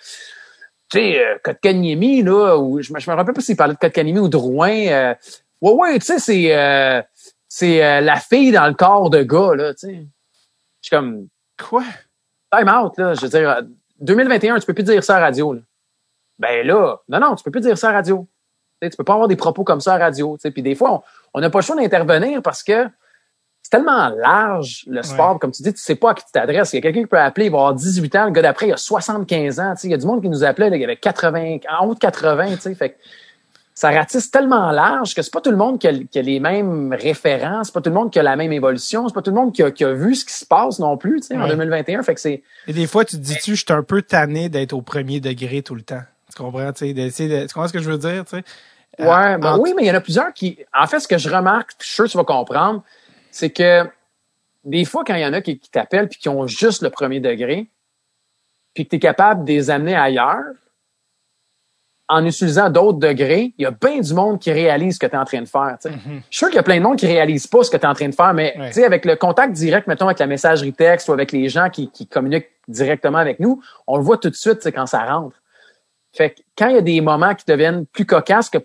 [0.90, 4.20] tu sais, euh, Kotkaniemi, là, ou je, je me rappelle pas s'il parlait de Kotkaniemi
[4.20, 4.70] ou Drouin.
[4.70, 5.14] Euh,
[5.60, 7.02] ouais, ouais, tu sais, c'est euh,
[7.48, 10.06] c'est euh, la fille dans le corps de gars, là, tu sais.
[10.82, 11.28] Je suis comme...
[11.68, 11.84] Quoi?
[12.52, 13.14] Time out, là.
[13.14, 13.62] Je veux dire,
[14.00, 15.60] 2021, tu peux plus dire ça à radio, là.
[16.38, 18.28] Ben là, non, non, tu peux plus dire ça à radio.
[18.90, 20.36] Tu, peux pas avoir des propos comme ça à radio.
[20.42, 21.02] Puis des fois,
[21.34, 22.86] on n'a pas le choix d'intervenir parce que
[23.62, 25.32] c'est tellement large, le sport.
[25.32, 25.38] Ouais.
[25.40, 26.72] Comme tu dis, tu sais pas à qui tu t'adresses.
[26.72, 28.24] Il y a quelqu'un qui peut appeler, il va avoir 18 ans.
[28.26, 29.74] Le gars d'après, il a 75 ans.
[29.82, 31.94] Il y a du monde qui nous appelait, là, il y avait 80, en haut
[31.94, 32.54] de 80.
[32.54, 32.94] Tu sais, fait que
[33.76, 36.40] ça ratisse tellement large que c'est pas tout le monde qui a, qui a, les
[36.40, 39.30] mêmes références, c'est pas tout le monde qui a la même évolution, c'est pas tout
[39.30, 41.36] le monde qui a, qui a vu ce qui se passe non plus, ouais.
[41.36, 42.02] en 2021.
[42.02, 42.42] Fait que c'est.
[42.66, 45.62] Et des fois, tu te dis-tu, je suis un peu tanné d'être au premier degré
[45.62, 46.02] tout le temps?
[46.34, 48.44] Tu comprends, tu sais, de, tu comprends ce que je veux dire, tu sais?
[48.98, 50.58] Ouais, euh, ben oui, mais il y en a plusieurs qui.
[50.72, 52.82] En fait, ce que je remarque, je suis sûr que tu vas comprendre,
[53.30, 53.84] c'est que
[54.64, 56.90] des fois, quand il y en a qui, qui t'appellent puis qui ont juste le
[56.90, 57.68] premier degré,
[58.74, 60.44] puis que tu es capable de les amener ailleurs,
[62.08, 65.14] en utilisant d'autres degrés, il y a bien du monde qui réalise ce que tu
[65.14, 65.76] es en train de faire.
[65.84, 66.20] Mm -hmm.
[66.30, 67.82] Je suis sûr qu'il y a plein de monde qui réalise pas ce que tu
[67.82, 68.84] es en train de faire, mais ouais.
[68.84, 72.06] avec le contact direct, mettons, avec la messagerie texte ou avec les gens qui, qui
[72.06, 75.36] communiquent directement avec nous, on le voit tout de suite quand ça rentre.
[76.16, 78.60] Fait que quand il y a des moments qui deviennent plus cocasses que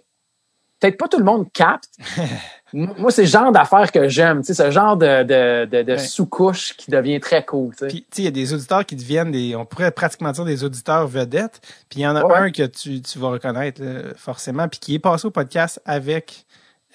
[0.81, 1.89] peut-être pas tout le monde capte,
[2.73, 5.91] moi, c'est le genre d'affaires que j'aime, tu sais, ce genre de, de, de, de
[5.93, 5.97] ouais.
[5.97, 7.87] sous-couche qui devient très cool, tu sais.
[7.87, 10.43] Puis, tu sais, il y a des auditeurs qui deviennent des, on pourrait pratiquement dire
[10.43, 11.61] des auditeurs vedettes.
[11.89, 12.35] Puis, il y en a ouais.
[12.35, 16.45] un que tu, tu vas reconnaître, là, forcément, puis qui est passé au podcast avec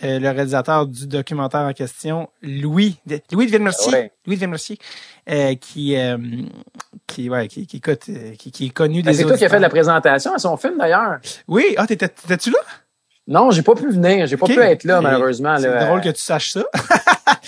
[0.04, 4.12] euh, le réalisateur du documentaire en question, Louis, de, Louis de Mercier, ouais.
[4.26, 4.78] Louis de Mercier,
[5.30, 6.18] euh, qui, euh,
[7.06, 9.48] qui, ouais, qui, qui, écoute, qui, qui est connu ben, des C'est toi qui as
[9.48, 11.18] fait la présentation à son film, d'ailleurs.
[11.48, 12.58] Oui, ah, t'étais-tu là?
[13.28, 14.54] Non, j'ai pas pu venir, j'ai pas okay.
[14.54, 15.56] pu être là malheureusement.
[15.58, 16.60] C'est drôle que tu saches ça.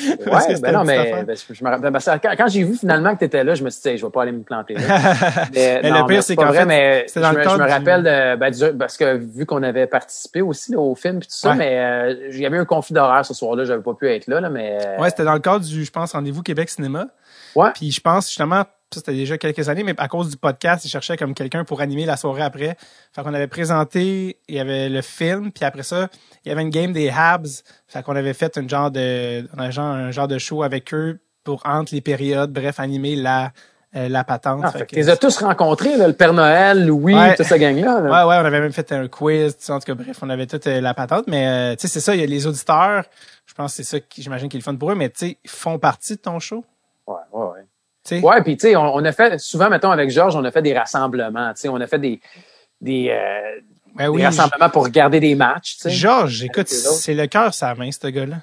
[0.01, 2.21] ouais, ben non, mais ben, je me rappelle.
[2.21, 4.11] quand, quand j'ai vu finalement que tu étais là, je me suis dit, je vais
[4.11, 4.81] pas aller me planter là.
[5.55, 8.03] mais, mais non, le pire, c'est qu'en fait, mais je, dans le je, me rappelle
[8.03, 11.27] de, ben, du, parce que vu qu'on avait participé aussi là, au film et tout
[11.31, 11.57] ça, ouais.
[11.57, 14.41] mais euh, il y avait un conflit d'horaire ce soir-là, j'avais pas pu être là,
[14.41, 14.79] là mais.
[14.81, 15.01] Euh...
[15.01, 17.07] Ouais, c'était dans le cadre du, je pense, rendez-vous Québec Cinéma.
[17.55, 17.71] Ouais.
[17.75, 20.89] Puis je pense justement ça c'était déjà quelques années, mais à cause du podcast, ils
[20.89, 22.77] cherchaient comme quelqu'un pour animer la soirée après.
[23.13, 26.09] Fait qu'on avait présenté, il y avait le film, puis après ça,
[26.45, 27.63] il y avait une game des Habs.
[27.87, 31.19] Fait qu'on avait fait un genre de, un genre, un genre de show avec eux
[31.45, 33.53] pour entre les périodes, bref, animer la,
[33.97, 34.63] euh, la patente.
[34.65, 37.35] Ah, fait que les as tous rencontrés, là, le Père Noël, Louis, ouais.
[37.35, 38.01] toute cette gang-là.
[38.01, 40.31] Ouais, ouais, on avait même fait un quiz, tu sais, en tout cas, bref, on
[40.31, 42.47] avait toute euh, la patente, mais euh, tu sais, c'est ça, il y a les
[42.47, 43.05] auditeurs,
[43.47, 45.27] je pense que c'est ça qui, j'imagine, qui est le fun pour eux, mais tu
[45.27, 46.65] sais, ils font partie de ton show?
[47.07, 47.67] Ouais, ouais, ouais.
[48.09, 48.21] T'sais.
[48.21, 50.63] Ouais, puis tu sais, on, on, a fait souvent, mettons avec Georges, on a fait
[50.63, 51.53] des rassemblements.
[51.53, 52.21] Tu sais, on a fait des
[52.81, 53.61] des, euh,
[53.97, 55.77] ben oui, des rassemblements pour regarder des matchs.
[55.77, 55.91] T'sais.
[55.91, 58.37] Georges, écoute, c'est le cœur sa main, ce gars-là.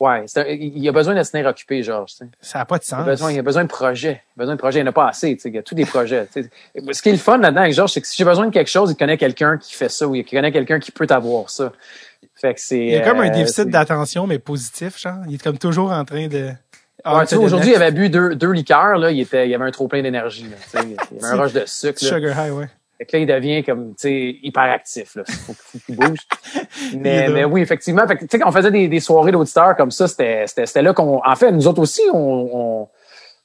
[0.00, 2.12] Ouais, un, il a besoin de se tenir occupé, Georges.
[2.40, 2.98] Ça n'a pas de sens.
[2.98, 4.22] Il a besoin, il a besoin de projets.
[4.36, 4.78] Il a besoin de projets.
[4.78, 5.38] Il n'y en a pas assez.
[5.44, 6.26] Il y a tous des projets.
[6.26, 6.48] T'sais.
[6.92, 8.70] Ce qui est le fun là-dedans avec Georges, c'est que si j'ai besoin de quelque
[8.70, 11.72] chose, il connaît quelqu'un qui fait ça ou il connaît quelqu'un qui peut avoir ça.
[12.34, 12.78] Fait que c'est.
[12.78, 15.20] Il y a comme un déficit d'attention, mais positif, genre.
[15.28, 16.52] Il est comme toujours en train de.
[17.08, 19.70] Ah, ouais, aujourd'hui, il avait bu deux, deux liqueurs, là, il, était, il avait un
[19.70, 20.44] trop plein d'énergie.
[20.74, 22.02] Il avait un rush de sucre.
[22.02, 22.08] Là.
[22.08, 22.66] Sugar high, ouais.
[22.98, 25.22] Fait que là, il devient comme, tu sais, hyperactif, là.
[25.24, 26.18] Faut, faut qu'il bouge.
[26.96, 28.04] mais, mais oui, effectivement.
[28.08, 30.82] Fait que, tu sais, quand on faisait des, des soirées d'auditeurs comme ça, c'était, c'était,
[30.82, 32.88] là qu'on, en fait, nous autres aussi, on, on,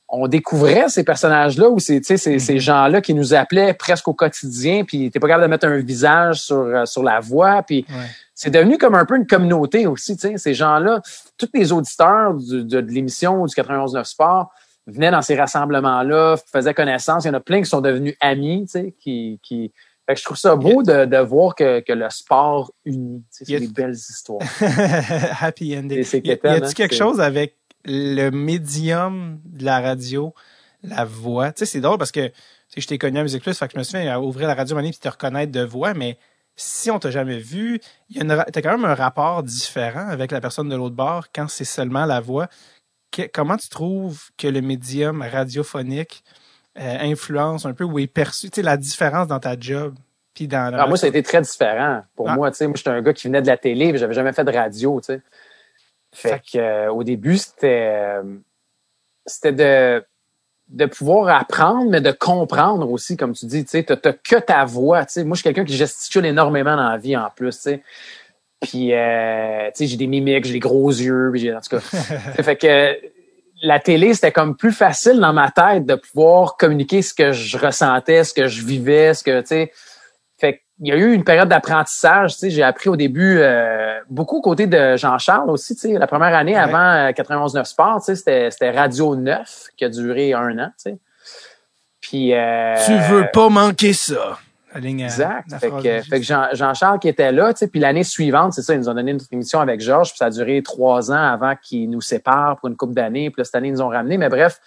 [0.09, 2.59] on découvrait ces personnages-là ou ces, ces, ces mm-hmm.
[2.59, 6.41] gens-là qui nous appelaient presque au quotidien, puis t'es pas capable de mettre un visage
[6.41, 7.95] sur, sur la voix, puis ouais
[8.41, 11.03] c'est devenu comme un peu une communauté aussi, tu sais, ces gens-là,
[11.47, 14.51] tous les auditeurs du, de, de l'émission du 91.9 Sport
[14.87, 17.25] venaient dans ces rassemblements-là, faisaient connaissance.
[17.25, 19.71] Il y en a plein qui sont devenus amis, tu sais, qui, qui...
[20.07, 23.23] Fait que je trouve ça beau de, de voir que, que le sport unit.
[23.29, 24.41] C'est des belles histoires.
[25.41, 25.99] Happy ending.
[25.99, 27.55] Y, y a-t-il hein, quelque chose avec
[27.85, 30.33] le médium de la radio,
[30.83, 31.51] la voix?
[31.51, 32.31] Tu sais, c'est drôle parce que
[32.75, 34.79] je t'ai connu à Musique Plus, fait que je me fait à ouvrir la radio
[34.79, 36.17] et te reconnaître de voix, mais
[36.61, 37.79] si on t'a jamais vu,
[38.09, 41.27] il y a t'as quand même un rapport différent avec la personne de l'autre bord
[41.33, 42.47] quand c'est seulement la voix.
[43.11, 46.23] Que, comment tu trouves que le médium radiophonique
[46.79, 49.95] euh, influence un peu ou est perçu, tu sais, la différence dans ta job?
[50.33, 52.35] Puis dans Alors, ah, moi, ça a été très différent pour ah.
[52.35, 52.51] moi.
[52.51, 54.45] Tu sais, moi, j'étais un gars qui venait de la télé, mais j'avais jamais fait
[54.45, 55.01] de radio.
[55.01, 55.21] Tu sais.
[56.13, 58.37] Fait que euh, au début, c'était euh,
[59.25, 60.05] c'était de
[60.71, 64.63] de pouvoir apprendre, mais de comprendre aussi, comme tu dis, tu sais, t'as que ta
[64.63, 65.23] voix, tu sais.
[65.23, 67.83] Moi, je suis quelqu'un qui gesticule énormément dans la vie, en plus, tu sais.
[68.61, 71.79] Puis, euh, tu sais, j'ai des mimiques, j'ai des gros yeux, puis en tout cas.
[72.43, 72.97] fait que
[73.63, 77.57] la télé, c'était comme plus facile dans ma tête de pouvoir communiquer ce que je
[77.57, 79.71] ressentais, ce que je vivais, ce que, tu sais.
[80.81, 84.37] Il y a eu une période d'apprentissage, tu sais, j'ai appris au début euh, beaucoup
[84.37, 86.57] aux côtés de Jean-Charles aussi, tu sais, la première année ouais.
[86.57, 90.71] avant 91.9 euh, Sport, tu sais, c'était, c'était Radio 9 qui a duré un an,
[90.83, 90.97] tu sais.
[92.01, 94.39] Puis euh, Tu veux pas manquer ça.
[94.75, 95.53] exact.
[95.59, 98.73] fait, que, fait que, Jean-Charles qui était là, tu sais, puis l'année suivante, c'est ça,
[98.73, 101.55] ils nous ont donné une émission avec Georges, puis ça a duré trois ans avant
[101.61, 104.17] qu'ils nous séparent pour une couple d'années, puis là, cette année, ils nous ont ramené.
[104.17, 104.59] Mais bref,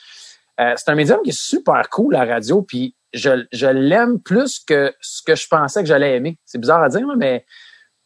[0.60, 4.58] euh, c'est un médium qui est super cool, la radio, puis je, je l'aime plus
[4.58, 6.38] que ce que je pensais que j'allais aimer.
[6.44, 7.44] C'est bizarre à dire, mais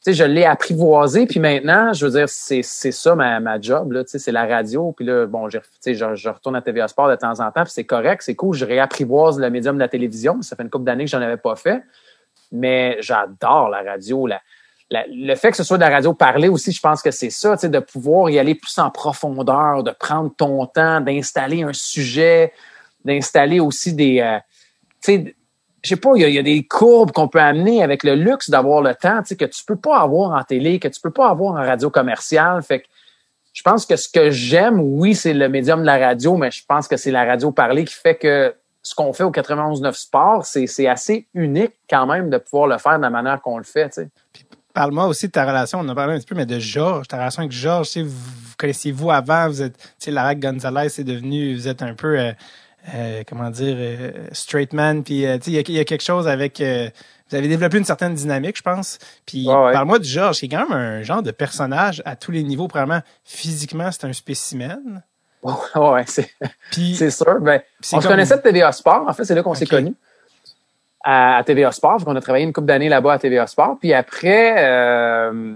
[0.04, 3.60] tu sais, je l'ai apprivoisé, puis maintenant, je veux dire, c'est, c'est ça ma, ma
[3.60, 6.62] job, là, tu sais, c'est la radio, puis là, bon, je, je, je retourne à
[6.62, 9.74] TVA Sport de temps en temps, puis c'est correct, c'est cool, je réapprivoise le médium
[9.74, 11.82] de la télévision, ça fait une couple d'années que j'en avais pas fait,
[12.52, 14.40] mais j'adore la radio, la,
[14.90, 17.56] le fait que ce soit de la radio parlée aussi, je pense que c'est ça,
[17.56, 21.72] tu sais, de pouvoir y aller plus en profondeur, de prendre ton temps, d'installer un
[21.72, 22.52] sujet,
[23.04, 24.47] d'installer aussi des, euh, tu
[25.00, 25.36] sais,
[25.82, 28.82] je sais pas, il y, a, des courbes qu'on peut amener avec le luxe d'avoir
[28.82, 31.28] le temps, tu sais, que tu peux pas avoir en télé, que tu peux pas
[31.28, 32.62] avoir en radio commerciale.
[32.62, 32.86] Fait que
[33.52, 36.62] je pense que ce que j'aime, oui, c'est le médium de la radio, mais je
[36.66, 40.46] pense que c'est la radio parlée qui fait que ce qu'on fait au 91.9 Sport,
[40.46, 44.00] c'est assez unique quand même de pouvoir le faire de la manière qu'on le fait.
[44.72, 47.16] Parle-moi aussi de ta relation, on a parlé un petit peu, mais de Georges, ta
[47.16, 51.54] relation avec Georges, vous, vous connaissiez-vous avant, vous êtes, tu sais, Larac Gonzalez, c'est devenu,
[51.54, 52.32] vous êtes un peu, euh,
[52.94, 56.60] euh, comment dire, euh, straight man, puis, tu sais, il y, a quelque chose avec,
[56.60, 58.98] vous avez développé une certaine dynamique, je pense.
[59.26, 62.42] Puis, parle-moi de Georges, qui est quand même un genre de personnage à tous les
[62.42, 65.02] niveaux, probablement, physiquement, c'est un spécimen.
[65.76, 66.28] Ouais, c'est,
[66.72, 67.40] c'est sûr.
[67.40, 67.62] Ben,
[67.92, 69.94] on se connaissait de TVA Sport, en fait, c'est là qu'on s'est connus
[71.04, 72.02] à, TVA Sport.
[72.06, 73.76] On a travaillé une couple d'années là-bas à TVA Sport.
[73.80, 75.54] Puis après, euh,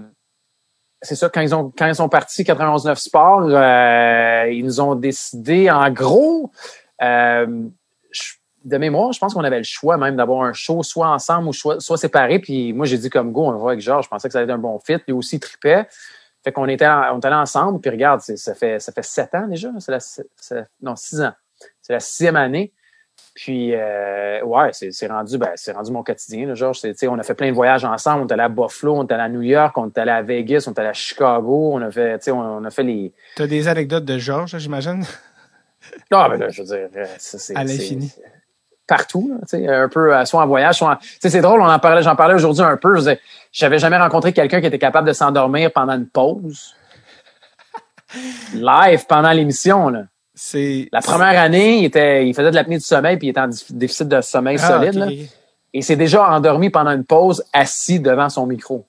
[1.01, 4.95] c'est ça, quand ils ont quand ils sont partis 91.9 Sport, euh, ils nous ont
[4.95, 10.53] décidé, en gros, euh, de mémoire, je pense qu'on avait le choix même d'avoir un
[10.53, 12.39] show soit ensemble ou soit, soit séparé.
[12.39, 14.05] Puis moi, j'ai dit comme go, on va avec Georges.
[14.05, 14.97] Je pensais que ça allait être un bon fit.
[15.07, 15.87] Lui aussi tripait.
[16.43, 17.79] Fait qu'on était, on était ensemble.
[17.79, 19.69] Puis regarde, ça fait ça fait sept ans déjà.
[19.79, 19.91] C'est
[20.55, 21.33] la, non six ans.
[21.81, 22.73] C'est la sixième année.
[23.35, 26.81] Puis euh, ouais, c'est rendu ben, c'est rendu mon quotidien, Georges.
[27.03, 28.23] On a fait plein de voyages ensemble.
[28.23, 30.21] On est allé à Buffalo, on est allé à New York, on est allé à
[30.21, 31.71] Vegas, on est allé à Chicago.
[31.73, 33.13] On a fait, on, on a fait les.
[33.35, 35.03] T'as des anecdotes de Georges, j'imagine?
[36.11, 37.55] Non, mais là, je veux dire, euh, c'est.
[37.55, 38.11] À l'infini.
[38.85, 40.97] Partout, sais, un peu, euh, soit en voyage, soit en...
[41.21, 42.97] c'est drôle, on en parlait, j'en parlais aujourd'hui un peu.
[43.53, 46.75] J'avais jamais rencontré quelqu'un qui était capable de s'endormir pendant une pause.
[48.53, 50.03] Live pendant l'émission, là.
[50.35, 53.39] C'est la première année, il était, il faisait de l'apnée du sommeil puis il était
[53.39, 54.95] en déficit de sommeil ah, solide.
[54.95, 55.07] Là.
[55.73, 58.87] Et s'est déjà endormi pendant une pause, assis devant son micro.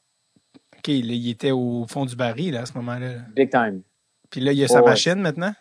[0.79, 3.09] Ok, il était au fond du baril là, à ce moment-là.
[3.35, 3.83] Big time.
[4.31, 5.55] Puis là, il y a sa machine maintenant?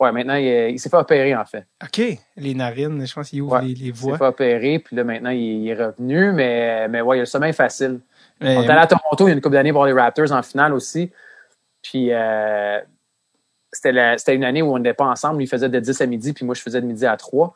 [0.00, 1.66] Ouais, maintenant il, s'est fait opérer en fait.
[1.82, 2.00] Ok,
[2.36, 4.10] les narines, je pense qu'il ouvre les, les, voies.
[4.10, 7.22] Il s'est fait opérer, puis là maintenant il, est revenu, mais mais ouais, il a
[7.22, 8.00] le sommeil facile.
[8.40, 10.42] On est allé à Toronto il y a une couple d'années pour les Raptors en
[10.42, 11.10] finale aussi.
[11.82, 12.80] Puis euh,
[13.72, 15.42] c'était une année où on n'était pas ensemble.
[15.42, 17.54] Il faisait de 10 à midi, puis moi, je faisais de midi à 3.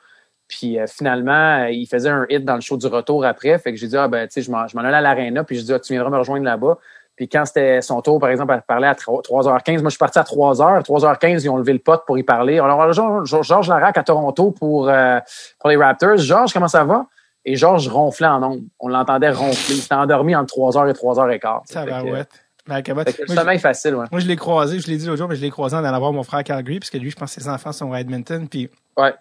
[0.48, 3.59] Puis euh, finalement, il faisait un hit dans le show du retour après.
[3.59, 5.62] Fait que j'ai dit, ah ben, tu sais, je m'en allais à l'aréna, puis je
[5.62, 6.78] dis, ah, tu viendras me rejoindre là-bas.
[7.23, 10.19] Puis quand c'était son tour, par exemple, à parler à 3h15, moi, je suis parti
[10.19, 10.82] à 3h.
[10.82, 12.59] 3h15, ils ont levé le pot pour y parler.
[12.59, 15.20] Alors, Georges Larac à Toronto pour, euh,
[15.61, 16.16] pour les Raptors.
[16.16, 17.07] Georges, comment ça va?
[17.44, 18.65] Et Georges ronflait en ondes.
[18.81, 19.77] On l'entendait ronfler.
[19.77, 21.61] Il s'était endormi entre 3h et 3h15.
[21.66, 22.24] Ça va, ouais.
[22.66, 24.07] Ben, le sommeil facile, ouais.
[24.11, 26.01] Moi, je l'ai croisé, je l'ai dit l'autre jour, mais je l'ai croisé en allant
[26.01, 28.49] voir mon frère Calgary, parce que lui, je pense que ses enfants sont à Edmonton,
[28.49, 28.69] puis...
[28.97, 29.15] Ouais.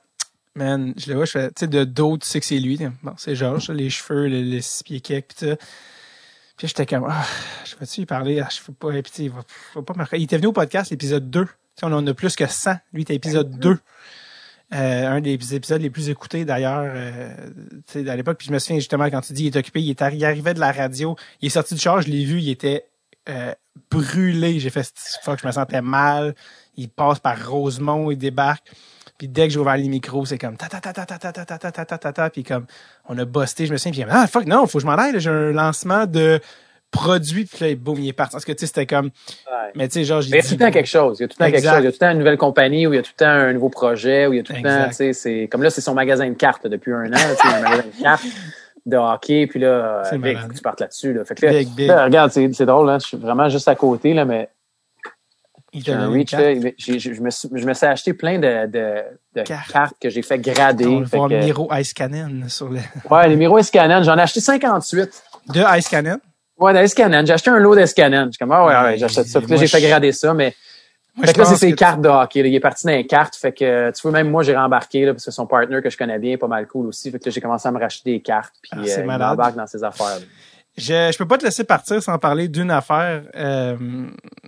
[0.56, 2.80] Man, je le vois, je fais, tu sais, de dos, tu sais que c'est lui.
[3.04, 5.56] Bon, c'est Georges, les cheveux, les, six pieds cake, pis ça.
[6.62, 7.26] Puis j'étais comme, ah,
[7.66, 8.40] je vais-tu lui parler?
[8.40, 9.44] Ah, je peux pas, pis il va,
[9.74, 10.18] va pas marquer.
[10.18, 11.46] Il était venu au podcast, l'épisode 2.
[11.46, 12.76] Tu sais, on en a plus que 100.
[12.94, 13.80] Lui, était épisode 2.
[14.74, 17.34] Euh, un des épisodes les plus écoutés d'ailleurs euh,
[18.08, 18.38] à l'époque.
[18.38, 20.54] Puis je me souviens justement quand tu dis il est occupé, il, est il arrivait
[20.54, 22.86] de la radio, il est sorti du char, je l'ai vu, il était
[23.28, 23.56] euh,
[23.90, 24.60] brûlé.
[24.60, 24.88] J'ai fait
[25.24, 26.36] fois que je me sentais mal.
[26.78, 28.72] Il passe par Rosemont, il débarque.
[29.22, 31.32] Puis dès que j'ai ouvert les micros, c'est comme ta ta ta ta ta ta
[31.32, 32.66] ta ta ta ta ta ta puis comme
[33.08, 35.14] on a busté, je me souviens, puis ah fuck non, faut que je m'en aille,
[35.20, 36.40] j'ai un lancement de
[36.90, 38.32] produit puis là boum, il est parti.
[38.32, 39.12] Parce que tu sais c'était comme
[39.76, 41.28] mais tu sais genre il y a tout le temps quelque chose, il y a
[41.28, 42.94] tout le temps quelque chose, il y a tout le temps une nouvelle compagnie ou
[42.94, 44.64] il y a tout le temps un nouveau projet ou il y a tout le
[44.64, 47.48] temps tu sais c'est comme là c'est son magasin de cartes depuis un an, tu
[47.48, 48.26] sais un magasin de cartes
[48.88, 51.14] de hockey, puis là, Big, tu partes là-dessus.
[51.14, 51.24] Là.
[51.24, 51.46] Fait que
[51.86, 54.50] là, regarde, c'est drôle, là, je suis vraiment juste à côté, là, mais
[55.74, 59.04] j'ai un reach, là, je, me suis, je me suis acheté plein de, de,
[59.36, 59.96] de cartes.
[60.02, 60.86] que j'ai fait grader.
[60.86, 62.80] On va voir Miro Ice Cannon sur le...
[63.10, 65.24] Ouais, les Miro Ice Cannon, j'en ai acheté 58.
[65.54, 66.20] De Ice Cannon?
[66.58, 67.24] Ouais, de Ice Cannon.
[67.26, 68.26] J'ai acheté un lot d'Ice Cannon.
[68.26, 69.40] Je suis comme, ah ouais, ouais, j'achète ça.
[69.40, 70.54] Puis là, j'ai fait grader ça, mais
[71.20, 72.40] fait que là, c'est ses cartes de hockey.
[72.40, 73.36] Il est parti dans les cartes.
[73.36, 75.98] Fait que, tu vois, même moi, j'ai rembarqué, là, parce que son partner que je
[75.98, 77.12] connais bien, pas mal cool aussi.
[77.12, 78.54] Fait que là, j'ai commencé à me racheter des cartes.
[78.62, 80.20] Puis, ah, euh, il dans ses affaires.
[80.78, 83.24] Je, je peux pas te laisser partir sans parler d'une affaire.
[83.36, 83.76] Euh,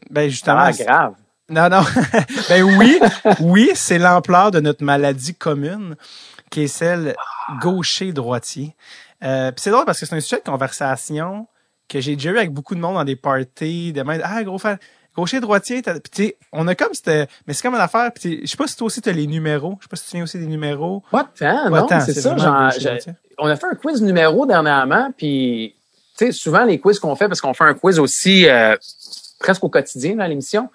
[0.10, 0.66] ben, justement.
[0.66, 1.14] Ah, grave.
[1.50, 1.82] Non, non.
[2.50, 3.00] ben oui,
[3.42, 5.96] oui, c'est l'ampleur de notre maladie commune,
[6.50, 7.16] qui est celle
[7.62, 8.76] gaucher-droitier.
[9.24, 11.48] Euh, puis c'est drôle parce que c'est un sujet de conversation
[11.88, 14.58] que j'ai déjà eu avec beaucoup de monde dans des parties, de même, ah, gros
[14.58, 14.78] fan,
[15.16, 15.82] gaucher, droitier,
[16.12, 18.76] sais, on a comme c'était, mais c'est comme une affaire, puis je sais pas si
[18.76, 21.04] toi aussi t'as les numéros, je sais pas si tu viens aussi des numéros.
[21.12, 22.72] Pas tant, non, c'est ça, genre,
[23.38, 25.76] on a fait un quiz numéro dernièrement, puis
[26.26, 28.76] sais, souvent les quiz qu'on fait, parce qu'on fait un quiz aussi euh,
[29.40, 30.70] presque au quotidien dans l'émission,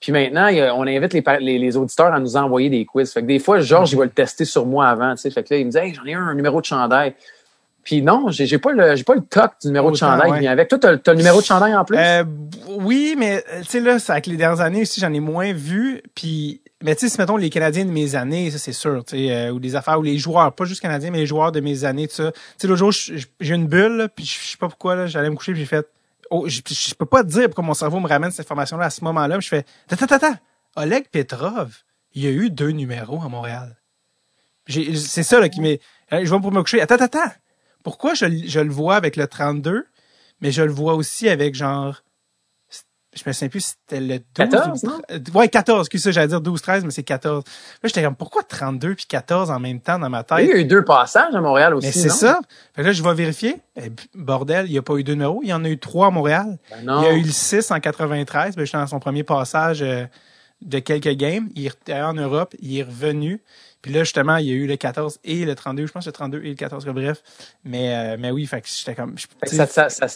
[0.00, 3.12] puis maintenant, on invite les, les, auditeurs à nous envoyer des quiz.
[3.12, 5.30] Fait que des fois, Georges, il va le tester sur moi avant, tu sais.
[5.30, 7.14] Fait que là, il me dit, hey, j'en ai un, un numéro de chandail.
[7.88, 10.52] Puis non, j'ai pas le j'ai pas le toc du numéro de chandail qui vient
[10.52, 10.68] avec.
[10.68, 11.96] Toi, t'as as le numéro de chandail en plus?
[11.96, 12.22] Euh,
[12.68, 16.02] oui, mais tu sais là, avec les dernières années aussi, j'en ai moins vu.
[16.14, 19.16] Puis mais tu sais, si mettons les Canadiens de mes années, ça c'est sûr, tu
[19.16, 21.60] sais, euh, ou des affaires ou les joueurs, pas juste Canadiens, mais les joueurs de
[21.60, 22.32] mes années, tout ça.
[22.32, 25.36] Tu sais, l'autre jour, j'ai une bulle, puis je sais pas pourquoi là, j'allais me
[25.36, 25.88] coucher, puis j'ai fait,
[26.30, 29.02] oh, je peux pas te dire pourquoi mon cerveau me ramène cette information-là à ce
[29.04, 29.40] moment-là.
[29.40, 30.36] Je fais, attends, attends,
[30.76, 31.82] Oleg Petrov,
[32.14, 33.76] il y a eu deux numéros à Montréal.
[34.68, 35.80] C'est ça là qui m'est,
[36.12, 36.80] euh, je vais pour me coucher.
[36.80, 37.30] Attends, attends
[37.82, 39.86] pourquoi je, je, le vois avec le 32,
[40.40, 42.02] mais je le vois aussi avec genre,
[43.14, 44.24] je me souviens plus si c'était le 12.
[44.34, 45.00] 14, non?
[45.34, 47.42] Ouais, 14, que ça, j'allais dire 12, 13, mais c'est 14.
[47.46, 47.52] Là,
[47.84, 50.40] j'étais comme, pourquoi 32 puis 14 en même temps dans ma tête?
[50.42, 51.86] Il y a eu deux passages à Montréal aussi.
[51.86, 52.40] Mais c'est ça.
[52.74, 53.56] Fait là, je vais vérifier.
[53.76, 55.40] Eh, bordel, il n'y a pas eu deux numéros.
[55.42, 56.58] Il y en a eu trois à Montréal.
[56.70, 58.56] Ben il y a eu le 6 en 93.
[58.56, 60.04] Ben, j'étais dans son premier passage euh,
[60.60, 61.48] de quelques games.
[61.54, 62.54] Il était en Europe.
[62.60, 63.40] Il est revenu.
[63.80, 65.86] Puis là, justement, il y a eu le 14 et le 32.
[65.86, 67.22] Je pense le 32 et le 14, bref.
[67.64, 69.14] Mais, euh, mais oui, fait que j'étais comme...
[69.44, 70.06] Ça, ça, ça,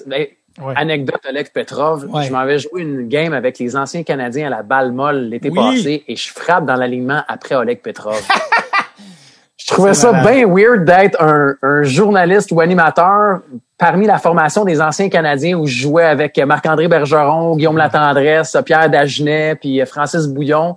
[0.77, 2.09] Anecdote, Alex Petrov.
[2.25, 6.05] Je m'avais joué une game avec les anciens Canadiens à la balle molle l'été passé
[6.07, 8.21] et je frappe dans l'alignement après Oleg Petrov.
[9.57, 13.41] je trouvais ça bien weird d'être un, un, journaliste ou animateur
[13.79, 18.91] parmi la formation des anciens Canadiens où je jouais avec Marc-André Bergeron, Guillaume Latendresse, Pierre
[18.91, 20.77] Dagenet, puis Francis Bouillon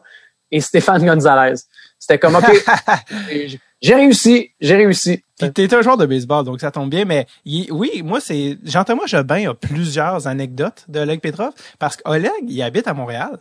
[0.51, 1.55] et Stéphane Gonzalez.
[1.99, 2.45] C'était comme, OK,
[3.81, 5.23] j'ai réussi, j'ai réussi.
[5.39, 9.05] Puis t'es un joueur de baseball, donc ça tombe bien, mais oui, moi, c'est, Jean-Thomas
[9.05, 13.39] Jobin a plusieurs anecdotes de Oleg Petrov, parce qu'Oleg, il habite à Montréal.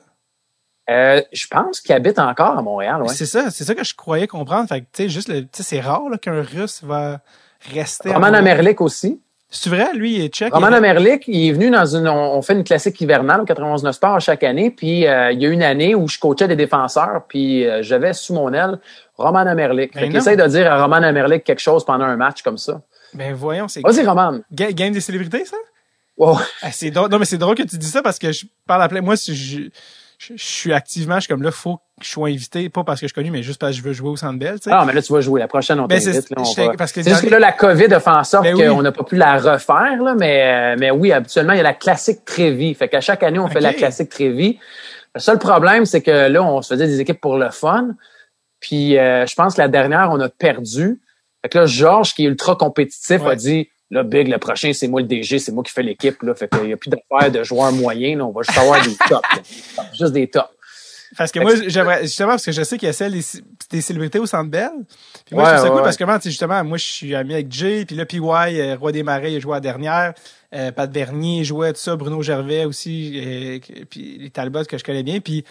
[0.91, 3.09] Euh, je pense qu'il habite encore à Montréal, ouais.
[3.09, 4.69] C'est ça, c'est ça que je croyais comprendre.
[4.69, 7.21] Fait que, tu sais, juste le, tu sais, c'est rare, qu'un Russe va
[7.73, 9.23] rester Roman Amerlik aussi.
[9.57, 10.53] C'est vrai, lui, il est tchèque.
[10.53, 14.21] Roman Amerlik, il est venu dans une, on fait une classique hivernale au 91 Sport
[14.21, 17.65] chaque année, puis euh, il y a une année où je coachais des défenseurs, puis
[17.65, 18.81] euh, j'avais sous mon aile
[19.17, 19.95] Roman Amerlik.
[19.95, 22.83] Ben essaye de dire à Roman Amerlik quelque chose pendant un match comme ça.
[23.15, 23.81] Ben voyons, c'est.
[23.81, 24.41] Vas-y, Roman.
[24.51, 25.57] game des célébrités, ça?
[26.17, 26.39] Wow.
[26.63, 27.11] Ah, c'est drôle.
[27.11, 29.03] Non, mais c'est drôle que tu dis ça parce que je parle à plein.
[29.03, 29.69] Moi, je,
[30.19, 33.07] je, suis activement, je suis comme là, faut que je sois invité, pas parce que
[33.07, 34.71] je suis connu, mais juste parce que je veux jouer au Centre Bell, tu sais.
[34.73, 35.41] Ah, mais là, tu vas jouer.
[35.41, 36.29] La prochaine, on ben, t'invite.
[36.87, 39.17] C'est juste que là, la COVID a fait en sorte ben qu'on n'a pas pu
[39.17, 42.75] la refaire, là, mais, mais oui, habituellement, il y a la classique Trévis.
[42.75, 44.59] Fait qu'à chaque année, on fait la classique Trévis.
[45.15, 47.91] Le seul problème, c'est que là, on se faisait des équipes pour le fun.
[48.61, 51.01] Puis, euh, je pense que la dernière, on a perdu.
[51.43, 54.89] Fait que là, Georges, qui est ultra compétitif, a dit, Là, Big, le prochain, c'est
[54.89, 56.23] moi le DG, c'est moi qui fais l'équipe.
[56.23, 56.35] Là.
[56.35, 58.19] Fait qu'il n'y a plus d'affaires de joueurs moyens.
[58.19, 58.27] Là.
[58.27, 59.29] On va juste avoir des tops.
[59.99, 60.49] Juste des tops.
[61.17, 63.13] Parce que moi, j'aimerais, justement, parce que je sais qu'il y a celle
[63.71, 64.71] des, célébrités au Centre Belle.
[65.25, 67.85] Puis moi, je trouve ça cool parce que, justement, moi, je suis ami avec Jay,
[67.85, 70.15] puis là, PY, euh, Roi des Marais, il joué à la dernière.
[70.55, 71.97] Euh, Pat Bernier jouait, tout ça.
[71.97, 75.21] Bruno Gervais aussi, et, puis les Talbots que je connais bien.
[75.21, 75.45] Puis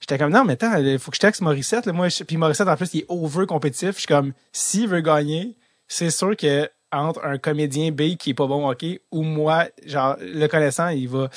[0.00, 1.86] j'étais comme, non, mais attends, il faut que je texte Morissette.
[1.86, 1.92] Là.
[1.92, 3.94] Moi, puis Morissette, en plus, il est over compétitif.
[3.94, 5.56] Je suis comme, s'il veut gagner,
[5.88, 9.66] c'est sûr que entre un comédien B qui est pas bon au hockey ou moi,
[9.86, 11.28] genre, le connaissant, il va,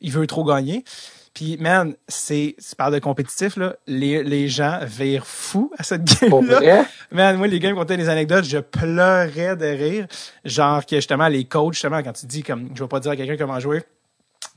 [0.00, 0.84] il veut trop gagner.
[1.34, 6.04] Puis, man, c'est, tu parles de compétitif, là, les, les gens virent fous à cette
[6.04, 6.84] game-là.
[7.12, 10.06] Man, moi, les games comptaient des anecdotes, je pleurais de rire.
[10.44, 13.16] Genre que, justement, les coachs, justement, quand tu dis, comme, je vais pas dire à
[13.16, 13.82] quelqu'un comment jouer,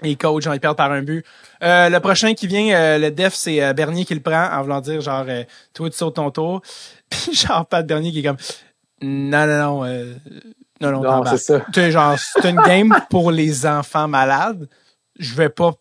[0.01, 1.23] les coachs, genre, ils perdent par un but.
[1.61, 4.61] Euh, le prochain qui vient, euh, le def, c'est euh, Bernier qui le prend, en
[4.63, 5.25] voulant dire, genre,
[5.73, 6.61] toi, tu sautes ton tour.
[7.09, 8.37] Puis, genre, pas de Bernier qui est comme,
[9.03, 9.85] non, non, non.
[9.85, 10.13] Euh,
[10.79, 11.65] non, non, non c'est ça.
[11.73, 14.67] Tu genre, c'est une game pour les enfants malades.
[15.19, 15.73] Je vais pas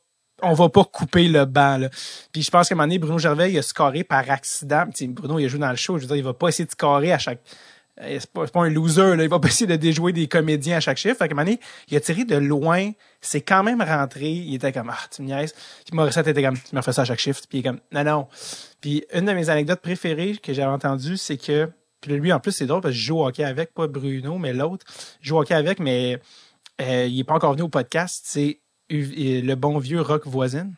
[0.45, 1.79] on va pas couper le banc.
[1.79, 1.89] Là.
[2.33, 4.87] Puis je pense qu'à un moment donné, Bruno Gervais, il a scoré par accident.
[4.93, 5.99] T'sais, Bruno, il a joué dans le show.
[5.99, 7.41] Je veux dire, il va pas essayer de scorer à chaque...
[8.01, 9.23] Euh, c'est pas, pas un loser, là.
[9.23, 11.17] il va pas essayer de déjouer des comédiens à chaque chiffre.
[11.17, 14.31] Fait qu'à un moment donné, il a tiré de loin, c'est quand même rentré.
[14.31, 15.53] Il était comme, ah, tu me niaises.
[15.53, 17.41] Puis Morissette était comme, tu me refais ça à chaque chiffre.
[17.49, 18.29] Puis il est comme, non, non.
[18.81, 21.71] Puis une de mes anecdotes préférées que j'avais entendues, c'est que
[22.03, 24.37] puis lui, en plus, c'est drôle parce que je joue au hockey avec, pas Bruno,
[24.37, 24.85] mais l'autre.
[25.21, 26.21] Je joue au hockey avec, mais
[26.81, 28.23] euh, il est pas encore venu au podcast.
[28.27, 28.59] C'est
[28.91, 30.75] le bon vieux Rock voisine.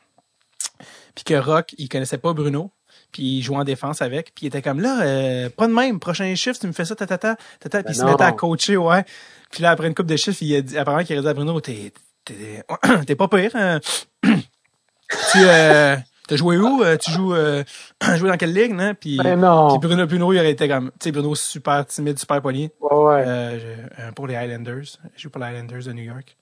[1.15, 2.71] Puis que Rock, il connaissait pas Bruno.
[3.11, 4.35] Puis il jouait en défense avec.
[4.35, 6.95] Puis il était comme là, euh, pas de même, prochain shift, tu me fais ça,
[6.95, 9.05] ta ta Puis il ben se mettait à coacher, ouais.
[9.51, 10.75] Puis là, après une coupe de chiffres, il a dit,
[11.07, 11.93] qu'il a dit à Bruno, t'es,
[12.25, 13.81] t'es, pas pire, hein?
[14.23, 15.97] tu, euh,
[16.27, 16.83] T'as joué où?
[16.83, 17.63] Euh, tu joues, euh,
[18.17, 18.95] joué dans quelle ligue, non?
[18.99, 19.79] Puis, ben non.
[19.79, 22.71] Puis Bruno, Bruno, il aurait été comme, tu sais, Bruno super timide, super poli.
[22.81, 23.25] Ouais, ouais.
[23.27, 24.99] Euh, euh pour les Highlanders.
[25.17, 26.37] Je joue pour les Highlanders de New York.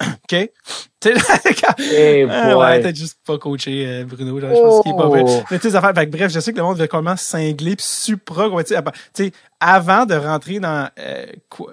[0.02, 0.50] OK?
[1.04, 4.40] Tu sais, euh, ouais, t'as juste pas coaché euh, Bruno.
[4.40, 5.22] Genre, je pense qu'il est pas vrai.
[5.26, 5.42] Oh.
[5.50, 5.94] Mais tu sais, affaires.
[5.94, 8.74] Fait que, bref, je sais que le monde veut comment cingler pis supra, quoi, tu
[9.12, 11.26] sais, avant de rentrer dans euh,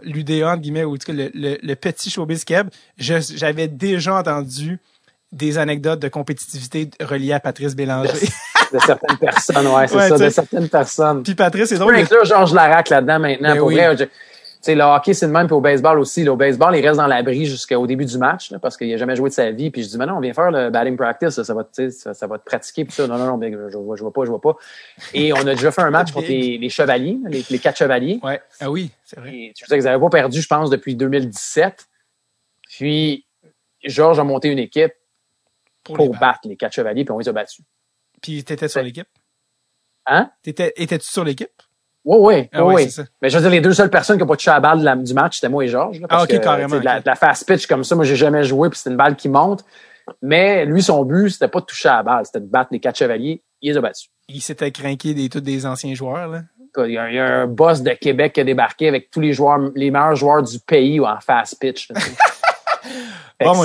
[0.04, 4.80] l'UDA, entre guillemets, ou le, le, le petit showbiz keb, j'avais déjà entendu
[5.32, 8.12] des anecdotes de compétitivité reliées à Patrice Bélanger.
[8.74, 11.24] De, certaines personnes, ouais, c'est ouais, ça, de certaines personnes.
[11.24, 11.94] Puis Patrice, c'est drôle.
[12.08, 13.54] Peux Georges Larac là-dedans maintenant.
[13.54, 13.76] Ben pour oui.
[13.76, 14.06] vrai, je,
[14.62, 16.24] sais, le hockey, c'est le même, puis au baseball aussi.
[16.24, 18.98] Là, au baseball, il reste dans l'abri jusqu'au début du match, là, parce qu'il n'a
[18.98, 19.72] jamais joué de sa vie.
[19.72, 22.14] Puis je dis, mais non, on vient faire le batting practice, ça, ça va, ça,
[22.14, 23.08] ça va te pratiquer, puis ça.
[23.08, 24.56] Non, non, non, je, vois, je vois pas, je vois pas.
[25.14, 28.20] Et on a déjà fait un match contre les, les chevaliers, les, les, quatre chevaliers.
[28.24, 28.42] Ouais.
[28.60, 29.32] Ah oui, c'est vrai.
[29.34, 31.88] Et, tu sais qu'ils n'avaient pas perdu, je pense, depuis 2017.
[32.70, 33.26] Puis
[33.84, 34.94] Georges a monté une équipe
[35.84, 37.66] pour, pour les battre les quatre chevaliers, puis on les a battus.
[38.22, 39.08] Puis t'étais sur l'équipe?
[40.06, 40.32] Hein?
[40.44, 41.50] T'étais, étais-tu sur l'équipe?
[42.04, 42.88] Oui, oui, ah, oui.
[43.22, 44.80] Mais je veux dire, les deux seules personnes qui n'ont pas touché à la balle
[44.80, 46.00] de la, du match, c'était moi et Georges.
[46.00, 46.80] Là, parce ah, ok, que, carrément.
[46.80, 47.02] La, okay.
[47.02, 49.30] de la fast pitch comme ça, moi, j'ai jamais joué, puis c'était une balle qui
[49.30, 49.64] monte.
[50.22, 52.80] Mais lui, son but, c'était pas de toucher à la balle, c'était de battre les
[52.80, 53.44] quatre chevaliers.
[53.62, 54.10] Il les a battus.
[54.30, 56.42] Il s'était craqué des tous des anciens joueurs, là.
[56.78, 59.20] Il y, a, il y, a, un boss de Québec qui a débarqué avec tous
[59.20, 61.90] les joueurs, les meilleurs joueurs du pays en fast pitch.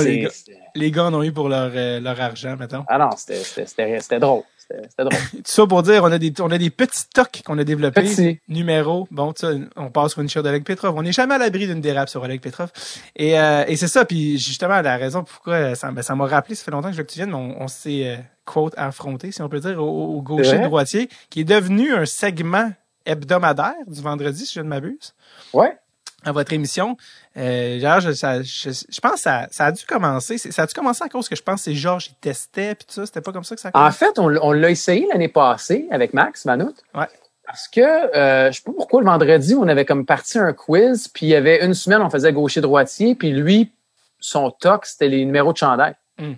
[0.01, 0.29] les, gars,
[0.75, 2.83] les gars en ont eu pour leur, euh, leur argent, mettons.
[2.87, 4.43] Ah non, c'était drôle.
[4.57, 5.13] C'était drôle.
[5.31, 8.01] Tout ça pour dire, on a des, on a des petits tocs qu'on a développés.
[8.01, 8.39] Petit.
[8.47, 9.07] Numéros.
[9.11, 10.95] Bon, tu on passe sur une chire d'Oleg Petrov.
[10.95, 12.71] On n'est jamais à l'abri d'une dérape sur Oleg Petrov.
[13.15, 14.05] Et, euh, et c'est ça.
[14.05, 16.97] Puis justement, la raison pourquoi ça, ben, ça m'a rappelé, ça fait longtemps que je
[16.97, 19.81] veux que tu viennes, mais on, on s'est, euh, quote, affronté, si on peut dire,
[19.81, 22.71] au, au gaucher-droitier, qui est devenu un segment
[23.05, 25.13] hebdomadaire du vendredi, si je ne m'abuse.
[25.53, 25.77] Ouais
[26.23, 26.97] à votre émission.
[27.37, 30.37] Euh, genre, je, ça, je, je, pense que ça, ça a dû commencer.
[30.37, 32.85] Ça a dû commencer à cause que je pense que c'est Georges, il testait, puis
[32.87, 33.05] tout ça.
[33.05, 34.05] C'était pas comme ça que ça a commencé?
[34.05, 36.75] En fait, on, on l'a essayé l'année passée avec Max Manout.
[36.95, 37.07] Ouais.
[37.45, 41.07] Parce que, euh, je sais pas pourquoi, le vendredi, on avait comme parti un quiz,
[41.07, 43.71] puis il y avait une semaine, on faisait gaucher-droitier, puis lui,
[44.19, 45.95] son toc, c'était les numéros de chandail.
[46.17, 46.33] Mm.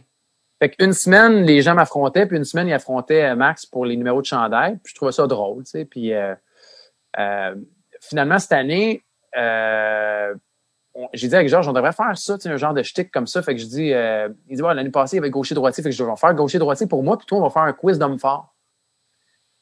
[0.60, 4.22] Fait qu'une semaine, les gens m'affrontaient, puis une semaine, ils affrontaient Max pour les numéros
[4.22, 4.78] de chandail.
[4.84, 5.86] Puis je trouvais ça drôle, tu sais.
[5.86, 6.36] Puis euh,
[7.18, 7.56] euh,
[8.02, 9.04] finalement, cette année,
[9.38, 10.34] euh,
[11.14, 13.42] j'ai dit avec Georges, on devrait faire ça, un genre de shtick comme ça.
[13.42, 15.84] Fait que je dis, euh, il dit, ouais, l'année passée, il y avait gaucher-droitier.
[15.84, 17.98] Fait que je vais faire gaucher-droitier pour moi, puis toi, on va faire un quiz
[17.98, 18.54] d'homme fort.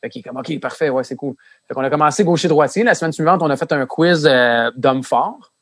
[0.01, 1.35] Fait qu'il est comme, OK, parfait, ouais, c'est cool.
[1.67, 2.83] Fait qu'on a commencé gaucher-droitier.
[2.83, 5.53] La semaine suivante, on a fait un quiz euh, d'homme fort.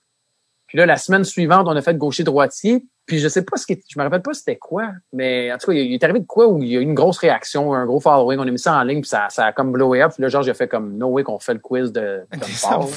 [0.75, 2.83] Puis là, la semaine suivante, on a fait gaucher-droitier.
[3.05, 5.67] Puis je sais pas ce qui, je me rappelle pas c'était quoi, mais en tout
[5.67, 7.85] cas, il est arrivé de quoi où il y a eu une grosse réaction, un
[7.85, 8.39] gros following.
[8.39, 10.11] On a mis ça en ligne, puis ça, ça a comme blowé up.
[10.13, 12.89] Puis là, Georges a fait comme no way qu'on fait le quiz de d'homme fort.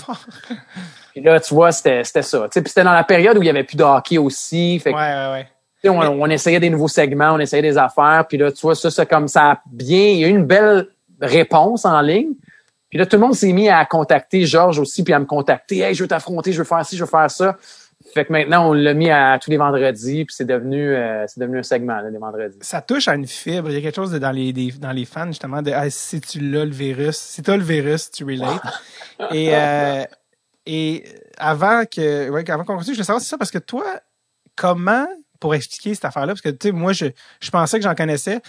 [1.12, 2.48] Puis là, tu vois, c'était c'était ça.
[2.48, 4.80] Tu sais, puis c'était dans la période où il y avait plus de hockey aussi.
[4.80, 5.46] Fait que, ouais, ouais,
[5.84, 5.88] ouais.
[5.88, 8.24] On, on essayait des nouveaux segments, on essayait des affaires.
[8.28, 10.08] Puis là, tu vois, ça, c'est comme ça a bien.
[10.08, 10.88] Il y a eu une belle
[11.20, 12.32] réponse en ligne.
[12.90, 15.78] Puis là, tout le monde s'est mis à contacter Georges aussi, puis à me contacter.
[15.78, 17.56] Hey, je veux t'affronter, je veux faire ci, je veux faire ça.
[18.14, 21.40] Fait que maintenant, on l'a mis à tous les vendredis, puis c'est devenu, euh, c'est
[21.40, 22.56] devenu un segment, là, les vendredis.
[22.62, 23.68] Ça touche à une fibre.
[23.70, 25.90] Il y a quelque chose de, dans, les, des, dans les fans, justement, de ah,
[25.90, 28.62] si tu l'as le virus, si tu as le virus, tu relates.
[29.32, 30.04] et, euh,
[30.64, 31.04] et
[31.36, 33.84] avant que, ouais, avant qu'on continue, je veux savoir, c'est ça, parce que toi,
[34.56, 35.06] comment,
[35.40, 37.06] pour expliquer cette affaire-là, parce que, tu sais, moi, je,
[37.40, 38.40] je pensais que j'en connaissais.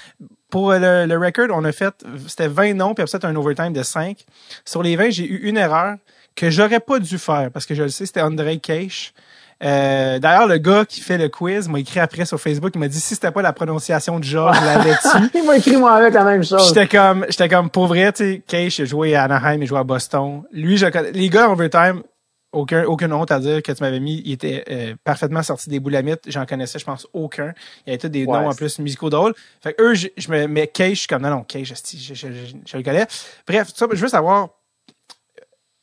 [0.50, 1.94] Pour le, le record, on a fait,
[2.28, 4.26] c'était 20 noms, puis après ça, un overtime de 5.
[4.66, 5.96] Sur les 20, j'ai eu une erreur
[6.36, 9.14] que j'aurais pas dû faire, parce que je le sais, c'était André Cage.
[9.62, 12.88] Euh, D'ailleurs, le gars qui fait le quiz m'a écrit après sur Facebook, il m'a
[12.88, 15.30] dit si c'était pas la prononciation de Georges, je l'avais dessus.
[15.36, 16.66] il m'a écrit moi avec la même chose.
[16.70, 19.80] J'étais comme, j'étais comme pour vrai, tu sais, Cage a joué à Anaheim, il joué
[19.80, 20.44] à Boston.
[20.54, 22.04] Lui, je les gars en overtime,
[22.52, 25.80] aucun, aucune honte à dire que tu m'avais mis, il était euh, parfaitement sorti des
[25.80, 26.22] boulamites.
[26.28, 27.54] J'en connaissais, je pense, aucun.
[27.86, 29.34] Il y avait tous des Ouais, noms en plus musicaux drôles.
[29.62, 32.14] Fait que eux, je, je me mets Cage, je suis comme non, non, Cage, je,
[32.14, 32.28] je,
[32.66, 33.06] je, le connais.
[33.48, 34.50] Bref, ça, je veux savoir.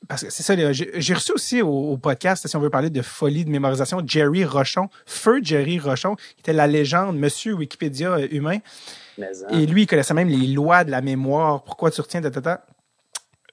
[0.09, 3.03] Parce que c'est ça, j'ai reçu aussi au, au podcast, si on veut parler de
[3.03, 8.29] folie de mémorisation, Jerry Rochon, feu Jerry Rochon, qui était la légende, monsieur Wikipédia euh,
[8.31, 8.59] humain.
[9.19, 9.59] Mais, hein.
[9.59, 12.65] Et lui, il connaissait même les lois de la mémoire, pourquoi tu retiens, tata.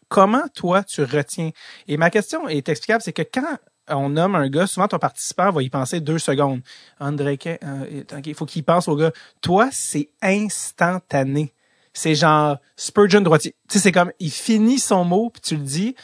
[0.10, 1.52] Comment toi, tu retiens?
[1.88, 3.58] Et ma question est explicable, c'est que quand
[3.90, 6.62] on nomme un gars, souvent ton participant va y penser deux secondes.
[7.00, 9.12] André, euh, il faut qu'il pense au gars.
[9.42, 11.54] Toi, c'est instantané.
[11.94, 13.56] C'est genre Spurgeon droitier.
[13.70, 15.96] Tu sais, c'est comme, il finit son mot, puis tu le dis.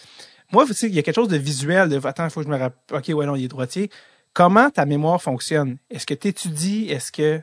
[0.52, 2.48] Moi, tu sais, il y a quelque chose de visuel, de, attends, il faut que
[2.48, 3.90] je me rappelle, ok, ouais, non, il est droitier.
[4.34, 5.78] Comment ta mémoire fonctionne?
[5.90, 6.90] Est-ce que tu étudies?
[6.90, 7.42] Est-ce que,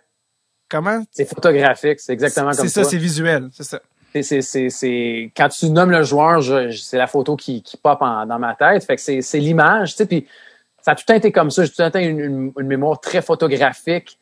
[0.69, 1.03] comment?
[1.11, 3.81] C'est photographique, c'est exactement comme C'est ça, c'est visuel, c'est ça.
[4.23, 8.87] Quand tu nommes le joueur, c'est la photo qui, qui pop dans ma tête.
[8.99, 11.65] C'est, l'image, ça a tout le temps été comme ça.
[11.65, 14.19] J'ai tout le temps une mémoire très photographique,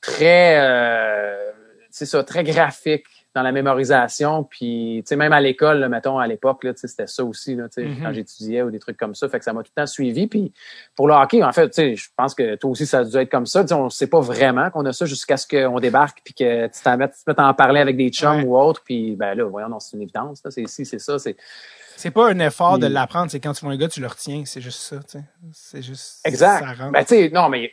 [0.00, 1.50] très, euh,
[1.90, 4.44] c'est ça, très graphique dans la mémorisation.
[4.44, 8.12] Puis, tu sais, même à l'école, mettons, à l'époque, c'était ça aussi, là, sais, quand
[8.12, 9.28] j'étudiais ou des trucs comme ça.
[9.28, 10.26] Fait que ça m'a tout le temps suivi.
[10.26, 10.52] Puis,
[10.94, 13.16] pour le hockey, en fait, tu sais, je pense que toi aussi, ça a dû
[13.16, 13.64] être comme ça.
[13.72, 16.82] On ne sait pas vraiment qu'on a ça jusqu'à ce qu'on débarque puis que tu
[16.82, 18.82] t'en mettes, tu en parler avec des chums ou autres.
[18.84, 20.42] Puis, ben là, voyons, c'est une évidence.
[20.48, 21.18] C'est ici, c'est ça.
[21.18, 21.36] C'est
[21.96, 24.42] c'est pas un effort de l'apprendre, c'est quand tu vois un gars, tu le retiens.
[24.44, 25.24] C'est juste ça, tu sais.
[25.52, 26.20] C'est juste.
[26.24, 26.64] Exact.
[26.90, 27.70] Ben, tu sais, non, mais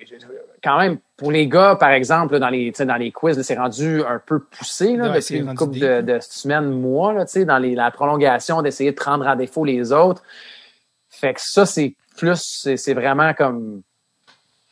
[0.64, 4.22] quand même, pour les gars, par exemple, dans les, dans les quiz, c'est rendu un
[4.26, 7.76] peu poussé, là, depuis une couple de, de, semaines, mois, là, tu sais, dans les,
[7.76, 10.24] la prolongation, d'essayer de prendre à défaut les autres.
[11.10, 13.82] Fait que ça, c'est plus, c'est vraiment comme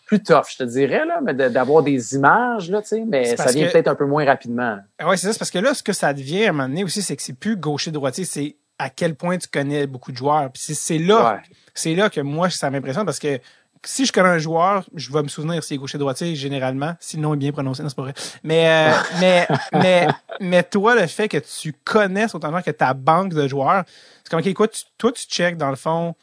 [0.06, 3.52] plus tough, je te dirais, là, mais d'avoir des images, là, tu sais, mais ça
[3.52, 4.78] vient peut-être un peu moins rapidement.
[5.06, 7.02] Oui, c'est ça, parce que là, ce que ça devient à un moment donné aussi,
[7.02, 10.50] c'est que c'est plus gaucher-droitier, c'est à quel point tu connais beaucoup de joueurs.
[10.52, 11.42] Puis c'est là,
[11.74, 13.40] c'est là que moi ça m'impressionne parce que
[13.88, 17.18] si je connais un joueur, je vais me souvenir s'il est gaucher droitier généralement, si
[17.18, 18.14] le nom est bien prononcé, non c'est pas vrai.
[18.44, 20.08] Mais euh, mais mais
[20.40, 23.84] mais toi le fait que tu connaisses autant que ta banque de joueurs,
[24.24, 26.16] c'est comme OK, quoi tu, toi tu check dans le fond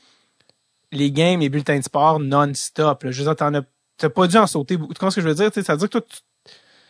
[0.92, 3.06] les games, les bulletins de sport non-stop.
[3.08, 3.62] Je veux dire, t'en as
[3.96, 4.92] t'as pas dû en sauter beaucoup.
[4.92, 5.50] Tu comprends ce que je veux dire?
[5.52, 6.18] ça veut dire que toi, tu,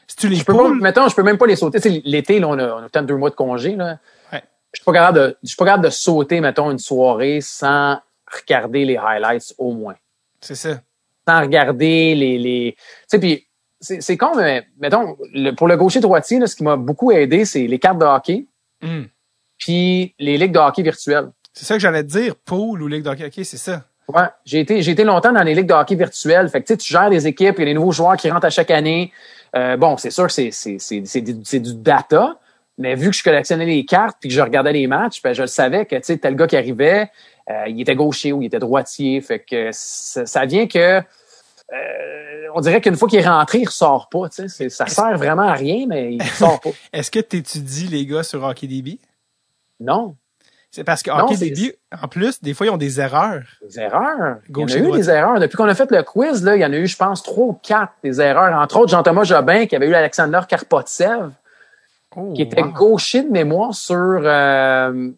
[0.07, 2.03] si tu les je peux pas, mettons, je peux même pas les sauter.
[2.05, 3.77] L'été, là, on a, on a peut-être deux mois de congé.
[3.77, 3.99] Là
[4.75, 7.99] je suis pas capable de, je suis pas capable de sauter, mettons, une soirée sans
[8.27, 9.95] regarder les highlights au moins.
[10.45, 10.81] C'est ça.
[11.27, 13.47] Sans regarder les, les, tu sais, puis
[13.81, 15.17] c'est, con, mais mettons,
[15.57, 18.47] pour le gaucher droitier, là, ce qui m'a beaucoup aidé, c'est les cartes de hockey,
[18.83, 19.05] mm.
[19.59, 21.31] puis les ligues de hockey virtuelles.
[21.55, 23.85] C'est ça que j'allais te dire, pool ou ligue de hockey, c'est ça.
[24.09, 26.51] Ouais, j'ai été, j'ai été longtemps dans les ligues de hockey virtuelles.
[26.51, 28.51] Fait que tu gères des équipes, il y a des nouveaux joueurs qui rentrent à
[28.51, 29.13] chaque année.
[29.57, 32.39] Euh, bon, c'est sûr que c'est du data,
[32.77, 35.43] mais vu que je collectionnais les cartes puis que je regardais les matchs, ben je
[35.43, 37.09] le savais que tu sais tel gars qui arrivait,
[37.51, 39.21] euh, il était gaucher ou il était droitier.
[39.21, 41.03] Fait que ça, vient que euh,
[42.55, 44.29] on dirait qu'une fois qu'il est rentré, il ressort pas.
[44.29, 46.71] Tu sais, ça sert vraiment à rien, mais il sort pas.
[46.93, 48.99] Est-ce que tu étudies les gars sur HockeyDB?
[49.81, 50.17] Non.
[50.71, 53.45] C'est parce que HockeyDB, en plus, des fois, ils ont des erreurs.
[53.63, 54.39] Des erreurs.
[54.49, 55.39] il y en a eu des erreurs.
[55.39, 57.47] Depuis qu'on a fait le quiz, là, il y en a eu, je pense, trois
[57.47, 58.61] ou quatre des erreurs.
[58.61, 61.31] Entre autres, Jean-Thomas Jobin, qui avait eu Alexander Karpotsev
[62.35, 63.97] qui était gaucher de mémoire sur.
[63.97, 65.11] Euh,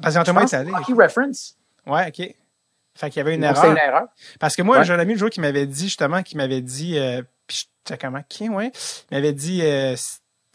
[0.00, 0.72] Parce que Thomas est allé.
[0.72, 1.56] Hockey Reference.
[1.86, 2.34] Ouais, OK.
[2.94, 3.64] Fait qu'il y avait une erreur.
[3.64, 4.08] une erreur.
[4.38, 6.98] Parce que moi, j'ai un ami le jour qui m'avait dit, justement, qui m'avait dit,
[6.98, 8.70] euh, puis sais comment, qui, ouais,
[9.10, 9.94] il m'avait dit euh,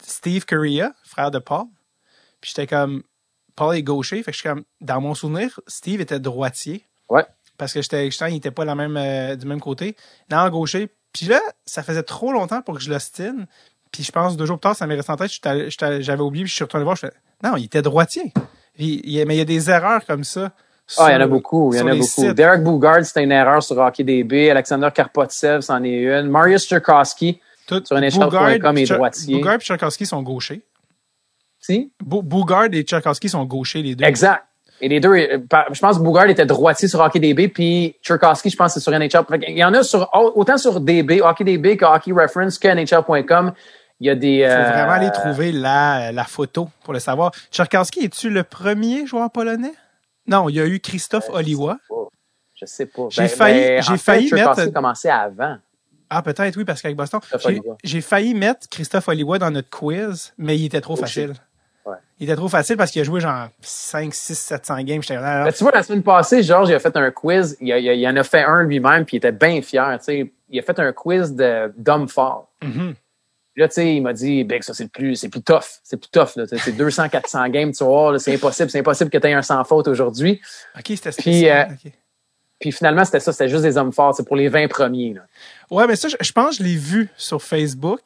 [0.02, 1.66] Steve Correa, frère de Paul.
[2.40, 3.02] Puis j'étais comme,
[3.56, 4.22] Paul est gaucher.
[4.22, 6.86] Fait que je suis comme, dans mon souvenir, Steve était droitier.
[7.08, 7.26] Ouais.
[7.56, 9.96] Parce que j'étais, il était pas la même, euh, du même côté.
[10.30, 10.94] Non, gaucher.
[11.12, 13.46] Puis là, ça faisait trop longtemps pour que je l'ostine.
[13.90, 15.32] Puis je pense deux jours plus tard, ça m'est resté en tête.
[16.02, 16.94] J'avais oublié, puis je suis retourné voir.
[16.94, 18.32] Je fais, non, il était droitier.
[18.78, 20.52] Mais il y a des erreurs comme ça.
[20.96, 21.72] Ah, il y en a beaucoup.
[21.74, 22.32] Il y en a beaucoup.
[22.32, 24.50] Derek Bougard, c'était une erreur sur HockeyDB.
[24.50, 26.28] Alexander Karpotsev, c'en est une.
[26.28, 27.40] Marius Tchaikovsky,
[27.84, 29.34] sur NHL.com est droitier.
[29.34, 30.62] Bougard et Tchaikovsky sont gauchers.
[31.60, 31.92] Si?
[32.00, 34.04] Bougard et Tchaikovsky sont gauchers, les deux.
[34.04, 34.44] Exact.
[34.80, 35.38] Et les deux, euh,
[35.72, 39.24] je pense que Bougard était droitier sur HockeyDB, puis Tchaikovsky, je pense, c'est sur NHL.
[39.48, 43.52] Il y en a sur, autant sur DB, HockeyDB que Hockey Reference que NHL.com.
[44.00, 44.36] Il y a des.
[44.36, 47.32] Il faut vraiment aller euh, trouver la, la photo pour le savoir.
[47.50, 49.74] Tchaikovsky, es-tu le premier joueur polonais?
[50.26, 51.78] Non, il y a eu Christophe euh, Oliwa.
[52.54, 53.06] Je sais pas.
[53.10, 54.60] J'ai ben, failli, ben, j'ai failli mettre.
[54.60, 55.56] a commencé avant.
[56.10, 57.20] Ah, peut-être, oui, parce qu'avec Boston.
[57.84, 61.34] J'ai failli mettre Christophe Oliwa dans notre quiz, mais il était trop facile.
[61.84, 61.96] Ouais.
[62.18, 65.02] Il était trop facile parce qu'il a joué genre 5, 6, 700 games.
[65.08, 67.56] Ben, tu vois, la semaine passée, Georges, il a fait un quiz.
[67.60, 69.98] Il, il, en a fait un lui-même, puis il était bien fier.
[70.48, 72.50] Il a fait un quiz d'homme fort.
[72.62, 72.92] Mm
[73.58, 75.80] là, tu sais, il m'a dit, ben, ça, c'est plus, c'est plus tough.
[75.82, 76.44] C'est plus tough, là.
[76.46, 78.70] C'est 200, 400 games, tu vois, c'est impossible.
[78.70, 80.40] C'est impossible que tu aies un sans faute aujourd'hui.
[80.76, 81.64] OK, c'était Puis, euh,
[82.60, 83.32] puis finalement, c'était ça.
[83.32, 84.14] C'était juste des hommes forts.
[84.14, 85.22] C'est pour les 20 premiers, là.
[85.70, 88.02] Ouais, mais ça, je, pense que je l'ai vu sur Facebook.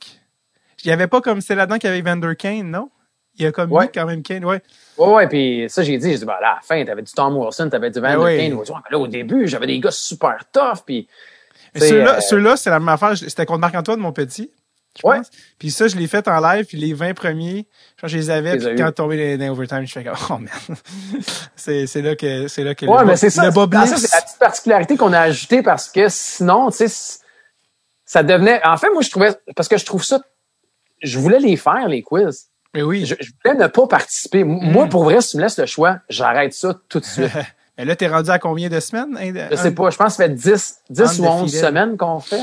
[0.85, 2.91] Il n'y avait pas comme c'est là-dedans qu'il y avait Vander Kane, non?
[3.37, 3.89] Il y a comme ouais.
[3.95, 4.61] quand même Kane, ouais.
[4.99, 7.37] Ouais, ouais, puis ça, j'ai dit, j'ai dit, ben, à la fin, t'avais du Tom
[7.37, 8.55] Wilson, t'avais du Vander ben Kane.
[8.59, 11.09] Ouais, là, au début, j'avais des gars super tough, puis.
[11.75, 12.21] Ceux-là, euh...
[12.21, 13.17] ceux c'est la même affaire.
[13.17, 14.51] C'était contre Marc-Antoine, mon petit
[15.01, 15.19] je ouais.
[15.19, 15.31] pense.
[15.59, 17.67] Puis ça, je l'ai fait en live, puis les 20 premiers,
[18.03, 20.79] je, je les avais, puis quand tombé dans, dans overtime, je fais comme, oh man.
[21.57, 24.97] c'est, c'est là que, c'est là que ouais, mais c'est ça, c'est la petite particularité
[24.97, 27.21] qu'on a ajoutée parce que sinon, tu sais,
[28.05, 30.21] ça devenait, en fait, moi, je trouvais, parce que je trouve ça,
[31.03, 32.49] je voulais les faire, les quiz.
[32.75, 33.05] Mais oui.
[33.07, 34.45] Je, voulais ne pas participer.
[34.45, 34.89] Moi, mm.
[34.89, 37.31] pour vrai, si tu me laisses le choix, j'arrête ça tout de suite.
[37.79, 39.17] Mais là, t'es rendu à combien de semaines?
[39.51, 42.43] Je sais pas, je pense que ça fait 10, 10 ou 11 semaines qu'on fait.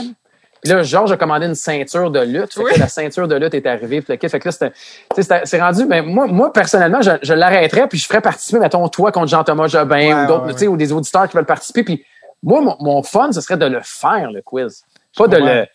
[0.61, 2.53] Puis là, Georges a commandé une ceinture de lutte.
[2.53, 4.01] Fait que la ceinture de lutte est arrivée.
[4.01, 8.05] Fait que là, c'était, c'est rendu, mais moi, moi, personnellement, je, je l'arrêterais puis je
[8.05, 11.35] ferais participer, mettons, toi contre Jean-Thomas Jobin ou d'autres, tu sais, ou des auditeurs qui
[11.35, 11.83] veulent participer.
[11.83, 12.05] Puis
[12.43, 14.83] moi, mon, fun, ce serait de le faire, le quiz.
[15.15, 15.65] Pas de le,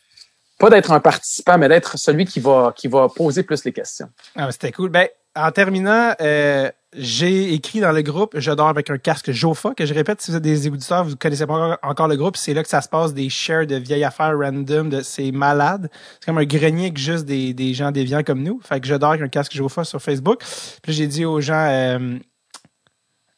[0.58, 4.08] pas d'être un participant, mais d'être celui qui va, qui va poser plus les questions.
[4.36, 4.90] Ah, c'était cool.
[4.90, 9.74] Ben, en terminant, euh, j'ai écrit dans le groupe Je dors avec un casque Jofa,
[9.74, 12.54] que je répète, si vous êtes des auditeurs, vous connaissez pas encore, le groupe, c'est
[12.54, 15.90] là que ça se passe des shares de vieilles affaires random, de c'est malade.
[16.20, 18.60] C'est comme un grenier que juste des, des gens déviants comme nous.
[18.62, 20.42] Fait que je dors avec un casque Jofa sur Facebook.
[20.82, 22.18] Puis j'ai dit aux gens euh,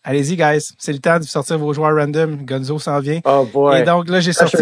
[0.08, 2.46] Allez-y, guys, c'est le temps de sortir vos joueurs random.
[2.46, 3.18] Gonzo s'en vient.
[3.24, 3.80] Oh boy.
[3.80, 4.56] Et donc là, j'ai sorti.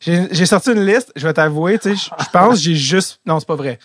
[0.00, 1.12] J'ai sorti une liste.
[1.14, 3.20] Je vais t'avouer, tu sais, je pense j'ai juste.
[3.26, 3.78] Non, c'est pas vrai.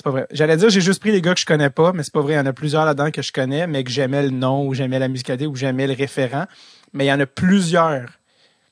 [0.00, 0.26] C'est pas vrai.
[0.30, 2.32] J'allais dire j'ai juste pris les gars que je connais pas, mais c'est pas vrai.
[2.32, 4.72] Il y en a plusieurs là-dedans que je connais, mais que j'aimais le nom ou
[4.72, 6.46] j'aimais la musicalité ou j'aimais le référent.
[6.94, 8.06] Mais il y en a plusieurs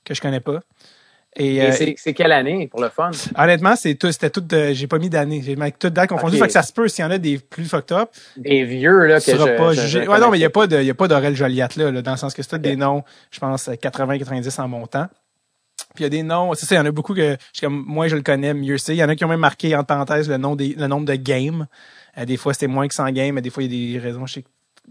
[0.07, 0.61] que je connais pas.
[1.37, 3.11] Et, euh, c'est quelle année pour le fun?
[3.37, 5.43] Honnêtement, c'est tout, c'était tout j'ai pas mis d'année.
[5.45, 6.39] J'ai mis tout date confondu.
[6.39, 8.09] Fait que ça se peut s'il y en a des plus fucked up.
[8.39, 10.09] Des vieux, là, que je, pas jugé.
[10.09, 11.93] Ouais, non, mais il y a pas de, il y a pas d'Aurel Joliette, là,
[11.93, 15.09] dans le sens que c'est tous des noms, je pense, 80, 90 en montant.
[15.95, 17.85] Puis il y a des noms, c'est ça, il y en a beaucoup que, comme,
[17.87, 18.95] moi, je le connais mieux c'est.
[18.95, 21.07] Il y en a qui ont même marqué, en parenthèse, le nom des, le nombre
[21.07, 21.67] de games.
[22.17, 24.05] Euh, des fois, c'était moins que 100 games, mais des fois, il y a des
[24.05, 24.45] raisons, je sais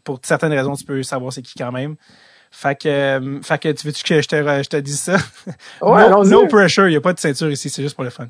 [0.04, 1.96] pour certaines raisons, tu peux savoir c'est qui quand même.
[2.50, 5.18] Fait que, euh, fait que tu veux-tu que je te, je te dise ça?
[5.82, 8.10] Ouais, no, no pressure, il n'y a pas de ceinture ici, c'est juste pour le
[8.10, 8.28] fun.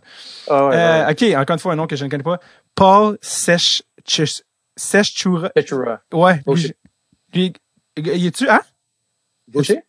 [0.49, 2.39] Ah euh, OK, encore une fois, un nom que je ne connais pas.
[2.73, 3.83] Paul Sechura.
[4.75, 5.51] Sechura.
[6.11, 6.41] Ouais.
[6.47, 6.73] Lui,
[7.33, 7.53] lui,
[7.97, 8.61] il est-tu, hein?
[9.51, 9.83] Gaucher?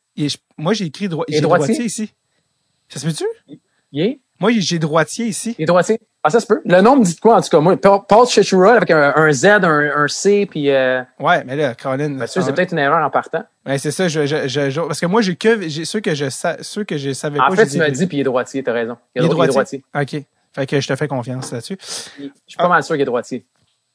[0.57, 1.41] moi, j'ai écrit droitier?
[1.41, 2.13] droitier ici.
[2.89, 3.25] Ça se?
[3.93, 4.21] Il est?
[4.41, 5.55] Moi, j'ai droitier ici.
[5.59, 6.01] Il est droitier.
[6.23, 6.61] Ah, ça se peut.
[6.65, 7.61] Le nom me dit quoi, en tout cas?
[7.61, 10.71] Moi, Paul Chechura avec un, Z, un, un, C, puis...
[10.71, 11.03] Euh...
[11.19, 12.11] Ouais, mais là, Colin...
[12.11, 13.45] Ben, c'est peut-être une erreur en partant.
[13.65, 14.09] Ouais, c'est ça.
[14.09, 16.27] Je, je, je, parce que moi, j'ai que ceux que je
[16.63, 17.53] ceux que je savais en pas.
[17.53, 18.97] En fait, tu m'as dit, puis il est droitier, t'as raison.
[19.15, 19.85] Il est, droitier?
[19.95, 20.17] OK.
[20.53, 21.79] Fait que je te fais confiance là-dessus.
[22.19, 23.47] Je suis pas mal sûr qu'il est droitier.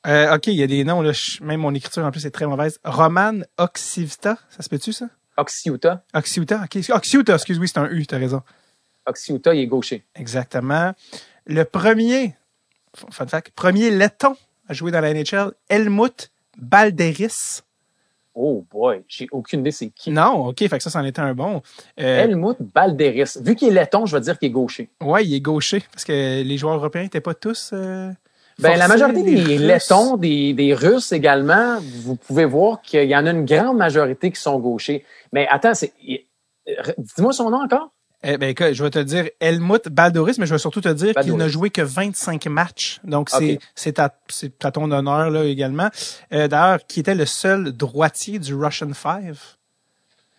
[0.07, 1.11] Euh, OK, il y a des noms, là.
[1.41, 2.79] Même mon écriture, en plus, est très mauvaise.
[2.83, 5.07] Roman Oxivita, ça se peut-tu, ça?
[5.37, 6.03] Oxiuta.
[6.13, 6.89] Oxiuta, OK.
[6.89, 8.41] Oxiuta, excuse-moi, c'est un U, t'as raison.
[9.05, 10.03] Oxiuta, il est gaucher.
[10.15, 10.93] Exactement.
[11.45, 12.35] Le premier,
[12.95, 14.35] fun fact, premier letton
[14.67, 17.61] à jouer dans la NHL, Helmut Balderis.
[18.35, 20.09] Oh boy, j'ai aucune idée c'est qui.
[20.09, 21.61] Non, ok, fait que ça, c'en était un bon.
[21.99, 23.37] Euh, Helmut Balderis.
[23.41, 24.89] Vu qu'il est letton, je vais dire qu'il est gaucher.
[25.01, 27.71] Ouais, il est gaucher, parce que les joueurs européens n'étaient pas tous.
[27.73, 28.09] Euh,
[28.59, 33.25] ben, la majorité des lettons, des, des Russes également, vous pouvez voir qu'il y en
[33.25, 35.05] a une grande majorité qui sont gauchers.
[35.31, 35.93] Mais attends, c'est.
[36.97, 37.91] Dis-moi son nom encore?
[38.25, 41.13] Eh ben, écoute, je vais te dire Helmut Baldoris, mais je vais surtout te dire
[41.13, 42.99] qu'il n'a joué que 25 matchs.
[43.03, 45.89] Donc, c'est, c'est à, c'est à ton honneur, là, également.
[46.31, 49.39] Euh, d'ailleurs, qui était le seul droitier du Russian Five?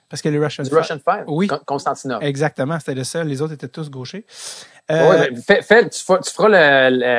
[0.08, 1.24] Parce que le Russian du Russian Five?
[1.26, 1.49] Oui.
[1.66, 2.24] Constantinople.
[2.24, 3.26] Exactement, c'était le seul.
[3.26, 4.24] Les autres étaient tous gauchers.
[4.91, 6.49] Euh, fais, fais, tu, feras, tu feras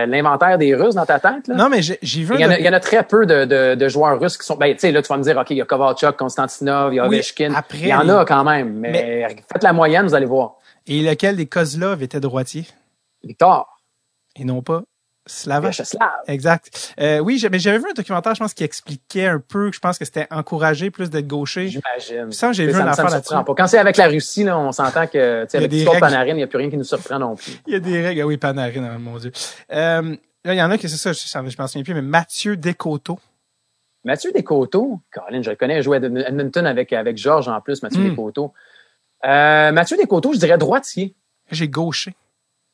[0.06, 1.48] l'inventaire des Russes dans ta tête.
[1.48, 1.56] Là.
[1.56, 2.36] Non, mais j'ai vu.
[2.36, 4.38] Il y, en a, il y en a très peu de, de, de, joueurs russes
[4.38, 4.56] qui sont.
[4.56, 6.98] Ben, tu sais, là, tu vas me dire, OK, il y a Kovalchuk, Konstantinov, il
[6.98, 7.54] y a Ovechkin.
[7.56, 10.58] après, il y en a quand même, mais, faites la moyenne, vous allez voir.
[10.86, 12.68] Et lequel des Kozlov était droitier?
[13.24, 13.68] Victor.
[14.36, 14.84] Et non pas
[15.28, 15.72] Slava.
[15.72, 16.10] Slav.
[16.28, 16.94] Exact.
[17.00, 19.98] Euh, oui, mais j'avais vu un documentaire, je pense, qui expliquait un peu, je pense
[19.98, 21.68] que c'était encouragé plus d'être gaucher.
[21.68, 22.32] J'imagine.
[22.32, 23.34] Ça, j'ai vu un affaire là-dessus.
[23.58, 26.36] Quand c'est avec la Russie, là, on s'entend que, tu sais, avec l'histoire Panarin, il
[26.36, 27.54] n'y a plus rien qui nous surprend non plus.
[27.68, 28.22] Il y a des règles.
[28.22, 29.32] Ah oui, Panarin, oh mon Dieu.
[29.72, 32.02] Euh, là, il y en a qui, c'est ça, je, je m'en souviens plus, mais
[32.02, 33.20] Mathieu Descoteaux.
[34.04, 37.82] Mathieu Descoteaux, Caroline, je le connais, il jouait à Edmonton avec, avec Georges en plus,
[37.82, 38.10] Mathieu mm.
[38.10, 38.54] Descoteaux.
[39.26, 41.16] Euh, Mathieu Descoteaux, je dirais droitier.
[41.50, 42.14] J'ai gaucher.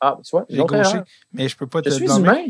[0.01, 1.01] Ah, tu vois, j'ai gaucher.
[1.31, 2.45] Mais je peux pas te Je suis humain.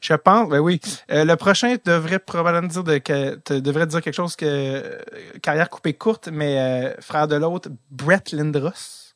[0.00, 0.80] Je pense, ben oui.
[1.12, 4.98] Euh, le prochain devrait probablement dire de, que, te, devrait dire quelque chose que euh,
[5.40, 9.14] carrière coupée courte, mais euh, frère de l'autre, Brett Lindros.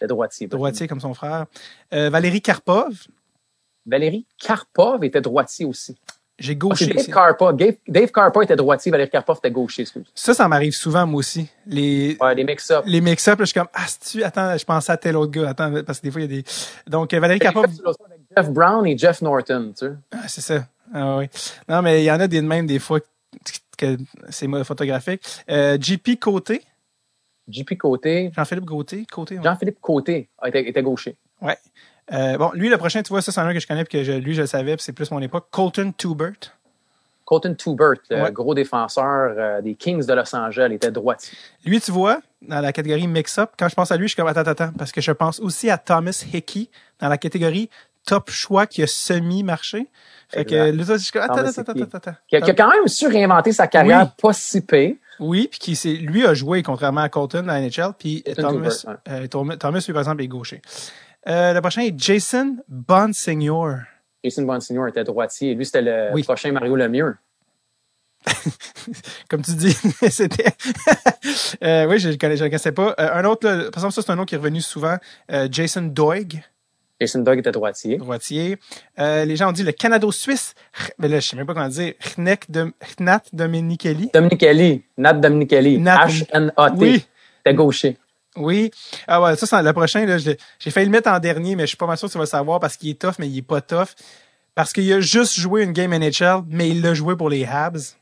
[0.00, 0.46] Le droitier.
[0.46, 1.46] Droitier comme son frère.
[1.90, 3.06] Valérie Karpov.
[3.86, 5.96] Valérie Karpov était droitier aussi.
[6.38, 6.86] J'ai gaucher.
[6.86, 10.06] Dave Karpov était droitier, Valérie Karpov était gaucher, excuse.
[10.14, 11.48] Ça, ça m'arrive souvent, moi aussi.
[11.66, 12.84] Les, ouais, les mix-up.
[12.86, 15.72] Les mix-up, je suis comme, ah, tu attends, je pensais à tel autre gars, attends,
[15.84, 16.44] parce que des fois, il y a des.
[16.86, 17.66] Donc, Valérie Karpov.
[18.36, 19.92] Jeff Brown et Jeff Norton, tu sais.
[20.10, 20.66] Ah, c'est ça.
[20.92, 21.28] Ah, oui.
[21.68, 23.00] Non, mais il y en a des mêmes des fois
[23.78, 23.96] que
[24.30, 25.22] c'est photographique.
[25.50, 26.62] Euh, JP Côté.
[27.48, 28.30] JP Côté.
[28.34, 29.06] Jean-Philippe Côté.
[29.10, 31.16] Côté Jean-Philippe Côté était, était gaucher.
[31.40, 31.56] Ouais.
[32.12, 34.04] Euh, bon, lui, le prochain, tu vois, ça, c'est un que je connais, puis que
[34.04, 35.46] je, lui, je le savais, puis c'est plus mon époque.
[35.50, 36.56] Colton Tubert.
[37.24, 41.38] Colton Tubert, le gros défenseur euh, des Kings de Los Angeles, était droitier.
[41.64, 44.26] Lui, tu vois, dans la catégorie mix-up, quand je pense à lui, je suis comme,
[44.26, 46.68] attends, attends, parce que je pense aussi à Thomas Hickey
[47.00, 47.70] dans la catégorie
[48.04, 49.86] top choix qui a semi-marché.
[50.28, 52.14] Fait que là, je suis comme, attends, attends, attends, attends.
[52.26, 54.98] Qui a, quand même su réinventer sa carrière pas si payée.
[55.20, 59.26] Oui, puis qui lui a joué contrairement à Colton dans la NHL, puis Thomas, euh,
[59.28, 60.60] Thomas, lui, par exemple, est gaucher.
[61.28, 63.76] Euh, le prochain est Jason Bonsignor.
[64.24, 65.54] Jason Bonsignor était droitier.
[65.54, 67.16] Lui, c'était le prochain Mario Lemieux.
[69.28, 69.72] Comme tu dis,
[70.10, 70.52] c'était.
[71.64, 72.94] euh, oui, je ne le connaissais pas.
[72.98, 74.96] Euh, un autre, là, par exemple, ça, c'est un nom qui est revenu souvent.
[75.30, 76.42] Euh, Jason Doig.
[77.00, 77.96] Jason Dog était droitier.
[77.96, 78.58] Droitier.
[79.00, 80.54] Euh, les gens ont dit le Canado-Suisse.
[80.98, 81.94] Mais là, je sais même pas comment dire.
[82.16, 84.10] Hnat de, Hnat Dominichelli.
[84.14, 84.84] Dominichelli.
[84.98, 85.78] Nat Dominichelli.
[85.78, 86.74] Nat- H-N-A-T.
[86.76, 87.04] Oui.
[87.44, 87.96] T'es gaucher.
[88.36, 88.70] Oui.
[89.06, 91.68] Ah ouais, ça, c'est le prochain, là, j'ai failli le mettre en dernier, mais je
[91.68, 93.38] suis pas mal sûr que tu vas le savoir parce qu'il est tough, mais il
[93.38, 93.88] est pas tough.
[94.54, 97.96] Parce qu'il a juste joué une game NHL, mais il l'a joué pour les Habs.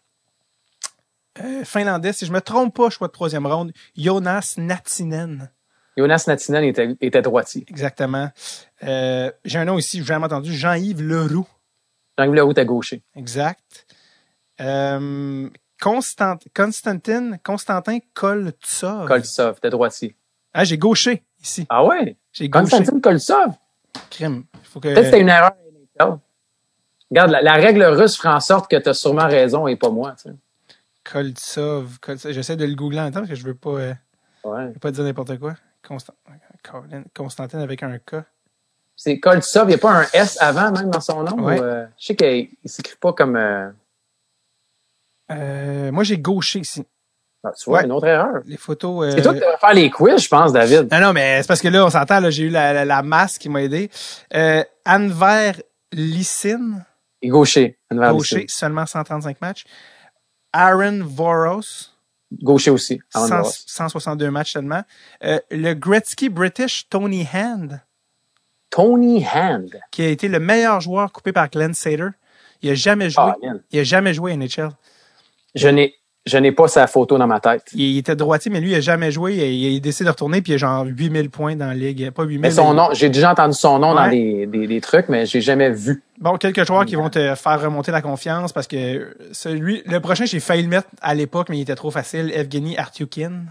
[1.41, 5.51] Euh, Finlandais, si je me trompe pas, choix de troisième ronde, Jonas Natinen.
[5.97, 7.65] Jonas Natinen était, était droitier.
[7.69, 8.31] Exactement.
[8.83, 11.47] Euh, j'ai un nom ici, j'ai jamais entendu, Jean-Yves Leroux.
[12.19, 13.03] Jean-Yves Leroux était gaucher.
[13.15, 13.87] Exact.
[14.61, 15.49] Euh,
[15.81, 19.09] Constant, Constantin, Constantin Koltsov.
[19.09, 20.15] Koltsov était droitier.
[20.53, 21.67] Ah, j'ai gaucher ici.
[21.69, 22.17] Ah ouais?
[22.33, 22.77] J'ai gaucher.
[22.77, 23.55] Constantin Koltsov?
[24.11, 24.45] Crime.
[24.65, 24.89] Faut que...
[24.89, 25.53] Peut-être que c'était une erreur.
[27.11, 29.91] Regarde, la, la règle russe fera en sorte que tu as sûrement raison et pas
[29.91, 30.13] moi.
[30.13, 30.37] Tu sais.
[31.05, 31.99] Koltsov.
[32.01, 32.33] Koltsov.
[32.33, 33.95] J'essaie de le googler en même temps parce que je veux pas, euh,
[34.45, 34.69] ouais.
[34.69, 35.55] je veux pas dire n'importe quoi.
[35.87, 36.15] Constant...
[37.15, 38.17] Constantin avec un K.
[38.95, 41.43] C'est Koltsov, il n'y a pas un S avant même dans son nom?
[41.43, 41.59] Ouais.
[41.59, 43.37] ou, euh, je sais qu'il ne s'écrit pas comme...
[43.37, 43.71] euh,
[45.91, 46.85] moi, j'ai gaucher ici.
[47.45, 47.85] Ah, tu vois, Ouais.
[47.87, 48.43] une autre erreur.
[48.47, 49.07] Les photos.
[49.07, 50.89] euh, C'est toi qui devrais faire les quiz, je pense, David.
[50.93, 53.03] Non, non, mais c'est parce que là, on s'entend, là, j'ai eu la, la, la
[53.03, 53.91] masse qui m'a aidé.
[54.35, 55.53] Euh, Anver
[55.93, 56.85] Lissine,
[57.23, 57.79] Et gaucher.
[57.91, 59.65] Gaucher, seulement 135 matchs.
[60.53, 61.89] Aaron Voros,
[62.43, 63.01] Gaucher aussi.
[63.15, 63.51] Anne 100 Voros.
[63.67, 64.83] 162 matchs seulement.
[65.25, 67.81] Euh, le Gretzky British Tony Hand,
[68.71, 69.81] Tony Hand.
[69.91, 72.09] qui a été le meilleur joueur coupé par Glenn Sater.
[72.63, 73.33] Il a jamais joué.
[73.43, 73.63] Man.
[73.73, 74.71] il a jamais joué à NHL.
[75.57, 75.95] Je n'ai,
[76.31, 77.65] je n'ai pas sa photo dans ma tête.
[77.75, 79.35] Il, était droitier, mais lui, il a jamais joué.
[79.35, 82.11] Il, il décide de retourner, puis il a genre 8000 points dans la ligue.
[82.11, 82.41] Pas 8000.
[82.41, 85.41] Mais son nom, j'ai déjà entendu son nom dans des, des, des trucs, mais j'ai
[85.41, 86.03] jamais vu.
[86.21, 90.25] Bon, quelques joueurs qui vont te faire remonter la confiance parce que celui, le prochain,
[90.25, 92.31] j'ai failli le mettre à l'époque, mais il était trop facile.
[92.35, 93.45] Evgeny Artyukin,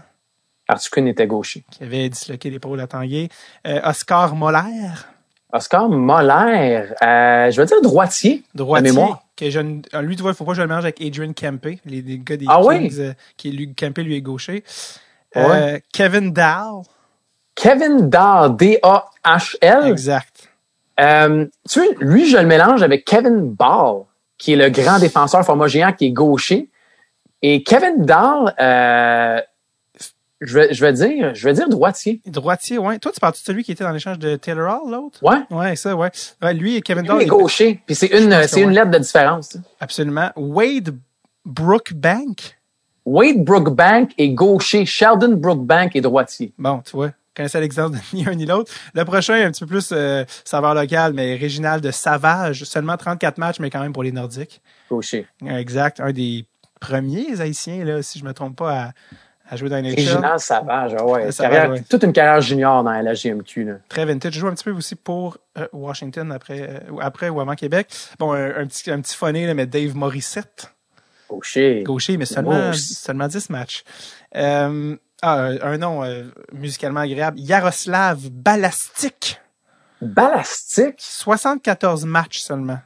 [0.68, 1.64] Artukin était gaucher.
[1.70, 3.28] qui avait disloqué l'épaule à Tanguay.
[3.66, 4.92] Euh, Oscar Moller,
[5.52, 8.44] Oscar Moller, euh, je veux dire droitier.
[8.54, 8.92] droitier.
[8.92, 9.24] Mémoire.
[9.40, 11.32] Que je, ne- lui, tu vois, il faut pas que je le mélange avec Adrian
[11.32, 12.90] Kempe, les, les gars des Ah Kings, oui?
[13.00, 14.62] euh, qui est lui, Kempe, lui, est gaucher.
[15.36, 16.82] Euh, Kevin Dahl,
[17.54, 19.86] Kevin Dahl, D-A-H-L.
[19.86, 20.48] exact.
[20.98, 24.02] Euh, tu sais, lui, je le mélange avec Kevin Ball,
[24.36, 26.68] qui est le grand défenseur format géant qui est gaucher.
[27.42, 29.40] Et Kevin Dahl, euh,
[30.40, 32.20] je vais, je vais dire, je vais dire droitier.
[32.26, 32.98] Droitier, ouais.
[32.98, 35.22] Toi, tu parles de celui qui était dans l'échange de Taylor Hall, l'autre?
[35.22, 35.40] Ouais.
[35.50, 36.10] Ouais, ça, ouais.
[36.42, 37.18] ouais lui et Kevin Lui, Dahl.
[37.20, 37.82] il est gaucher.
[37.84, 38.74] Puis c'est une, c'est une ouais.
[38.74, 39.56] lettre de différence.
[39.80, 40.30] Absolument.
[40.36, 40.96] Wade
[41.44, 42.58] Brookbank?
[43.04, 44.86] Wade Brookbank est gaucher.
[44.86, 46.52] Sheldon Brookbank est droitier.
[46.56, 48.72] Bon, tu vois, connaissais l'exemple de ni un ni l'autre.
[48.94, 52.64] Le prochain, un petit peu plus euh, saveur locale, mais Réginald de Savage.
[52.64, 54.62] Seulement 34 matchs, mais quand même pour les Nordiques.
[54.90, 55.26] Gaucher.
[55.46, 56.00] Exact.
[56.00, 56.46] Un des
[56.80, 58.92] premiers Haïtiens, là, si je me trompe pas, à,
[59.50, 61.28] à jouer dans les Réginald Savage, ah ouais.
[61.36, 61.82] Carrière- ouais.
[61.90, 63.64] Toute une carrière junior dans la GMQ.
[63.64, 63.72] Là.
[63.88, 64.32] Très vintage.
[64.34, 67.54] Je joue un petit peu aussi pour euh, Washington après, euh, ou après ou avant
[67.56, 67.88] Québec.
[68.18, 70.72] Bon, un, un petit, un petit phoné, là, mais Dave Morissette.
[71.28, 71.82] Gaucher.
[71.84, 73.82] Gaucher, mais seulement, seulement 10 matchs.
[74.36, 76.02] Euh, ah, un nom
[76.52, 77.38] musicalement agréable.
[77.40, 79.40] Yaroslav Balastik.
[80.00, 80.94] Balastique.
[80.98, 82.78] 74 matchs seulement.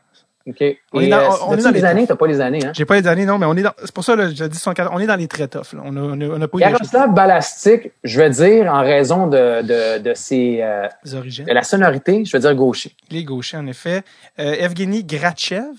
[0.46, 0.62] OK.
[0.92, 2.06] On est dans- euh, on est as-tu dans les les années?
[2.06, 2.72] T'as pas les années, hein?
[2.74, 4.58] J'ai pas les années, non, mais on est dans, c'est pour ça, là, je dis
[4.58, 5.80] 74, on est dans les très toughs, là.
[5.84, 9.26] On a, on a, on a pas eu Yaroslav Balastic, je vais dire, en raison
[9.26, 11.46] de, de, de, ses, euh, les origines.
[11.46, 12.94] de la sonorité, je vais dire gaucher.
[13.10, 14.02] Il est gaucher, en effet.
[14.38, 15.72] Euh, Evgeny Grachev?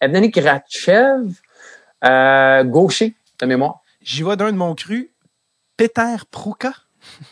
[0.00, 1.32] Evgeny Grachev,
[2.04, 3.80] euh, gaucher, de mémoire.
[4.00, 5.10] J'y vais d'un de mon cru.
[5.76, 6.72] Peter Pruka.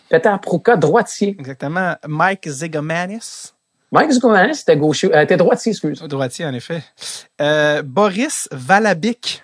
[0.08, 1.36] Peter Pruka, droitier.
[1.38, 1.94] Exactement.
[2.08, 3.52] Mike Zigomanis.
[3.92, 6.00] Mike Zuccomanis, c'était gaucher, euh, était droitier, excuse.
[6.02, 6.82] Droitier, en effet.
[7.40, 9.42] Euh, Boris Valabik.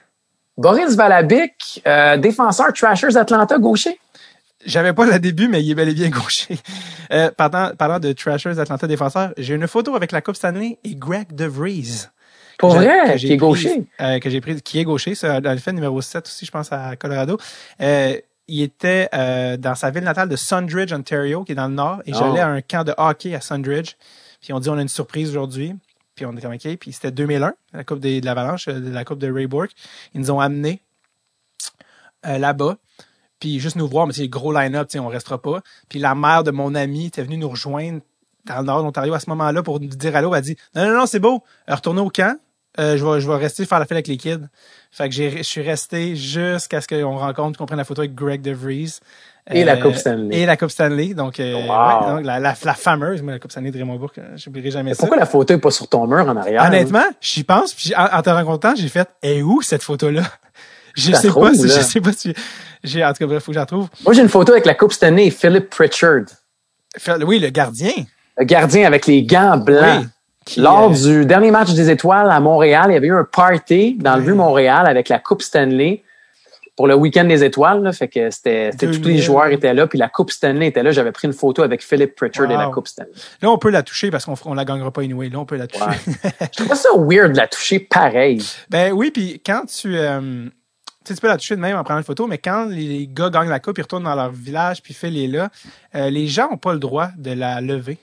[0.57, 3.99] Boris Valabic, euh, défenseur Trashers Atlanta, gaucher.
[4.65, 6.59] J'avais pas le début, mais il est bel et bien gaucher.
[7.13, 10.95] Euh, parlant, parlant de Trashers Atlanta défenseur, j'ai une photo avec la Coupe Stanley et
[10.97, 12.05] Greg DeVries.
[12.59, 13.85] Pour vrai, qui est gaucher.
[14.01, 16.51] euh, que j'ai pris, qui est gaucher, ça, dans le fait numéro 7 aussi, je
[16.51, 17.37] pense, à Colorado.
[17.83, 18.17] Euh,
[18.49, 22.01] il était euh, dans sa ville natale de Sundridge, Ontario, qui est dans le nord,
[22.07, 22.19] et Oh.
[22.19, 23.93] j'allais à un camp de hockey à Sundridge.
[24.47, 25.75] Puis on dit on a une surprise aujourd'hui.
[26.15, 26.77] Puis on est comme OK.
[26.77, 29.73] Puis c'était 2001, la coupe de l'Avalanche, euh, la coupe de Ray Bourque.
[30.15, 30.83] Ils nous ont amenés
[32.27, 32.77] euh, là-bas.
[33.41, 35.63] Puis juste nous voir, mais c'est gros line-up, on restera pas.
[35.89, 38.03] Puis la mère de mon ami était venue nous rejoindre
[38.45, 40.33] dans le nord de l'Ontario à ce moment-là pour nous dire allô.
[40.33, 41.43] Elle a dit non, non, non, c'est beau.
[41.67, 42.39] Retournez au camp.
[42.79, 44.41] Euh, je vais, je vais rester faire la fête avec les kids.
[44.91, 48.41] Fait que je suis resté jusqu'à ce qu'on rencontre, qu'on prenne la photo avec Greg
[48.43, 48.99] DeVries.
[49.51, 50.37] Et la Euh, Coupe Stanley.
[50.41, 51.15] Et la Coupe Stanley.
[51.15, 51.61] Donc, euh, Wow.
[51.61, 54.71] ouais, donc la, la, la fameuse, moi, la Coupe Stanley de Raymond Bourque, euh, j'oublierai
[54.73, 54.99] jamais ça.
[54.99, 56.65] Pourquoi la photo est pas sur ton mur en arrière?
[56.65, 60.23] Honnêtement, j'y pense, puis en, en te rencontrant, j'ai fait, et où cette photo-là?
[60.97, 61.75] Je La sais trouve, pas si, là.
[61.77, 62.33] je sais pas si,
[62.83, 63.87] j'ai, en tout cas, bref, faut que j'en trouve.
[64.03, 66.25] Moi, j'ai une photo avec la Coupe Stanley et Philip Pritchard.
[67.27, 67.93] Oui, le gardien.
[68.39, 70.07] Le gardien avec les gants blancs.
[70.57, 74.17] Lors du dernier match des étoiles à Montréal, il y avait eu un party dans
[74.17, 76.03] le vieux Montréal avec la Coupe Stanley
[76.77, 77.83] pour le week-end des étoiles.
[77.83, 80.91] Là, fait que c'était tous les joueurs étaient là, puis la Coupe Stanley était là.
[80.93, 83.11] J'avais pris une photo avec Philip Pritchard et la Coupe Stanley.
[83.43, 85.29] Là, on peut la toucher parce qu'on on la gagnera pas anyway.
[85.29, 85.85] Là, on peut la toucher.
[86.57, 88.43] Je trouve ça weird de la toucher pareil.
[88.71, 90.49] Ben oui, puis quand tu euh,
[91.05, 93.49] tu peux la toucher de même en prenant une photo, mais quand les gars gagnent
[93.49, 95.51] la coupe, ils retournent dans leur village, puis Phil est là,
[95.95, 97.99] euh, les gens ont pas le droit de la lever.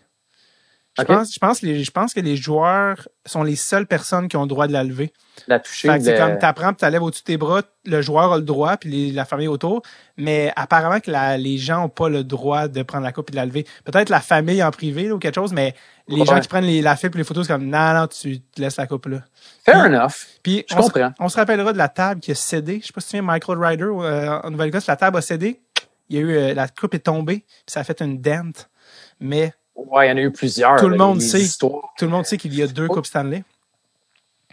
[0.97, 4.38] Je, pense, je, pense les, je pense que les joueurs sont les seules personnes qui
[4.38, 5.11] ont le droit de la lever.
[5.47, 5.89] La toucher.
[5.99, 8.77] C'est comme t'apprends, tu la lèves au-dessus de tes bras, le joueur a le droit,
[8.77, 9.81] puis la famille autour.
[10.17, 13.31] Mais apparemment que la, les gens ont pas le droit de prendre la coupe et
[13.31, 13.65] de la lever.
[13.85, 15.73] Peut-être la famille en privé ou quelque chose, mais
[16.07, 18.41] les gens qui prennent les, la file et les photos, c'est comme non, non, tu
[18.41, 19.22] te laisses la coupe là.
[19.65, 20.27] Fair enough.
[20.43, 21.09] Puis je on comprends.
[21.09, 22.80] Se, on se rappellera de la table qui a cédé.
[22.81, 25.61] Je sais pas si tu viens Michael Ryder euh, en Nouvelle-Écosse, la table a cédé.
[26.09, 28.51] Il y a eu euh, la coupe est tombée, puis ça a fait une dent.
[29.19, 30.80] Mais Ouais, il y en a eu plusieurs.
[30.80, 31.43] Tout le monde sait.
[31.60, 33.43] Tout le monde sait qu'il y a deux Coupes Stanley.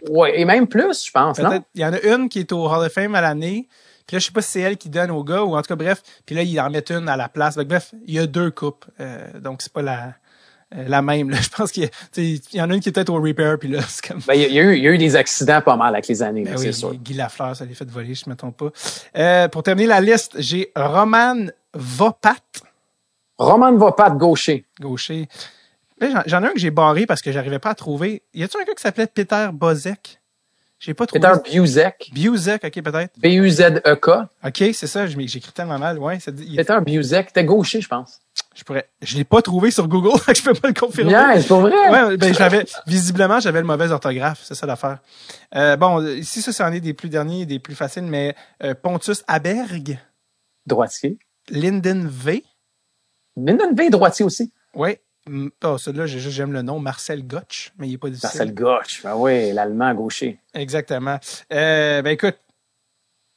[0.09, 1.37] Ouais, et même plus, je pense.
[1.39, 1.63] Non?
[1.75, 3.67] Il y en a une qui est au Hall of Fame à l'année.
[4.07, 5.67] Puis là, je sais pas si c'est elle qui donne au gars ou en tout
[5.67, 6.01] cas, bref.
[6.25, 7.55] Puis là, il en met une à la place.
[7.57, 8.85] bref, il y a deux coupes.
[8.99, 10.15] Euh, donc, c'est pas la,
[10.75, 11.29] euh, la même.
[11.29, 11.37] Là.
[11.41, 13.59] Je pense qu'il y, y, en a une qui est peut-être au repair.
[13.59, 14.21] Puis là, c'est comme...
[14.27, 16.23] Ben, il, y a eu, il y a eu des accidents pas mal avec les
[16.23, 16.93] années, ben c'est oui, sûr.
[16.95, 18.71] Guy Lafleur, ça les fait voler, je ne me trompe pas.
[19.17, 22.35] Euh, pour terminer la liste, j'ai Roman Vopat.
[23.41, 24.65] Roman Vopat, gaucher.
[24.79, 25.27] Gaucher.
[26.25, 28.23] J'en ai un que j'ai barré parce que j'arrivais pas à trouver.
[28.33, 30.21] Y a-tu un gars qui s'appelait Peter Bozek?
[30.81, 31.21] J'ai pas trouvé.
[31.21, 32.09] Peter Buzek.
[32.11, 33.19] Buzek, ok, peut-être.
[33.19, 34.09] B-U-Z-E-K.
[34.43, 36.17] Ok, c'est ça, j'écris tellement mal, ouais.
[36.17, 38.19] Peter Buzek, t'es gaucher, je pense.
[38.55, 41.11] Je pourrais, je l'ai pas trouvé sur Google, je peux pas le confirmer.
[41.11, 41.89] Yeah, c'est pas vrai.
[41.89, 44.97] Ouais, ben, j'avais, visiblement, j'avais le mauvais orthographe, c'est ça l'affaire.
[45.55, 49.23] Euh, bon, ici, ça, c'en est des plus derniers, des plus faciles, mais, euh, Pontus
[49.27, 49.99] Aberg.
[50.65, 51.19] Droitier.
[51.49, 52.43] Linden V.
[53.37, 54.51] Linden V, droitier aussi.
[54.75, 54.97] Oui.
[55.63, 58.27] Oh, celui-là, j'aime le nom, Marcel Gotch, mais il n'est pas difficile.
[58.39, 60.39] Marcel Gotch, ben oui, l'allemand gaucher.
[60.53, 61.19] Exactement.
[61.53, 62.37] Euh, ben écoute,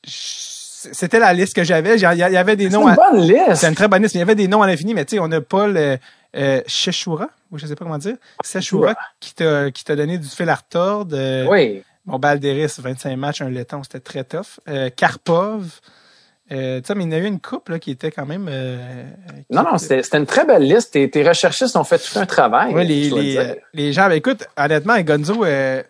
[0.02, 1.96] c'était la liste que j'avais.
[1.96, 2.84] Il y avait des noms.
[2.84, 3.54] C'est une bonne liste.
[3.56, 4.14] C'est une très bonne liste.
[4.14, 5.98] Mais il y avait des noms à l'infini, mais tu sais, on n'a pas le
[6.36, 8.16] euh, Sheshura, ou je sais pas comment dire.
[8.42, 11.16] Sheshura, qui t'a qui t'a donné du fil à retordre.
[11.50, 11.82] oui.
[12.06, 14.60] Bon, Balderis, 25 matchs, un laiton, c'était très tough.
[14.68, 15.80] Euh, Karpov.
[16.52, 18.48] Euh, mais il y en a eu une coupe là, qui était quand même.
[18.50, 19.04] Euh,
[19.50, 20.92] non, non, c'était une très belle liste.
[20.92, 22.74] Tes, tes recherchistes ont fait tout un travail.
[22.74, 24.08] Oui, les, les, les, gens.
[24.08, 25.82] Ben, écoute, honnêtement, Gonzo, euh,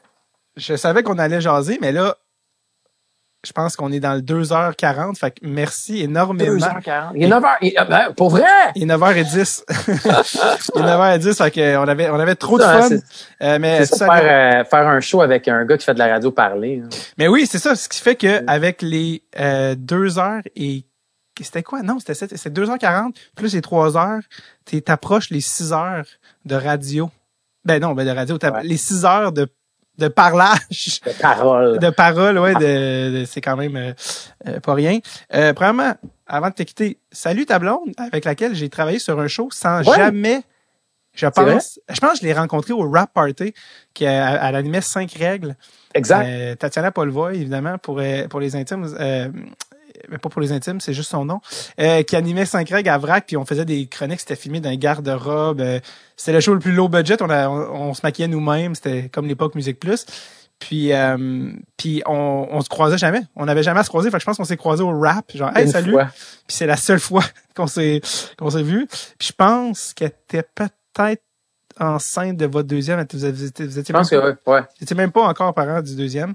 [0.56, 2.16] je savais qu'on allait jaser, mais là,
[3.44, 5.16] je pense qu'on est dans le 2h40.
[5.18, 6.56] Fait que merci énormément.
[6.56, 7.12] 2h40.
[7.14, 7.72] Il est 9h.
[7.76, 8.44] Ah, ben, pour vrai?
[8.74, 9.64] Il est 9h10.
[10.74, 11.36] il est 9h10.
[11.36, 12.88] Fait que on avait, on avait trop de fun.
[13.42, 16.08] Euh, mais ça, faire, euh, faire un show avec un gars qui fait de la
[16.08, 16.82] radio parler.
[16.84, 16.88] Hein.
[17.18, 17.74] Mais oui, c'est ça.
[17.74, 20.84] Ce qui fait que avec les euh, 2 heures et
[21.40, 21.82] c'était quoi?
[21.82, 24.22] Non, c'était c'était 2h40 plus les 3 heures.
[24.64, 26.06] Tu t'approches les 6 heures
[26.44, 27.10] de radio.
[27.64, 28.38] Ben non, ben de radio.
[28.62, 29.48] Les 6 heures de
[29.98, 31.00] de parlage.
[31.06, 31.78] De parole.
[31.78, 33.92] De parole, ouais, de, c'est quand même euh,
[34.48, 34.98] euh, pas rien.
[35.34, 35.94] Euh, premièrement,
[36.26, 39.82] avant de te quitter, salut ta blonde, avec laquelle j'ai travaillé sur un show sans
[39.82, 40.42] jamais,
[41.14, 43.54] je pense, je pense que je l'ai rencontré au Rap Party,
[43.92, 45.54] qui elle, animait cinq règles.
[45.94, 46.26] Exact.
[46.26, 48.00] Euh, Tatiana Polvoy, évidemment, pour,
[48.30, 48.86] pour les intimes
[50.10, 51.40] mais pas pour les intimes, c'est juste son nom,
[51.80, 54.76] euh, qui animait 5 règles à vrac, puis on faisait des chroniques, c'était filmé d'un
[54.76, 55.60] garde-robe.
[55.60, 55.80] Euh,
[56.16, 59.54] c'était le show le plus low budget, on, on, se maquillait nous-mêmes, c'était comme l'époque
[59.54, 60.06] Musique Plus.
[60.58, 63.22] Puis, euh, puis on, on se croisait jamais.
[63.36, 64.10] On n'avait jamais à se croiser.
[64.10, 65.30] Fait que je pense qu'on s'est croisé au rap.
[65.34, 65.96] Genre, hey, salut.
[66.46, 67.24] Puis c'est la seule fois
[67.56, 68.00] qu'on s'est,
[68.38, 68.86] qu'on s'est vu.
[69.18, 71.22] Puis je pense qu'elle était peut-être
[71.78, 73.04] enceinte de votre deuxième.
[73.12, 74.60] Vous, étiez, vous étiez je pense que ouais, ouais.
[74.60, 76.34] Vous étiez même pas encore parent du deuxième.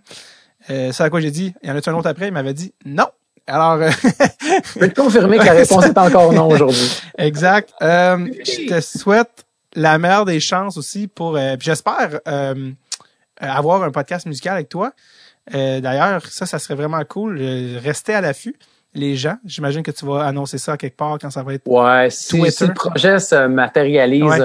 [0.70, 1.54] Euh, c'est à quoi j'ai dit.
[1.64, 2.28] Il y en a un autre après?
[2.28, 3.08] Il m'avait dit non.
[3.50, 7.02] Alors, euh, je peux te confirmer que la réponse est encore non aujourd'hui?
[7.18, 7.74] Exact.
[7.82, 9.46] Euh, je te souhaite
[9.76, 11.36] la meilleure des chances aussi pour.
[11.36, 12.72] Euh, j'espère euh,
[13.40, 14.92] avoir un podcast musical avec toi.
[15.52, 17.42] D'ailleurs, ça, ça serait vraiment cool.
[17.84, 18.56] Restez à l'affût.
[18.94, 21.68] Les gens, j'imagine que tu vas annoncer ça quelque part quand ça va être.
[21.68, 24.44] Ouais, si, si le projet se matérialise.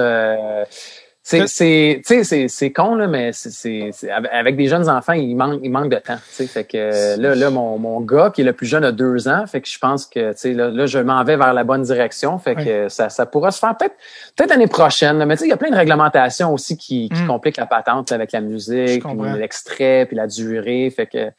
[1.27, 3.89] C'est c'est c'est c'est con là mais c'est
[4.31, 6.45] avec des jeunes enfants il manque il manque de temps tu sais.
[6.45, 9.47] Fait que là là mon mon gars qui est le plus jeune a deux ans.
[9.47, 11.81] Fait que je pense que tu sais là, là je m'en vais vers la bonne
[11.81, 12.37] direction.
[12.37, 13.95] Fait que ça ça pourra se faire peut-être
[14.35, 17.23] peut-être l'année prochaine mais tu sais il y a plein de réglementations aussi qui, qui
[17.23, 17.27] mm.
[17.27, 19.03] compliquent la patente avec la musique
[19.35, 20.93] l'extrait puis la durée.
[20.95, 21.31] Fait que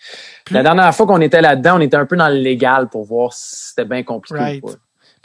[0.51, 3.33] la dernière fois qu'on était là-dedans on était un peu dans le légal pour voir
[3.33, 4.61] si c'était bien compliqué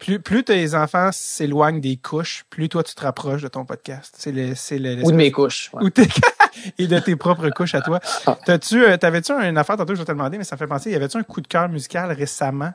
[0.02, 4.16] plus, plus tes enfants s'éloignent des couches, plus toi tu te rapproches de ton podcast.
[4.18, 5.70] C'est le, c'est le, Ou de mes couches.
[5.74, 5.90] Ou
[6.80, 8.00] et de tes propres couches à toi.
[8.46, 10.96] T'as-tu, euh, t'avais-tu une affaire tantôt, je vais te demander, mais ça fait penser, y
[10.96, 12.74] avait-tu un coup de cœur musical récemment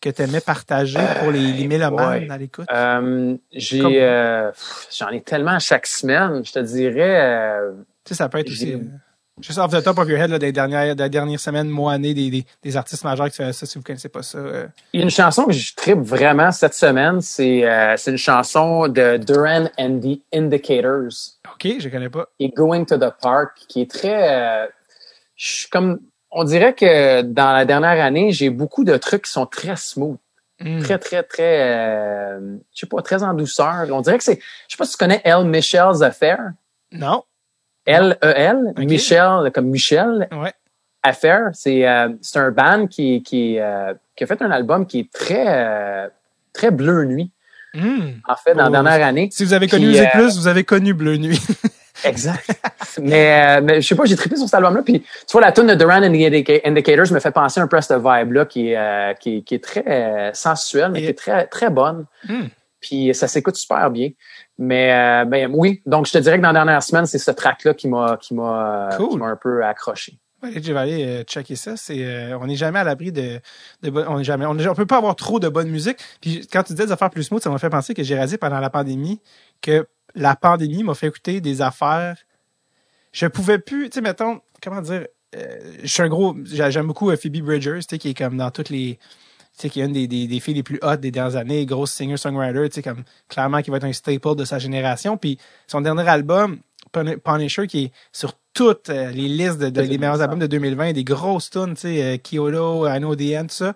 [0.00, 2.66] que tu aimais partager pour les, les mélomanes à l'écoute?
[2.72, 4.50] Euh, j'ai, euh,
[4.98, 7.20] j'en ai tellement chaque semaine, je te dirais.
[7.22, 7.72] Euh,
[8.04, 8.76] tu sais, ça peut être aussi.
[9.38, 11.92] Euh, juste off the top of your head là, des, dernières, des dernières semaines, mois,
[11.92, 14.38] années, des, des, des, artistes majeurs qui font ça, si vous connaissez pas ça.
[14.92, 17.64] Il y a une chanson que je tripe vraiment cette semaine, c'est,
[17.96, 21.36] c'est une chanson de Duran and the Indicators.
[21.52, 22.26] OK, je connais pas.
[22.38, 24.68] Et Going to the Park, qui est très...
[25.36, 26.00] je suis comme
[26.38, 30.18] on dirait que dans la dernière année, j'ai beaucoup de trucs qui sont très smooth.
[30.60, 30.80] Hmm.
[30.80, 33.86] Très, très, très, euh, je sais pas, très en douceur.
[33.90, 35.44] On dirait que c'est, je sais pas si tu connais L.
[35.44, 36.52] Michel's Affair.
[36.92, 37.24] Non.
[37.86, 40.28] L-E-L, Michel, comme Michel.
[40.32, 40.52] Ouais.
[41.02, 45.00] Affair, c'est, euh, c'est un band qui, qui, euh, qui a fait un album qui
[45.00, 46.08] est très, euh,
[46.52, 47.30] très bleu nuit.
[47.74, 48.20] Hmm.
[48.26, 49.28] En fait, dans la dernière année.
[49.30, 51.40] Si vous avez connu Musique Plus, vous avez connu Bleu Nuit.
[52.04, 52.50] Exact.
[53.00, 54.82] mais, euh, mais je sais pas, j'ai trippé sur cet album-là.
[54.82, 57.76] Puis tu vois, la tune de Duran and the Indicators me fait penser un peu
[57.76, 61.18] à cette vibe-là qui, est, euh, qui, qui, est très euh, sensuelle, mais qui est
[61.18, 62.06] très, très bonne.
[62.28, 62.46] Hmm.
[62.80, 64.10] Puis ça s'écoute super bien.
[64.58, 67.74] Mais ben, oui, donc je te dirais que dans la dernière semaine, c'est ce track-là
[67.74, 70.18] qui m'a qui m'a qui m'a un peu accroché.
[70.42, 71.76] Ouais, je vais aller checker ça.
[71.76, 73.40] C'est, on n'est jamais à l'abri de,
[73.82, 75.98] de on est jamais, on, on peut pas avoir trop de bonne musique.
[76.20, 78.38] Puis quand tu disais des affaires plus smooth, ça m'a fait penser que j'ai rasé
[78.38, 79.20] pendant la pandémie
[79.60, 82.16] que la pandémie m'a fait écouter des affaires.
[83.12, 87.10] Je pouvais plus, tu sais, mettons, comment dire, euh, je suis un gros, j'aime beaucoup
[87.10, 88.98] euh, Phoebe Bridgers, tu sais, qui est comme dans toutes les,
[89.62, 91.92] sais, qui est une des, des, des, filles les plus hot des dernières années, grosse
[91.92, 95.16] singer-songwriter, tu sais, comme clairement qui va être un staple de sa génération.
[95.16, 96.58] Puis son dernier album,
[97.24, 101.04] Punisher, qui est sur toutes euh, les listes de, des meilleurs albums de 2020, des
[101.04, 103.74] grosses tunes, tu sais, Kyoto, I Know The End, tout ça.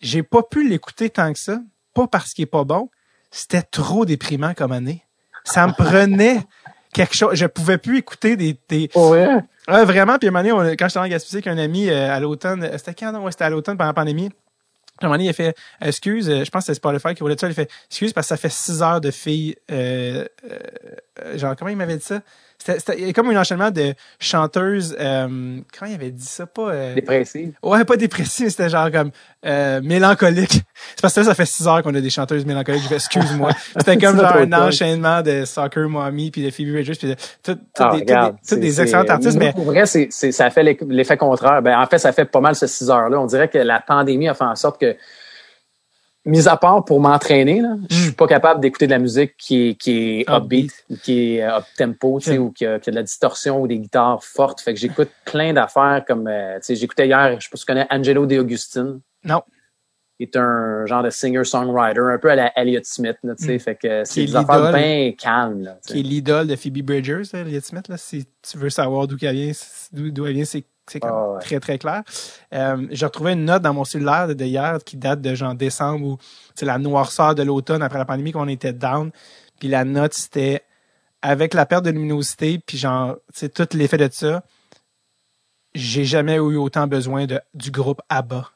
[0.00, 1.60] J'ai pas pu l'écouter tant que ça,
[1.94, 2.88] pas parce qu'il est pas bon,
[3.30, 5.04] c'était trop déprimant comme année
[5.44, 6.40] ça me prenait
[6.92, 7.34] quelque chose.
[7.34, 8.56] Je pouvais plus écouter des.
[8.68, 8.90] des...
[8.94, 9.28] Oh ouais.
[9.68, 9.84] ouais.
[9.84, 10.18] vraiment.
[10.18, 12.62] Puis à un moment donné, quand j'étais en Gaspésie avec un ami euh, à l'automne,
[12.64, 13.12] euh, c'était quand?
[13.12, 14.30] Non, ouais, c'était à l'automne pendant la pandémie.
[15.00, 17.20] À un moment donné, il a fait excuse, euh, je pense que c'est Spotify qui
[17.20, 17.48] voulait ça.
[17.48, 19.56] Il fait excuse parce que ça fait six heures de filles.
[19.70, 20.26] Euh,
[21.36, 22.20] genre, comment il m'avait dit ça?
[22.62, 24.94] C'était comme un enchaînement de chanteuses.
[25.00, 26.46] Euh, comment il avait dit ça?
[26.46, 27.52] Pas euh, dépressive.
[27.62, 29.10] Ouais, pas dépressive, c'était genre comme
[29.46, 30.52] euh, mélancolique.
[30.94, 32.82] C'est parce que ça, ça fait six heures qu'on a des chanteuses mélancoliques.
[32.88, 33.52] Je excuse-moi.
[33.78, 37.54] C'était comme genre un enchaînement de Soccer Mommy puis de Phoebe Bridgers puis de tout,
[37.54, 39.38] tout oh, des, excellents artistes.
[39.38, 41.62] Mais pour vrai, c'est ça fait l'effet contraire.
[41.62, 43.18] Ben en fait, ça fait pas mal ce six heures là.
[43.18, 44.96] On dirait que la pandémie a fait en sorte que
[46.24, 49.74] mis à part pour m'entraîner, je suis pas capable d'écouter de la musique qui est,
[49.74, 52.92] qui est upbeat, ou qui est up tempo, tu sais, ou qui a, qui a,
[52.92, 54.60] de la distorsion ou des guitares fortes.
[54.60, 57.64] Fait que j'écoute plein d'affaires comme, euh, tu sais, j'écoutais hier, je sais pas si
[57.64, 59.00] tu connais Angelo De Augustine.
[59.24, 59.42] Non.
[60.18, 63.58] Il est un genre de singer-songwriter, un peu à la Elliott Smith, tu sais, mm.
[63.58, 65.78] fait que c'est des affaires bien calmes, là.
[65.86, 69.34] Qui est l'idole de Phoebe Bridgers, Elliott Smith, là, si tu veux savoir d'où elle
[69.34, 69.52] vient,
[69.92, 72.02] d'où elle vient, c'est c'est oh, très, très clair.
[72.52, 76.04] Euh, j'ai retrouvé une note dans mon cellulaire de hier qui date de genre décembre
[76.04, 76.18] où
[76.54, 79.10] c'est la noirceur de l'automne après la pandémie qu'on était down.
[79.60, 80.64] Puis la note, c'était
[81.22, 84.42] avec la perte de luminosité, puis genre, c'est tout l'effet de ça,
[85.74, 88.50] j'ai jamais eu autant besoin de, du groupe ABBA.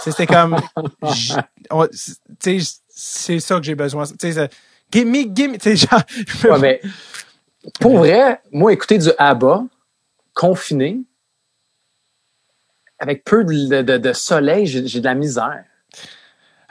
[0.00, 0.56] C'était comme,
[2.40, 4.04] c'est ça que j'ai besoin.
[4.06, 4.48] Tu sais,
[4.90, 6.00] gimme, gimme, tu sais, genre.
[6.44, 6.80] Ouais, mais,
[7.80, 9.64] pour vrai, moi, écouter du ABBA,
[10.32, 11.00] confiné,
[13.04, 15.64] avec peu de, de, de soleil, j'ai de la misère.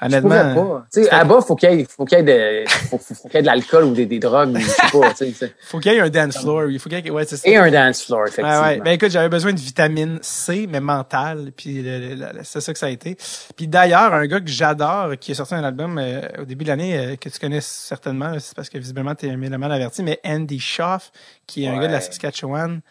[0.01, 0.83] Honnêtement.
[0.91, 2.23] Tu sais, là-bas, faut qu'il y ait, faut qu'il y ait
[2.63, 5.13] de, faut, faut qu'il y ait de l'alcool ou des, des drogues, je sais pas,
[5.13, 5.53] tu sais.
[5.61, 7.47] Faut qu'il y ait un dance floor, il faut qu'il y ait, ouais, c'est ça.
[7.47, 8.63] Et un dance floor, effectivement.
[8.63, 8.81] Ouais.
[8.81, 11.85] Ben, écoute, j'avais besoin de vitamine C, mais mentale, puis
[12.41, 13.15] c'est ça que ça a été.
[13.55, 16.69] Puis d'ailleurs, un gars que j'adore, qui a sorti un album euh, au début de
[16.69, 20.19] l'année, euh, que tu connais certainement, c'est parce que visiblement t'es un mélomane averti, mais
[20.25, 21.11] Andy Schaff,
[21.47, 22.81] qui est un gars de la Saskatchewan,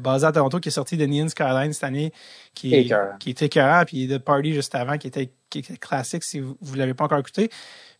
[0.00, 2.12] basé à Toronto, qui est sorti de Neon Skyline cette année,
[2.54, 6.40] qui, est, qui écœurant, puis The Party juste avant, qui était, qui était classique si
[6.40, 7.50] vous ne l'avez pas encore écouté.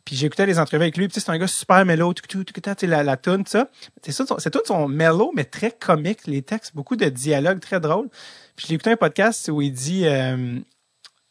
[0.04, 2.60] Puis j'écoutais les entrevues avec lui, puis c'est un gars super mellow, tout, tout, tout,
[2.60, 3.70] tout, la, la tune, ça.
[4.02, 7.80] C'est tout, c'est tout son mellow, mais très comique, les textes, beaucoup de dialogues très
[7.80, 8.08] drôles.
[8.56, 10.58] Puis j'ai écouté un podcast où il dit, euh,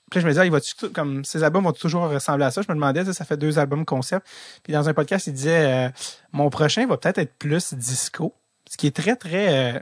[0.10, 0.60] puis je me disais, il va
[0.94, 2.62] comme ces albums vont toujours ressembler à ça?
[2.62, 4.26] Je me demandais, ça, ça fait deux albums concept.
[4.64, 5.90] Puis dans un podcast, il disait, euh,
[6.32, 8.34] mon prochain va peut-être être plus disco,
[8.70, 9.80] ce qui est très très euh,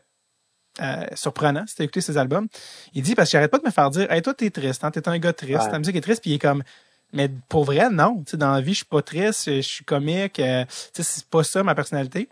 [0.81, 2.47] euh, surprenant si t'as écouté ses albums.
[2.93, 4.91] Il dit, parce que j'arrête pas de me faire dire, hey, toi, t'es triste, hein,
[4.91, 6.64] t'es un gars triste, ta musique est triste, puis il est comme,
[7.14, 8.23] mais pour vrai, non.
[8.25, 11.03] Tu sais, dans la vie, je suis pas triste, je suis comique, euh, tu sais,
[11.03, 12.30] c'est pas ça ma personnalité.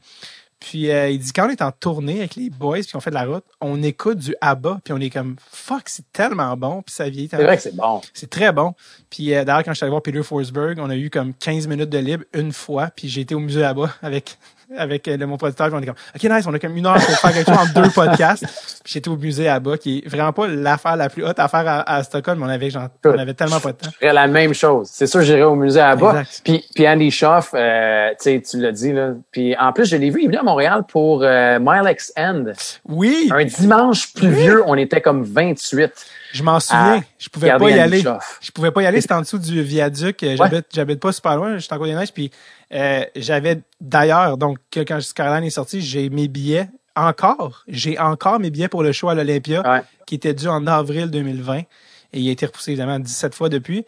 [0.60, 3.10] Puis euh, il dit quand on est en tournée avec les boys puis on fait
[3.10, 6.82] de la route, on écoute du ABBA puis on est comme fuck, c'est tellement bon
[6.82, 7.28] puis ça vieillit.
[7.30, 8.02] C'est vrai que c'est bon.
[8.14, 8.74] C'est très bon.
[9.10, 11.90] Puis d'ailleurs quand je suis allé voir Peter Forsberg, on a eu comme 15 minutes
[11.90, 14.38] de libre une fois puis j'ai été au musée ABBA avec
[14.78, 15.70] avec euh, le, mon producteur.
[15.74, 17.82] on est comme, OK, nice, on a comme une heure pour faire quelque chose en
[17.82, 18.46] deux podcasts.
[18.84, 21.48] Puis j'étais au musée à bas, qui est vraiment pas l'affaire la plus haute à
[21.48, 23.90] faire à, Stockholm, mais on avait, genre, on avait tellement pas de temps.
[23.92, 24.90] Je ferais la même chose.
[24.92, 26.24] C'est sûr, j'irais au musée à bas.
[26.44, 29.12] Puis, puis Andy Schaff, euh, tu l'as dit, là.
[29.32, 32.46] Puis en plus, je l'ai vu, il est venu à Montréal pour euh, X End.
[32.88, 33.30] Oui.
[33.32, 35.92] Un dimanche pluvieux, on était comme 28.
[36.34, 37.02] Je m'en souviens.
[37.18, 38.04] Je pouvais pas y aller.
[38.42, 39.02] Je pouvais pas y aller.
[39.02, 40.18] C'était en dessous du viaduc.
[40.22, 41.58] J'habite, j'habite pas super loin.
[41.58, 42.14] J'étais en Côte des Neiges.
[42.14, 42.30] Puis
[42.76, 47.64] euh, j'avais d'ailleurs, donc quand Caroline est sortie, j'ai mes billets encore.
[47.68, 51.60] J'ai encore mes billets pour le show à l'Olympia, qui était dû en avril 2020.
[51.60, 51.66] Et
[52.14, 53.86] il a été repoussé évidemment 17 fois depuis.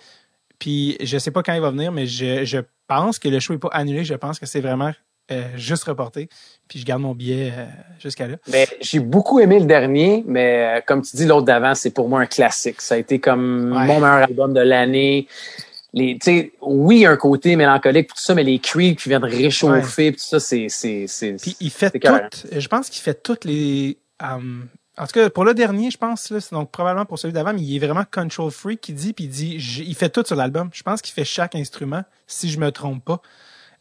[0.60, 3.54] Puis je sais pas quand il va venir, mais je, je pense que le show
[3.54, 4.04] est pas annulé.
[4.04, 4.92] Je pense que c'est vraiment
[5.32, 6.30] euh, juste reporté.
[6.68, 7.66] Puis je garde mon billet euh,
[8.00, 8.38] jusqu'à là.
[8.48, 12.22] Mais j'ai beaucoup aimé le dernier, mais comme tu dis, l'autre d'avant, c'est pour moi
[12.22, 12.82] un classique.
[12.82, 15.28] Ça a été comme mon meilleur album de l'année
[15.98, 20.40] les, oui, un côté mélancolique, tout ça, mais les creeps qui viennent réchauffer, tout ça,
[20.40, 21.34] c'est, c'est, c'est.
[21.34, 24.68] Puis il fait tout, je pense qu'il fait toutes les, um,
[25.00, 27.62] en tout cas, pour le dernier, je pense, là, donc probablement pour celui d'avant, mais
[27.62, 30.70] il est vraiment control freak qui dit, puis il dit, il fait tout sur l'album.
[30.74, 33.22] Je pense qu'il fait chaque instrument, si je me trompe pas.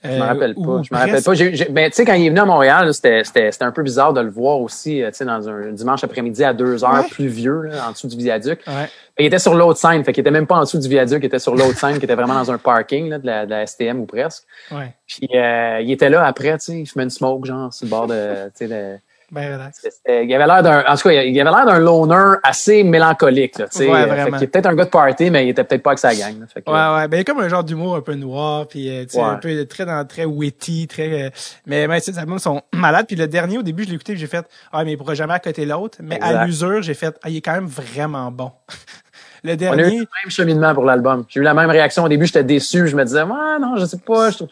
[0.04, 0.82] Je me rappelle euh, pas.
[0.82, 1.72] Je me rappelle pas.
[1.72, 4.30] ben, tu sais, quand il est venu à Montréal, c'était un peu bizarre de le
[4.30, 7.92] voir aussi, euh, tu sais, dans un dimanche après-midi à deux heures, pluvieux, là, en
[7.92, 8.60] dessous du viaduc.
[8.66, 8.88] Ouais.
[9.18, 11.26] Il était sur l'autre scène, fait qu'il était même pas en dessous du viaduc, il
[11.26, 13.66] était sur l'autre scène, qui était vraiment dans un parking là, de, la, de la
[13.66, 14.44] STM ou presque.
[14.70, 14.94] Ouais.
[15.06, 17.90] Puis euh, il était là après, tu sais, il fumait une smoke, genre, sur le
[17.90, 18.98] bord de, tu sais, de,
[19.30, 19.86] ben relax.
[20.08, 23.66] Il avait l'air d'un, en tout cas, il avait l'air d'un loner assez mélancolique, là,
[23.68, 23.90] tu sais.
[23.90, 24.36] Ouais, vraiment.
[24.38, 26.38] il est peut-être un gars de party, mais il était peut-être pas avec sa gang.
[26.40, 27.08] Là, fait que, ouais, ouais.
[27.08, 29.36] Ben, il est comme un genre d'humour un peu noir, puis euh, tu sais, un
[29.36, 31.26] peu très dans, très witty, très.
[31.26, 31.30] Euh,
[31.66, 33.06] mais mais ces albums sont malades.
[33.06, 35.34] Puis le dernier, au début, je l'ai écouté, j'ai fait, ah mais il pourra jamais
[35.34, 35.98] à côté l'autre.
[36.02, 38.52] Mais à l'usure, j'ai fait, ah il est quand même vraiment bon.
[39.46, 39.82] le dernier.
[39.82, 41.24] On a eu le même cheminement pour l'album.
[41.28, 42.26] J'ai eu la même réaction au début.
[42.26, 42.86] J'étais déçu.
[42.86, 44.30] Je me disais, ah non, je sais pas.
[44.30, 44.44] Je,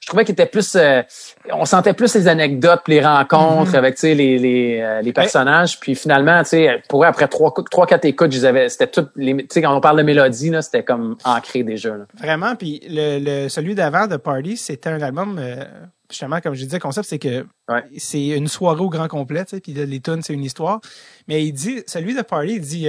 [0.00, 1.02] je trouvais qu'il était plus, euh,
[1.52, 3.76] on sentait plus les anecdotes, les rencontres mm-hmm.
[3.76, 5.78] avec tu sais les les, euh, les personnages.
[5.78, 9.62] Puis finalement, tu sais, pour après trois trois quatre écoutes, c'était tout les, tu sais
[9.62, 11.96] quand on parle de mélodie là, c'était comme ancré déjà.
[11.96, 12.06] Là.
[12.18, 12.56] Vraiment.
[12.56, 15.38] Puis le, le celui d'avant de Party, c'était un album.
[15.38, 15.64] Euh,
[16.10, 17.46] justement, comme je disais, le concept, c'est que
[17.96, 20.80] c'est une soirée au grand complet, tu sais, puis les tunes, c'est une histoire.
[21.28, 22.88] Mais il dit, celui de Party, il dit,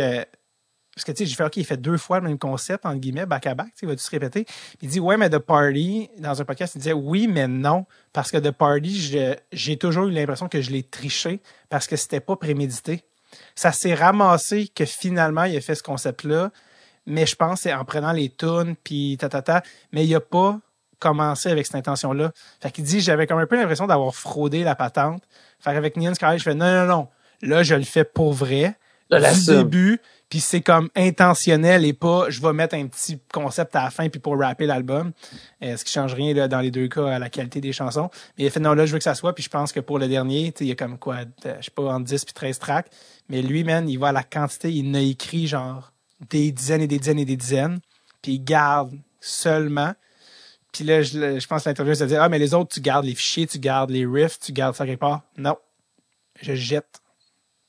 [1.02, 3.00] parce que, tu sais, j'ai fait, OK, il fait deux fois le même concept, entre
[3.00, 4.46] guillemets, back-à-back, tu sais, il va tout se répéter?
[4.84, 8.30] il dit, ouais, mais The Party, dans un podcast, il disait, oui, mais non, parce
[8.30, 12.36] que The Party, j'ai toujours eu l'impression que je l'ai triché parce que c'était pas
[12.36, 13.04] prémédité.
[13.56, 16.52] Ça s'est ramassé que finalement, il a fait ce concept-là,
[17.08, 20.20] mais je pense c'est en prenant les tunes, puis ta, ta, ta, mais il a
[20.20, 20.60] pas
[21.00, 22.32] commencé avec cette intention-là.
[22.62, 25.24] Fait qu'il dit, j'avais comme un peu l'impression d'avoir fraudé la patente.
[25.60, 27.08] Fait avec Neon Sky, je fais, non, non, non,
[27.42, 28.76] là, je le fais pour vrai.
[29.10, 30.00] Du début,
[30.32, 34.08] puis c'est comme intentionnel et pas je vais mettre un petit concept à la fin
[34.08, 35.12] puis pour rapper l'album.
[35.62, 38.10] Euh, ce qui change rien là, dans les deux cas à la qualité des chansons.
[38.38, 40.00] Mais il fait non là je veux que ça soit puis je pense que pour
[40.00, 42.90] le dernier il y a comme quoi je sais pas entre 10 puis 13 tracks.
[43.28, 45.92] Mais lui man il à la quantité il n'a écrit genre
[46.30, 47.82] des dizaines et des dizaines et des dizaines.
[48.22, 49.94] Puis il garde seulement.
[50.72, 53.04] Puis là je, je pense que l'interview se dire ah mais les autres tu gardes
[53.04, 55.58] les fichiers tu gardes les riffs tu gardes ça quelque part non.
[56.42, 57.01] Je jette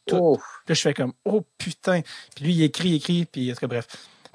[0.06, 0.38] tout.
[0.68, 2.00] Là, je fais comme, oh putain.
[2.34, 3.86] Puis lui, il écrit, il écrit, puis en bref.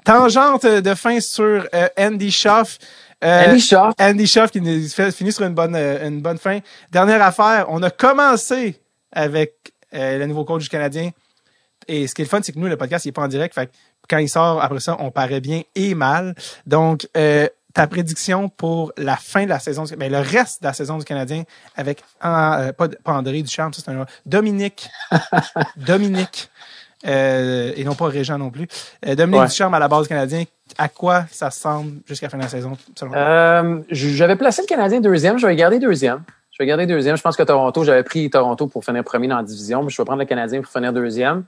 [0.04, 2.78] Tangente de fin sur euh, Andy Schaff.
[3.22, 3.94] Euh, Andy Schaff.
[4.00, 6.60] Andy Schaff qui fait, finit sur une bonne, euh, une bonne fin.
[6.90, 8.80] Dernière affaire, on a commencé
[9.12, 11.10] avec le nouveau coach du Canadien.
[11.86, 13.28] Et ce qui est le fun, c'est que nous, le podcast, il est pas en
[13.28, 13.54] direct.
[13.54, 13.70] Fait
[14.08, 16.34] quand il sort, après ça, on paraît bien et mal.
[16.66, 17.06] Donc,
[17.78, 20.98] ta prédiction pour la fin de la saison, mais ben, le reste de la saison
[20.98, 21.44] du Canadien
[21.76, 24.90] avec euh, pas, pas, André Duchamp, ça c'est un Dominique,
[25.76, 26.50] Dominique,
[27.06, 28.66] euh, et non pas Régent non plus.
[29.06, 30.42] Euh, Dominique Duchamp à la base du Canadien,
[30.76, 33.84] à quoi ça semble jusqu'à la fin de la saison selon toi?
[33.90, 36.24] J'avais placé le Canadien deuxième, je vais garder deuxième.
[36.50, 37.16] Je vais garder deuxième.
[37.16, 40.02] Je pense que Toronto, j'avais pris Toronto pour finir premier dans la division, mais je
[40.02, 41.44] vais prendre le Canadien pour finir deuxième.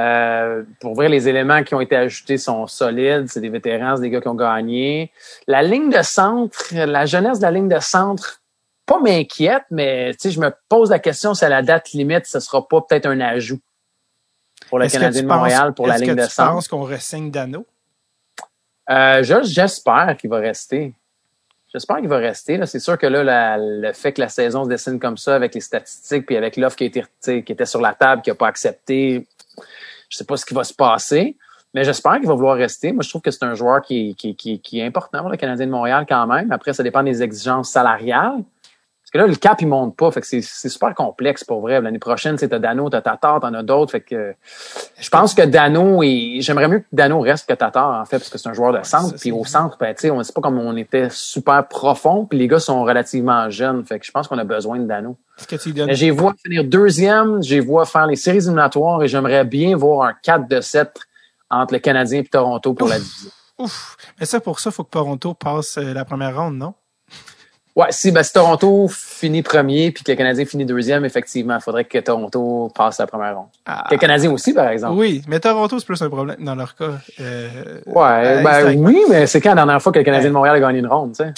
[0.00, 3.26] Euh, pour vrai, les éléments qui ont été ajoutés sont solides.
[3.28, 5.12] C'est des vétérans, c'est des gars qui ont gagné.
[5.46, 8.40] La ligne de centre, la jeunesse de la ligne de centre,
[8.86, 12.66] pas m'inquiète, mais je me pose la question si à la date limite, ce sera
[12.66, 13.60] pas peut-être un ajout
[14.68, 16.48] pour le Canadien de Montréal pour la ligne de centre?
[16.48, 17.66] Tu penses qu'on ressigne Dano?
[18.88, 20.94] Euh, j'espère qu'il va rester.
[21.72, 22.58] J'espère qu'il va rester.
[22.66, 25.60] C'est sûr que là, le fait que la saison se dessine comme ça, avec les
[25.60, 29.28] statistiques, puis avec l'offre qui, qui était sur la table, qui n'a pas accepté,
[30.10, 31.36] je sais pas ce qui va se passer,
[31.72, 32.92] mais j'espère qu'il va vouloir rester.
[32.92, 35.70] Moi, je trouve que c'est un joueur qui, qui, est important pour le Canadien de
[35.70, 36.50] Montréal quand même.
[36.52, 38.42] Après, ça dépend des exigences salariales.
[39.10, 40.08] Parce que là, le cap, il monte pas.
[40.12, 41.80] Fait que c'est super complexe pour vrai.
[41.80, 43.90] L'année prochaine, tu as Dano, t'as Tatar, t'en as d'autres.
[43.90, 44.34] Fait que
[45.00, 48.28] je pense que Dano et j'aimerais mieux que Dano reste que Tatar, en fait, parce
[48.28, 49.16] que c'est un joueur de centre.
[49.18, 52.24] Puis au centre, ben, tu sais, on sait pas comme on était super profond.
[52.24, 53.84] Puis les gars sont relativement jeunes.
[53.84, 55.16] Fait que je pense qu'on a besoin de Dano.
[55.94, 60.14] J'ai vu finir deuxième, j'ai vu faire les séries éliminatoires et j'aimerais bien voir un
[60.22, 60.88] 4 de 7
[61.50, 63.30] entre le Canadien et Toronto pour la division.
[63.58, 63.96] Ouf!
[64.18, 66.74] Mais ça, pour ça, il faut que Toronto passe euh, la première ronde, non?
[67.80, 71.62] Ouais, si, ben, si Toronto finit premier puis que le Canadien finit deuxième, effectivement, il
[71.62, 73.46] faudrait que Toronto passe la première ronde.
[73.64, 73.84] Ah.
[73.88, 74.98] que le Canadien aussi, par exemple.
[74.98, 76.98] Oui, mais Toronto, c'est plus un problème dans leur cas.
[77.20, 80.56] Euh, ouais, ben oui, mais c'est quand la dernière fois que le Canadien de Montréal
[80.56, 81.32] a gagné une ronde, tu sais?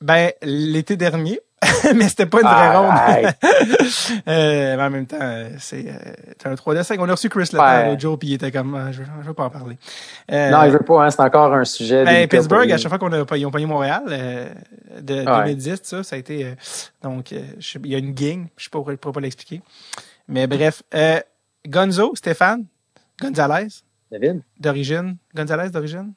[0.00, 1.40] Ben, l'été dernier,
[1.96, 2.94] mais c'était pas une vraie ronde.
[4.28, 5.18] euh, mais en même temps,
[5.58, 7.00] c'est euh, un 3 d 5.
[7.00, 9.34] On a reçu Chris Letang l'autre jour, puis il était comme, ah, je, je veux
[9.34, 9.76] pas en parler.
[10.30, 12.04] Euh, non, il veut pas, hein, c'est encore un sujet.
[12.04, 14.48] Ben, Pittsburgh, à chaque fois qu'on a ils ont payé Montréal, euh,
[15.00, 16.54] de 2010, ça, ça a été, euh,
[17.02, 17.42] donc, euh,
[17.84, 19.62] il y a une gang, je pourrais, pourrais pas l'expliquer.
[20.28, 20.82] Mais bref,
[21.66, 22.66] Gonzo, Stéphane,
[23.20, 23.68] Gonzalez.
[24.10, 24.42] David.
[24.58, 26.12] D'origine, Gonzalez d'origine?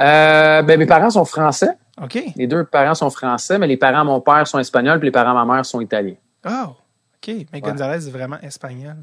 [0.00, 1.70] Euh, ben, mes parents sont français.
[2.02, 2.18] OK.
[2.36, 5.12] Les deux parents sont français, mais les parents de mon père sont espagnols, puis les
[5.12, 6.16] parents de ma mère sont italiens.
[6.46, 6.74] Oh,
[7.16, 7.34] OK.
[7.52, 8.96] Mais Gonzalez est vraiment espagnol.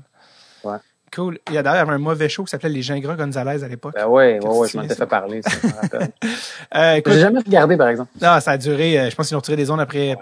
[0.64, 0.78] Ouais.
[1.14, 1.40] Cool.
[1.50, 3.94] Il y a d'ailleurs un mauvais show qui s'appelait Les Gingras Gonzalez à l'époque.
[3.96, 6.12] Ben ouais, ouais, ouais, je m'en étais fait parler, ça, je me rappelle.
[6.76, 8.12] euh, J'ai jamais regardé, par exemple.
[8.22, 10.16] Non, ça a duré, euh, je pense qu'ils ont retiré des ondes après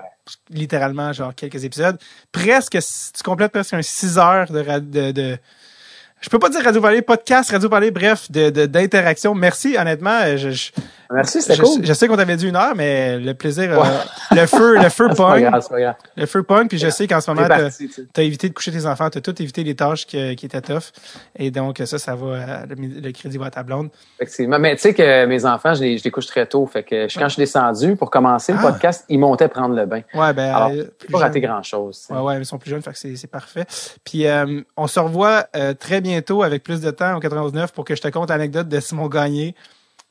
[0.50, 1.98] littéralement genre quelques épisodes.
[2.32, 5.38] Presque, tu complètes presque un 6 heures de, de, de
[6.22, 9.34] je peux pas dire Radio Parler, podcast, Radio Parler, bref, de, d'interaction.
[9.34, 10.38] Merci, honnêtement.
[10.38, 10.72] Je,
[11.12, 11.84] Merci, c'était cool.
[11.84, 13.86] Je sais qu'on t'avait dit une heure, mais le plaisir, euh,
[14.32, 15.50] le feu, le feu pogne.
[16.16, 19.10] Le feu pogne, puis je sais qu'en ce moment, t'as, évité de coucher tes enfants,
[19.10, 20.92] t'as tout évité les tâches qui, qui étaient tough.
[21.36, 23.90] Et donc, ça, ça va, euh, le, crédit va à ta blonde.
[24.20, 24.60] Effectivement.
[24.60, 26.68] Mais tu sais que mes enfants, je les, je les couche très tôt.
[26.68, 28.72] Fait que quand je suis descendu pour commencer le ah.
[28.72, 30.02] podcast, ils montaient prendre le bain.
[30.14, 32.06] Ouais, ben, Alors, euh, pas raté grand chose.
[32.12, 33.66] Ouais, ouais, ils sont plus jeunes, fait que c'est, c'est parfait.
[34.04, 34.26] Puis,
[34.78, 35.48] on se revoit
[35.80, 38.80] très bientôt avec plus de temps au 99 pour que je te conte l'anecdote de
[38.80, 39.56] Simon Gagné.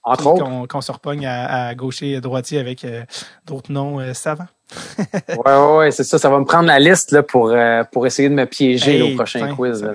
[0.04, 3.02] Qu'on se repogne à, à gaucher et droitier avec euh,
[3.46, 4.46] d'autres noms euh, savants.
[4.98, 6.18] ouais, ouais, ouais c'est ça.
[6.18, 9.14] Ça va me prendre la liste là, pour, euh, pour essayer de me piéger au
[9.14, 9.82] prochain quiz.
[9.82, 9.94] Là,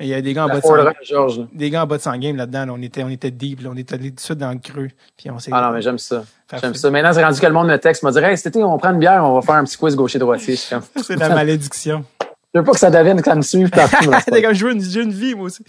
[0.00, 2.18] il y a des gars en bas de 100 Des gars en bas de 100
[2.18, 2.66] games là-dedans.
[2.70, 3.60] on, était, on était deep.
[3.66, 4.88] On était allé tout de suite dans le creux.
[5.16, 6.24] Puis on ah non, mais j'aime ça.
[6.60, 6.90] J'aime ça.
[6.90, 8.92] Maintenant, c'est rendu que le monde me texte, m'a dit Hey, cet été, on prend
[8.92, 10.56] une bière, on va faire un petit quiz gaucher-droitier.
[10.56, 12.04] c'est la malédiction.
[12.54, 14.12] Je veux pas que ça devienne que ça me suive partout.
[14.30, 15.64] T'es comme je veux une, une vie, moi aussi.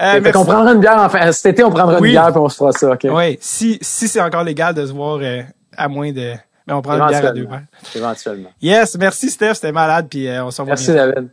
[0.00, 2.48] Euh, fait qu'on prendra une bière, enfin, cet été, on prendra une bière puis on
[2.48, 3.04] se fera ça, OK?
[3.10, 5.42] Oui, si, si c'est encore légal de se voir euh,
[5.76, 6.34] à moins de...
[6.66, 7.64] Mais on prend une bière à deux verres.
[7.96, 8.50] Éventuellement.
[8.62, 11.30] Yes, merci Steph, c'était malade, puis euh, on se revoit Merci David.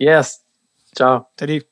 [0.00, 0.40] Yes.
[0.96, 1.20] Ciao.
[1.38, 1.62] Salut.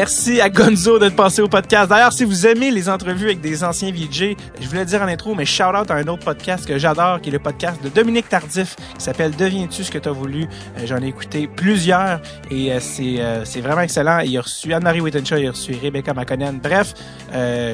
[0.00, 1.88] Merci à Gonzo d'être passé au podcast.
[1.90, 5.34] D'ailleurs, si vous aimez les entrevues avec des anciens VJ, je voulais dire en intro,
[5.34, 8.28] mais shout out à un autre podcast que j'adore, qui est le podcast de Dominique
[8.28, 10.44] Tardif, qui s'appelle Deviens-tu ce que tu as voulu?
[10.44, 14.20] Euh, j'en ai écouté plusieurs et euh, c'est euh, c'est vraiment excellent.
[14.20, 16.60] Il a reçu Anne-Marie Wittenshaw, il a reçu Rebecca McConnell.
[16.62, 16.94] Bref,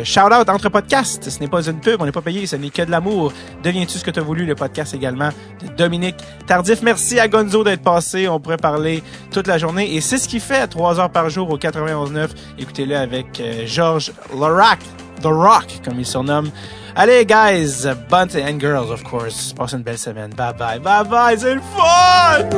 [0.04, 1.28] shout out entre podcasts.
[1.28, 3.34] Ce n'est pas une pub, on n'est pas payé, ce n'est que de l'amour.
[3.62, 5.28] Deviens-tu ce que tu as voulu, le podcast également
[5.60, 6.80] de Dominique Tardif.
[6.80, 8.28] Merci à Gonzo d'être passé.
[8.28, 11.50] On pourrait parler toute la journée et c'est ce qu'il fait 3 heures par jour
[11.50, 12.13] au 91
[12.58, 14.80] Écoutez-le avec euh, George Larac,
[15.22, 16.50] The Rock, comme il surnomme.
[16.96, 19.52] Allez, guys, Bunt and girls, of course.
[19.52, 20.30] Passez une belle semaine.
[20.36, 20.78] Bye bye.
[20.78, 22.48] Bye bye, c'est le fun!